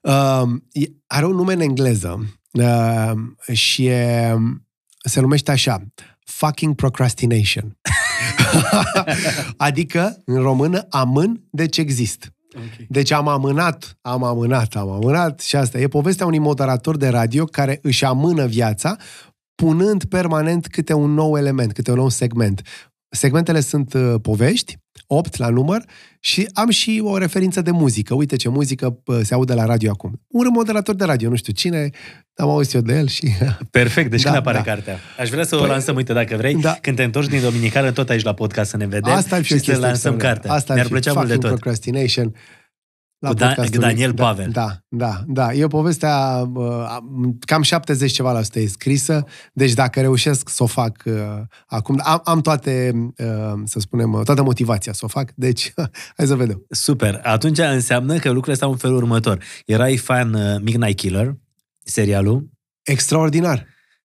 Uh, 0.00 0.42
e- 0.72 0.92
are 1.06 1.26
un 1.26 1.34
nume 1.34 1.52
în 1.52 1.60
engleză 1.60 2.38
uh, 2.52 3.12
și 3.52 3.86
e, 3.86 4.34
se 5.04 5.20
numește 5.20 5.50
așa, 5.50 5.84
fucking 6.24 6.74
procrastination. 6.74 7.78
adică, 9.56 10.22
în 10.24 10.42
română, 10.42 10.86
amân, 10.90 11.42
deci 11.50 11.78
exist. 11.78 12.32
Okay. 12.56 12.86
Deci 12.88 13.10
am 13.10 13.28
amânat, 13.28 13.98
am 14.00 14.22
amânat, 14.22 14.74
am 14.74 14.90
amânat 14.90 15.40
și 15.40 15.56
asta. 15.56 15.78
E 15.78 15.88
povestea 15.88 16.26
unui 16.26 16.38
moderator 16.38 16.96
de 16.96 17.08
radio 17.08 17.44
care 17.44 17.78
își 17.82 18.04
amână 18.04 18.46
viața 18.46 18.96
punând 19.54 20.04
permanent 20.04 20.66
câte 20.66 20.92
un 20.92 21.14
nou 21.14 21.36
element, 21.36 21.72
câte 21.72 21.90
un 21.90 21.96
nou 21.96 22.08
segment. 22.08 22.62
Segmentele 23.08 23.60
sunt 23.60 23.94
uh, 23.94 24.14
povești, 24.22 24.78
8 25.06 25.36
la 25.36 25.48
număr, 25.48 25.84
și 26.20 26.48
am 26.52 26.70
și 26.70 27.00
o 27.04 27.18
referință 27.18 27.62
de 27.62 27.70
muzică. 27.70 28.14
Uite 28.14 28.36
ce 28.36 28.48
muzică 28.48 29.00
uh, 29.04 29.18
se 29.22 29.34
aude 29.34 29.54
la 29.54 29.64
radio 29.64 29.90
acum. 29.90 30.20
Un 30.28 30.46
moderator 30.52 30.94
de 30.94 31.04
radio, 31.04 31.28
nu 31.28 31.36
știu 31.36 31.52
cine, 31.52 31.90
am 32.36 32.48
auzit 32.48 32.74
eu 32.74 32.80
de 32.80 32.94
el 32.98 33.06
și... 33.06 33.28
Perfect, 33.70 34.10
deci 34.10 34.22
Da, 34.22 34.30
când 34.30 34.40
apare 34.40 34.56
da. 34.56 34.62
cartea? 34.62 34.98
Aș 35.18 35.28
vrea 35.30 35.44
să 35.44 35.56
o 35.56 35.58
Păi, 35.58 35.68
lansăm, 35.68 35.96
uite, 35.96 36.12
dacă 36.12 36.36
vrei, 36.36 36.54
da. 36.54 36.78
când 36.80 36.96
te 36.96 37.02
întorci 37.02 37.28
din 37.28 37.40
Dominicană, 37.40 37.92
tot 37.92 38.10
aici 38.10 38.22
la 38.22 38.34
podcast 38.34 38.70
să 38.70 38.76
ne 38.76 38.86
vedem 38.86 39.12
Asta 39.12 39.36
ar 39.36 39.40
fi 39.42 39.46
și 39.46 39.52
o 39.52 39.56
să 39.56 39.62
chestie 39.64 39.86
lansăm 39.86 40.12
extraordinară. 40.12 40.34
cartea. 40.34 40.52
Asta 40.52 40.72
ar 40.72 40.74
Mi-ar 40.74 40.86
fi 40.86 40.92
plăcea 40.92 41.12
mult 41.12 41.26
de 41.26 41.32
fucking 41.32 41.52
tot. 41.52 41.60
Procrastination. 41.60 42.34
La 43.24 43.30
Cu 43.30 43.36
Da- 43.36 43.46
podcastul 43.46 43.80
cu 43.80 43.86
Daniel 43.86 44.08
lui. 44.08 44.16
Pavel. 44.16 44.50
Da, 44.50 44.78
da, 44.88 45.22
da. 45.26 45.52
E 45.52 45.64
o 45.64 45.68
povestea 45.68 46.48
uh, 46.54 46.98
cam 47.46 47.62
70 47.62 48.12
ceva 48.12 48.32
la 48.32 48.42
sută 48.42 48.58
e 48.58 48.66
scrisă, 48.66 49.24
deci 49.52 49.72
dacă 49.72 50.00
reușesc 50.00 50.48
să 50.48 50.62
o 50.62 50.66
fac 50.66 51.02
uh, 51.06 51.12
acum, 51.66 52.00
am, 52.02 52.20
am 52.24 52.40
toate, 52.40 52.92
uh, 53.18 53.52
să 53.64 53.78
spunem, 53.80 54.12
uh, 54.12 54.24
toată 54.24 54.42
motivația 54.42 54.92
să 54.92 55.00
o 55.04 55.08
fac, 55.08 55.32
deci 55.34 55.72
hai 56.16 56.26
să 56.26 56.34
vedem. 56.34 56.64
Super. 56.70 57.20
Atunci 57.22 57.58
înseamnă 57.58 58.16
că 58.18 58.28
lucrurile 58.28 58.54
stau 58.54 58.70
în 58.70 58.76
felul 58.76 58.96
următor. 58.96 59.38
Erai 59.66 59.96
fan 59.96 60.34
uh, 60.34 60.56
Midnight 60.62 60.96
Killer, 60.96 61.34
serialul. 61.84 62.50
Extraordinar. 62.82 63.66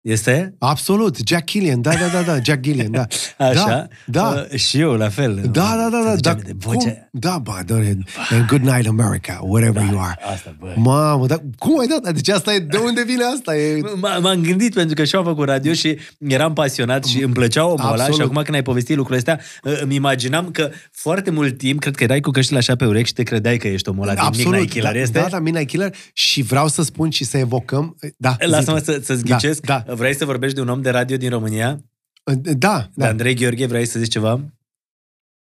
Este? 0.08 0.54
Absolut. 0.58 1.16
Jack 1.26 1.44
Gillian, 1.50 1.80
da, 1.80 1.90
da, 1.90 2.06
da, 2.12 2.22
da, 2.22 2.40
Jack 2.42 2.60
Gillian, 2.60 2.90
da. 2.90 3.06
Așa? 3.48 3.88
Da, 4.06 4.46
Uh, 4.52 4.58
și 4.58 4.80
eu, 4.80 4.92
la 4.92 5.08
fel. 5.08 5.34
da, 5.52 5.74
da, 5.76 5.88
da, 5.90 6.02
da, 6.04 6.14
da, 6.20 6.34
De 6.34 6.52
voce. 6.58 6.78
cum? 6.78 7.08
da, 7.20 7.38
bă, 7.42 7.52
doamne, 7.66 7.98
and 8.30 8.46
good 8.46 8.60
night 8.60 8.86
America, 8.88 9.38
wherever 9.42 9.82
you 9.90 10.00
are. 10.00 10.18
Asta, 10.32 10.56
bă. 10.58 10.72
Mamă, 10.76 11.26
dar 11.26 11.42
cum 11.58 11.78
ai 11.78 11.86
dat? 11.86 12.14
Deci 12.14 12.28
asta 12.28 12.54
e, 12.54 12.58
de 12.58 12.76
unde 12.76 13.02
vine 13.02 13.24
asta? 13.34 13.56
E, 13.56 13.80
M- 13.80 14.20
M-am 14.22 14.40
gândit 14.42 14.74
pentru 14.74 14.94
că 14.94 15.04
și-am 15.04 15.24
făcut 15.24 15.46
radio 15.48 15.72
și 15.72 15.98
eram 16.18 16.52
pasionat 16.52 17.04
și 17.04 17.22
îmi 17.22 17.32
plăcea 17.32 17.64
omul 17.66 17.78
ăla 17.80 17.90
Absolut. 17.92 18.14
și 18.14 18.20
acum 18.22 18.42
când 18.42 18.54
ai 18.54 18.62
povestit 18.62 18.96
lucrurile 18.96 19.32
astea, 19.32 19.46
uh, 19.72 19.80
îmi 19.82 19.94
imaginam 19.94 20.50
că 20.50 20.70
foarte 20.92 21.30
mult 21.30 21.58
timp, 21.58 21.80
cred 21.80 21.94
că 21.94 22.02
erai 22.02 22.20
cu 22.20 22.30
căștile 22.30 22.58
așa 22.58 22.76
pe 22.76 22.84
urechi 22.84 23.06
și 23.06 23.12
te 23.12 23.22
credeai 23.22 23.56
că 23.56 23.68
ești 23.68 23.88
omul 23.88 24.08
ăla 24.08 24.30
din 24.30 24.42
Midnight 24.44 24.70
Killer, 24.72 24.92
da, 24.92 24.98
este? 24.98 25.18
Da, 25.18 25.26
da, 25.30 25.38
Midnight 25.38 25.68
Killer 25.68 25.94
și 26.12 26.42
vreau 26.42 26.68
să 26.68 26.82
spun 26.82 27.10
și 27.10 27.24
să 27.24 27.36
evocăm... 27.38 27.96
Da, 28.16 28.36
Lasă-mă 28.38 28.78
zi-te. 28.78 28.92
să, 28.92 29.00
să-ți 29.04 29.24
ghicesc. 29.24 29.60
Da, 29.64 29.82
da, 29.86 29.93
Vrei 29.94 30.14
să 30.14 30.24
vorbești 30.24 30.54
de 30.54 30.60
un 30.60 30.68
om 30.68 30.82
de 30.82 30.90
radio 30.90 31.16
din 31.16 31.30
România? 31.30 31.84
da, 32.24 32.78
De 32.80 32.88
da. 32.94 33.08
Andrei 33.08 33.34
Gheorghe, 33.34 33.66
vrei 33.66 33.86
să 33.86 33.98
zici 33.98 34.10
ceva? 34.10 34.40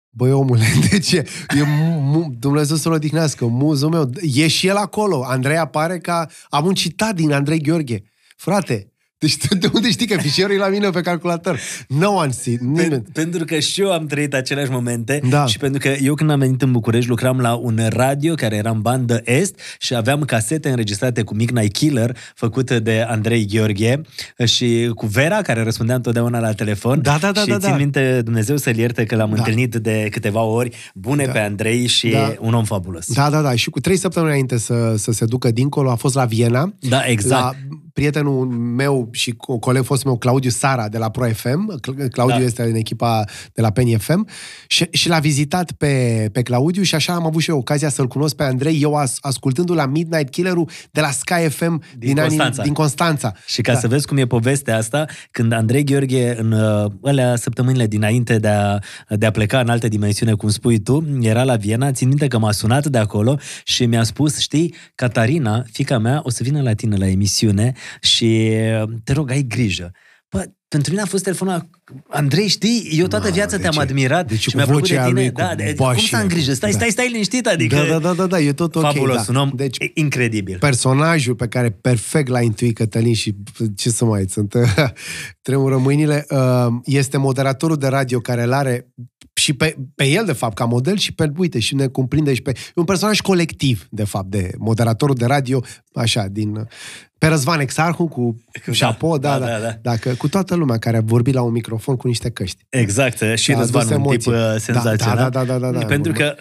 Băi, 0.10 0.32
omule, 0.32 0.66
de 0.90 1.00
ce? 1.00 1.28
E 1.58 1.64
mu, 1.64 2.00
mu, 2.00 2.34
Dumnezeu 2.40 2.76
să-l 2.76 2.92
odihnească, 2.92 3.46
muzul 3.46 3.90
meu. 3.90 4.10
E 4.22 4.48
și 4.48 4.68
el 4.68 4.76
acolo. 4.76 5.24
Andrei 5.26 5.58
apare 5.58 5.98
ca... 5.98 6.28
Am 6.50 6.66
un 6.66 6.74
citat 6.74 7.16
din 7.16 7.32
Andrei 7.32 7.62
Gheorghe. 7.62 8.04
Frate, 8.36 8.93
deci 9.26 9.38
tu 9.48 9.56
de 9.56 9.70
unde 9.74 9.90
știi 9.92 10.08
că 10.08 10.18
fișierul 10.22 10.56
e 10.56 10.58
la 10.58 10.68
mine 10.68 10.90
pe 10.90 11.02
calculator? 11.02 11.60
No 11.88 12.10
one 12.12 12.32
see, 12.32 12.58
nimeni. 12.62 12.90
Pen- 12.90 13.12
pentru 13.14 13.46
că 13.46 13.60
și 13.60 13.82
eu 13.82 13.92
am 13.92 14.06
trăit 14.06 14.34
aceleași 14.34 14.72
momente 14.72 15.22
Da. 15.30 15.46
și 15.46 15.58
pentru 15.58 15.80
că 15.80 15.88
eu 16.02 16.14
când 16.14 16.30
am 16.30 16.40
venit 16.40 16.62
în 16.62 16.72
București 16.72 17.10
lucram 17.10 17.40
la 17.40 17.54
un 17.54 17.80
radio 17.90 18.34
care 18.34 18.56
era 18.56 18.70
în 18.70 18.82
bandă 18.82 19.22
est 19.24 19.60
și 19.80 19.96
aveam 19.96 20.22
casete 20.22 20.70
înregistrate 20.70 21.22
cu 21.24 21.36
Midnight 21.36 21.74
Killer 21.74 22.18
făcută 22.36 22.80
de 22.80 23.06
Andrei 23.08 23.48
Gheorghe 23.48 24.02
și 24.46 24.92
cu 24.96 25.06
Vera 25.06 25.42
care 25.42 25.64
răspundea 25.64 25.96
întotdeauna 25.96 26.40
la 26.40 26.54
telefon 26.54 27.02
Da, 27.02 27.18
da, 27.22 27.32
da, 27.32 27.42
și 27.42 27.48
da, 27.48 27.58
țin 27.58 27.70
da. 27.70 27.76
minte 27.78 28.22
Dumnezeu 28.24 28.58
să-l 28.58 28.78
ierte 28.78 29.04
că 29.04 29.16
l-am 29.16 29.30
Da. 29.30 29.36
întâlnit 29.38 29.76
de 29.76 30.08
câteva 30.12 30.42
ori 30.42 30.70
bune 30.94 31.26
Da. 31.26 31.32
pe 31.32 31.40
Andrei 31.40 31.88
și 31.88 32.08
Da. 32.10 32.34
un 32.40 32.54
om 32.54 32.64
fabulos. 32.64 33.14
Da, 33.14 33.30
da, 33.30 33.42
da. 33.42 33.56
Și 33.56 33.70
cu 33.70 33.80
trei 33.80 33.98
săptămâni 33.98 34.32
înainte 34.32 34.58
să, 34.58 34.94
să 34.98 35.12
se 35.12 35.26
ducă 35.26 35.52
dincolo, 35.52 35.92
a 35.92 35.96
fost 35.96 36.16
la 36.16 36.26
Viena. 36.26 36.74
Da, 36.80 37.04
exact. 37.06 37.42
La 37.44 37.54
prietenul 37.94 38.46
meu 38.48 39.08
și 39.12 39.32
co- 39.32 39.60
coleg 39.60 39.84
fost 39.84 40.04
meu, 40.04 40.18
Claudiu 40.18 40.50
Sara, 40.50 40.88
de 40.90 40.98
la 40.98 41.10
Pro 41.10 41.26
FM. 41.26 41.80
Cl- 41.80 42.04
Claudiu 42.12 42.38
Da. 42.38 42.44
este 42.44 42.62
în 42.64 42.76
echipa 42.76 43.24
de 43.54 43.62
la 43.62 43.70
Penny 43.72 43.96
FM. 43.96 44.28
Și, 44.68 44.88
și 44.92 45.08
l-a 45.10 45.20
vizitat 45.20 45.72
pe, 45.72 46.28
pe 46.32 46.42
Claudiu 46.42 46.82
și 46.84 46.96
așa 46.96 47.14
am 47.14 47.26
avut 47.26 47.42
și 47.42 47.50
eu 47.50 47.58
ocazia 47.58 47.90
să-l 47.90 48.08
cunosc 48.08 48.36
pe 48.36 48.44
Andrei, 48.44 48.82
eu 48.82 48.94
as, 48.96 49.18
ascultându-l 49.22 49.76
la 49.76 49.86
Midnight 49.86 50.30
Killer-ul 50.30 50.70
de 50.92 51.02
la 51.02 51.10
Sky 51.12 51.50
FM 51.50 51.82
din, 51.98 52.16
Constanța. 52.16 52.44
Anii, 52.46 52.64
din 52.64 52.74
Constanța. 52.74 53.34
Și 53.46 53.62
ca 53.62 53.74
Da. 53.74 53.80
să 53.80 53.88
vezi 53.88 54.08
cum 54.08 54.18
e 54.18 54.26
povestea 54.26 54.78
asta, 54.78 55.06
când 55.32 55.52
Andrei 55.52 55.84
Gheorghe, 55.84 56.36
în 56.40 56.52
uh, 56.52 56.92
alea 57.04 57.36
săptămânile 57.36 57.88
dinainte 57.88 58.38
de 58.38 58.48
a, 58.48 58.78
de 59.10 59.26
a 59.26 59.32
pleca 59.32 59.60
în 59.60 59.70
altă 59.70 59.88
dimensiune, 59.88 60.34
cum 60.34 60.50
spui 60.50 60.80
tu, 60.80 61.18
era 61.22 61.44
la 61.44 61.56
Viena, 61.56 61.92
țin 61.92 62.08
minte 62.08 62.28
că 62.28 62.38
m-a 62.38 62.52
sunat 62.52 62.86
de 62.86 62.98
acolo 62.98 63.38
și 63.64 63.86
mi-a 63.86 64.04
spus, 64.04 64.40
știi, 64.40 64.74
Catarina, 64.96 65.64
fica 65.72 65.98
mea, 65.98 66.20
o 66.24 66.30
să 66.30 66.44
vină 66.44 66.62
la 66.62 66.74
tine 66.74 66.96
la 66.96 67.08
emisiune 67.08 67.74
și 68.02 68.52
uh, 68.82 68.90
te 69.04 69.14
rog, 69.14 69.30
ai 69.30 69.42
grijă. 69.42 69.92
Bă, 70.30 70.46
pentru 70.68 70.92
mine 70.92 71.04
a 71.04 71.06
fost 71.06 71.24
telefonul 71.24 71.70
Andrei, 72.08 72.48
știi, 72.48 72.90
eu 72.92 73.08
toată 73.08 73.24
Mamă, 73.24 73.36
viața 73.36 73.58
deci 73.58 73.62
te-am 73.66 73.76
e- 73.78 73.82
admirat 73.82 74.28
deci 74.28 74.40
și 74.40 74.50
cu 74.50 74.56
mi-a 74.58 74.66
plăcut 74.66 74.88
de 74.88 74.94
vocea 74.96 75.08
tine. 75.08 75.20
lui, 75.20 75.32
cu 75.32 75.40
da, 75.42 75.56
de, 75.56 75.74
bașii, 75.78 76.10
cum 76.10 76.18
să 76.18 76.24
am 76.24 76.28
grijă? 76.28 76.54
Stai, 76.54 76.72
da. 76.72 76.78
stai, 76.78 76.90
stai 76.90 77.08
liniștit, 77.12 77.48
adică 77.48 77.76
Da, 77.76 77.84
da, 77.84 78.00
da, 78.00 78.14
da, 78.14 78.26
da, 78.26 78.40
e 78.40 78.54
tot 78.54 78.76
ok. 78.76 78.82
fabulos, 78.82 79.16
da. 79.16 79.24
un 79.30 79.36
om 79.36 79.52
Deci, 79.56 79.78
deci, 79.78 79.92
incredibil. 79.94 80.58
personajul 80.58 81.36
pe 81.36 81.48
care 81.48 81.70
perfect 81.70 82.28
l-a 82.28 82.42
intuit 82.42 82.76
Cătălin 82.76 83.14
și 83.14 83.36
ce 83.76 83.90
să 83.90 84.06
mai 84.06 84.26
sunt, 84.30 84.54
tremură 85.42 85.78
mâinile, 85.78 86.26
uh, 86.30 86.68
este 86.86 87.18
moderatorul 87.18 87.78
de 87.78 87.88
radio 87.88 88.20
care 88.20 88.44
îl 88.44 88.54
are 88.54 88.88
și 89.36 89.54
pe, 89.54 89.76
pe 89.96 90.08
el, 90.08 90.26
de 90.26 90.34
fapt, 90.34 90.56
ca 90.56 90.66
model 90.66 90.98
și 90.98 91.14
pe, 91.14 91.32
uite, 91.38 91.60
și 91.60 91.76
ne 91.76 91.88
cuprinde 91.88 92.34
și 92.34 92.42
pe... 92.42 92.50
E 92.50 92.72
un 92.76 92.84
personaj 92.86 93.20
colectiv, 93.22 93.88
de 93.90 94.04
fapt, 94.04 94.30
de 94.30 94.52
moderatorul 94.58 95.16
de 95.16 95.26
radio, 95.26 95.64
așa, 95.94 96.26
din... 96.32 96.68
Pe 97.18 97.28
Răzvan 97.30 97.60
Exarhu 97.60 98.08
cu 98.08 98.38
Da, 98.66 98.72
șapo, 98.74 99.18
da, 99.18 99.30
da, 99.30 99.38
da, 99.40 99.46
da, 99.46 99.52
da, 99.52 99.60
da. 99.68 99.78
Dacă, 99.82 100.10
cu 100.10 100.28
toată 100.28 100.56
lumea 100.56 100.78
care 100.78 100.98
a 100.98 101.02
vorbit 101.02 101.34
la 101.34 101.42
un 101.42 101.52
microfon 101.52 101.83
cu 101.98 102.08
niște 102.08 102.30
căști. 102.30 102.66
Exact, 102.70 103.18
și 103.36 103.52
Da, 103.52 103.58
Răzvan, 103.60 103.82
adus 103.82 103.96
un 103.96 104.02
tip 104.04 104.06
emoții. 104.06 104.32
uh, 104.32 104.38
Da, 104.38 104.58
senzațional. 104.58 105.30
da, 105.30 105.44
da, 105.44 105.44
da, 105.44 105.58
da, 105.72 105.80
da. 105.80 105.86
Pentru 105.86 106.12
că 106.12 106.36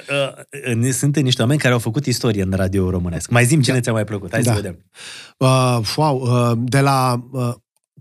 uh, 0.78 0.90
sunt 0.92 1.18
niște 1.20 1.40
oameni 1.42 1.60
care 1.60 1.72
au 1.72 1.78
făcut 1.78 2.06
istorie 2.06 2.42
în 2.42 2.52
radio 2.56 2.90
românesc. 2.90 3.30
Mai 3.30 3.44
zim 3.44 3.60
cine 3.60 3.80
ți-a 3.80 3.92
mai 3.92 4.04
plăcut, 4.04 4.30
hai 4.32 4.42
Da. 4.42 4.50
să 4.54 4.56
vedem. 4.60 4.84
Uh, 5.36 5.78
wow, 5.96 6.20
uh, 6.20 6.58
de 6.64 6.80
la... 6.80 7.28
Uh, 7.32 7.52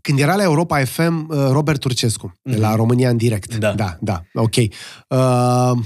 când 0.01 0.19
era 0.19 0.35
la 0.35 0.43
Europa 0.43 0.83
FM, 0.83 1.27
uh, 1.29 1.37
Robert 1.51 1.79
Turcescu, 1.79 2.33
de 2.41 2.57
la 2.57 2.75
România 2.75 3.09
în 3.09 3.17
direct. 3.17 3.51
Mhm. 3.51 3.59
Da. 3.59 3.73
Da, 3.73 3.97
da, 4.01 4.21
ok. 4.33 4.55
Uh, 4.55 5.79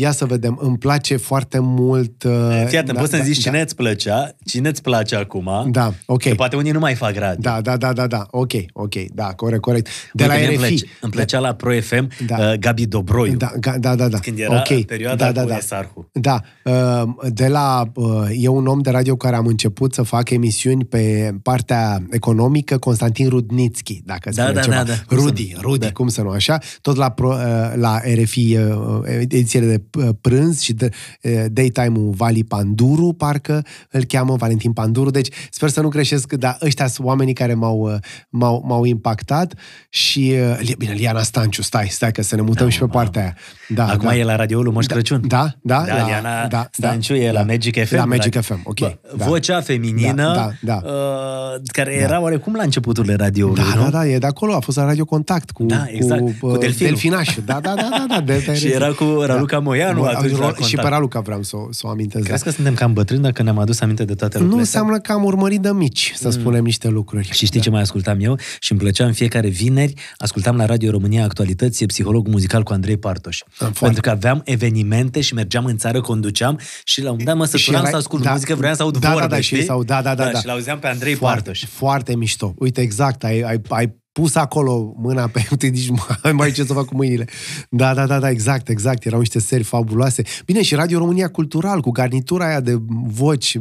ia 0.00 0.10
să 0.12 0.24
vedem, 0.24 0.58
îmi 0.60 0.78
place 0.78 1.16
foarte 1.16 1.58
mult... 1.58 2.22
Uh, 2.22 2.32
Fii 2.66 2.78
atent, 2.78 2.92
da, 2.92 3.00
poți 3.00 3.10
să-mi 3.10 3.22
da, 3.22 3.28
zici 3.28 3.42
da, 3.42 3.50
cine 3.50 3.60
îți 3.62 3.74
plăcea, 3.74 4.34
cine 4.44 4.68
îți 4.68 4.82
place 4.82 5.16
acum. 5.16 5.50
Da, 5.70 5.92
ok. 6.06 6.22
Că 6.22 6.34
poate 6.34 6.56
unii 6.56 6.70
nu 6.72 6.78
mai 6.78 6.94
fac 6.94 7.14
radio. 7.16 7.40
Da, 7.40 7.60
da, 7.60 7.76
da, 7.76 7.92
da, 7.92 8.06
da, 8.06 8.26
ok, 8.30 8.52
ok, 8.72 8.94
da, 9.14 9.24
corect, 9.24 9.60
corect. 9.60 9.88
De 10.12 10.22
Uite, 10.22 10.34
la 10.34 10.38
mie 10.38 10.46
îmi, 10.48 10.56
RFI. 10.56 10.66
plece, 10.66 10.84
îmi 11.00 11.12
plăcea 11.12 11.38
la 11.38 11.52
Pro 11.54 11.80
FM 11.80 12.08
Da. 12.26 12.36
uh, 12.38 12.52
Gabi 12.58 12.86
Dobroiu. 12.86 13.36
Da, 13.36 13.52
ga- 13.60 13.78
da, 13.78 13.94
da, 13.94 14.08
da. 14.08 14.18
Când 14.18 14.38
era 14.38 14.56
ok. 14.68 14.84
perioada 14.84 15.24
da, 15.24 15.32
da, 15.32 15.42
cu 15.42 15.48
da. 15.48 15.56
Esarhu. 15.56 16.10
Da, 16.12 16.40
uh, 16.64 17.02
de 17.32 17.48
la... 17.48 17.82
uh, 17.94 18.26
E 18.32 18.48
un 18.48 18.66
om 18.66 18.80
de 18.80 18.90
radio 18.90 19.16
care 19.16 19.36
am 19.36 19.46
început 19.46 19.94
să 19.94 20.02
fac 20.02 20.30
emisiuni 20.30 20.84
pe 20.84 21.32
partea 21.42 22.02
economică, 22.10 22.78
Constantin 22.78 23.28
Rudnitski, 23.28 24.00
dacă 24.04 24.30
Da, 24.34 24.42
spune 24.42 24.54
da, 24.54 24.60
ceva. 24.60 24.76
da, 24.76 24.82
da. 24.82 24.94
Cum 25.06 25.16
să 25.18 25.24
Rudi, 25.24 25.52
nu? 25.54 25.60
Rudi, 25.60 25.78
Da. 25.86 25.92
cum 25.92 26.08
să 26.08 26.22
nu 26.22 26.28
așa. 26.30 26.58
Tot 26.80 26.96
la, 26.96 27.10
pro, 27.10 27.28
uh, 27.28 27.72
la 27.74 28.00
RFI 28.22 28.56
uh, 28.56 29.00
edițiile 29.04 29.66
de 29.66 29.72
uh, 29.74 29.86
prânz 30.20 30.60
și 30.60 30.72
de, 30.72 30.88
uh, 31.22 31.44
daytime-ul 31.50 32.10
Vali 32.16 32.44
Panduru, 32.44 33.12
parcă 33.12 33.64
îl 33.90 34.04
cheamă 34.04 34.34
Valentin 34.36 34.72
Panduru. 34.72 35.10
Deci 35.10 35.28
sper 35.50 35.68
să 35.68 35.80
nu 35.80 35.88
greșesc, 35.88 36.32
dar 36.32 36.56
ăștia 36.62 36.86
sunt 36.86 37.06
oamenii 37.06 37.34
care 37.34 37.54
m-au, 37.54 37.78
uh, 37.78 37.94
m-au, 38.28 38.64
m-au 38.66 38.84
impactat 38.84 39.54
și... 39.88 40.34
uh, 40.50 40.58
Li- 40.60 40.74
Bine, 40.78 40.92
Liana 40.92 41.22
Stanciu, 41.22 41.62
stai, 41.62 41.86
stai 41.88 42.12
că 42.12 42.22
să 42.22 42.34
ne 42.34 42.40
mutăm 42.42 42.64
Da, 42.66 42.72
și 42.72 42.78
pe 42.78 42.84
mă, 42.84 42.90
partea 42.90 43.22
aia. 43.22 43.36
Da, 43.68 43.86
Acum 43.86 44.08
da. 44.08 44.16
e 44.16 44.24
la 44.24 44.36
radioul 44.36 44.64
lui 44.64 44.72
Moș 44.72 44.86
Crăciun. 44.86 45.22
Da, 45.26 45.50
da, 45.62 45.84
da 45.86 45.96
la- 45.96 46.06
Liana 46.06 46.46
da, 46.46 46.68
Stanciu 46.72 47.12
da, 47.14 47.18
e 47.20 47.32
la 47.32 47.38
da. 47.38 47.44
Magic 47.44 47.84
FM. 47.84 47.94
La 47.94 48.04
Magic 48.04 48.34
la- 48.34 48.40
FM, 48.40 48.60
ok, 48.64 48.78
Bă, 48.78 48.96
da. 49.16 49.24
Vocea 49.24 49.60
feminină, 49.60 50.12
Da, 50.34 50.50
da, 50.62 50.80
da. 50.80 50.80
Uh, 50.84 51.60
care 51.72 51.92
era 51.94 52.20
oarecum 52.20 52.54
la 52.54 52.62
începuturile 52.62 53.14
radioului, 53.14 53.62
Da, 53.72 53.74
nu? 53.78 53.82
da, 53.82 53.90
da, 53.90 54.06
e 54.06 54.18
de 54.18 54.26
acolo, 54.26 54.54
a 54.54 54.60
fost 54.60 54.76
la 54.76 54.84
Radio 54.84 55.04
Contact 55.04 55.50
cu, 55.50 55.64
Da, 55.64 55.84
exact, 55.88 56.20
cu, 56.20 56.34
cu 56.40 56.46
uh, 56.46 56.58
Delfinul. 56.58 56.88
Delfinașul. 56.90 57.42
Da, 57.46 57.60
da, 57.62 57.74
da, 57.74 57.88
da, 57.90 58.04
da 58.08 58.20
de, 58.20 58.42
de, 58.46 58.54
Și 58.60 58.66
era 58.72 58.88
cu 58.92 59.04
Raluca 59.26 59.58
Moianu 59.78 60.00
Bă, 60.00 60.06
atunci 60.06 60.30
la 60.30 60.46
și 60.48 60.52
Contact. 60.54 60.82
pe 60.82 60.88
Raluca 60.88 61.20
vreau 61.20 61.42
să, 61.42 61.56
o- 61.56 61.68
să 61.72 61.80
o 61.84 61.88
amintesc. 61.88 62.24
Crezi 62.24 62.42
da. 62.44 62.50
că 62.50 62.54
suntem 62.56 62.74
cam 62.74 62.92
bătrâni 62.92 63.22
dacă 63.22 63.42
ne-am 63.42 63.58
adus 63.58 63.80
aminte 63.80 64.04
de 64.04 64.14
toate 64.14 64.36
Nu 64.38 64.42
lucrurile 64.42 64.66
astea? 64.66 64.80
înseamnă 64.80 65.02
că 65.06 65.12
am 65.12 65.24
urmărit 65.24 65.60
de 65.60 65.70
mici, 65.72 66.12
să 66.16 66.30
spunem 66.30 66.64
niște 66.64 66.88
lucruri. 66.88 67.28
Și 67.32 67.46
știi 67.46 67.60
ce 67.60 67.70
mai 67.70 67.80
ascultam 67.80 68.16
eu? 68.20 68.38
Și 68.60 68.72
îmi 68.72 68.80
plăcea 68.80 69.04
în 69.04 69.12
fiecare 69.12 69.48
vineri, 69.48 69.94
ascultam 70.16 70.56
la 70.56 70.64
Radio 70.64 70.90
România 70.90 71.24
Actualități, 71.24 71.84
psihologul 71.84 72.30
muzical 72.32 72.62
cu 72.62 72.72
Andrei 72.72 72.96
Partoș. 72.96 73.42
foarte. 73.50 73.78
Pentru 73.80 74.00
că 74.00 74.10
aveam 74.10 74.40
evenimente 74.44 75.20
și 75.20 75.34
mergeam 75.34 75.64
în 75.64 75.76
țară, 75.76 76.00
conduceam 76.00 76.58
și 76.84 77.02
la 77.02 77.10
un 77.10 77.24
dat 77.24 77.36
mă 77.36 77.44
săturam 77.44 77.80
erai- 77.80 77.90
să 77.90 77.96
ascult 77.96 78.28
muzică, 78.30 78.54
vreau 78.54 78.74
să 78.74 78.82
aud 78.82 78.96
da, 78.98 79.08
vorbe, 79.08 79.26
da, 79.26 79.34
da, 79.34 79.40
știi? 79.40 79.56
și 79.56 79.64
sau, 79.64 79.84
da, 79.84 80.02
da, 80.02 80.14
da, 80.14 80.30
da. 80.32 80.38
Și 80.38 80.46
l-auzeam 80.46 80.78
pe 80.78 80.86
Andrei 80.86 81.14
foarte, 81.14 81.36
Partoș. 81.42 81.64
Foarte 81.64 82.16
mișto. 82.16 82.54
Uite, 82.58 82.80
exact, 82.80 83.24
ai, 83.24 83.40
ai, 83.40 83.60
ai 83.68 83.96
pus 84.20 84.34
acolo 84.34 84.94
mâna 84.96 85.28
pe... 85.28 85.46
Uite, 85.50 85.66
nici 85.66 85.88
mai, 85.88 86.32
mai 86.32 86.52
ce 86.52 86.64
să 86.64 86.72
fac 86.72 86.84
cu 86.84 86.94
mâinile. 86.94 87.24
Da, 87.70 87.94
da, 87.94 88.06
da, 88.06 88.18
da, 88.18 88.30
exact, 88.30 88.68
exact. 88.68 89.04
Erau 89.04 89.18
niște 89.18 89.38
seri 89.38 89.62
fabuloase. 89.62 90.22
Bine, 90.44 90.62
și 90.62 90.74
Radio 90.74 90.98
România 90.98 91.28
Cultural, 91.28 91.80
cu 91.80 91.90
garnitura 91.90 92.46
aia 92.46 92.60
de 92.60 92.76
voci 93.04 93.56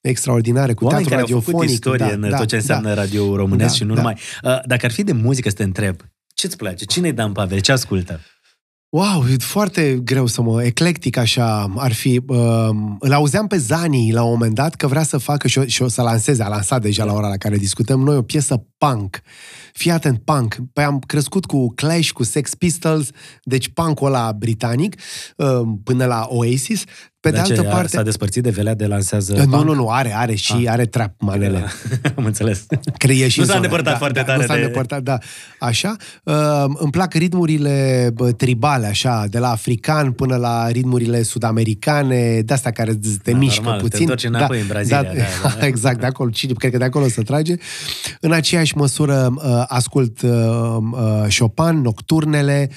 extraordinare, 0.00 0.74
cu 0.74 0.84
Oameni 0.84 1.06
teatru 1.06 1.24
care 1.24 1.34
au 1.34 1.40
făcut 1.40 1.60
radiofonic. 1.60 1.72
istorie 1.72 2.16
da, 2.18 2.26
în 2.26 2.30
da, 2.30 2.36
tot 2.36 2.48
ce 2.48 2.56
înseamnă 2.56 2.88
da. 2.88 2.94
radio 2.94 3.36
românesc 3.36 3.70
Da, 3.70 3.76
și 3.76 3.84
nu 3.84 3.94
da. 3.94 4.00
numai. 4.00 4.18
Uh, 4.42 4.58
Dacă 4.66 4.86
ar 4.86 4.92
fi 4.92 5.02
de 5.02 5.12
muzică 5.12 5.48
să 5.48 5.54
te 5.54 5.62
întreb, 5.62 5.96
ce-ți 6.34 6.56
place? 6.56 6.84
Cine-i 6.84 7.12
Dan 7.12 7.32
Pavel? 7.32 7.60
Ce 7.60 7.72
ascultă? 7.72 8.20
Wow, 8.88 9.24
e 9.32 9.36
foarte 9.38 10.00
greu 10.04 10.26
să 10.26 10.42
mă... 10.42 10.64
Eclectic 10.64 11.16
așa 11.16 11.72
ar 11.76 11.92
fi. 11.92 12.20
Uh, 12.26 12.36
îl 12.98 13.12
auzeam 13.12 13.46
pe 13.46 13.56
Zani 13.56 14.12
la 14.12 14.22
un 14.22 14.30
moment 14.30 14.54
dat 14.54 14.74
că 14.74 14.86
vrea 14.86 15.02
să 15.02 15.18
facă 15.18 15.48
și 15.48 15.58
o, 15.58 15.64
și 15.64 15.82
o 15.82 15.88
să 15.88 16.02
lanseze, 16.02 16.42
a 16.42 16.48
lansat 16.48 16.82
deja 16.82 17.04
la 17.04 17.12
ora 17.12 17.28
la 17.28 17.36
care 17.36 17.56
discutăm 17.56 18.00
noi, 18.00 18.16
o 18.16 18.22
piesă 18.22 18.66
punk. 18.78 19.20
Fii 19.72 19.90
atent, 19.90 20.18
punk. 20.24 20.56
Păi 20.72 20.84
am 20.84 20.98
crescut 21.06 21.44
cu 21.46 21.72
Clash, 21.74 22.08
cu 22.10 22.22
Sex 22.24 22.54
Pistols, 22.54 23.08
deci 23.42 23.68
punk-ul 23.68 24.06
ăla 24.06 24.32
britanic, 24.32 24.94
uh, 25.36 25.60
până 25.84 26.04
la 26.04 26.26
Oasis. 26.28 26.84
Pe 27.20 27.30
de 27.30 27.36
Dar 27.36 27.46
ce, 27.46 27.52
altă 27.52 27.68
a- 27.68 27.72
parte... 27.72 27.88
S-a 27.96 28.02
despărțit 28.02 28.42
de 28.42 28.50
velea 28.50 28.74
de 28.74 28.86
lansează 28.86 29.32
Uh, 29.32 29.38
Nu, 29.38 29.48
punk? 29.50 29.64
nu, 29.64 29.74
nu, 29.74 29.88
are, 29.88 30.14
are 30.16 30.34
și 30.34 30.52
Ah. 30.56 30.64
are 30.66 30.84
trap 30.86 31.12
manele. 31.18 31.64
Am 32.16 32.24
înțeles. 32.24 32.66
Cred 32.96 33.16
că 33.16 33.22
e 33.22 33.28
și 33.28 33.38
Nu 33.38 33.44
în 33.44 33.50
s-a 33.50 33.54
zona. 33.54 33.64
îndepărtat 33.66 33.98
foarte 33.98 34.20
tare 34.22 34.38
Nu 34.40 34.46
s-a 34.46 34.54
de- 34.54 34.60
îndepărtat, 34.60 35.02
da. 35.02 35.18
Așa. 35.58 35.96
Uh, 36.24 36.64
îmi 36.74 36.90
plac 36.90 37.14
ritmurile 37.14 38.10
bă, 38.14 38.32
tribale, 38.32 38.86
așa, 38.86 39.24
de 39.30 39.38
la 39.38 39.50
african 39.50 40.12
până 40.12 40.36
la 40.36 40.68
ritmurile 40.68 41.22
sud-americane, 41.22 42.40
de 42.40 42.52
astea 42.52 42.70
care 42.70 42.94
te 43.22 43.30
Da, 43.32 43.36
mișcă 43.38 43.60
normal, 43.62 43.80
te 43.80 43.82
puțin. 43.88 44.00
întorci 44.00 44.24
înapoi 44.24 44.60
în 44.60 44.66
Brazilia, 44.66 45.02
da, 45.02 45.08
da, 45.42 45.54
da. 45.60 45.66
exact, 45.66 46.00
de 46.00 46.06
acolo. 46.06 46.30
Cine, 46.30 46.52
cred 46.52 46.70
că 46.70 46.78
de 46.78 46.84
acolo 46.84 47.08
se 47.08 47.22
trage. 47.22 47.54
În 48.20 48.32
aceeași 48.32 48.76
măsură 48.76 49.34
uh, 49.36 49.59
ascult 49.68 50.20
uh, 50.22 50.30
uh, 50.92 51.36
Chopin, 51.38 51.80
nocturnele, 51.80 52.70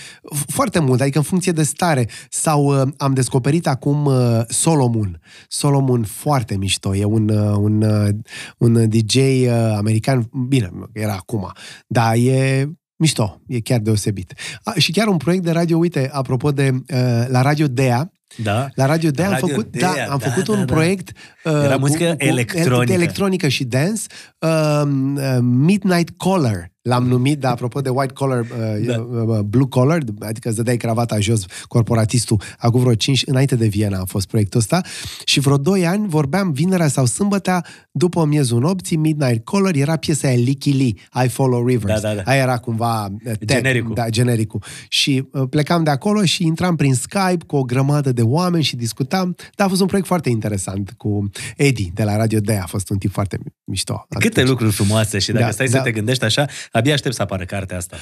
foarte 0.47 0.79
mult, 0.79 1.01
adică 1.01 1.17
în 1.17 1.23
funcție 1.23 1.51
de 1.51 1.63
stare. 1.63 2.09
Sau 2.29 2.81
uh, 2.81 2.87
am 2.97 3.13
descoperit 3.13 3.67
acum 3.67 4.05
uh, 4.05 4.41
Solomon. 4.47 5.19
Solomon 5.47 6.03
foarte 6.03 6.55
mișto. 6.57 6.95
E 6.95 7.03
un, 7.03 7.29
uh, 7.29 7.55
un, 7.57 7.81
uh, 7.81 8.09
un 8.57 8.89
DJ 8.89 9.15
uh, 9.15 9.75
american, 9.77 10.29
bine, 10.47 10.69
era 10.93 11.13
acum, 11.13 11.51
dar 11.87 12.13
e 12.15 12.69
mișto, 12.95 13.41
e 13.47 13.59
chiar 13.59 13.79
deosebit. 13.79 14.33
A, 14.63 14.73
și 14.77 14.91
chiar 14.91 15.07
un 15.07 15.17
proiect 15.17 15.43
de 15.43 15.51
radio, 15.51 15.77
uite, 15.77 16.09
apropo 16.13 16.51
de 16.51 16.69
uh, 16.73 17.25
la 17.27 17.41
Radio 17.41 17.67
Dea, 17.67 18.11
Da? 18.43 18.67
la 18.75 18.85
Radio 18.85 19.11
Dea 19.11 19.25
am 19.25 19.31
Radio 19.31 19.47
făcut, 19.47 19.71
Dea, 19.71 19.93
da, 19.95 20.11
am 20.11 20.17
da, 20.19 20.29
făcut 20.29 20.45
da, 20.45 20.51
un 20.51 20.65
da. 20.65 20.73
proiect 20.73 21.11
uh, 21.43 21.51
Era 21.63 21.75
muzică 21.75 22.15
electronică. 22.17 22.93
electronică 22.93 23.47
și 23.47 23.63
dance, 23.63 24.01
uh, 24.39 24.81
uh, 25.15 25.37
Midnight 25.41 26.09
Collar 26.17 26.71
l-am 26.83 27.07
numit, 27.07 27.39
dar 27.39 27.51
apropo 27.51 27.81
de 27.81 27.89
white 27.89 28.13
collar, 28.13 28.39
uh, 28.39 28.47
Da. 28.85 28.99
uh, 28.99 29.39
blue 29.39 29.67
collar, 29.69 29.99
adică 30.19 30.47
îți 30.47 30.57
dădeai 30.57 30.77
cravata 30.77 31.19
jos, 31.19 31.45
corporatistul, 31.67 32.41
acum 32.57 32.79
vreo 32.81 32.93
5, 32.93 33.23
înainte 33.25 33.55
de 33.55 33.67
Viena 33.67 33.99
a 33.99 34.05
fost 34.05 34.27
proiectul 34.27 34.59
ăsta, 34.59 34.81
și 35.25 35.39
vreo 35.39 35.57
2 35.57 35.85
ani 35.87 36.07
vorbeam 36.07 36.51
vinerea 36.51 36.87
sau 36.87 37.05
sâmbătea, 37.05 37.65
după 37.91 38.25
miezul 38.25 38.59
nopții, 38.59 38.97
Midnight 38.97 39.45
Collar, 39.45 39.75
era 39.75 39.95
piesa 39.95 40.27
aia 40.27 40.37
Licky 40.37 40.71
Lee, 40.71 41.23
I 41.25 41.27
Follow 41.27 41.65
Rivers. 41.67 42.01
Da, 42.01 42.07
da, 42.09 42.15
da. 42.15 42.21
Aia 42.31 42.41
era 42.41 42.57
cumva 42.57 43.05
uh, 43.05 43.19
tag, 43.23 43.45
Genericul. 43.45 43.93
Da, 43.93 44.09
genericul. 44.09 44.63
Și 44.89 45.27
uh, 45.31 45.43
plecam 45.49 45.83
de 45.83 45.89
acolo 45.89 46.23
și 46.23 46.43
intram 46.45 46.75
prin 46.75 46.93
Skype 46.95 47.45
cu 47.47 47.55
o 47.55 47.63
grămadă 47.63 48.11
de 48.11 48.21
oameni 48.21 48.63
și 48.63 48.75
discutam. 48.75 49.35
Dar 49.55 49.65
a 49.65 49.69
fost 49.69 49.81
un 49.81 49.87
proiect 49.87 50.07
foarte 50.07 50.29
interesant 50.29 50.93
cu 50.97 51.29
Eddie 51.57 51.91
de 51.93 52.03
la 52.03 52.15
Radio 52.17 52.39
Dea. 52.39 52.61
A 52.63 52.67
fost 52.67 52.89
un 52.89 52.97
tip 52.97 53.11
foarte 53.11 53.37
mișto. 53.63 54.05
Câte 54.09 54.27
Atunci. 54.27 54.47
lucruri 54.47 54.71
frumoase 54.71 55.19
și 55.19 55.31
dacă 55.31 55.45
Da, 55.45 55.51
stai 55.51 55.67
da. 55.67 55.77
să 55.77 55.83
te 55.83 55.91
gândești 55.91 56.23
așa, 56.23 56.45
abia 56.77 56.93
aștept 56.93 57.15
să 57.15 57.21
apară 57.21 57.43
cartea 57.43 57.77
asta. 57.77 57.97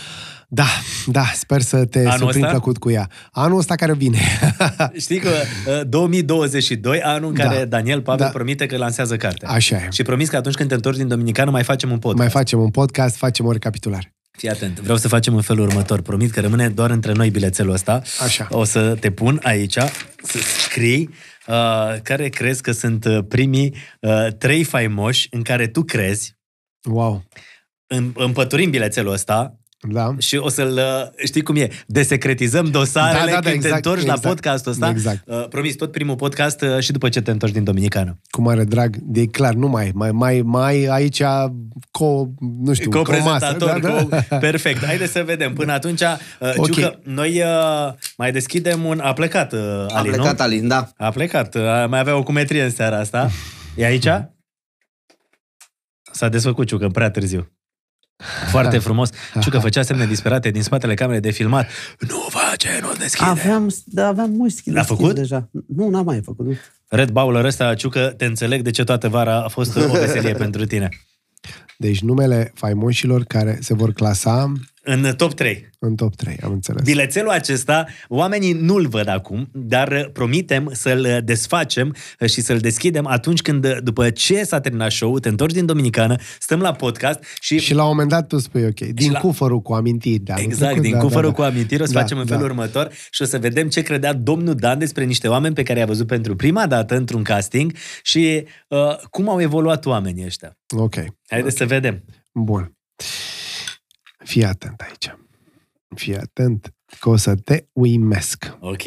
Da, 0.47 0.65
da, 1.05 1.23
sper 1.33 1.61
să 1.61 1.85
te 1.85 1.99
Anul 1.99 2.11
surprind 2.11 2.43
ăsta? 2.43 2.55
plăcut 2.57 2.77
cu 2.77 2.89
ea. 2.91 3.09
Anul 3.31 3.57
ăsta 3.57 3.75
care 3.75 3.93
vine. 3.93 4.19
Știi 5.05 5.19
că 5.19 5.29
uh, 5.67 5.81
2022, 5.87 7.01
anul 7.01 7.29
în 7.29 7.35
care 7.35 7.57
Da. 7.57 7.65
Daniel 7.65 8.01
Pavel 8.01 8.25
Da. 8.25 8.31
promite 8.31 8.65
că 8.65 8.77
lansează 8.77 9.15
cartea. 9.17 9.49
Așa 9.49 9.75
e. 9.75 9.87
Și 9.91 10.03
promis 10.03 10.29
că 10.29 10.35
atunci 10.35 10.55
când 10.55 10.69
te 10.69 10.75
întorci 10.75 10.97
din 10.97 11.07
Dominicană 11.07 11.51
mai 11.51 11.63
facem 11.63 11.91
un 11.91 11.99
podcast. 11.99 12.17
Mai 12.21 12.29
facem 12.41 12.59
un 12.59 12.69
podcast, 12.69 13.15
facem 13.15 13.45
o 13.45 13.51
recapitulare. 13.51 14.15
Fii 14.31 14.49
atent, 14.49 14.79
vreau 14.79 14.97
să 14.97 15.07
facem 15.07 15.35
în 15.35 15.41
felul 15.41 15.67
următor. 15.67 16.01
Promit 16.01 16.31
că 16.31 16.39
rămâne 16.41 16.69
doar 16.69 16.89
între 16.89 17.11
noi 17.11 17.29
bilețelul 17.29 17.73
ăsta. 17.73 18.01
Așa. 18.23 18.47
O 18.51 18.63
să 18.63 18.95
te 18.99 19.11
pun 19.11 19.39
aici, 19.43 19.73
să 20.23 20.37
scrii 20.63 21.09
uh, 21.47 21.55
care 22.03 22.29
crezi 22.29 22.61
că 22.61 22.71
sunt 22.71 23.05
uh, 23.05 23.19
primii 23.27 23.75
uh, 23.99 24.27
trei 24.37 24.63
faimoși 24.63 25.27
în 25.31 25.41
care 25.41 25.67
tu 25.67 25.83
crezi. 25.83 26.35
Wow. 26.89 27.23
În, 27.93 28.11
împăturim 28.15 28.69
bilețelul 28.69 29.11
ăsta 29.13 29.55
Da. 29.89 30.15
și 30.17 30.35
o 30.35 30.49
să-l, 30.49 30.71
uh, 30.71 31.23
știi 31.25 31.41
cum 31.41 31.55
e, 31.55 31.69
desecretizăm 31.87 32.65
dosarele 32.65 33.19
Da, 33.19 33.25
da, 33.25 33.31
da, 33.31 33.49
când 33.49 33.61
te 33.61 33.67
exact, 33.67 33.85
întorci 33.85 34.01
exact. 34.01 34.23
la 34.23 34.29
podcastul 34.29 34.71
ăsta. 34.71 34.89
Exact. 34.89 35.21
Uh, 35.25 35.47
promis, 35.47 35.75
tot 35.75 35.91
primul 35.91 36.15
podcast 36.15 36.61
uh, 36.61 36.79
și 36.79 36.91
după 36.91 37.09
ce 37.09 37.21
te 37.21 37.31
întorci 37.31 37.51
din 37.53 37.63
Dominicană. 37.63 38.19
Cu 38.29 38.41
mare 38.41 38.63
drag. 38.63 38.95
E 39.13 39.25
clar, 39.25 39.53
nu 39.53 39.67
mai. 39.67 39.91
Mai, 39.93 40.11
mai, 40.11 40.41
mai 40.41 40.85
aici 40.85 41.21
co, 41.91 42.27
nu 42.39 42.73
știu, 42.73 42.89
Co-prezentator, 42.89 43.79
comasă. 43.81 44.07
Da, 44.09 44.17
da. 44.17 44.25
co 44.29 44.37
perfect. 44.39 44.85
Haideți 44.85 45.11
să 45.11 45.23
vedem. 45.23 45.53
Până 45.53 45.71
atunci, 45.71 46.01
uh, 46.01 46.53
Ok. 46.55 46.65
Ciucă, 46.65 46.99
noi 47.03 47.41
uh, 47.41 47.93
mai 48.17 48.31
deschidem 48.31 48.85
un... 48.85 48.99
A 48.99 49.13
plecat 49.13 49.53
uh, 49.53 49.59
A 49.59 49.85
Ali, 49.97 50.07
plecat 50.09 50.37
nu? 50.37 50.43
Alin, 50.43 50.67
da. 50.67 50.89
A 50.97 51.09
plecat. 51.09 51.55
Uh, 51.55 51.61
mai 51.87 51.99
avea 51.99 52.15
o 52.15 52.23
cumetrie 52.23 52.63
în 52.63 52.71
seara 52.71 52.97
asta. 52.99 53.29
E 53.75 53.85
aici? 53.85 54.07
S-a 56.11 56.29
desfăcut 56.29 56.67
Ciucă, 56.67 56.87
prea 56.87 57.11
târziu. 57.11 57.51
Foarte 58.49 58.77
frumos. 58.77 59.09
Ciucă 59.41 59.59
făcea 59.59 59.81
semne 59.81 60.05
disperate 60.05 60.49
din 60.49 60.63
spatele 60.63 60.93
camerei 60.93 61.21
de 61.21 61.31
filmat. 61.31 61.69
Nu 61.99 62.25
face, 62.29 62.79
nu 62.81 62.87
deschide. 62.99 63.29
Aveam, 63.29 63.75
da, 63.85 64.07
aveam 64.07 64.39
whisky 64.39 64.69
L-a 64.69 64.73
deschis 64.79 64.97
făcut? 64.97 65.15
deja. 65.15 65.49
Nu, 65.67 65.89
n-am 65.89 66.05
mai 66.05 66.21
făcut. 66.23 66.45
Nu. 66.45 66.57
Red 66.87 67.09
Bowler 67.09 67.45
ăsta, 67.45 67.73
Ciucă, 67.73 68.13
te 68.17 68.25
înțeleg 68.25 68.61
de 68.61 68.71
ce 68.71 68.83
toată 68.83 69.09
vara 69.09 69.41
a 69.43 69.47
fost 69.47 69.75
o 69.75 69.91
veselie 69.91 70.33
pentru 70.45 70.65
tine. 70.65 70.89
Deci 71.77 72.01
numele 72.01 72.51
faimoșilor 72.55 73.23
care 73.23 73.57
se 73.61 73.73
vor 73.73 73.93
clasa 73.93 74.51
În 74.83 75.13
top 75.17 75.33
3. 75.33 75.69
în 75.79 75.95
top 75.95 76.15
3, 76.15 76.37
am 76.43 76.51
înțeles. 76.51 76.83
Bilețelul 76.83 77.29
acesta, 77.29 77.85
oamenii 78.07 78.53
nu-l 78.53 78.87
văd 78.87 79.07
acum, 79.07 79.49
dar 79.53 80.09
promitem 80.13 80.69
să-l 80.73 81.21
desfacem 81.23 81.95
și 82.27 82.41
să-l 82.41 82.57
deschidem 82.59 83.07
atunci 83.07 83.41
când, 83.41 83.77
după 83.79 84.09
ce 84.09 84.43
s-a 84.43 84.59
terminat 84.59 84.91
show-ul, 84.91 85.19
te 85.19 85.29
întorci 85.29 85.53
din 85.53 85.65
Dominicană, 85.65 86.15
stăm 86.39 86.59
la 86.59 86.71
podcast 86.73 87.19
și... 87.41 87.59
Și 87.59 87.73
la 87.73 87.83
un 87.83 87.89
moment 87.89 88.09
dat 88.09 88.27
tu 88.27 88.37
spui, 88.37 88.65
ok, 88.65 88.79
din 88.79 89.11
la- 89.11 89.19
cufărul 89.19 89.61
cu 89.61 89.73
amintiri. 89.73 90.19
De 90.23 90.31
anul 90.31 90.43
Exact, 90.45 90.65
trecut, 90.65 90.83
din 90.83 90.91
da, 90.93 90.99
cufărul 90.99 91.29
da, 91.29 91.35
cu 91.35 91.41
amintiri 91.41 91.81
o 91.81 91.85
să 91.85 91.93
Da, 91.93 91.99
facem 91.99 92.17
în 92.17 92.25
felul 92.25 92.41
da. 92.41 92.47
următor 92.49 92.91
și 93.11 93.21
o 93.21 93.25
să 93.25 93.37
vedem 93.39 93.67
ce 93.69 93.81
credea 93.81 94.13
domnul 94.13 94.55
Dan 94.55 94.79
despre 94.79 95.03
niște 95.03 95.27
oameni 95.27 95.55
pe 95.55 95.63
care 95.63 95.79
i-a 95.79 95.85
văzut 95.85 96.07
pentru 96.07 96.35
prima 96.35 96.67
dată 96.67 96.95
într-un 96.95 97.23
casting 97.23 97.73
și 98.03 98.43
uh, 98.67 98.97
cum 99.09 99.29
au 99.29 99.41
evoluat 99.41 99.85
oamenii 99.85 100.25
ăștia. 100.25 100.57
Ok, 100.77 100.95
Haideți 101.27 101.57
să 101.57 101.65
vedem. 101.65 102.03
bun. 102.33 102.75
Fii 104.23 104.45
atent 104.45 104.81
aici. 104.81 105.15
Fii 105.95 106.17
atent 106.17 106.73
că 106.99 107.09
o 107.09 107.15
să 107.15 107.35
te 107.35 107.65
uimesc. 107.73 108.57
Ok. 108.59 108.81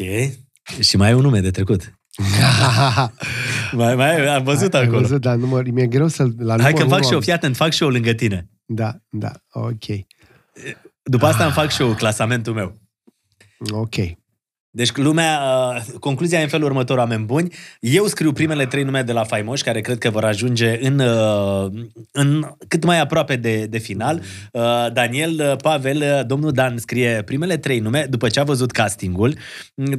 Și 0.79 0.97
mai 0.97 1.07
ai 1.07 1.13
un 1.13 1.21
nume 1.21 1.39
de 1.39 1.51
trecut. 1.51 1.93
Mai, 3.71 3.95
mai 3.95 4.27
am 4.27 4.43
văzut 4.43 4.73
Ai 4.73 4.83
acolo. 4.83 4.99
Văzut, 4.99 5.21
dar 5.21 5.35
număr, 5.35 5.69
mi-e 5.69 5.87
greu 5.87 6.07
să-l... 6.07 6.33
La 6.37 6.55
Hai 6.61 6.71
numărul 6.71 6.77
că 6.79 6.83
fac 6.83 6.93
unu 6.93 7.03
show, 7.03 7.15
am- 7.17 7.21
fii 7.23 7.31
atent, 7.33 7.55
fac 7.55 7.73
show 7.73 7.89
lângă 7.89 8.13
tine. 8.13 8.49
Da, 8.65 8.95
da, 9.09 9.31
ok. 9.51 9.83
După 11.03 11.25
asta 11.25 11.43
îmi 11.43 11.53
fac 11.53 11.71
show 11.71 11.93
clasamentul 11.93 12.53
meu. 12.53 12.81
Ok. 13.69 13.95
Deci 14.75 14.95
lumea, 14.95 15.41
uh, 15.41 15.99
concluzia 15.99 16.39
e 16.39 16.43
în 16.43 16.47
felul 16.47 16.65
următor, 16.65 16.97
oameni 16.97 17.25
buni. 17.25 17.53
Eu 17.79 18.05
scriu 18.05 18.31
primele 18.31 18.65
trei 18.65 18.83
nume 18.83 19.01
de 19.01 19.11
la 19.11 19.23
faimoși, 19.23 19.63
care 19.63 19.81
cred 19.81 19.97
că 19.97 20.09
vor 20.09 20.25
ajunge 20.25 20.85
în, 20.87 20.99
uh, 20.99 21.71
în 22.11 22.55
cât 22.67 22.83
mai 22.83 22.99
aproape 22.99 23.35
de, 23.35 23.65
de 23.65 23.77
final. 23.77 24.21
Uh, 24.51 24.61
Daniel, 24.93 25.39
uh, 25.39 25.55
Pavel, 25.61 26.01
uh, 26.01 26.25
domnul 26.25 26.51
Dan 26.51 26.77
scrie 26.77 27.21
primele 27.25 27.57
trei 27.57 27.79
nume 27.79 28.05
după 28.09 28.29
ce 28.29 28.39
a 28.39 28.43
văzut 28.43 28.71
castingul, 28.71 29.37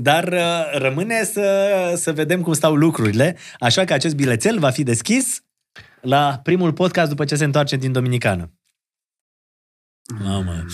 dar 0.01 0.33
uh, 0.33 0.79
rămâne 0.79 1.25
să, 1.25 1.93
să 1.97 2.13
vedem 2.13 2.43
cum 2.43 2.53
stau 2.53 2.75
lucrurile, 2.75 3.37
așa 3.59 3.85
că 3.85 3.93
acest 3.93 4.15
bilețel 4.15 4.59
va 4.59 4.71
fi 4.71 4.83
deschis 4.83 5.43
la 6.01 6.41
primul 6.43 6.73
podcast 6.73 7.09
după 7.09 7.25
ce 7.25 7.35
se 7.35 7.45
întoarce 7.45 7.77
din 7.77 7.93
Dominicană. 7.93 8.53
Mamă. 10.25 10.65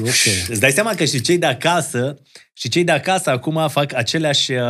Ok. 0.00 0.48
Îți 0.48 0.60
dai 0.60 0.70
seama 0.70 0.94
că 0.94 1.04
și 1.04 1.20
cei 1.20 1.38
de 1.38 1.46
acasă, 1.46 2.18
și 2.52 2.68
cei 2.68 2.84
de 2.84 2.92
acasă 2.92 3.30
acum 3.30 3.68
fac 3.68 3.94
aceleași 3.94 4.52
uh, 4.52 4.62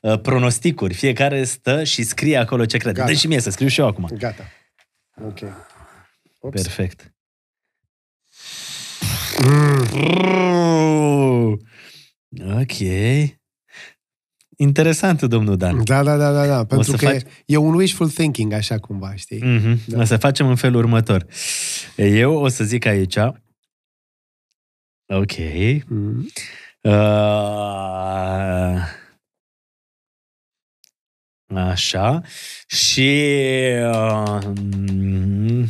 uh, 0.00 0.20
pronosticuri. 0.20 0.94
Fiecare 0.94 1.44
stă 1.44 1.84
și 1.84 2.02
scrie 2.02 2.36
acolo 2.36 2.64
ce 2.64 2.76
crede. 2.76 2.98
Gata. 2.98 3.10
Dă 3.10 3.16
și 3.16 3.26
mie 3.26 3.40
să 3.40 3.50
scriu 3.50 3.68
și 3.68 3.80
eu 3.80 3.86
acum. 3.86 4.08
Gata. 4.18 4.44
Ok. 5.24 5.38
Ops. 6.40 6.62
Perfect. 6.62 7.12
Mm. 9.44 11.58
Ok. 12.60 12.78
Interesant, 14.56 15.22
domnul 15.22 15.56
Dan. 15.56 15.84
Da, 15.84 16.02
da, 16.02 16.16
da, 16.16 16.32
da, 16.32 16.46
da. 16.46 16.64
Pentru 16.64 16.90
să 16.90 16.96
că 16.96 17.04
faci- 17.04 17.22
e, 17.22 17.26
e 17.46 17.56
un 17.56 17.74
wishful 17.74 18.10
thinking, 18.10 18.52
așa 18.52 18.78
cumva, 18.78 19.14
știi? 19.14 19.42
Mm-hmm. 19.42 19.84
Da. 19.86 20.00
O 20.00 20.04
să 20.04 20.16
facem 20.16 20.48
în 20.48 20.56
felul 20.56 20.78
următor. 20.78 21.26
Eu 21.96 22.34
o 22.34 22.48
să 22.48 22.64
zic 22.64 22.86
aici. 22.86 23.16
Ok. 25.12 25.36
Mm. 25.88 26.26
Uh, 26.82 26.92
așa. 31.54 32.22
Și... 32.66 33.10
Uh, 33.82 34.40
mm, 34.44 35.66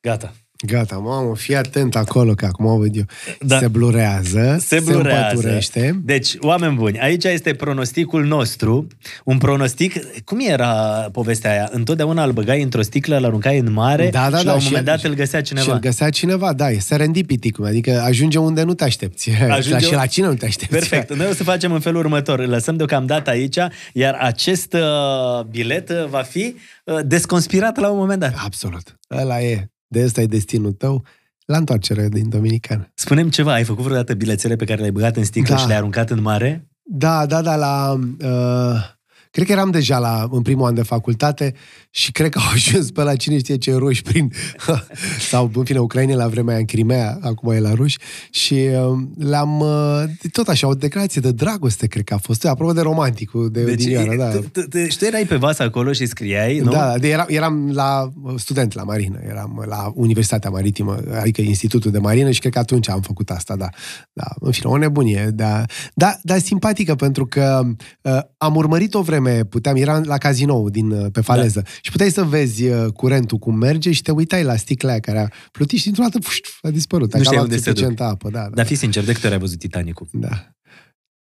gata. 0.00 0.47
Gata, 0.66 0.96
mamă, 0.96 1.36
fii 1.36 1.56
atent 1.56 1.96
acolo, 1.96 2.34
că 2.34 2.44
acum 2.46 2.78
văd 2.78 2.96
eu. 2.96 3.02
Da. 3.40 3.58
Se 3.58 3.68
blurează, 3.68 4.56
Se 4.60 4.66
se 4.76 4.80
blurează. 4.90 5.34
împăturește. 5.34 6.00
Deci, 6.04 6.36
oameni 6.40 6.74
buni, 6.74 6.98
aici 7.00 7.24
este 7.24 7.54
pronosticul 7.54 8.24
nostru. 8.24 8.86
Un 9.24 9.38
pronostic, 9.38 9.92
cum 10.24 10.38
era 10.40 10.72
povestea 11.12 11.50
aia? 11.50 11.68
Întotdeauna 11.72 12.24
îl 12.24 12.32
băgai 12.32 12.62
într-o 12.62 12.82
sticlă, 12.82 13.16
îl 13.16 13.24
aruncai 13.24 13.58
în 13.58 13.72
mare 13.72 14.08
Da, 14.10 14.30
da, 14.30 14.38
și 14.38 14.44
la 14.44 14.50
da, 14.50 14.52
un 14.54 14.58
și- 14.60 14.66
moment 14.66 14.84
dat 14.84 15.02
îl 15.04 15.14
găsea 15.14 15.38
Și 15.38 15.44
cineva. 15.46 15.72
îl 15.72 15.78
găsea 15.78 16.10
cineva, 16.10 16.52
da, 16.52 16.70
e 16.70 16.78
serendipity, 16.78 17.50
cum, 17.50 17.64
adică 17.64 18.00
ajunge 18.00 18.38
unde 18.38 18.62
nu 18.62 18.74
te 18.74 18.84
aștepți. 18.84 19.30
Ajunge 19.30 19.52
Ajunge 19.52 19.78
și 19.78 19.84
unde- 19.84 19.96
la 19.96 20.06
cine 20.06 20.26
nu 20.26 20.34
te 20.34 20.46
aștepți. 20.46 20.72
Perfect. 20.88 21.14
Noi 21.14 21.26
o 21.30 21.32
să 21.34 21.42
facem 21.44 21.72
în 21.72 21.80
felul 21.80 21.98
următor. 22.00 22.38
Îl 22.38 22.48
lăsăm 22.50 22.76
deocamdată 22.76 23.30
aici, 23.30 23.56
iar 23.92 24.14
acest 24.20 24.72
uh, 24.72 25.44
bilet 25.50 25.88
uh, 25.90 26.06
va 26.08 26.22
fi 26.22 26.54
uh, 26.84 26.98
desconspirat 27.04 27.76
la 27.76 27.90
un 27.90 27.98
moment 27.98 28.20
dat. 28.20 28.34
Absolut. 28.44 28.98
Ăla 29.20 29.40
e. 29.40 29.68
De 29.88 30.04
ăsta 30.04 30.20
e 30.20 30.26
destinul 30.26 30.72
tău 30.72 31.04
la 31.44 31.56
întoarcere 31.56 32.08
din 32.08 32.28
Dominicană. 32.28 32.90
Spunem 32.94 33.30
ceva, 33.30 33.52
ai 33.52 33.64
făcut 33.64 33.84
vreodată 33.84 34.14
bilețele 34.14 34.56
pe 34.56 34.64
care 34.64 34.78
le-ai 34.78 34.90
băgat 34.92 35.16
în 35.16 35.24
sticlă 35.24 35.54
Da. 35.54 35.60
și 35.60 35.66
le-ai 35.66 35.78
aruncat 35.78 36.10
în 36.10 36.22
mare? 36.22 36.68
Da, 36.82 37.26
da, 37.26 37.42
da, 37.42 37.56
la... 37.56 37.98
Uh, 38.20 38.96
cred 39.38 39.50
că 39.50 39.56
eram 39.56 39.70
deja 39.70 39.98
la, 39.98 40.28
în 40.30 40.42
primul 40.42 40.66
an 40.66 40.74
de 40.74 40.82
facultate 40.82 41.54
și 41.90 42.12
cred 42.12 42.30
că 42.30 42.38
au 42.38 42.50
ajuns 42.54 42.90
pe 42.90 43.02
la 43.02 43.16
cine 43.16 43.38
știe 43.38 43.56
ce 43.56 43.74
roși 43.74 44.02
prin... 44.02 44.32
sau, 45.30 45.50
în 45.54 45.64
fine, 45.64 45.78
Ucraina 45.78 46.14
la 46.14 46.28
vremea 46.28 46.50
aia 46.50 46.60
în 46.60 46.66
Crimea, 46.66 47.18
acum 47.22 47.52
e 47.52 47.60
la 47.60 47.74
ruși, 47.74 47.98
și 48.30 48.54
uh, 48.54 48.98
le-am... 49.18 49.60
Uh, 49.60 50.02
tot 50.32 50.48
așa, 50.48 50.66
o 50.66 50.74
declarație 50.74 51.20
de 51.20 51.32
dragoste, 51.32 51.86
cred 51.86 52.04
că 52.04 52.14
a 52.14 52.18
fost. 52.18 52.46
Apropo 52.46 52.72
de 52.72 52.80
romanticul 52.80 53.50
de 53.50 53.62
Deci, 53.62 53.74
odinioară, 53.74 54.16
da. 54.16 54.30
tu, 54.30 54.38
tu, 54.38 54.60
tu, 54.60 54.78
și 54.88 54.98
tu 54.98 55.04
erai 55.04 55.24
pe 55.24 55.36
vas 55.36 55.58
acolo 55.58 55.92
și 55.92 56.06
scriai, 56.06 56.58
nu? 56.58 56.70
Da, 56.70 56.98
de 56.98 57.08
eram, 57.08 57.26
eram 57.28 57.70
la 57.72 58.12
student 58.36 58.74
la 58.74 58.82
marină, 58.82 59.18
eram 59.28 59.64
la 59.66 59.92
Universitatea 59.94 60.50
Maritimă, 60.50 61.00
adică 61.20 61.40
Institutul 61.40 61.90
de 61.90 61.98
Marină 61.98 62.30
și 62.30 62.40
cred 62.40 62.52
că 62.52 62.58
atunci 62.58 62.88
am 62.88 63.00
făcut 63.00 63.30
asta, 63.30 63.56
da. 63.56 63.68
da 64.12 64.26
în 64.40 64.52
fine, 64.52 64.70
o 64.70 64.76
nebunie, 64.76 65.30
da. 65.34 65.64
Da, 65.94 66.18
dar 66.22 66.38
simpatică 66.38 66.94
pentru 66.94 67.26
că 67.26 67.62
uh, 68.02 68.18
am 68.36 68.54
urmărit 68.54 68.94
o 68.94 69.02
vreme, 69.02 69.27
puteam, 69.48 69.76
eram 69.76 70.02
la 70.06 70.18
cazinou 70.18 70.70
din, 70.70 70.90
uh, 70.90 71.06
pe 71.12 71.20
faleză 71.20 71.60
da. 71.60 71.70
și 71.80 71.90
puteai 71.90 72.10
să 72.10 72.22
vezi 72.22 72.68
uh, 72.68 72.92
curentul 72.92 73.38
cum 73.38 73.54
merge 73.54 73.92
și 73.92 74.02
te 74.02 74.10
uitai 74.10 74.42
la 74.44 74.56
sticla 74.56 74.90
aia 74.90 75.00
care 75.00 75.18
a 75.18 75.28
plutit 75.52 75.78
și 75.78 75.84
dintr-o 75.84 76.02
dată 76.02 76.18
pușt, 76.18 76.44
a 76.62 76.70
dispărut. 76.70 77.06
Nu 77.06 77.10
Dacă 77.10 77.22
știai 77.22 77.38
a 77.38 77.42
unde 77.42 77.54
luat 77.54 77.64
se 77.64 77.70
duc. 77.70 77.78
suficientă 77.78 78.12
apă, 78.12 78.30
da. 78.30 78.40
da. 78.40 78.48
Dar 78.54 78.66
fii 78.66 78.76
sincer, 78.76 79.04
de 79.04 79.12
câte 79.12 79.26
ori 79.26 79.34
ai 79.34 79.40
văzut 79.40 79.58
Titanicul? 79.58 80.08
da. 80.12 80.48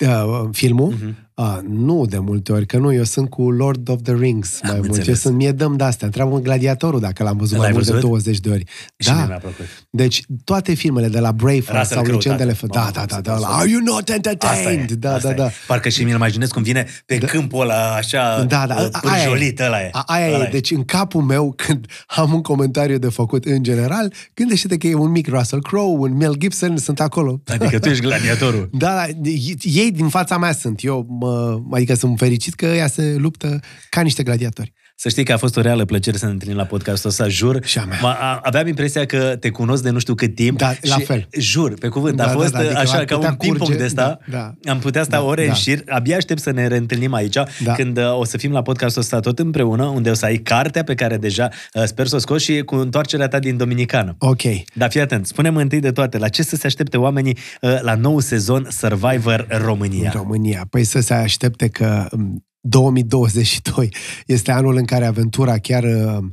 Uh, 0.06 0.50
filmul? 0.52 0.92
Mhm. 0.92 1.27
A, 1.40 1.62
nu 1.68 2.06
de 2.06 2.18
multe 2.18 2.52
ori, 2.52 2.66
că 2.66 2.78
nu, 2.78 2.94
eu 2.94 3.04
sunt 3.04 3.30
cu 3.30 3.52
Lord 3.52 3.90
of 3.90 4.00
the 4.04 4.14
Rings 4.14 4.60
Am 4.62 4.70
mai 4.70 4.78
mult. 4.78 4.90
Eu 4.90 4.96
înțeles. 4.96 5.20
sunt, 5.20 5.36
mie 5.36 5.52
dăm 5.52 5.76
de-astea. 5.76 6.06
Întreabă 6.08 6.40
gladiatorul 6.40 7.00
dacă 7.00 7.24
l-am 7.24 7.38
văzut 7.38 7.58
L-ai 7.58 7.62
mai 7.62 7.72
mult 7.72 7.84
văzut? 7.86 8.02
de 8.02 8.08
20 8.08 8.40
de 8.40 8.50
ori. 8.50 8.64
Și 8.98 9.12
mie 9.12 9.20
da, 9.20 9.26
mi-a 9.28 9.38
plăcut. 9.38 9.66
deci 9.90 10.24
toate 10.44 10.74
filmele 10.74 11.08
de 11.08 11.20
la 11.20 11.32
Braveheart 11.32 11.68
Russell 11.68 11.86
sau 11.86 12.02
Crowe, 12.02 12.18
Legendele... 12.18 12.54
tată. 12.54 12.68
Da, 12.68 12.80
Mamă, 12.80 12.92
da, 12.92 13.00
cum 13.00 13.08
da, 13.08 13.16
se 13.16 13.22
da, 13.22 13.32
transformă. 13.32 13.60
Are 13.62 13.70
you 13.70 13.82
not 13.82 14.00
Asta 14.00 14.12
e, 14.12 14.16
entertained? 14.16 14.92
Da, 14.92 15.14
asta 15.14 15.28
da, 15.28 15.34
e. 15.34 15.38
da. 15.38 15.50
Parcă 15.68 15.90
și 15.90 16.04
mi-l 16.04 16.14
imaginez 16.16 16.50
cum 16.50 16.62
vine 16.62 16.86
pe 17.06 17.18
da. 17.18 17.28
câmpul 17.28 17.62
ăla 17.62 17.94
așa 17.96 18.44
Da, 18.44 18.68
da, 18.68 18.74
uh, 18.76 18.88
aia 18.92 19.22
e. 19.22 19.26
pârjolit 19.26 19.60
ăla 19.60 19.82
e. 19.82 19.90
A, 19.92 20.04
aia 20.06 20.34
Ăla 20.36 20.44
e. 20.44 20.50
Deci 20.52 20.72
în 20.72 20.84
capul 20.84 21.22
meu, 21.22 21.54
când 21.66 21.86
am 22.08 22.34
un 22.34 22.42
comentariu 22.42 22.98
de 22.98 23.10
făcut 23.10 23.46
în 23.46 23.64
general, 23.64 24.14
gândește-te 24.34 24.78
că 24.78 24.88
e 24.88 24.94
un 24.96 25.12
mic 25.12 25.28
Russell 25.28 25.62
Crowe, 25.62 25.98
un 26.10 26.18
Mel 26.18 26.36
Gibson, 26.38 26.78
sunt 26.78 27.00
acolo. 27.00 27.42
Adică 27.46 27.80
tu 27.80 27.90
ești 27.90 28.04
gladiatorul. 28.08 28.70
Da, 28.72 28.96
da, 28.96 29.30
ei 29.62 29.92
din 29.92 30.08
fața 30.08 30.38
mea 30.38 30.52
sunt. 30.54 30.84
Eu, 30.84 31.06
mă, 31.10 31.27
adică 31.72 31.94
sunt 31.94 32.18
fericit 32.18 32.54
că 32.54 32.66
ea 32.66 32.88
se 32.88 33.16
luptă 33.18 33.60
ca 33.90 34.02
niște 34.02 34.24
gladiatori. 34.24 34.74
Să 35.00 35.10
știi 35.10 35.24
că 35.24 35.34
a 35.34 35.38
fost 35.38 35.58
o 35.58 35.62
reală 35.62 35.86
plăcere 35.86 36.18
să 36.18 36.26
ne 36.26 36.32
întâlnim 36.32 36.58
la 36.58 36.64
podcastul 36.66 37.10
ăsta, 37.10 37.28
jur. 37.28 37.60
Și 37.66 37.78
a 37.80 37.86
mea. 37.86 37.98
Ma- 37.98 38.02
a- 38.20 38.40
aveam 38.44 38.68
impresia 38.68 39.06
că 39.06 39.36
te 39.40 39.50
cunosc 39.50 39.84
de 39.84 39.90
nu 39.90 40.00
știu 40.00 40.14
cât 40.16 40.36
timp. 40.36 40.58
Da, 40.58 40.74
la 40.82 40.96
și, 40.96 41.04
fel. 41.06 41.28
Jur, 41.40 41.74
pe 41.74 41.88
cuvânt. 41.88 42.16
Da, 42.16 42.24
a 42.24 42.28
da, 42.28 42.34
fost 42.34 42.52
da, 42.52 42.60
adică 42.60 42.78
așa 42.78 42.98
ar 42.98 43.06
ca 43.06 43.16
putea 43.16 43.30
un 43.30 43.36
ping-pong 43.36 43.62
curge, 43.70 43.78
de 43.78 43.86
ăsta. 43.86 44.20
da, 44.30 44.54
da. 44.64 44.72
Am 44.72 44.80
putea 44.80 45.04
sta 45.04 45.18
Da, 45.18 45.24
ore 45.24 45.44
da. 45.44 45.50
în 45.50 45.56
șir. 45.56 45.82
Abia 45.88 46.16
aștept 46.18 46.40
să 46.42 46.52
ne 46.52 46.68
reîntâlnim 46.68 47.14
aici, 47.14 47.34
Da. 47.64 47.74
când 47.74 47.98
uh, 47.98 48.18
o 48.20 48.26
să 48.26 48.38
fim 48.38 48.52
la 48.52 48.62
podcastul 48.62 49.02
ăsta 49.02 49.20
tot 49.20 49.40
împreună, 49.40 49.86
unde 49.86 50.10
o 50.10 50.14
să 50.14 50.26
ai 50.26 50.38
cartea 50.38 50.84
pe 50.84 50.96
care 50.96 51.18
deja 51.18 51.50
uh, 51.74 51.84
sper 51.84 52.08
să 52.08 52.16
o 52.16 52.20
scoți 52.20 52.44
și 52.44 52.62
cu 52.62 52.76
întoarcerea 52.76 53.28
ta 53.28 53.40
din 53.40 53.58
Dominicană. 53.58 54.16
Ok. 54.20 54.42
Dar 54.74 54.90
fii 54.92 55.02
atent, 55.02 55.26
spune 55.28 55.50
întâi 55.50 55.80
de 55.80 55.92
toate, 55.92 56.18
la 56.18 56.28
ce 56.28 56.44
să 56.44 56.56
se 56.56 56.66
aștepte 56.68 56.98
oamenii 56.98 57.38
uh, 57.62 57.82
la 57.82 57.96
nou 57.96 58.20
sezon 58.20 58.68
Survivor 58.70 59.46
România? 59.50 60.12
În 60.14 60.20
România. 60.20 60.66
Păi 60.70 60.84
să 60.84 61.00
se 61.00 61.14
aștepte 61.14 61.68
că 61.68 62.08
um, 62.12 62.42
2022 62.70 63.94
este 64.26 64.52
anul 64.52 64.76
în 64.76 64.86
care 64.86 65.06
aventura 65.06 65.58
chiar 65.58 65.84
um, 65.84 66.32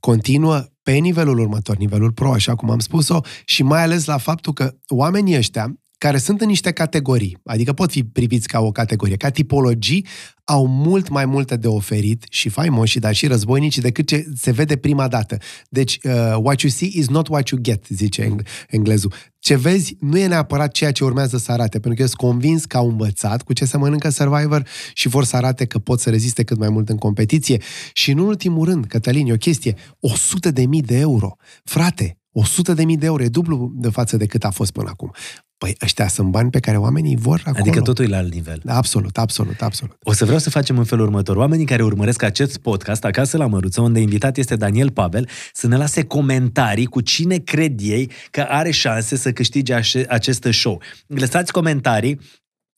continuă 0.00 0.64
pe 0.82 0.92
nivelul 0.92 1.38
următor, 1.38 1.76
nivelul 1.76 2.12
pro, 2.12 2.32
așa 2.32 2.54
cum 2.54 2.70
am 2.70 2.78
spus-o, 2.78 3.20
și 3.44 3.62
mai 3.62 3.82
ales 3.82 4.04
la 4.04 4.18
faptul 4.18 4.52
că 4.52 4.74
oamenii 4.88 5.36
ăștia 5.36 5.74
care 5.98 6.18
sunt 6.18 6.40
în 6.40 6.46
niște 6.46 6.72
categorii, 6.72 7.38
adică 7.44 7.72
pot 7.72 7.90
fi 7.90 8.04
priviți 8.04 8.48
ca 8.48 8.60
o 8.60 8.70
categorie, 8.72 9.16
ca 9.16 9.30
tipologii, 9.30 10.06
au 10.44 10.66
mult 10.66 11.08
mai 11.08 11.26
multe 11.26 11.56
de 11.56 11.66
oferit 11.66 12.24
și 12.30 12.48
faimoși, 12.48 12.98
dar 12.98 13.14
și 13.14 13.26
războinici 13.26 13.78
decât 13.78 14.06
ce 14.06 14.26
se 14.36 14.50
vede 14.50 14.76
prima 14.76 15.08
dată. 15.08 15.38
Deci, 15.68 15.98
uh, 16.02 16.36
what 16.42 16.60
you 16.60 16.70
see 16.70 16.88
is 16.92 17.08
not 17.08 17.28
what 17.28 17.48
you 17.48 17.60
get, 17.60 17.86
zice 17.88 18.24
eng- 18.24 18.66
englezul. 18.68 19.12
Ce 19.38 19.56
vezi 19.56 19.96
nu 20.00 20.18
e 20.18 20.26
neapărat 20.26 20.72
ceea 20.72 20.92
ce 20.92 21.04
urmează 21.04 21.36
să 21.36 21.52
arate, 21.52 21.78
pentru 21.78 21.94
că 21.94 22.00
eu 22.00 22.06
sunt 22.06 22.20
convins 22.20 22.64
că 22.64 22.76
au 22.76 22.88
învățat 22.88 23.42
cu 23.42 23.52
ce 23.52 23.64
se 23.64 23.76
mănâncă 23.76 24.08
Survivor 24.08 24.66
și 24.94 25.08
vor 25.08 25.24
să 25.24 25.36
arate 25.36 25.64
că 25.64 25.78
pot 25.78 26.00
să 26.00 26.10
reziste 26.10 26.42
cât 26.42 26.58
mai 26.58 26.68
mult 26.68 26.88
în 26.88 26.96
competiție. 26.96 27.62
Și 27.92 28.10
în 28.10 28.18
ultimul 28.18 28.64
rând, 28.64 28.86
Cătălin, 28.86 29.26
e 29.26 29.32
o 29.32 29.36
chestie, 29.36 29.74
100 30.00 30.50
de 30.50 30.66
mii 30.66 30.82
de 30.82 30.98
euro. 30.98 31.36
Frate, 31.64 32.18
100 32.32 32.74
de 32.74 32.84
mii 32.84 32.96
de 32.96 33.06
euro 33.06 33.22
e 33.22 33.28
dublu 33.28 33.72
de 33.74 33.88
față 33.88 34.16
de 34.16 34.26
cât 34.26 34.44
a 34.44 34.50
fost 34.50 34.70
până 34.70 34.88
acum. 34.88 35.12
Păi 35.58 35.76
ăștia 35.82 36.08
sunt 36.08 36.30
bani 36.30 36.50
pe 36.50 36.60
care 36.60 36.76
oamenii 36.76 37.16
vor 37.16 37.40
acolo. 37.44 37.60
Adică 37.60 37.80
totul 37.80 38.04
e 38.04 38.08
la 38.08 38.16
alt 38.16 38.32
nivel. 38.32 38.60
Da, 38.64 38.76
absolut, 38.76 39.18
absolut, 39.18 39.62
absolut. 39.62 39.96
O 40.02 40.12
să 40.12 40.24
vreau 40.24 40.38
să 40.38 40.50
facem 40.50 40.78
în 40.78 40.84
felul 40.84 41.04
următor. 41.04 41.36
Oamenii 41.36 41.64
care 41.64 41.82
urmăresc 41.82 42.22
acest 42.22 42.56
podcast 42.56 43.04
acasă 43.04 43.36
la 43.36 43.46
Măruță, 43.46 43.80
unde 43.80 44.00
invitat 44.00 44.36
este 44.36 44.56
Daniel 44.56 44.90
Pavel, 44.90 45.28
să 45.52 45.66
ne 45.66 45.76
lase 45.76 46.04
comentarii 46.04 46.86
cu 46.86 47.00
cine 47.00 47.36
cred 47.36 47.80
ei 47.82 48.10
că 48.30 48.40
are 48.40 48.70
șanse 48.70 49.16
să 49.16 49.32
câștige 49.32 49.74
acest 50.08 50.46
show. 50.50 50.80
Lăsați 51.06 51.52
comentarii 51.52 52.20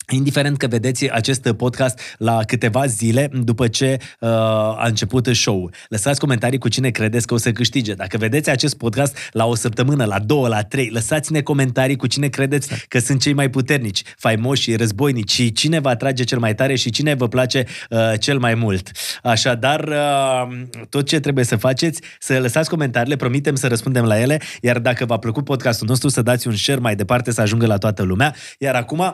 Indiferent 0.09 0.57
că 0.57 0.67
vedeți 0.67 1.11
acest 1.11 1.51
podcast 1.51 1.99
la 2.17 2.39
câteva 2.43 2.85
zile 2.85 3.29
după 3.33 3.67
ce 3.67 3.97
uh, 4.19 4.29
a 4.29 4.85
început 4.85 5.25
show-ul. 5.25 5.73
Lăsați 5.87 6.19
comentarii 6.19 6.57
cu 6.57 6.67
cine 6.67 6.89
credeți 6.89 7.27
că 7.27 7.33
o 7.33 7.37
să 7.37 7.51
câștige. 7.51 7.93
Dacă 7.93 8.17
vedeți 8.17 8.49
acest 8.49 8.77
podcast 8.77 9.17
la 9.31 9.45
o 9.45 9.55
săptămână, 9.55 10.05
la 10.05 10.19
două, 10.19 10.47
la 10.47 10.61
trei, 10.61 10.89
lăsați-ne 10.89 11.41
comentarii 11.41 11.95
cu 11.95 12.07
cine 12.07 12.27
credeți 12.27 12.85
că 12.87 12.99
sunt 12.99 13.21
cei 13.21 13.33
mai 13.33 13.49
puternici, 13.49 14.01
faimoși, 14.17 14.75
războinici 14.75 15.31
și 15.31 15.51
cine 15.51 15.79
vă 15.79 15.89
atrage 15.89 16.23
cel 16.23 16.39
mai 16.39 16.55
tare 16.55 16.75
și 16.75 16.89
cine 16.89 17.13
vă 17.13 17.27
place 17.27 17.65
uh, 17.89 17.99
cel 18.19 18.39
mai 18.39 18.53
mult. 18.53 18.91
Așadar, 19.23 19.87
uh, 19.87 20.57
tot 20.89 21.07
ce 21.07 21.19
trebuie 21.19 21.45
să 21.45 21.55
faceți, 21.55 22.01
să 22.19 22.39
lăsați 22.39 22.69
comentariile, 22.69 23.15
promitem 23.15 23.55
să 23.55 23.67
răspundem 23.67 24.05
la 24.05 24.19
ele, 24.19 24.41
iar 24.61 24.79
dacă 24.79 25.05
v-a 25.05 25.17
plăcut 25.17 25.43
podcastul 25.43 25.87
nostru, 25.87 26.09
să 26.09 26.21
dați 26.21 26.47
un 26.47 26.55
share 26.55 26.79
mai 26.79 26.95
departe, 26.95 27.31
să 27.31 27.41
ajungă 27.41 27.65
la 27.65 27.77
toată 27.77 28.03
lumea. 28.03 28.35
Iar 28.57 28.75
acum, 28.75 28.99
uh, 28.99 29.13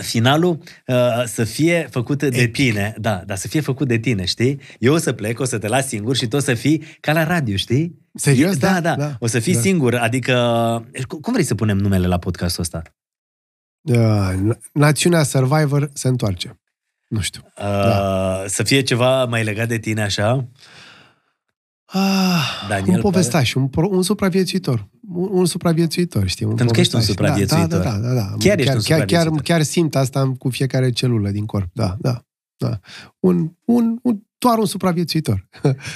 finalul 0.00 0.58
uh, 0.86 0.96
să 1.26 1.44
fie 1.44 1.88
făcut 1.90 2.18
de 2.18 2.26
Epic. 2.26 2.52
tine. 2.52 2.94
Da, 2.98 3.22
dar 3.26 3.36
să 3.36 3.48
fie 3.48 3.60
făcut 3.60 3.88
de 3.88 3.98
tine, 3.98 4.24
știi? 4.24 4.60
Eu 4.78 4.94
o 4.94 4.98
să 4.98 5.12
plec, 5.12 5.40
o 5.40 5.44
să 5.44 5.58
te 5.58 5.68
las 5.68 5.86
singur 5.86 6.16
și 6.16 6.26
tu 6.26 6.36
o 6.36 6.40
să 6.40 6.54
fii 6.54 6.82
ca 7.00 7.12
la 7.12 7.24
radio, 7.24 7.56
știi? 7.56 7.98
Serios? 8.14 8.56
Da, 8.56 8.72
da. 8.72 8.80
da. 8.80 8.94
da. 8.94 9.16
O 9.18 9.26
să 9.26 9.38
fii 9.38 9.54
da. 9.54 9.60
singur, 9.60 9.94
adică... 9.94 10.34
Cum 11.20 11.32
vrei 11.32 11.44
să 11.44 11.54
punem 11.54 11.76
numele 11.76 12.06
la 12.06 12.18
podcastul 12.18 12.62
ăsta? 12.62 12.82
Uh, 13.82 14.56
Națiunea 14.72 15.22
Survivor 15.22 15.90
se 15.92 16.08
întoarce. 16.08 16.60
Nu 17.08 17.20
știu. 17.20 17.42
Uh, 17.44 17.62
da. 17.64 18.44
Să 18.46 18.62
fie 18.62 18.80
ceva 18.80 19.24
mai 19.24 19.44
legat 19.44 19.68
de 19.68 19.78
tine, 19.78 20.02
așa? 20.02 20.48
Ah, 21.92 22.66
Daniel 22.68 22.94
un 22.94 23.00
povestaș, 23.00 23.54
un, 23.54 23.68
un 23.74 24.02
supraviețuitor. 24.02 24.88
Un, 25.12 25.28
un 25.30 25.46
supraviețuitor, 25.46 26.26
știi? 26.26 26.46
Un 26.46 26.54
Pentru 26.54 26.74
că 26.74 26.80
ești 26.80 26.94
un 26.94 27.00
supraviețuitor. 27.00 27.80
Da, 27.82 27.90
da, 27.90 27.98
da. 27.98 28.08
da, 28.08 28.14
da. 28.14 28.34
Chiar, 28.38 28.56
chiar, 28.56 28.76
ești 28.76 28.88
chiar, 28.88 29.04
chiar, 29.04 29.28
chiar 29.28 29.62
simt 29.62 29.96
asta 29.96 30.32
cu 30.38 30.48
fiecare 30.48 30.90
celulă 30.90 31.30
din 31.30 31.46
corp. 31.46 31.68
Da, 31.72 31.96
da. 31.98 32.24
da. 32.56 32.78
Un, 33.18 33.52
un, 33.64 33.98
un, 34.02 34.18
doar 34.38 34.58
un 34.58 34.66
supraviețuitor. 34.66 35.48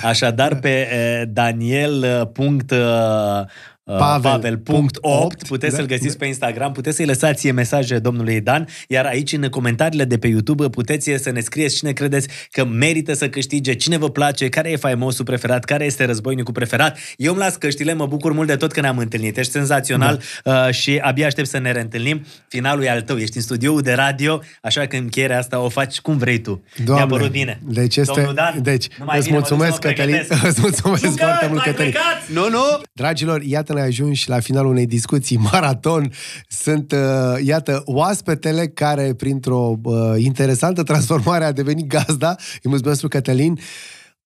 Așadar, 0.03 0.59
pe 0.59 0.89
eh, 0.93 1.23
Daniel. 1.29 2.27
Uh, 2.31 3.47
pavel.8, 3.85 5.47
puteți 5.49 5.73
da, 5.73 5.79
să-l 5.79 5.87
găsiți 5.87 6.09
da. 6.09 6.17
pe 6.19 6.27
Instagram, 6.27 6.73
puteți 6.73 6.97
să-i 6.97 7.07
lăsați 7.07 7.51
mesaje 7.51 7.99
domnului 7.99 8.41
Dan, 8.41 8.69
iar 8.89 9.05
aici 9.05 9.33
în 9.33 9.49
comentariile 9.49 10.05
de 10.05 10.19
pe 10.19 10.27
YouTube 10.27 10.69
puteți 10.69 11.11
să 11.17 11.31
ne 11.31 11.41
scrieți 11.41 11.77
cine 11.77 11.93
credeți 11.93 12.29
că 12.51 12.65
merită 12.65 13.13
să 13.13 13.29
câștige, 13.29 13.75
cine 13.75 13.97
vă 13.97 14.11
place, 14.11 14.49
care 14.49 14.71
e 14.71 14.77
faimosul 14.77 15.25
preferat, 15.25 15.65
care 15.65 15.85
este 15.85 16.05
războinicul 16.05 16.53
preferat. 16.53 16.99
Eu 17.17 17.33
îmi 17.33 17.41
las 17.41 17.57
căștile, 17.57 17.95
mă 17.95 18.07
bucur 18.07 18.33
mult 18.33 18.47
de 18.47 18.57
tot 18.57 18.73
că 18.73 18.81
ne-am 18.81 18.99
întâlnit, 18.99 19.37
ești 19.37 19.53
senzațional 19.53 20.23
da. 20.45 20.65
uh, 20.67 20.75
și 20.75 20.99
abia 21.03 21.27
aștept 21.27 21.49
să 21.49 21.59
ne 21.59 21.73
reîntâlnim. 21.73 22.25
Finalul 22.49 22.85
e 22.85 22.91
al 22.91 23.01
tău, 23.01 23.17
ești 23.17 23.37
în 23.37 23.43
studioul 23.43 23.81
de 23.81 23.93
radio, 23.93 24.43
așa 24.63 24.87
că 24.87 24.97
încheierea 24.97 25.39
asta 25.39 25.61
o 25.61 25.69
faci 25.69 26.01
cum 26.01 26.17
vrei 26.17 26.39
tu. 26.39 26.65
Doamne, 26.85 27.05
Mi-a 27.05 27.17
părut 27.17 27.31
bine. 27.31 27.61
Deci 27.65 27.97
este... 27.97 28.31
Dan, 28.35 28.63
deci, 28.63 28.87
îți 29.19 29.33
mulțumesc, 29.33 29.79
Cătălin. 29.79 30.27
Îți 30.43 30.61
mulțumesc 30.61 31.19
foarte 31.19 31.47
mult, 31.47 31.63
Cătălin. 31.63 31.95
Nu, 32.33 32.49
nu! 32.49 32.81
Dragilor, 32.93 33.43
iată 33.43 33.72
ne 33.73 33.81
ajungi 33.81 34.29
la 34.29 34.41
finalul 34.41 34.71
unei 34.71 34.87
discuții 34.87 35.37
maraton. 35.53 36.13
Sunt, 36.49 36.93
uh, 36.93 36.99
iată, 37.45 37.83
oaspetele 37.85 38.69
care, 38.69 39.15
printr-o 39.15 39.79
uh, 39.83 39.95
interesantă 40.17 40.83
transformare, 40.83 41.45
a 41.45 41.53
devenit 41.53 41.87
gazda. 41.87 42.37
Îi 42.63 42.71
mulțumesc 42.71 43.01
lui 43.01 43.11
Cătălin. 43.11 43.59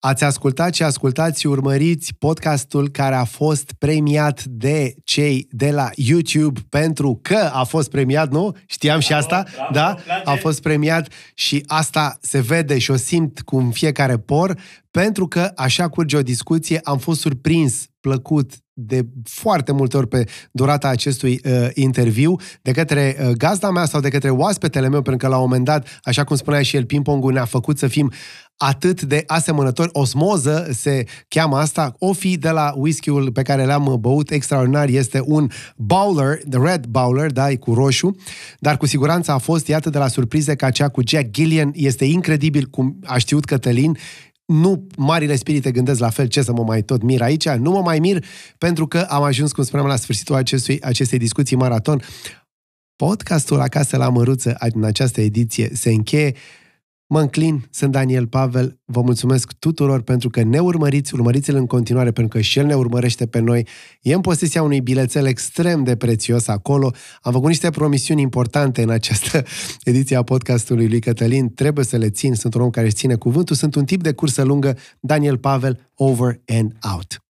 Ați 0.00 0.24
ascultat 0.24 0.74
și 0.74 0.82
ascultați, 0.82 1.46
urmăriți 1.46 2.14
podcastul 2.14 2.88
care 2.88 3.14
a 3.14 3.24
fost 3.24 3.72
premiat 3.78 4.44
de 4.44 4.94
cei 5.04 5.46
de 5.50 5.70
la 5.70 5.90
YouTube 5.94 6.60
pentru 6.68 7.18
că 7.22 7.50
a 7.52 7.64
fost 7.64 7.90
premiat, 7.90 8.30
nu? 8.30 8.56
Știam 8.66 8.98
bravo, 8.98 9.06
și 9.06 9.12
asta, 9.12 9.44
bravo, 9.54 9.72
da? 9.72 9.94
Place. 10.04 10.22
A 10.24 10.34
fost 10.34 10.62
premiat 10.62 11.08
și 11.34 11.62
asta 11.66 12.18
se 12.20 12.40
vede 12.40 12.78
și 12.78 12.90
o 12.90 12.96
simt 12.96 13.40
cu 13.40 13.56
în 13.56 13.70
fiecare 13.70 14.18
por, 14.18 14.58
pentru 14.90 15.26
că 15.26 15.52
așa 15.54 15.88
curge 15.88 16.16
o 16.16 16.22
discuție, 16.22 16.80
am 16.84 16.98
fost 16.98 17.20
surprins, 17.20 17.86
plăcut 18.00 18.52
de 18.72 19.06
foarte 19.24 19.72
multe 19.72 19.96
ori 19.96 20.08
pe 20.08 20.24
durata 20.52 20.88
acestui 20.88 21.40
uh, 21.44 21.68
interviu 21.74 22.36
de 22.62 22.70
către 22.70 23.16
uh, 23.20 23.30
gazda 23.30 23.70
mea 23.70 23.84
sau 23.84 24.00
de 24.00 24.08
către 24.08 24.30
oaspetele 24.30 24.88
meu, 24.88 25.02
pentru 25.02 25.26
că 25.26 25.32
la 25.32 25.38
un 25.38 25.42
moment 25.42 25.64
dat, 25.64 26.00
așa 26.02 26.24
cum 26.24 26.36
spunea 26.36 26.62
și 26.62 26.76
el, 26.76 26.84
ping-pongul 26.84 27.32
ne-a 27.32 27.44
făcut 27.44 27.78
să 27.78 27.86
fim 27.86 28.12
atât 28.56 29.02
de 29.02 29.22
asemănători. 29.26 29.88
Osmoză 29.92 30.68
se 30.72 31.04
cheamă 31.28 31.56
asta. 31.56 31.94
O 31.98 32.12
fi 32.12 32.36
de 32.36 32.50
la 32.50 32.72
whisky-ul 32.76 33.32
pe 33.32 33.42
care 33.42 33.64
l-am 33.64 33.96
băut 34.00 34.30
extraordinar 34.30 34.88
este 34.88 35.22
un 35.24 35.48
Bowler, 35.76 36.38
the 36.50 36.60
Red 36.62 36.86
Bowler, 36.86 37.30
da, 37.30 37.50
e 37.50 37.56
cu 37.56 37.74
roșu, 37.74 38.16
dar 38.58 38.76
cu 38.76 38.86
siguranță 38.86 39.32
a 39.32 39.38
fost, 39.38 39.66
iată, 39.66 39.90
de 39.90 39.98
la 39.98 40.08
surprize 40.08 40.54
ca 40.54 40.70
cea 40.70 40.88
cu 40.88 41.00
Jack 41.06 41.30
Gillian. 41.30 41.70
Este 41.74 42.04
incredibil 42.04 42.64
cum 42.64 42.98
a 43.04 43.18
știut 43.18 43.44
Cătălin 43.44 43.96
nu 44.46 44.86
marile 44.96 45.36
spirite 45.36 45.70
gândesc 45.70 46.00
la 46.00 46.10
fel 46.10 46.26
ce 46.26 46.42
să 46.42 46.52
mă 46.52 46.62
mai 46.62 46.82
tot 46.82 47.02
mir 47.02 47.22
aici, 47.22 47.48
nu 47.48 47.70
mă 47.70 47.80
mai 47.80 47.98
mir 47.98 48.24
pentru 48.58 48.86
că 48.86 48.98
am 48.98 49.22
ajuns, 49.22 49.52
cum 49.52 49.64
spuneam, 49.64 49.88
la 49.88 49.96
sfârșitul 49.96 50.34
acestui, 50.34 50.80
acestei 50.80 51.18
discuții 51.18 51.56
maraton. 51.56 52.02
Podcastul 52.96 53.60
Acasă 53.60 53.96
la 53.96 54.08
Măruță 54.08 54.56
în 54.74 54.84
această 54.84 55.20
ediție 55.20 55.70
se 55.74 55.90
încheie. 55.90 56.34
Mă 57.08 57.20
înclin, 57.20 57.66
sunt 57.70 57.92
Daniel 57.92 58.26
Pavel, 58.26 58.80
vă 58.84 59.02
mulțumesc 59.02 59.52
tuturor 59.52 60.02
pentru 60.02 60.30
că 60.30 60.42
ne 60.42 60.58
urmăriți, 60.58 61.14
urmăriți-l 61.14 61.54
în 61.54 61.66
continuare 61.66 62.12
pentru 62.12 62.36
că 62.36 62.42
și 62.42 62.58
el 62.58 62.66
ne 62.66 62.74
urmărește 62.74 63.26
pe 63.26 63.38
noi. 63.38 63.66
E 64.02 64.14
în 64.14 64.20
posesia 64.20 64.62
unui 64.62 64.80
bilețel 64.80 65.26
extrem 65.26 65.84
de 65.84 65.96
prețios 65.96 66.48
acolo. 66.48 66.92
Am 67.20 67.32
făcut 67.32 67.48
niște 67.48 67.70
promisiuni 67.70 68.20
importante 68.20 68.82
în 68.82 68.90
această 68.90 69.44
ediție 69.84 70.16
a 70.16 70.22
podcastului 70.22 70.88
lui 70.88 71.00
Cătălin. 71.00 71.54
Trebuie 71.54 71.84
să 71.84 71.96
le 71.96 72.10
țin, 72.10 72.34
sunt 72.34 72.54
un 72.54 72.60
om 72.60 72.70
care 72.70 72.86
își 72.86 72.94
ține 72.94 73.14
cuvântul, 73.14 73.56
sunt 73.56 73.74
un 73.74 73.84
tip 73.84 74.02
de 74.02 74.12
cursă 74.12 74.42
lungă, 74.42 74.76
Daniel 75.00 75.38
Pavel, 75.38 75.90
over 75.94 76.40
and 76.46 76.72
out. 76.92 77.25